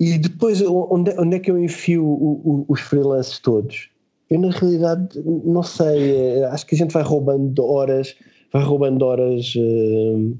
e 0.00 0.18
depois, 0.18 0.60
onde, 0.62 1.14
onde, 1.16 1.36
é 1.36 1.38
que 1.38 1.50
eu 1.50 1.56
enfio 1.56 2.04
o, 2.04 2.32
o, 2.44 2.64
os 2.68 2.80
freelances 2.80 3.38
todos? 3.38 3.88
Eu, 4.28 4.40
na 4.40 4.50
realidade, 4.50 5.22
não 5.24 5.62
sei, 5.62 6.38
eh, 6.38 6.44
acho 6.46 6.66
que 6.66 6.74
a 6.74 6.78
gente 6.78 6.90
vai 6.90 7.02
roubando 7.02 7.64
horas 7.64 8.16
vai 8.52 8.62
roubando 8.62 9.02
horas 9.04 9.54
uh, 9.56 10.36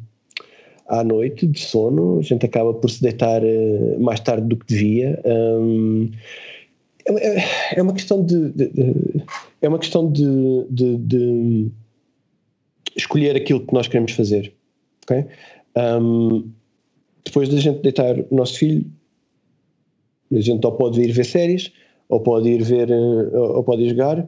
à 0.88 1.02
noite 1.02 1.46
de 1.46 1.58
sono, 1.58 2.18
a 2.18 2.22
gente 2.22 2.44
acaba 2.44 2.74
por 2.74 2.90
se 2.90 3.02
deitar 3.02 3.42
uh, 3.42 4.00
mais 4.00 4.20
tarde 4.20 4.46
do 4.46 4.56
que 4.56 4.66
devia. 4.66 5.20
Um, 5.24 6.10
é, 7.06 7.78
é, 7.78 7.82
uma 7.82 7.94
questão 7.94 8.24
de, 8.24 8.50
de, 8.50 8.68
de, 8.68 9.24
é 9.60 9.68
uma 9.68 9.78
questão 9.78 10.10
de, 10.10 10.66
de, 10.70 10.96
de, 10.98 11.70
escolher 12.96 13.36
aquilo 13.36 13.66
que 13.66 13.72
nós 13.72 13.88
queremos 13.88 14.12
fazer? 14.12 14.52
Um, 15.76 16.50
depois 17.24 17.48
da 17.48 17.58
gente 17.58 17.80
deitar 17.80 18.16
o 18.30 18.34
nosso 18.34 18.58
filho, 18.58 18.84
a 20.32 20.40
gente 20.40 20.64
ou 20.66 20.72
pode 20.72 21.00
ir 21.00 21.12
ver 21.12 21.24
séries, 21.24 21.72
ou 22.08 22.20
pode 22.20 22.48
ir 22.48 22.62
ver, 22.62 22.90
eh, 22.90 23.38
ou 23.38 23.62
pode 23.62 23.82
ir 23.82 23.90
jogar, 23.90 24.26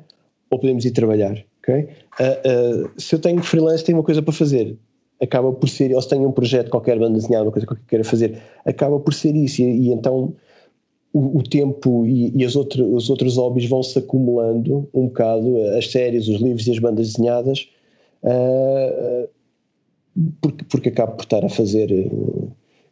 ou 0.50 0.58
podemos 0.58 0.84
ir 0.84 0.90
trabalhar. 0.90 1.44
Okay? 1.64 1.88
Uh, 2.20 2.84
uh, 2.86 3.00
se 3.00 3.14
eu 3.14 3.18
tenho 3.18 3.42
freelance, 3.42 3.82
tenho 3.82 3.98
uma 3.98 4.04
coisa 4.04 4.22
para 4.22 4.32
fazer. 4.32 4.76
Acaba 5.20 5.52
por 5.52 5.68
ser, 5.68 5.94
ou 5.94 6.02
se 6.02 6.08
tenho 6.08 6.28
um 6.28 6.32
projeto 6.32 6.70
qualquer, 6.70 6.98
banda 6.98 7.14
desenhada, 7.14 7.46
uma 7.46 7.52
coisa 7.52 7.66
que 7.66 7.74
queira 7.88 8.04
fazer, 8.04 8.38
acaba 8.64 9.00
por 9.00 9.14
ser 9.14 9.34
isso. 9.34 9.62
E, 9.62 9.88
e 9.88 9.92
então 9.92 10.34
o, 11.12 11.38
o, 11.38 11.42
tempo 11.42 12.04
e, 12.04 12.36
e 12.36 12.44
as 12.44 12.54
outro, 12.54 12.94
os 12.94 13.08
outros 13.08 13.36
hobbies 13.36 13.68
vão 13.68 13.82
se 13.82 13.98
acumulando 13.98 14.88
um 14.92 15.06
bocado, 15.06 15.62
as 15.78 15.90
séries, 15.90 16.28
os 16.28 16.40
livros 16.40 16.66
e 16.66 16.72
as 16.72 16.78
bandas 16.78 17.12
desenhadas, 17.12 17.68
uh, 18.22 19.28
porque, 20.42 20.64
porque 20.64 20.88
acabo 20.90 21.12
por 21.12 21.22
estar 21.22 21.44
a 21.44 21.48
fazer 21.48 21.90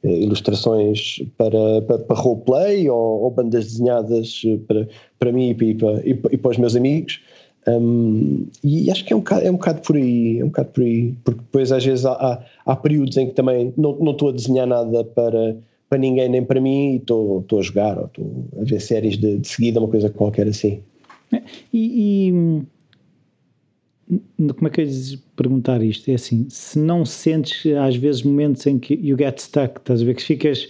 ilustrações 0.03 1.23
para, 1.37 1.83
para, 1.83 1.99
para 2.01 2.17
roleplay 2.17 2.89
ou, 2.91 3.23
ou, 3.23 3.31
bandas 3.31 3.65
desenhadas 3.67 4.43
para, 4.67 4.89
para 5.19 5.33
mim 5.33 5.51
e 5.51 5.75
para, 5.75 6.03
e 6.05 6.37
para 6.37 6.51
os 6.51 6.59
meus 6.59 6.75
amigos. 6.75 7.21
Um, 7.67 8.47
e 8.65 8.91
acho 8.91 9.05
que 9.05 9.13
é 9.13 9.17
um, 9.17 9.21
bocado, 9.21 9.47
é 9.47 9.51
um 9.51 9.55
bocado 9.55 9.83
por 9.83 9.97
aí, 9.97 10.41
é 10.41 10.45
um 10.45 10.49
bocado 10.49 10.71
por 10.71 10.83
aí, 10.83 11.15
porque 11.25 11.41
depois 11.41 11.71
às 11.71 11.85
vezes 11.85 12.05
há, 12.05 12.13
há, 12.13 12.45
há 12.67 12.77
períodos 12.77 13.17
em 13.17 13.29
que 13.29 13.35
também 13.35 13.73
não, 13.77 13.97
não 13.99 14.13
estou 14.13 14.31
a 14.31 14.33
desenhar 14.33 14.67
nada 14.67 15.05
para, 15.05 15.57
para 15.89 15.99
ninguém 15.99 16.29
nem 16.29 16.45
para 16.45 16.61
mim 16.61 16.95
e 16.95 16.97
estou, 16.97 17.41
estou 17.41 17.61
a 17.61 17.63
jogar 17.63 17.99
ou 17.99 18.07
estou 18.07 18.49
a 18.61 18.65
ver 18.65 18.81
séries 18.81 19.17
de, 19.17 19.39
de 19.39 19.47
seguida, 19.47 19.79
uma 19.79 19.89
coisa 19.89 20.11
qualquer 20.11 20.49
assim. 20.49 20.81
E, 21.73 22.29
e, 22.29 22.33
como 24.53 24.67
é 24.67 24.71
que 24.71 24.81
eu 24.81 24.85
lhes 24.85 25.17
perguntar 25.37 25.83
isto? 25.83 26.11
É 26.11 26.15
assim, 26.15 26.47
se 26.51 26.79
não 26.79 27.05
sentes 27.05 27.65
às 27.75 27.95
vezes 27.95 28.23
momentos 28.23 28.67
em 28.67 28.79
que 28.79 28.95
you 28.95 29.17
get 29.17 29.39
stuck, 29.39 29.79
estás 29.79 30.03
a 30.03 30.05
ver 30.05 30.15
que 30.15 30.23
ficas 30.23 30.69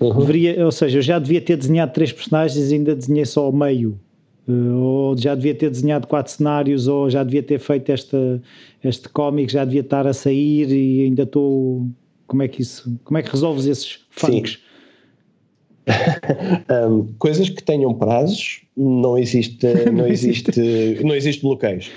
uhum. 0.00 0.18
deveria, 0.18 0.64
ou 0.64 0.72
seja, 0.72 0.98
eu 0.98 1.02
já 1.02 1.18
devia 1.18 1.40
ter 1.40 1.56
desenhado 1.56 1.92
três 1.92 2.10
personagens 2.10 2.70
e 2.70 2.74
ainda 2.74 2.96
desenhei 2.96 3.26
só 3.26 3.48
o 3.48 3.52
meio 3.52 4.00
ou 4.46 5.16
já 5.16 5.34
devia 5.34 5.54
ter 5.54 5.70
desenhado 5.70 6.06
quatro 6.06 6.32
cenários, 6.32 6.86
ou 6.86 7.08
já 7.08 7.24
devia 7.24 7.42
ter 7.42 7.58
feito 7.58 7.90
esta, 7.90 8.42
este 8.82 9.08
cómic, 9.08 9.52
já 9.52 9.64
devia 9.64 9.80
estar 9.80 10.06
a 10.06 10.12
sair 10.12 10.70
e 10.70 11.04
ainda 11.04 11.22
estou. 11.22 11.86
Como 12.26 12.42
é 12.42 12.48
que 12.48 12.62
isso. 12.62 12.98
Como 13.04 13.18
é 13.18 13.22
que 13.22 13.30
resolves 13.30 13.66
esses 13.66 14.04
funks? 14.10 14.58
um, 16.88 17.06
coisas 17.18 17.48
que 17.48 17.62
tenham 17.62 17.94
prazos, 17.94 18.62
não 18.76 19.16
existe, 19.16 19.66
não 19.92 20.06
existe, 20.06 20.52
não 21.02 21.14
existe 21.14 21.42
bloqueios. 21.42 21.90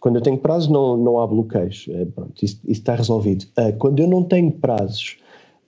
Quando 0.00 0.16
eu 0.16 0.22
tenho 0.22 0.38
prazos, 0.38 0.68
não, 0.68 0.96
não 0.96 1.20
há 1.20 1.26
bloqueios. 1.26 1.86
Eh, 1.88 2.06
pronto, 2.06 2.44
isso, 2.44 2.60
isso 2.64 2.80
está 2.80 2.96
resolvido. 2.96 3.44
Uh, 3.56 3.72
quando 3.78 4.00
eu 4.00 4.08
não 4.08 4.24
tenho 4.24 4.50
prazos, 4.50 5.16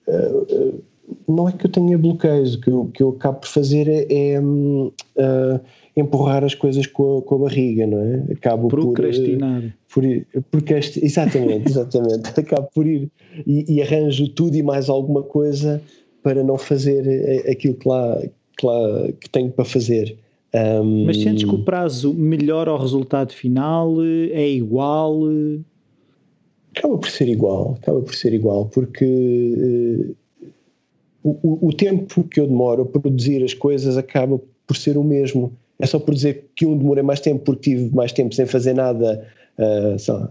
uh, 0.08 0.82
não 1.28 1.48
é 1.48 1.52
que 1.52 1.66
eu 1.66 1.70
tenha 1.70 1.96
bloqueios. 1.96 2.54
O 2.54 2.60
que 2.60 2.68
eu, 2.68 2.90
que 2.92 3.02
eu 3.02 3.10
acabo 3.10 3.40
por 3.40 3.48
fazer 3.48 3.88
é, 3.88 4.06
é 4.10 4.40
uh, 4.40 5.60
empurrar 5.96 6.44
as 6.44 6.54
coisas 6.54 6.86
com 6.86 7.18
a, 7.18 7.22
com 7.22 7.34
a 7.36 7.38
barriga, 7.38 7.86
não 7.86 8.00
é? 8.00 8.32
Acabo 8.32 8.68
Procrastinar. 8.68 9.62
Por, 9.88 10.02
por 10.02 10.04
ir, 10.04 10.26
procrast, 10.50 10.96
exatamente, 11.02 11.68
exatamente. 11.68 12.28
Acabo 12.38 12.68
por 12.74 12.86
ir 12.86 13.10
e, 13.46 13.74
e, 13.74 13.82
arranjo 13.82 14.28
tudo 14.28 14.56
e 14.56 14.62
mais 14.62 14.88
alguma 14.88 15.22
coisa 15.22 15.80
para 16.22 16.42
não 16.42 16.58
fazer 16.58 17.48
aquilo 17.48 17.74
que 17.74 17.88
lá, 17.88 18.20
que, 18.56 18.66
lá, 18.66 19.08
que 19.20 19.30
tenho 19.30 19.50
para 19.50 19.64
fazer. 19.64 20.16
Um, 20.54 21.06
Mas 21.06 21.20
sentes 21.20 21.44
que 21.44 21.54
o 21.54 21.64
prazo 21.64 22.14
melhora 22.14 22.72
o 22.72 22.76
resultado 22.76 23.32
final? 23.32 23.96
É 24.02 24.48
igual? 24.48 25.20
Acaba 26.76 26.96
por 26.98 27.10
ser 27.10 27.28
igual, 27.28 27.76
acaba 27.80 28.00
por 28.00 28.14
ser 28.14 28.32
igual, 28.32 28.66
porque 28.66 29.04
uh, 29.04 30.16
o, 31.22 31.68
o, 31.68 31.72
tempo 31.72 32.24
que 32.24 32.40
eu 32.40 32.46
demoro 32.46 32.82
a 32.82 32.86
produzir 32.86 33.42
as 33.44 33.54
coisas 33.54 33.96
acaba 33.96 34.40
por 34.66 34.76
ser 34.76 34.96
o 34.96 35.04
mesmo. 35.04 35.52
É 35.78 35.86
só 35.86 35.98
por 35.98 36.14
dizer 36.14 36.50
que 36.54 36.66
um 36.66 36.76
demorei 36.76 37.02
mais 37.02 37.20
tempo 37.20 37.44
porque 37.44 37.70
tive 37.70 37.94
mais 37.94 38.12
tempo 38.12 38.34
sem 38.34 38.46
fazer 38.46 38.74
nada 38.74 39.26
uh, 39.58 39.98
só, 39.98 40.16
uh, 40.16 40.28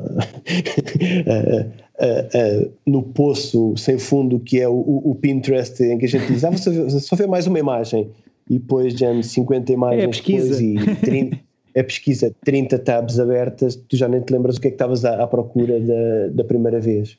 no 2.85 3.03
poço 3.03 3.75
sem 3.77 3.97
fundo 3.97 4.39
que 4.39 4.59
é 4.59 4.67
o, 4.67 5.01
o, 5.03 5.15
Pinterest 5.15 5.83
em 5.83 5.97
que 5.97 6.05
a 6.05 6.09
gente 6.09 6.27
diz 6.27 6.43
ah, 6.43 6.51
você 6.51 6.99
só 6.99 7.15
vê 7.15 7.27
mais 7.27 7.45
uma 7.45 7.59
imagem 7.59 8.09
e 8.49 8.57
depois 8.57 8.93
já 8.93 9.21
50 9.21 9.71
imagens 9.71 10.03
é 10.03 10.07
pesquisa. 10.07 10.63
e 10.63 10.75
30, 10.97 11.39
a 11.75 11.83
pesquisa, 11.83 12.35
30 12.43 12.79
tabs 12.79 13.19
abertas, 13.19 13.75
tu 13.75 13.97
já 13.97 14.07
nem 14.07 14.21
te 14.21 14.31
lembras 14.31 14.57
o 14.57 14.61
que 14.61 14.67
é 14.67 14.71
que 14.71 14.75
estavas 14.75 15.03
à, 15.05 15.23
à, 15.23 15.27
procura 15.27 15.79
da, 15.79 16.27
da 16.31 16.43
primeira 16.43 16.79
vez. 16.79 17.17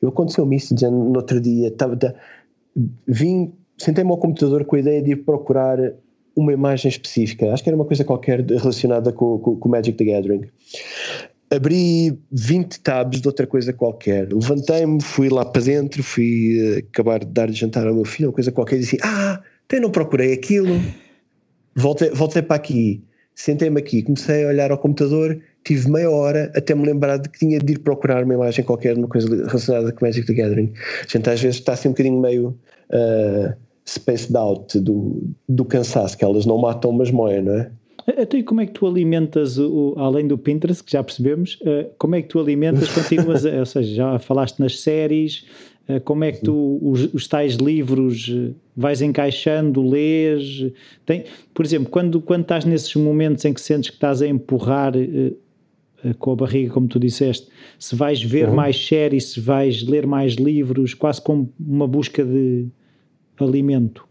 Eu 0.00 0.08
aconteceu-me 0.08 0.56
isso 0.56 0.74
já 0.76 0.90
no 0.90 1.16
outro 1.16 1.40
dia, 1.40 1.68
estava, 1.68 1.96
vim, 3.06 3.52
sentei-me 3.78 4.10
ao 4.10 4.18
computador 4.18 4.64
com 4.64 4.76
a 4.76 4.80
ideia 4.80 5.00
de 5.00 5.12
ir 5.12 5.16
procurar 5.16 5.78
uma 6.36 6.52
imagem 6.52 6.88
específica, 6.88 7.52
acho 7.52 7.62
que 7.62 7.68
era 7.68 7.76
uma 7.76 7.84
coisa 7.84 8.04
qualquer 8.04 8.44
relacionada 8.44 9.12
com, 9.12 9.38
com, 9.38 9.56
com 9.56 9.68
Magic 9.68 9.96
the 9.96 10.04
Gathering. 10.04 10.46
Abri 11.50 12.18
20 12.30 12.80
tabs 12.80 13.20
de 13.20 13.28
outra 13.28 13.46
coisa 13.46 13.72
qualquer. 13.72 14.32
Levantei-me, 14.32 15.02
fui 15.02 15.28
lá 15.28 15.44
para 15.44 15.62
dentro, 15.62 16.02
fui 16.02 16.58
uh, 16.58 16.78
acabar 16.78 17.20
de 17.20 17.26
dar 17.26 17.50
de 17.50 17.58
jantar 17.58 17.86
ao 17.86 17.94
meu 17.94 18.06
filho, 18.06 18.28
uma 18.30 18.34
coisa 18.34 18.50
qualquer, 18.50 18.76
e 18.76 18.80
disse: 18.80 18.98
Ah, 19.02 19.42
eu 19.70 19.80
não 19.80 19.90
procurei 19.90 20.32
aquilo. 20.32 20.80
Voltei, 21.74 22.10
voltei 22.10 22.40
para 22.42 22.56
aqui 22.56 23.02
sentei-me 23.34 23.80
aqui, 23.80 24.02
comecei 24.02 24.44
a 24.44 24.48
olhar 24.48 24.70
ao 24.70 24.78
computador, 24.78 25.40
tive 25.64 25.90
meia 25.90 26.10
hora 26.10 26.52
até 26.54 26.74
me 26.74 26.84
lembrar 26.84 27.16
de 27.16 27.28
que 27.28 27.38
tinha 27.38 27.58
de 27.58 27.72
ir 27.72 27.78
procurar 27.78 28.24
uma 28.24 28.34
imagem 28.34 28.64
qualquer, 28.64 28.96
uma 28.96 29.08
coisa 29.08 29.28
relacionada 29.46 29.92
com 29.92 30.04
Magic 30.04 30.26
the 30.26 30.34
Gathering. 30.34 30.72
A 31.02 31.06
gente 31.08 31.30
às 31.30 31.40
vezes 31.40 31.58
está 31.58 31.72
assim 31.72 31.88
um 31.88 31.92
bocadinho 31.92 32.20
meio 32.20 32.58
uh, 32.90 33.54
spaced 33.86 34.36
out 34.36 34.78
do, 34.78 35.22
do 35.48 35.64
cansaço, 35.64 36.16
que 36.16 36.24
elas 36.24 36.46
não 36.46 36.58
matam, 36.58 36.92
mas 36.92 37.10
moem, 37.10 37.42
não 37.42 37.54
é? 37.54 37.70
Então, 38.16 38.38
e 38.38 38.42
como 38.42 38.60
é 38.60 38.66
que 38.66 38.72
tu 38.72 38.86
alimentas, 38.86 39.58
o, 39.58 39.94
além 39.96 40.26
do 40.26 40.36
Pinterest, 40.36 40.82
que 40.82 40.92
já 40.92 41.02
percebemos, 41.02 41.58
uh, 41.62 41.88
como 41.98 42.16
é 42.16 42.22
que 42.22 42.28
tu 42.28 42.40
alimentas, 42.40 42.88
continuas, 42.92 43.46
a, 43.46 43.58
ou 43.58 43.66
seja, 43.66 43.94
já 43.94 44.18
falaste 44.18 44.58
nas 44.58 44.80
séries, 44.80 45.46
uh, 45.88 46.00
como 46.00 46.24
é 46.24 46.32
que 46.32 46.42
tu, 46.42 46.78
os, 46.82 47.12
os 47.14 47.28
tais 47.28 47.54
livros 47.54 48.30
vais 48.76 49.02
encaixando, 49.02 49.88
lês. 49.88 50.66
Tem, 51.06 51.24
por 51.54 51.64
exemplo, 51.64 51.90
quando, 51.90 52.20
quando 52.20 52.42
estás 52.42 52.64
nesses 52.64 52.94
momentos 52.96 53.44
em 53.44 53.52
que 53.52 53.60
sentes 53.60 53.90
que 53.90 53.96
estás 53.96 54.20
a 54.20 54.26
empurrar 54.26 54.94
com 56.18 56.32
a 56.32 56.36
barriga, 56.36 56.72
como 56.72 56.88
tu 56.88 56.98
disseste, 56.98 57.46
se 57.78 57.94
vais 57.94 58.20
ver 58.20 58.48
uhum. 58.48 58.56
mais 58.56 58.76
séries, 58.76 59.26
se 59.26 59.40
vais 59.40 59.84
ler 59.84 60.04
mais 60.04 60.32
livros, 60.32 60.94
quase 60.94 61.20
como 61.20 61.52
uma 61.60 61.86
busca 61.86 62.24
de 62.24 62.66
alimento. 63.44 64.06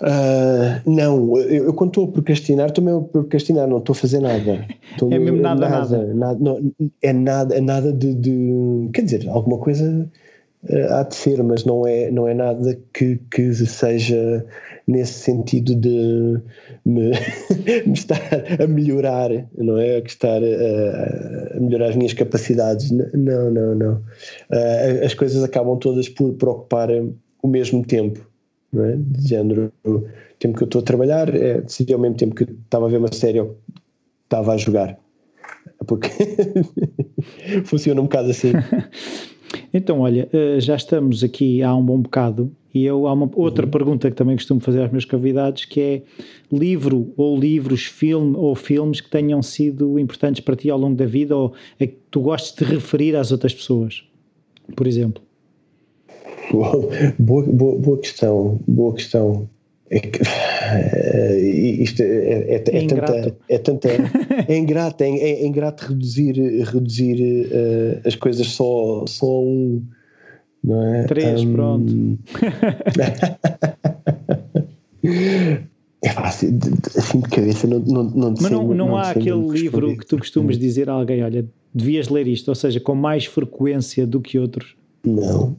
Uh, 0.00 0.90
não, 0.90 1.38
eu, 1.38 1.66
eu, 1.66 1.74
quando 1.74 1.90
estou 1.90 2.04
a 2.04 2.08
procrastinar, 2.08 2.68
estou 2.68 2.84
mesmo 2.84 3.00
a 3.00 3.04
procrastinar, 3.04 3.68
não 3.68 3.78
estou 3.78 3.92
a 3.92 3.96
fazer 3.96 4.20
nada. 4.20 4.66
Estou 4.90 5.12
é 5.12 5.18
mesmo 5.18 5.40
nada, 5.40 5.68
nada. 5.68 5.98
nada. 5.98 6.14
nada 6.14 6.38
não, 6.40 6.72
é 7.02 7.12
nada, 7.12 7.56
é 7.56 7.60
nada 7.60 7.92
de, 7.92 8.14
de, 8.14 8.90
Quer 8.92 9.02
dizer, 9.02 9.28
alguma 9.28 9.58
coisa 9.58 10.08
uh, 10.68 10.94
há 10.94 11.02
de 11.04 11.14
ser, 11.14 11.42
mas 11.42 11.64
não 11.64 11.86
é, 11.86 12.10
não 12.10 12.28
é 12.28 12.34
nada 12.34 12.78
que, 12.92 13.18
que 13.30 13.54
seja 13.54 14.44
nesse 14.86 15.14
sentido 15.14 15.74
de 15.74 16.40
me, 16.84 17.10
me 17.86 17.92
estar 17.92 18.20
a 18.62 18.66
melhorar, 18.66 19.30
não 19.56 19.78
é? 19.78 20.00
Que 20.00 20.10
estar 20.10 20.42
a, 20.42 21.56
a, 21.56 21.60
melhorar 21.60 21.88
as 21.88 21.96
minhas 21.96 22.12
capacidades. 22.12 22.90
Não, 22.90 23.50
não, 23.50 23.74
não. 23.74 23.94
Uh, 24.50 25.04
as 25.04 25.14
coisas 25.14 25.42
acabam 25.42 25.78
todas 25.78 26.08
por, 26.08 26.34
por 26.34 26.48
ocupar 26.50 26.90
o 27.44 27.48
mesmo 27.48 27.84
tempo. 27.84 28.26
Não 28.72 28.84
é? 28.86 28.96
De 28.96 29.28
género, 29.28 29.70
o 29.84 30.02
tempo 30.38 30.56
que 30.56 30.64
eu 30.64 30.66
estou 30.66 30.80
a 30.80 30.84
trabalhar 30.84 31.32
é 31.32 31.60
decidir 31.60 31.92
ao 31.92 32.00
mesmo 32.00 32.16
tempo 32.16 32.34
que 32.34 32.44
estava 32.44 32.86
a 32.86 32.88
ver 32.88 32.96
uma 32.96 33.12
série 33.12 33.38
ou 33.38 33.56
estava 34.24 34.54
a 34.54 34.56
jogar. 34.56 34.98
Porque 35.86 36.08
funciona 37.66 38.00
um 38.00 38.04
bocado 38.04 38.30
assim. 38.30 38.52
Então, 39.72 40.00
olha, 40.00 40.28
eh, 40.32 40.60
já 40.60 40.74
estamos 40.74 41.22
aqui 41.22 41.62
há 41.62 41.74
um 41.74 41.84
bom 41.84 42.00
bocado 42.00 42.50
e 42.72 42.84
eu 42.84 43.06
há 43.06 43.12
uma 43.12 43.30
outra 43.34 43.64
uhum. 43.64 43.70
pergunta 43.70 44.10
que 44.10 44.16
também 44.16 44.36
costumo 44.36 44.60
fazer 44.60 44.82
aos 44.82 44.90
meus 44.90 45.04
convidados 45.04 45.64
que 45.64 45.80
é 45.80 46.02
livro 46.50 47.12
ou 47.16 47.38
livros, 47.38 47.84
filme 47.84 48.36
ou 48.36 48.54
filmes 48.54 49.00
que 49.00 49.10
tenham 49.10 49.42
sido 49.42 49.98
importantes 49.98 50.40
para 50.40 50.56
ti 50.56 50.70
ao 50.70 50.78
longo 50.78 50.96
da 50.96 51.06
vida 51.06 51.36
ou 51.36 51.54
a 51.80 51.86
que 51.86 51.98
tu 52.10 52.20
gostes 52.20 52.54
de 52.54 52.64
referir 52.64 53.14
às 53.16 53.30
outras 53.30 53.54
pessoas, 53.54 54.04
por 54.74 54.86
exemplo. 54.86 55.23
Boa, 57.18 57.42
boa, 57.46 57.78
boa 57.78 57.98
questão, 57.98 58.60
boa 58.66 58.94
questão. 58.94 59.48
É 59.90 60.00
que, 60.00 60.22
uh, 60.22 61.82
isto 61.82 62.02
é, 62.02 62.06
é, 62.06 62.54
é, 62.54 62.54
é, 62.54 62.56
é 62.56 62.60
tanta, 62.86 63.36
é 63.48 63.58
tanta 63.58 63.88
é 64.48 64.56
ingrato, 64.56 65.04
é, 65.04 65.08
é, 65.10 65.46
ingrato 65.46 65.88
reduzir, 65.88 66.32
reduzir 66.64 67.46
uh, 67.46 68.00
as 68.06 68.14
coisas 68.16 68.46
só, 68.46 69.04
só 69.06 69.26
a 69.26 69.40
um, 69.40 69.82
não 70.62 70.94
é? 70.94 71.04
Três, 71.04 71.42
um, 71.42 71.52
pronto. 71.52 72.18
é 76.02 76.08
fácil, 76.08 76.58
assim 76.96 77.20
de 77.20 77.28
cabeça 77.28 77.66
não, 77.66 77.78
não, 77.80 78.04
não 78.04 78.34
Mas 78.40 78.50
não, 78.50 78.66
não, 78.68 78.74
não 78.74 78.96
há 78.96 79.10
aquele 79.10 79.46
livro 79.48 79.96
que 79.98 80.06
tu 80.06 80.16
costumas 80.16 80.58
dizer 80.58 80.88
a 80.88 80.94
alguém, 80.94 81.22
olha, 81.22 81.46
devias 81.74 82.08
ler 82.08 82.26
isto, 82.26 82.48
ou 82.48 82.54
seja, 82.54 82.80
com 82.80 82.94
mais 82.94 83.26
frequência 83.26 84.06
do 84.06 84.20
que 84.20 84.38
outros. 84.38 84.74
Não. 85.06 85.54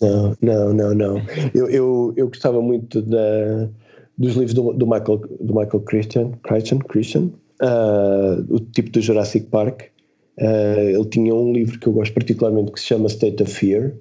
não, 0.00 0.36
não, 0.40 0.72
não, 0.72 0.94
não, 0.94 1.22
Eu, 1.54 1.68
eu, 1.68 2.14
eu 2.16 2.28
gostava 2.28 2.62
muito 2.62 3.02
da, 3.02 3.68
dos 4.16 4.34
livros 4.34 4.54
do, 4.54 4.72
do, 4.72 4.86
Michael, 4.86 5.18
do 5.40 5.54
Michael 5.54 5.80
Christian, 5.80 6.32
Christian, 6.42 6.78
Christian 6.78 7.30
uh, 7.62 8.44
o 8.48 8.60
tipo 8.60 8.90
do 8.90 9.00
Jurassic 9.00 9.46
Park. 9.46 9.82
Uh, 10.38 10.90
ele 10.90 11.04
tinha 11.06 11.34
um 11.34 11.52
livro 11.52 11.78
que 11.78 11.86
eu 11.86 11.92
gosto 11.92 12.14
particularmente 12.14 12.72
que 12.72 12.80
se 12.80 12.86
chama 12.86 13.06
State 13.08 13.42
of 13.42 13.52
Fear, 13.52 13.92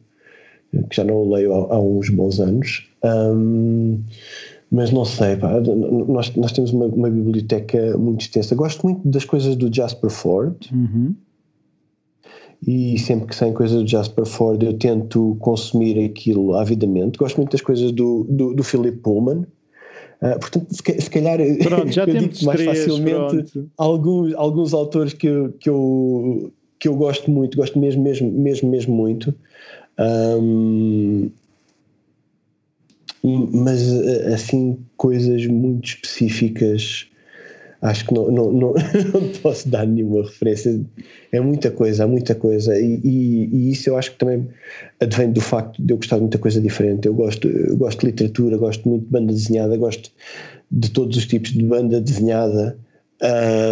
que 0.89 0.95
já 0.95 1.03
não 1.03 1.15
o 1.15 1.34
leio 1.34 1.53
há, 1.53 1.76
há 1.76 1.80
uns 1.80 2.10
bons 2.10 2.39
anos. 2.39 2.89
Um, 3.03 4.02
mas 4.69 4.91
não 4.91 5.06
sei, 5.06 5.38
pá, 5.38 5.61
nós, 5.61 6.35
nós 6.35 6.52
temos 6.52 6.72
uma, 6.72 6.85
uma, 6.85 7.10
biblioteca 7.10 7.98
muito 7.98 8.22
extensa. 8.22 8.53
Gosto 8.53 8.85
muito 8.85 9.07
das 9.07 9.23
coisas 9.23 9.56
do 9.56 9.73
Jasper 9.73 10.10
Ford. 10.10 10.56
Uhum 10.72 11.15
e 12.65 12.97
sempre 12.97 13.27
que 13.27 13.35
saem 13.35 13.53
coisas 13.53 13.84
do 13.84 13.88
Jasper 13.88 14.25
Ford 14.25 14.61
eu 14.63 14.73
tento 14.73 15.38
consumir 15.39 16.03
aquilo 16.03 16.55
avidamente. 16.55 17.17
Gosto 17.17 17.38
muito 17.38 17.51
das 17.51 17.61
coisas 17.61 17.91
do, 17.91 18.25
do, 18.29 18.53
do 18.53 18.63
Philip 18.63 18.97
Pullman. 18.97 19.45
Uh, 20.21 20.39
portanto, 20.39 20.67
se, 20.71 21.09
calhar 21.09 21.38
pronto, 21.63 21.91
já 21.91 22.03
eu 22.05 22.17
digo 22.17 22.45
mais 22.45 22.59
três, 22.59 22.79
facilmente 22.79 23.69
alguns, 23.77 24.34
alguns 24.34 24.73
autores 24.73 25.13
que 25.13 25.27
eu, 25.27 25.53
que, 25.59 25.69
eu, 25.69 26.51
que 26.79 26.88
eu 26.88 26.95
gosto 26.95 27.29
muito, 27.29 27.55
gosto 27.55 27.77
mesmo, 27.77 28.01
mesmo, 28.01 28.31
mesmo, 28.31 28.69
mesmo 28.69 28.95
muito. 28.95 29.34
Um, 29.99 31.29
mas 33.23 33.91
assim, 34.34 34.79
coisas 34.95 35.45
muito 35.47 35.89
específicas 35.89 37.07
acho 37.82 38.06
que 38.06 38.14
não, 38.14 38.32
não, 38.32 38.52
não, 38.52 38.74
não 39.14 39.30
posso 39.41 39.68
dar 39.70 39.86
nenhuma 39.86 40.24
referência. 40.24 40.80
É 41.32 41.40
muita 41.40 41.72
coisa, 41.72 42.04
há 42.04 42.08
muita 42.08 42.36
coisa. 42.36 42.78
E, 42.80 42.99
e, 43.04 43.45
e, 43.52 43.72
isso 43.72 43.90
eu 43.90 43.98
acho 43.98 44.12
que 44.12 44.18
também 44.18 44.48
advém 44.99 45.32
do 45.32 45.41
facto 45.41 45.82
de 45.82 45.94
eu 45.94 45.98
gostar 45.98 46.16
de 46.16 46.22
muita 46.22 46.38
coisa 46.38 46.62
diferente. 46.62 47.08
Eu 47.08 47.14
gosto, 47.14 47.48
eu 47.48 47.78
gosto 47.78 48.02
de 48.02 48.06
literatura, 48.08 48.58
gosto 48.58 48.88
muito 48.88 49.06
de 49.06 49.12
banda 49.12 49.34
desenhada, 49.34 49.78
gosto 49.78 50.12
de 50.72 50.90
todos 50.91 51.18
os 51.18 51.26
tipos 51.26 51.52
de 51.52 51.64
banda 51.64 52.02
desenhada. 52.02 52.78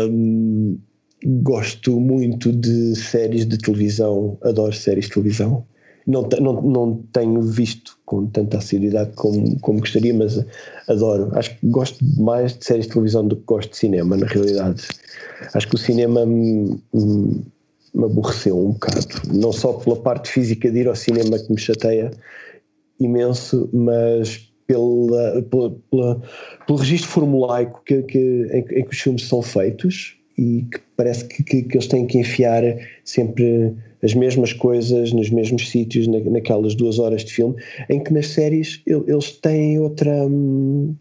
Um, 0.09 0.77
gosto 1.23 1.99
muito 1.99 2.51
de 2.51 2.95
séries 2.95 3.45
de 3.45 3.57
televisão, 3.57 4.37
adoro 4.41 4.73
séries 4.73 5.05
de 5.05 5.11
televisão 5.11 5.65
não, 6.07 6.21
não, 6.39 6.61
não 6.61 7.03
tenho 7.11 7.41
visto 7.41 7.97
com 8.05 8.27
tanta 8.27 8.57
assiduidade 8.57 9.11
como, 9.15 9.59
como 9.59 9.79
gostaria, 9.79 10.13
mas 10.13 10.45
adoro. 10.87 11.29
Acho 11.33 11.57
que 11.57 11.67
gosto 11.67 12.03
mais 12.17 12.55
de 12.55 12.63
séries 12.63 12.85
de 12.85 12.93
televisão 12.93 13.27
do 13.27 13.35
que 13.35 13.43
gosto 13.45 13.71
de 13.71 13.77
cinema, 13.77 14.15
na 14.15 14.27
realidade. 14.27 14.87
Acho 15.53 15.67
que 15.67 15.75
o 15.75 15.79
cinema 15.79 16.25
me, 16.25 16.79
me 16.93 18.03
aborreceu 18.03 18.57
um 18.57 18.71
bocado. 18.73 19.07
Não 19.33 19.51
só 19.51 19.73
pela 19.73 19.95
parte 19.95 20.29
física 20.29 20.69
de 20.69 20.79
ir 20.79 20.87
ao 20.87 20.95
cinema 20.95 21.39
que 21.39 21.51
me 21.51 21.59
chateia 21.59 22.11
imenso, 22.99 23.69
mas 23.73 24.51
pela, 24.67 25.41
pela, 25.43 25.71
pela 25.89 26.21
pelo 26.65 26.79
registro 26.79 27.09
formulaico 27.09 27.81
que, 27.85 28.01
que, 28.03 28.17
em, 28.51 28.79
em 28.79 28.83
que 28.83 28.89
os 28.91 28.99
filmes 28.99 29.27
são 29.27 29.41
feitos 29.41 30.17
e 30.37 30.65
que 30.71 30.79
parece 30.97 31.25
que, 31.25 31.43
que, 31.43 31.63
que, 31.63 31.77
eles 31.77 31.87
têm 31.87 32.05
que 32.05 32.17
enfiar 32.17 32.63
sempre 33.03 33.75
as 34.05 34.13
mesmas 34.13 34.53
coisas 34.53 35.11
nos 35.11 35.29
mesmos 35.31 35.69
sítios 35.69 36.07
na, 36.07 36.19
naquelas 36.19 36.75
duas 36.75 36.99
horas 36.99 37.25
de 37.25 37.33
filme, 37.33 37.55
em 37.89 38.01
que 38.01 38.13
nas 38.13 38.27
séries 38.27 38.81
eles 38.85 39.31
têm 39.31 39.79
outra. 39.79 40.25
Hum, 40.25 40.95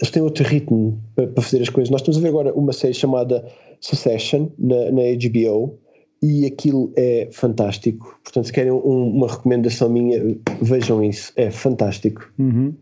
eles 0.00 0.12
têm 0.12 0.22
outro 0.22 0.44
ritmo 0.44 0.96
para, 1.16 1.26
para, 1.26 1.42
fazer 1.42 1.60
as 1.60 1.68
coisas. 1.68 1.90
Nós 1.90 2.02
estamos 2.02 2.18
a 2.18 2.20
ver 2.20 2.28
agora 2.28 2.54
uma 2.54 2.72
série 2.72 2.94
chamada 2.94 3.44
Succession 3.80 4.48
na, 4.56 4.92
na 4.92 5.02
HBO 5.02 5.76
e 6.22 6.46
aquilo 6.46 6.92
é 6.96 7.28
fantástico. 7.32 8.20
Portanto, 8.22 8.44
se 8.44 8.52
querem 8.52 8.70
um, 8.70 9.08
uma 9.16 9.26
recomendação 9.26 9.88
minha, 9.88 10.38
vejam 10.62 11.02
isso, 11.02 11.32
é 11.34 11.50
fantástico. 11.50 12.32
Uhum. 12.38 12.74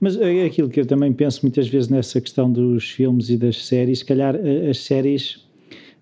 Mas 0.00 0.16
é 0.16 0.44
aquilo 0.44 0.70
que 0.70 0.80
eu 0.80 0.86
também 0.86 1.12
penso 1.12 1.40
muitas 1.42 1.68
vezes 1.68 1.88
nessa 1.88 2.20
questão 2.20 2.50
dos 2.50 2.88
filmes 2.90 3.28
e 3.28 3.36
das 3.36 3.66
séries, 3.66 3.98
se 3.98 4.04
calhar 4.04 4.34
eh, 4.36 4.70
as 4.70 4.78
séries 4.78 5.46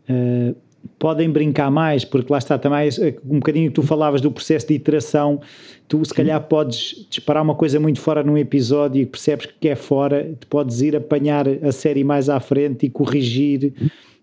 uh, 0.09 0.55
podem 0.98 1.28
brincar 1.30 1.70
mais, 1.70 2.04
porque 2.04 2.32
lá 2.32 2.38
está 2.38 2.59
também 2.59 2.88
eh, 3.00 3.14
um 3.24 3.38
bocadinho 3.38 3.68
que 3.68 3.74
tu 3.74 3.82
falavas 3.82 4.20
do 4.20 4.30
processo 4.30 4.68
de 4.68 4.74
iteração, 4.74 5.40
tu 5.88 6.04
se 6.04 6.14
calhar 6.14 6.40
podes 6.42 7.06
disparar 7.10 7.42
uma 7.42 7.54
coisa 7.54 7.80
muito 7.80 8.00
fora 8.00 8.22
num 8.22 8.38
episódio 8.38 9.02
e 9.02 9.06
percebes 9.06 9.48
que 9.60 9.68
é 9.68 9.74
fora, 9.74 10.32
tu 10.38 10.46
podes 10.46 10.80
ir 10.80 10.94
apanhar 10.96 11.46
a 11.48 11.72
série 11.72 12.04
mais 12.04 12.28
à 12.28 12.38
frente 12.40 12.86
e 12.86 12.90
corrigir. 12.90 13.72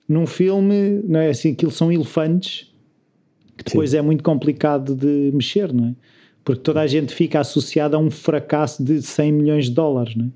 Num 0.07 0.25
filme, 0.25 1.01
não 1.03 1.19
é 1.19 1.29
assim, 1.29 1.51
aquilo 1.51 1.71
são 1.71 1.91
elefantes 1.91 2.69
que 3.57 3.65
depois 3.65 3.91
Sim. 3.91 3.97
é 3.97 4.01
muito 4.01 4.23
complicado 4.23 4.95
de 4.95 5.31
mexer, 5.33 5.73
não 5.73 5.87
é? 5.87 5.95
Porque 6.43 6.61
toda 6.61 6.79
a 6.79 6.87
gente 6.87 7.13
fica 7.13 7.41
associada 7.41 7.97
a 7.97 7.99
um 7.99 8.09
fracasso 8.09 8.83
de 8.83 9.01
100 9.01 9.31
milhões 9.31 9.65
de 9.65 9.71
dólares, 9.71 10.15
não 10.15 10.31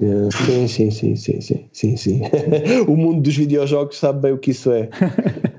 é? 0.00 0.26
é 0.26 0.30
sim, 0.30 0.68
sim, 0.68 0.90
sim, 0.90 1.16
sim, 1.16 1.40
sim, 1.40 1.64
sim, 1.72 1.96
sim. 1.96 2.20
o 2.88 2.96
mundo 2.96 3.22
dos 3.22 3.36
videojogos 3.36 3.96
sabe 3.96 4.20
bem 4.20 4.32
o 4.32 4.38
que 4.38 4.50
isso 4.50 4.72
é. 4.72 4.88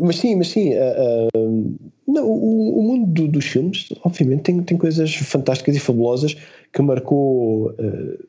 mas 0.00 0.16
sim, 0.16 0.36
mas 0.36 0.48
sim, 0.48 0.72
uh, 0.74 1.28
uh, 1.36 1.74
não, 2.06 2.26
o, 2.26 2.78
o, 2.78 2.82
mundo 2.82 3.12
do, 3.12 3.28
dos 3.28 3.44
filmes, 3.44 3.88
obviamente, 4.04 4.42
tem, 4.42 4.62
tem 4.62 4.78
coisas 4.78 5.14
fantásticas 5.14 5.76
e 5.76 5.80
fabulosas 5.80 6.36
que 6.72 6.82
marcou 6.82 7.70
uh, 7.70 8.26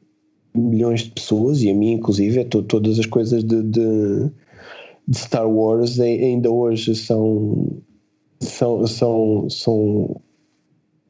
milhões 0.55 1.01
de 1.03 1.11
pessoas 1.11 1.61
e 1.61 1.69
a 1.69 1.73
mim, 1.73 1.93
inclusive, 1.93 2.39
é 2.39 2.43
to, 2.43 2.63
todas 2.63 2.99
as 2.99 3.05
coisas 3.05 3.43
de, 3.43 3.61
de, 3.63 4.31
de 5.07 5.17
Star 5.17 5.49
Wars 5.49 5.99
ainda 5.99 6.49
hoje 6.49 6.95
são 6.95 7.81
são, 8.39 8.85
são, 8.85 9.49
são 9.49 10.21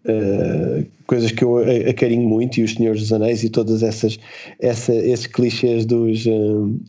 uh, 0.07 0.85
coisas 1.05 1.31
que 1.31 1.43
eu 1.43 1.57
acarinho 1.89 2.27
muito 2.27 2.59
e 2.59 2.63
os 2.63 2.73
Senhores 2.73 3.01
dos 3.01 3.13
Anéis 3.13 3.43
e 3.43 3.49
todas 3.49 3.83
essas 3.83 4.17
essa, 4.59 4.93
esses 4.93 5.27
clichês 5.27 5.85
dos, 5.85 6.25
um, 6.27 6.79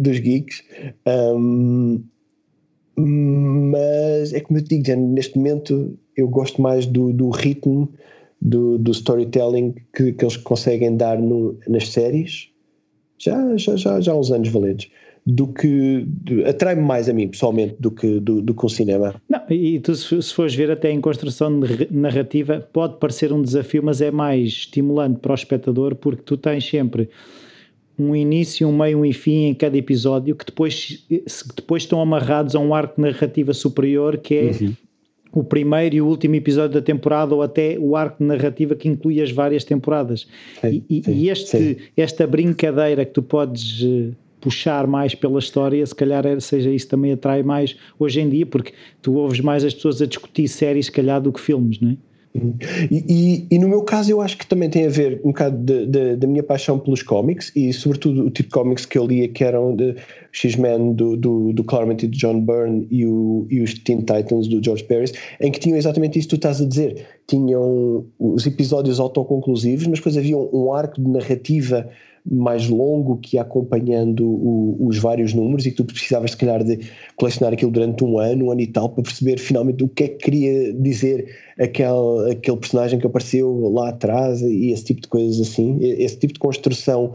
dos 0.00 0.18
geeks. 0.18 0.62
Um, 1.06 2.02
mas 2.96 4.32
é 4.32 4.40
como 4.40 4.58
eu 4.58 4.64
te 4.64 4.78
digo, 4.78 5.00
neste 5.00 5.36
momento 5.36 5.98
eu 6.16 6.28
gosto 6.28 6.60
mais 6.60 6.86
do, 6.86 7.12
do 7.12 7.30
ritmo 7.30 7.88
do, 8.40 8.78
do 8.78 8.90
storytelling 8.90 9.74
que, 9.94 10.12
que 10.12 10.24
eles 10.24 10.36
conseguem 10.36 10.96
dar 10.96 11.18
no, 11.18 11.58
nas 11.68 11.88
séries. 11.88 12.48
Já, 13.18 13.56
já, 13.56 13.76
já, 13.76 14.00
já 14.00 14.12
há 14.12 14.18
uns 14.18 14.30
anos 14.30 14.48
valentes 14.48 14.90
do 15.26 15.48
que 15.48 16.06
atrai-me 16.46 16.82
mais 16.82 17.08
a 17.08 17.12
mim 17.12 17.28
pessoalmente 17.28 17.76
do 17.78 17.90
que 17.90 18.18
do, 18.20 18.40
do 18.40 18.54
que 18.54 18.64
o 18.64 18.68
cinema. 18.68 19.14
Não, 19.28 19.40
e 19.50 19.78
tu 19.80 19.94
se, 19.94 20.20
se 20.22 20.34
fores 20.34 20.54
ver 20.54 20.70
até 20.70 20.90
em 20.90 21.00
construção 21.00 21.60
narrativa 21.90 22.66
pode 22.72 22.98
parecer 22.98 23.32
um 23.32 23.42
desafio, 23.42 23.82
mas 23.82 24.00
é 24.00 24.10
mais 24.10 24.48
estimulante 24.48 25.20
para 25.20 25.32
o 25.32 25.34
espectador 25.34 25.94
porque 25.94 26.22
tu 26.22 26.36
tens 26.36 26.64
sempre 26.68 27.08
um 27.98 28.16
início, 28.16 28.66
um 28.66 28.76
meio, 28.76 28.98
um 28.98 29.04
e 29.04 29.12
fim 29.12 29.44
em 29.44 29.54
cada 29.54 29.76
episódio 29.76 30.34
que 30.34 30.46
depois, 30.46 31.06
depois 31.54 31.82
estão 31.82 32.00
amarrados 32.00 32.54
a 32.54 32.58
um 32.58 32.74
arco 32.74 33.00
narrativa 33.00 33.52
superior 33.52 34.16
que 34.16 34.34
é 34.34 34.50
uhum. 34.60 34.72
o 35.32 35.44
primeiro 35.44 35.96
e 35.96 36.00
o 36.00 36.06
último 36.06 36.34
episódio 36.34 36.80
da 36.80 36.82
temporada 36.82 37.34
ou 37.34 37.42
até 37.42 37.76
o 37.78 37.94
arco 37.94 38.24
narrativa 38.24 38.74
que 38.74 38.88
inclui 38.88 39.20
as 39.20 39.30
várias 39.30 39.64
temporadas. 39.64 40.26
Sim, 40.62 40.82
e, 40.88 41.02
sim, 41.04 41.12
e 41.12 41.28
este, 41.28 41.76
esta 41.94 42.26
brincadeira 42.26 43.04
que 43.04 43.12
tu 43.12 43.22
podes 43.22 43.82
eh, 43.84 44.12
puxar 44.40 44.86
mais 44.86 45.14
pela 45.14 45.38
história, 45.38 45.84
se 45.84 45.94
calhar 45.94 46.24
seja 46.40 46.70
isso 46.70 46.88
também 46.88 47.12
atrai 47.12 47.42
mais 47.42 47.76
hoje 47.98 48.20
em 48.20 48.28
dia, 48.28 48.46
porque 48.46 48.72
tu 49.02 49.14
ouves 49.14 49.40
mais 49.40 49.64
as 49.64 49.74
pessoas 49.74 50.00
a 50.00 50.06
discutir 50.06 50.48
séries, 50.48 50.86
se 50.86 50.92
calhar, 50.92 51.20
do 51.20 51.32
que 51.32 51.40
filmes, 51.40 51.80
não 51.80 51.90
é? 51.90 51.96
E, 52.32 53.04
e, 53.08 53.46
e, 53.50 53.58
no 53.58 53.68
meu 53.68 53.82
caso 53.82 54.12
eu 54.12 54.20
acho 54.20 54.38
que 54.38 54.46
também 54.46 54.70
tem 54.70 54.86
a 54.86 54.88
ver 54.88 55.20
um 55.24 55.28
bocado 55.28 55.56
da 56.16 56.26
minha 56.28 56.44
paixão 56.44 56.78
pelos 56.78 57.02
cómics 57.02 57.50
e 57.56 57.72
sobretudo 57.72 58.24
o 58.24 58.30
tipo 58.30 58.48
de 58.48 58.54
cómics 58.54 58.86
que 58.86 58.96
eu 58.96 59.04
lia 59.04 59.26
que 59.26 59.42
eram 59.42 59.74
de 59.74 59.96
X-Men 60.30 60.92
do, 60.92 61.16
do, 61.16 61.52
do, 61.52 61.64
Claremont 61.64 62.04
e 62.04 62.08
do 62.08 62.16
John 62.16 62.40
Byrne 62.40 62.86
e, 62.88 63.04
o, 63.04 63.48
e 63.50 63.60
os 63.60 63.74
Teen 63.74 63.98
Titans 63.98 64.46
do 64.46 64.62
George 64.62 64.84
Pérez 64.84 65.12
em 65.40 65.50
que 65.50 65.58
tinham 65.58 65.76
exatamente 65.76 66.20
isso 66.20 66.28
que 66.28 66.36
tu 66.36 66.38
estás 66.38 66.60
a 66.60 66.66
dizer 66.66 67.04
tinham 67.26 68.06
os 68.16 68.46
episódios 68.46 69.00
autoconclusivos 69.00 69.88
mas 69.88 69.98
depois 69.98 70.16
havia 70.16 70.38
um, 70.38 70.48
um 70.52 70.72
arco 70.72 71.02
de 71.02 71.10
narrativa 71.10 71.90
mais 72.24 72.68
longo 72.68 73.16
que 73.18 73.38
acompanhando 73.38 74.26
o, 74.26 74.76
os 74.86 74.98
vários 74.98 75.32
números 75.34 75.66
e 75.66 75.70
que 75.70 75.76
tu 75.76 75.84
precisavas, 75.84 76.32
se 76.32 76.36
calhar, 76.36 76.62
de 76.62 76.78
colecionar 77.16 77.54
aquilo 77.54 77.70
durante 77.70 78.04
um 78.04 78.18
ano, 78.18 78.46
um 78.46 78.50
ano 78.50 78.60
e 78.60 78.66
tal, 78.66 78.88
para 78.90 79.02
perceber 79.02 79.38
finalmente 79.38 79.82
o 79.82 79.88
que 79.88 80.04
é 80.04 80.08
que 80.08 80.24
queria 80.24 80.72
dizer 80.74 81.34
aquele, 81.58 82.32
aquele 82.32 82.56
personagem 82.56 82.98
que 82.98 83.06
apareceu 83.06 83.70
lá 83.70 83.90
atrás 83.90 84.42
e 84.42 84.70
esse 84.70 84.84
tipo 84.84 85.00
de 85.02 85.08
coisas 85.08 85.40
assim. 85.40 85.78
Esse 85.80 86.18
tipo 86.18 86.34
de 86.34 86.40
construção 86.40 87.12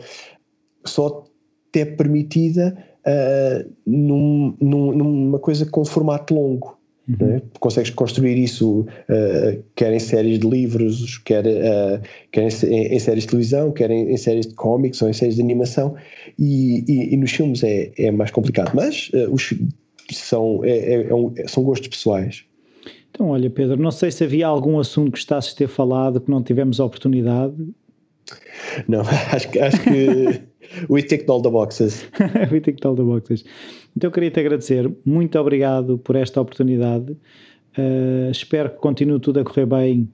só 0.86 1.26
é 1.74 1.86
permitida 1.86 2.78
uh, 3.06 3.72
num, 3.86 4.56
num, 4.62 4.92
numa 4.94 5.40
coisa 5.40 5.66
com 5.66 5.84
formato 5.84 6.34
longo. 6.34 6.78
Uhum. 7.08 7.36
É? 7.36 7.42
Consegues 7.60 7.92
construir 7.92 8.38
isso 8.38 8.82
uh, 8.82 9.64
quer 9.76 9.94
em 9.94 10.00
séries 10.00 10.40
de 10.40 10.48
livros, 10.48 11.20
quer, 11.20 11.46
uh, 11.46 12.02
quer 12.32 12.44
em, 12.44 12.96
em, 12.96 13.00
séries 13.00 13.24
de 13.24 13.30
televisão, 13.30 13.72
quer 13.72 13.92
em, 13.92 14.12
em, 14.12 14.18
séries 14.18 14.48
de 14.48 14.56
cómics 14.56 15.02
ou 15.02 15.10
em 15.10 15.14
séries 15.14 15.36
de 15.36 15.42
animação, 15.42 15.96
e, 16.40 16.84
e, 16.88 17.14
e 17.14 17.18
nos 17.18 17.32
filmes 17.32 17.64
é, 17.64 17.92
é 17.98 18.12
mais 18.12 18.32
complicado, 18.32 18.72
mas 18.74 19.10
uh, 19.14 19.32
os, 19.32 19.54
são, 20.12 20.64
é, 20.64 20.70
é, 20.70 21.08
é 21.10 21.14
um, 21.14 21.34
são 21.48 21.64
gostos 21.64 21.88
pessoais. 21.88 22.44
Então, 23.12 23.30
olha, 23.30 23.50
Pedro, 23.50 23.82
não 23.82 23.92
sei 23.92 24.12
se 24.12 24.24
havia 24.24 24.48
algum 24.48 24.80
assunto 24.80 25.06
que 25.06 25.20
gostasses 25.20 25.52
de 25.52 25.58
ter 25.58 25.68
falado 25.68 26.20
que 26.20 26.30
não 26.30 26.44
tivemos 26.44 26.80
a 26.80 26.86
oportunidade. 26.86 27.56
Não, 28.88 29.02
acho, 29.02 29.48
acho 29.62 29.84
que 29.84 30.42
we 30.90 31.02
ticked 31.02 31.30
all 31.30 31.42
the 31.42 31.50
boxes. 31.50 32.06
we 32.52 32.60
ticked 32.60 32.86
all 32.86 32.96
the 32.96 33.04
boxes. 33.04 33.46
Então 33.96 34.12
queria 34.12 34.30
te 34.30 34.42
agradecer, 34.42 34.94
muito 35.06 35.40
obrigado 35.40 35.98
por 35.98 36.18
esta 36.18 36.42
oportunidade. 36.42 37.14
Uh, 37.78 38.30
espero 38.30 38.72
que 38.72 38.76
continue 38.76 39.22
tudo 39.22 39.40
a 39.40 39.44
correr 39.44 39.66
bem, 39.66 40.12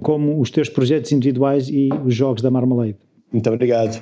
como 0.00 0.40
os 0.40 0.50
teus 0.50 0.70
projetos 0.70 1.12
individuais 1.12 1.68
e 1.68 1.90
os 2.02 2.14
jogos 2.14 2.40
da 2.40 2.50
Marmalade. 2.50 2.96
Muito 3.30 3.46
obrigado. 3.50 4.00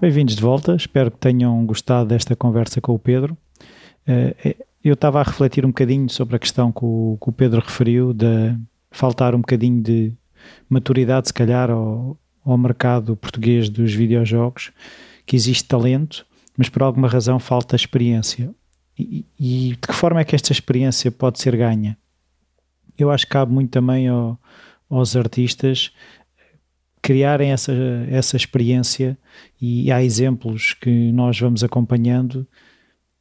Bem-vindos 0.00 0.36
de 0.36 0.40
volta, 0.40 0.74
espero 0.74 1.10
que 1.10 1.18
tenham 1.18 1.66
gostado 1.66 2.08
desta 2.08 2.34
conversa 2.34 2.80
com 2.80 2.94
o 2.94 2.98
Pedro. 2.98 3.36
Uh, 4.08 4.64
eu 4.82 4.94
estava 4.94 5.20
a 5.20 5.22
refletir 5.22 5.66
um 5.66 5.68
bocadinho 5.68 6.08
sobre 6.08 6.36
a 6.36 6.38
questão 6.38 6.72
que 6.72 6.82
o, 6.82 7.18
que 7.20 7.28
o 7.28 7.32
Pedro 7.32 7.60
referiu 7.60 8.14
de 8.14 8.56
faltar 8.90 9.34
um 9.34 9.40
bocadinho 9.40 9.82
de 9.82 10.14
maturidade, 10.66 11.28
se 11.28 11.34
calhar, 11.34 11.70
ao, 11.70 12.16
ao 12.42 12.56
mercado 12.56 13.14
português 13.16 13.68
dos 13.68 13.92
videojogos 13.92 14.72
que 15.28 15.36
existe 15.36 15.68
talento, 15.68 16.26
mas 16.56 16.70
por 16.70 16.82
alguma 16.82 17.06
razão 17.06 17.38
falta 17.38 17.76
experiência. 17.76 18.50
E, 18.98 19.26
e, 19.38 19.68
de 19.72 19.76
que 19.76 19.92
forma 19.92 20.20
é 20.20 20.24
que 20.24 20.34
esta 20.34 20.50
experiência 20.50 21.12
pode 21.12 21.38
ser 21.38 21.54
ganha? 21.54 21.98
Eu 22.96 23.10
acho 23.10 23.26
que 23.26 23.32
cabe 23.32 23.52
muito 23.52 23.70
também 23.70 24.08
ao, 24.08 24.40
aos 24.88 25.14
artistas 25.14 25.92
criarem 27.02 27.52
essa, 27.52 27.72
essa 28.10 28.36
experiência 28.36 29.18
e 29.60 29.92
há 29.92 30.02
exemplos 30.02 30.72
que 30.72 31.12
nós 31.12 31.38
vamos 31.38 31.62
acompanhando 31.62 32.46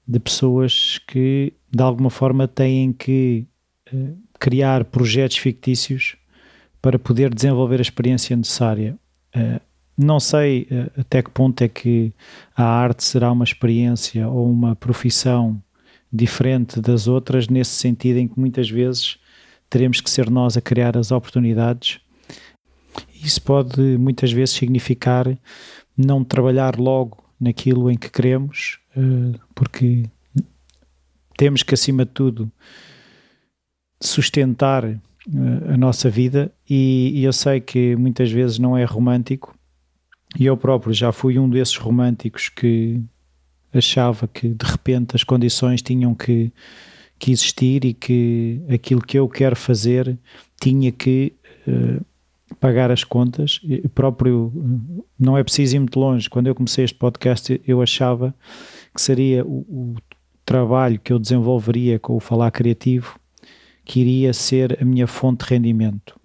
de 0.07 0.19
pessoas 0.19 0.99
que 1.07 1.53
de 1.69 1.83
alguma 1.83 2.09
forma 2.09 2.47
têm 2.47 2.93
que 2.93 3.45
uh, 3.93 4.17
criar 4.39 4.85
projetos 4.85 5.37
fictícios 5.37 6.15
para 6.81 6.97
poder 6.97 7.33
desenvolver 7.33 7.79
a 7.79 7.81
experiência 7.81 8.35
necessária. 8.35 8.97
Uh, 9.35 9.59
não 9.97 10.19
sei 10.19 10.67
eh, 10.69 10.91
até 10.97 11.23
que 11.23 11.31
ponto 11.31 11.61
é 11.63 11.67
que 11.67 12.13
a 12.55 12.63
arte 12.63 13.03
será 13.03 13.31
uma 13.31 13.43
experiência 13.43 14.27
ou 14.27 14.49
uma 14.49 14.75
profissão 14.75 15.61
diferente 16.13 16.79
das 16.79 17.07
outras, 17.07 17.47
nesse 17.47 17.71
sentido 17.71 18.17
em 18.17 18.27
que 18.27 18.39
muitas 18.39 18.69
vezes 18.69 19.17
teremos 19.69 19.99
que 19.99 20.09
ser 20.09 20.29
nós 20.29 20.55
a 20.55 20.61
criar 20.61 20.95
as 20.95 21.11
oportunidades. 21.11 21.99
Isso 23.23 23.41
pode 23.41 23.81
muitas 23.97 24.31
vezes 24.31 24.55
significar 24.55 25.25
não 25.97 26.23
trabalhar 26.23 26.77
logo 26.77 27.23
naquilo 27.39 27.89
em 27.89 27.97
que 27.97 28.09
queremos, 28.09 28.79
eh, 28.95 29.39
porque 29.55 30.03
temos 31.35 31.63
que, 31.63 31.73
acima 31.73 32.05
de 32.05 32.11
tudo, 32.11 32.51
sustentar 33.99 34.85
eh, 34.85 34.99
a 35.73 35.77
nossa 35.77 36.07
vida. 36.07 36.51
E 36.69 37.23
eu 37.23 37.33
sei 37.33 37.59
que 37.59 37.95
muitas 37.95 38.31
vezes 38.31 38.59
não 38.59 38.77
é 38.77 38.83
romântico 38.83 39.56
E 40.37 40.45
eu 40.45 40.55
próprio 40.55 40.93
já 40.93 41.11
fui 41.11 41.39
um 41.39 41.49
desses 41.49 41.75
românticos 41.77 42.49
que 42.49 43.01
achava 43.73 44.27
que 44.27 44.49
de 44.49 44.65
repente 44.65 45.15
as 45.15 45.23
condições 45.23 45.81
tinham 45.81 46.13
que, 46.13 46.51
que 47.17 47.31
existir 47.31 47.83
e 47.85 47.93
que 47.93 48.61
aquilo 48.69 49.01
que 49.01 49.17
eu 49.17 49.27
quero 49.27 49.55
fazer 49.55 50.17
tinha 50.59 50.91
que 50.91 51.33
uh, 51.67 52.05
pagar 52.59 52.91
as 52.91 53.03
contas. 53.03 53.59
Eu 53.67 53.89
próprio, 53.89 54.53
não 55.17 55.37
é 55.37 55.43
preciso 55.43 55.75
ir 55.75 55.79
muito 55.79 55.99
longe. 55.99 56.29
Quando 56.29 56.47
eu 56.47 56.55
comecei 56.55 56.85
este 56.85 56.97
podcast, 56.97 57.59
eu 57.67 57.81
achava 57.81 58.33
que 58.93 59.01
seria 59.01 59.43
o, 59.43 59.65
o 59.69 59.95
trabalho 60.45 60.99
que 60.99 61.11
eu 61.11 61.19
desenvolveria 61.19 61.99
com 61.99 62.15
o 62.15 62.19
Falar 62.19 62.51
Criativo 62.51 63.19
que 63.87 64.01
iria 64.01 64.33
ser 64.33 64.77
a 64.81 64.85
minha 64.85 65.07
fonte 65.07 65.45
de 65.45 65.53
rendimento. 65.53 66.16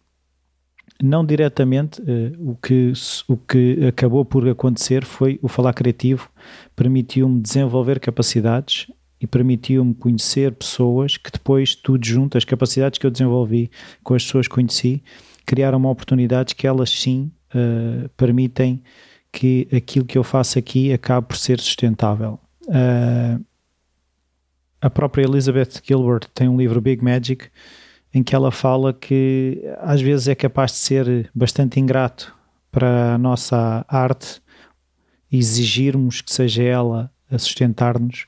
Não 1.03 1.27
diretamente, 1.27 2.01
uh, 2.01 2.51
o, 2.51 2.55
que, 2.55 2.93
o 3.27 3.37
que 3.37 3.87
acabou 3.89 4.25
por 4.25 4.49
acontecer 4.49 5.05
foi 5.05 5.37
o 5.43 5.49
Falar 5.49 5.73
Criativo 5.73 6.31
permitiu-me 6.77 7.41
desenvolver 7.41 7.99
capacidades 7.99 8.87
e 9.21 9.27
permitiu-me 9.27 9.95
conhecer 9.95 10.53
pessoas 10.53 11.17
que 11.17 11.29
depois, 11.29 11.75
tudo 11.75 12.07
junto, 12.07 12.39
as 12.39 12.45
capacidades 12.45 13.01
que 13.01 13.07
eu 13.07 13.11
desenvolvi 13.11 13.69
com 14.05 14.15
as 14.15 14.25
pessoas 14.25 14.47
que 14.47 14.55
conheci, 14.55 15.03
criaram 15.45 15.85
oportunidades 15.87 16.55
que 16.55 16.69
elas 16.69 16.91
sim 16.91 17.33
uh, 17.53 18.09
permitem 18.11 18.81
que 19.33 19.67
aquilo 19.75 20.05
que 20.05 20.17
eu 20.17 20.23
faço 20.23 20.57
aqui 20.57 20.93
acabe 20.93 21.27
por 21.27 21.37
ser 21.37 21.59
sustentável. 21.59 22.39
Uh, 22.69 23.45
a 24.81 24.89
própria 24.89 25.25
Elizabeth 25.25 25.81
Gilbert 25.83 26.29
tem 26.33 26.49
um 26.49 26.57
livro 26.57 26.81
Big 26.81 27.03
Magic 27.03 27.49
em 28.15 28.23
que 28.23 28.35
ela 28.35 28.51
fala 28.51 28.93
que 28.93 29.63
às 29.81 30.01
vezes 30.01 30.29
é 30.29 30.35
capaz 30.35 30.73
de 30.73 30.79
ser 30.79 31.31
bastante 31.35 31.81
ingrato 31.81 32.35
para 32.71 33.15
a 33.15 33.19
nossa 33.19 33.85
arte 33.89 34.43
exigirmos 35.31 36.21
que 36.21 36.33
seja 36.33 36.63
ela 36.63 37.11
a 37.31 37.39
sustentar-nos 37.39 38.27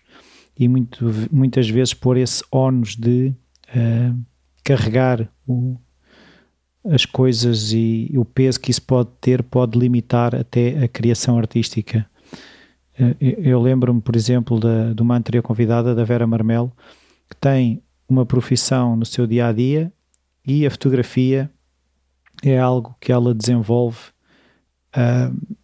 e 0.59 0.69
muito, 0.69 1.05
muitas 1.31 1.69
vezes 1.69 1.93
pôr 1.93 2.17
esse 2.17 2.43
ónus 2.51 2.97
de 2.97 3.35
uh, 3.69 4.19
carregar 4.63 5.29
o, 5.47 5.77
as 6.85 7.05
coisas 7.05 7.73
e 7.73 8.11
o 8.17 8.25
peso 8.25 8.61
que 8.61 8.71
isso 8.71 8.83
pode 8.83 9.11
ter 9.21 9.43
pode 9.43 9.79
limitar 9.79 10.35
até 10.35 10.83
a 10.83 10.89
criação 10.89 11.39
artística. 11.39 12.07
Uh, 12.99 13.17
eu 13.21 13.61
lembro-me, 13.61 14.01
por 14.01 14.17
exemplo, 14.17 14.59
da, 14.59 14.93
de 14.93 15.03
uma 15.03 15.17
anterior 15.17 15.43
convidada, 15.43 15.95
da 15.95 16.05
Vera 16.05 16.27
Marmelo, 16.27 16.73
que 17.29 17.37
tem 17.37 17.83
uma 18.09 18.27
profissão 18.27 18.97
no 18.97 19.05
seu 19.05 19.27
dia 19.27 19.49
a 19.49 19.53
dia 19.53 19.93
e 20.47 20.67
a 20.67 20.71
fotografia 20.71 21.51
é 22.43 22.59
algo 22.59 22.95
que 23.01 23.11
ela 23.11 23.35
desenvolve 23.35 23.99
uh, 24.97 25.57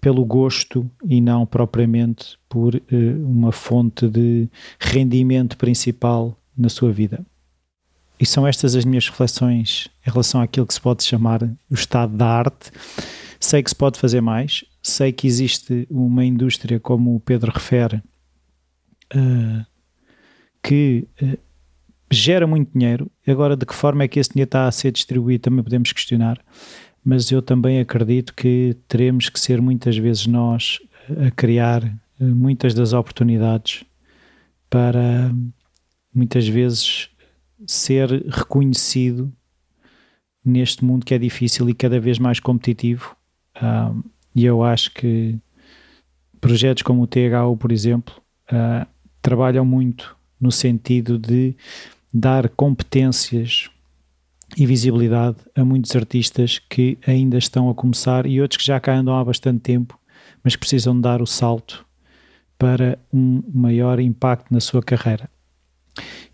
pelo 0.00 0.24
gosto 0.24 0.90
e 1.04 1.20
não 1.20 1.46
propriamente 1.46 2.38
por 2.48 2.74
uh, 2.74 2.80
uma 3.26 3.52
fonte 3.52 4.08
de 4.08 4.48
rendimento 4.78 5.56
principal 5.56 6.38
na 6.56 6.68
sua 6.68 6.92
vida. 6.92 7.24
E 8.18 8.26
são 8.26 8.46
estas 8.46 8.74
as 8.74 8.84
minhas 8.84 9.08
reflexões 9.08 9.88
em 10.06 10.10
relação 10.10 10.40
àquilo 10.40 10.66
que 10.66 10.74
se 10.74 10.80
pode 10.80 11.02
chamar 11.02 11.42
o 11.42 11.74
estado 11.74 12.16
da 12.16 12.26
arte. 12.26 12.70
Sei 13.40 13.62
que 13.62 13.70
se 13.70 13.76
pode 13.76 13.98
fazer 13.98 14.20
mais, 14.20 14.64
sei 14.82 15.12
que 15.12 15.26
existe 15.26 15.86
uma 15.90 16.24
indústria, 16.24 16.78
como 16.78 17.14
o 17.14 17.20
Pedro 17.20 17.52
refere, 17.52 18.02
uh, 19.14 19.66
que 20.62 21.06
uh, 21.22 21.38
gera 22.10 22.46
muito 22.46 22.76
dinheiro. 22.76 23.10
Agora, 23.26 23.56
de 23.56 23.66
que 23.66 23.74
forma 23.74 24.04
é 24.04 24.08
que 24.08 24.18
esse 24.18 24.30
dinheiro 24.30 24.48
está 24.48 24.66
a 24.66 24.72
ser 24.72 24.92
distribuído, 24.92 25.42
também 25.42 25.62
podemos 25.62 25.92
questionar. 25.92 26.38
Mas 27.04 27.30
eu 27.30 27.42
também 27.42 27.80
acredito 27.80 28.34
que 28.34 28.76
teremos 28.88 29.28
que 29.28 29.38
ser 29.38 29.60
muitas 29.60 29.96
vezes 29.96 30.26
nós 30.26 30.78
a 31.26 31.30
criar 31.30 31.84
uh, 31.84 32.24
muitas 32.24 32.72
das 32.72 32.92
oportunidades 32.92 33.84
para 34.70 35.30
muitas 36.14 36.48
vezes 36.48 37.10
ser 37.66 38.10
reconhecido 38.28 39.32
neste 40.44 40.84
mundo 40.84 41.04
que 41.04 41.14
é 41.14 41.18
difícil 41.18 41.68
e 41.68 41.74
cada 41.74 41.98
vez 41.98 42.18
mais 42.18 42.38
competitivo. 42.38 43.16
E 44.34 44.44
eu 44.44 44.62
acho 44.62 44.92
que 44.92 45.38
projetos 46.40 46.82
como 46.82 47.02
o 47.02 47.06
THU, 47.06 47.56
por 47.58 47.70
exemplo, 47.70 48.14
uh, 48.52 48.86
trabalham 49.22 49.64
muito 49.64 50.16
no 50.44 50.52
sentido 50.52 51.18
de 51.18 51.54
dar 52.12 52.50
competências 52.50 53.70
e 54.56 54.66
visibilidade 54.66 55.38
a 55.56 55.64
muitos 55.64 55.96
artistas 55.96 56.60
que 56.68 56.98
ainda 57.06 57.38
estão 57.38 57.70
a 57.70 57.74
começar 57.74 58.26
e 58.26 58.42
outros 58.42 58.58
que 58.58 58.66
já 58.66 58.78
cá 58.78 58.94
andam 58.94 59.16
há 59.16 59.24
bastante 59.24 59.60
tempo, 59.60 59.98
mas 60.42 60.54
precisam 60.54 61.00
dar 61.00 61.22
o 61.22 61.26
salto 61.26 61.84
para 62.58 62.98
um 63.12 63.42
maior 63.52 63.98
impacto 63.98 64.52
na 64.52 64.60
sua 64.60 64.82
carreira. 64.82 65.30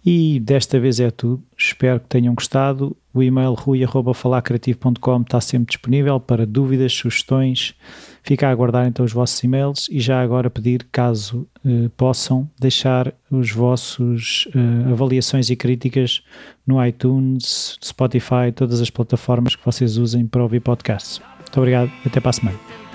E 0.04 0.40
desta 0.40 0.80
vez 0.80 0.98
é 0.98 1.10
tudo. 1.10 1.42
Espero 1.56 2.00
que 2.00 2.08
tenham 2.08 2.34
gostado. 2.34 2.96
O 3.14 3.22
e-mail 3.22 3.54
rui.falacreativo.com 3.54 5.20
está 5.20 5.40
sempre 5.40 5.68
disponível 5.68 6.18
para 6.18 6.44
dúvidas, 6.44 6.92
sugestões. 6.92 7.74
Fica 8.22 8.48
a 8.48 8.50
aguardar 8.50 8.86
então 8.86 9.04
os 9.04 9.12
vossos 9.12 9.42
e-mails 9.42 9.88
e 9.90 10.00
já 10.00 10.20
agora 10.20 10.50
pedir, 10.50 10.86
caso 10.92 11.46
eh, 11.64 11.88
possam, 11.96 12.48
deixar 12.58 13.12
os 13.30 13.50
vossos 13.50 14.48
eh, 14.54 14.92
avaliações 14.92 15.50
e 15.50 15.56
críticas 15.56 16.22
no 16.66 16.84
iTunes, 16.84 17.78
Spotify, 17.82 18.52
todas 18.54 18.80
as 18.80 18.90
plataformas 18.90 19.56
que 19.56 19.64
vocês 19.64 19.96
usem 19.96 20.26
para 20.26 20.42
ouvir 20.42 20.60
podcasts. 20.60 21.20
Muito 21.38 21.56
obrigado. 21.58 21.90
Até 22.04 22.20
para 22.20 22.30
a 22.30 22.32
semana. 22.32 22.89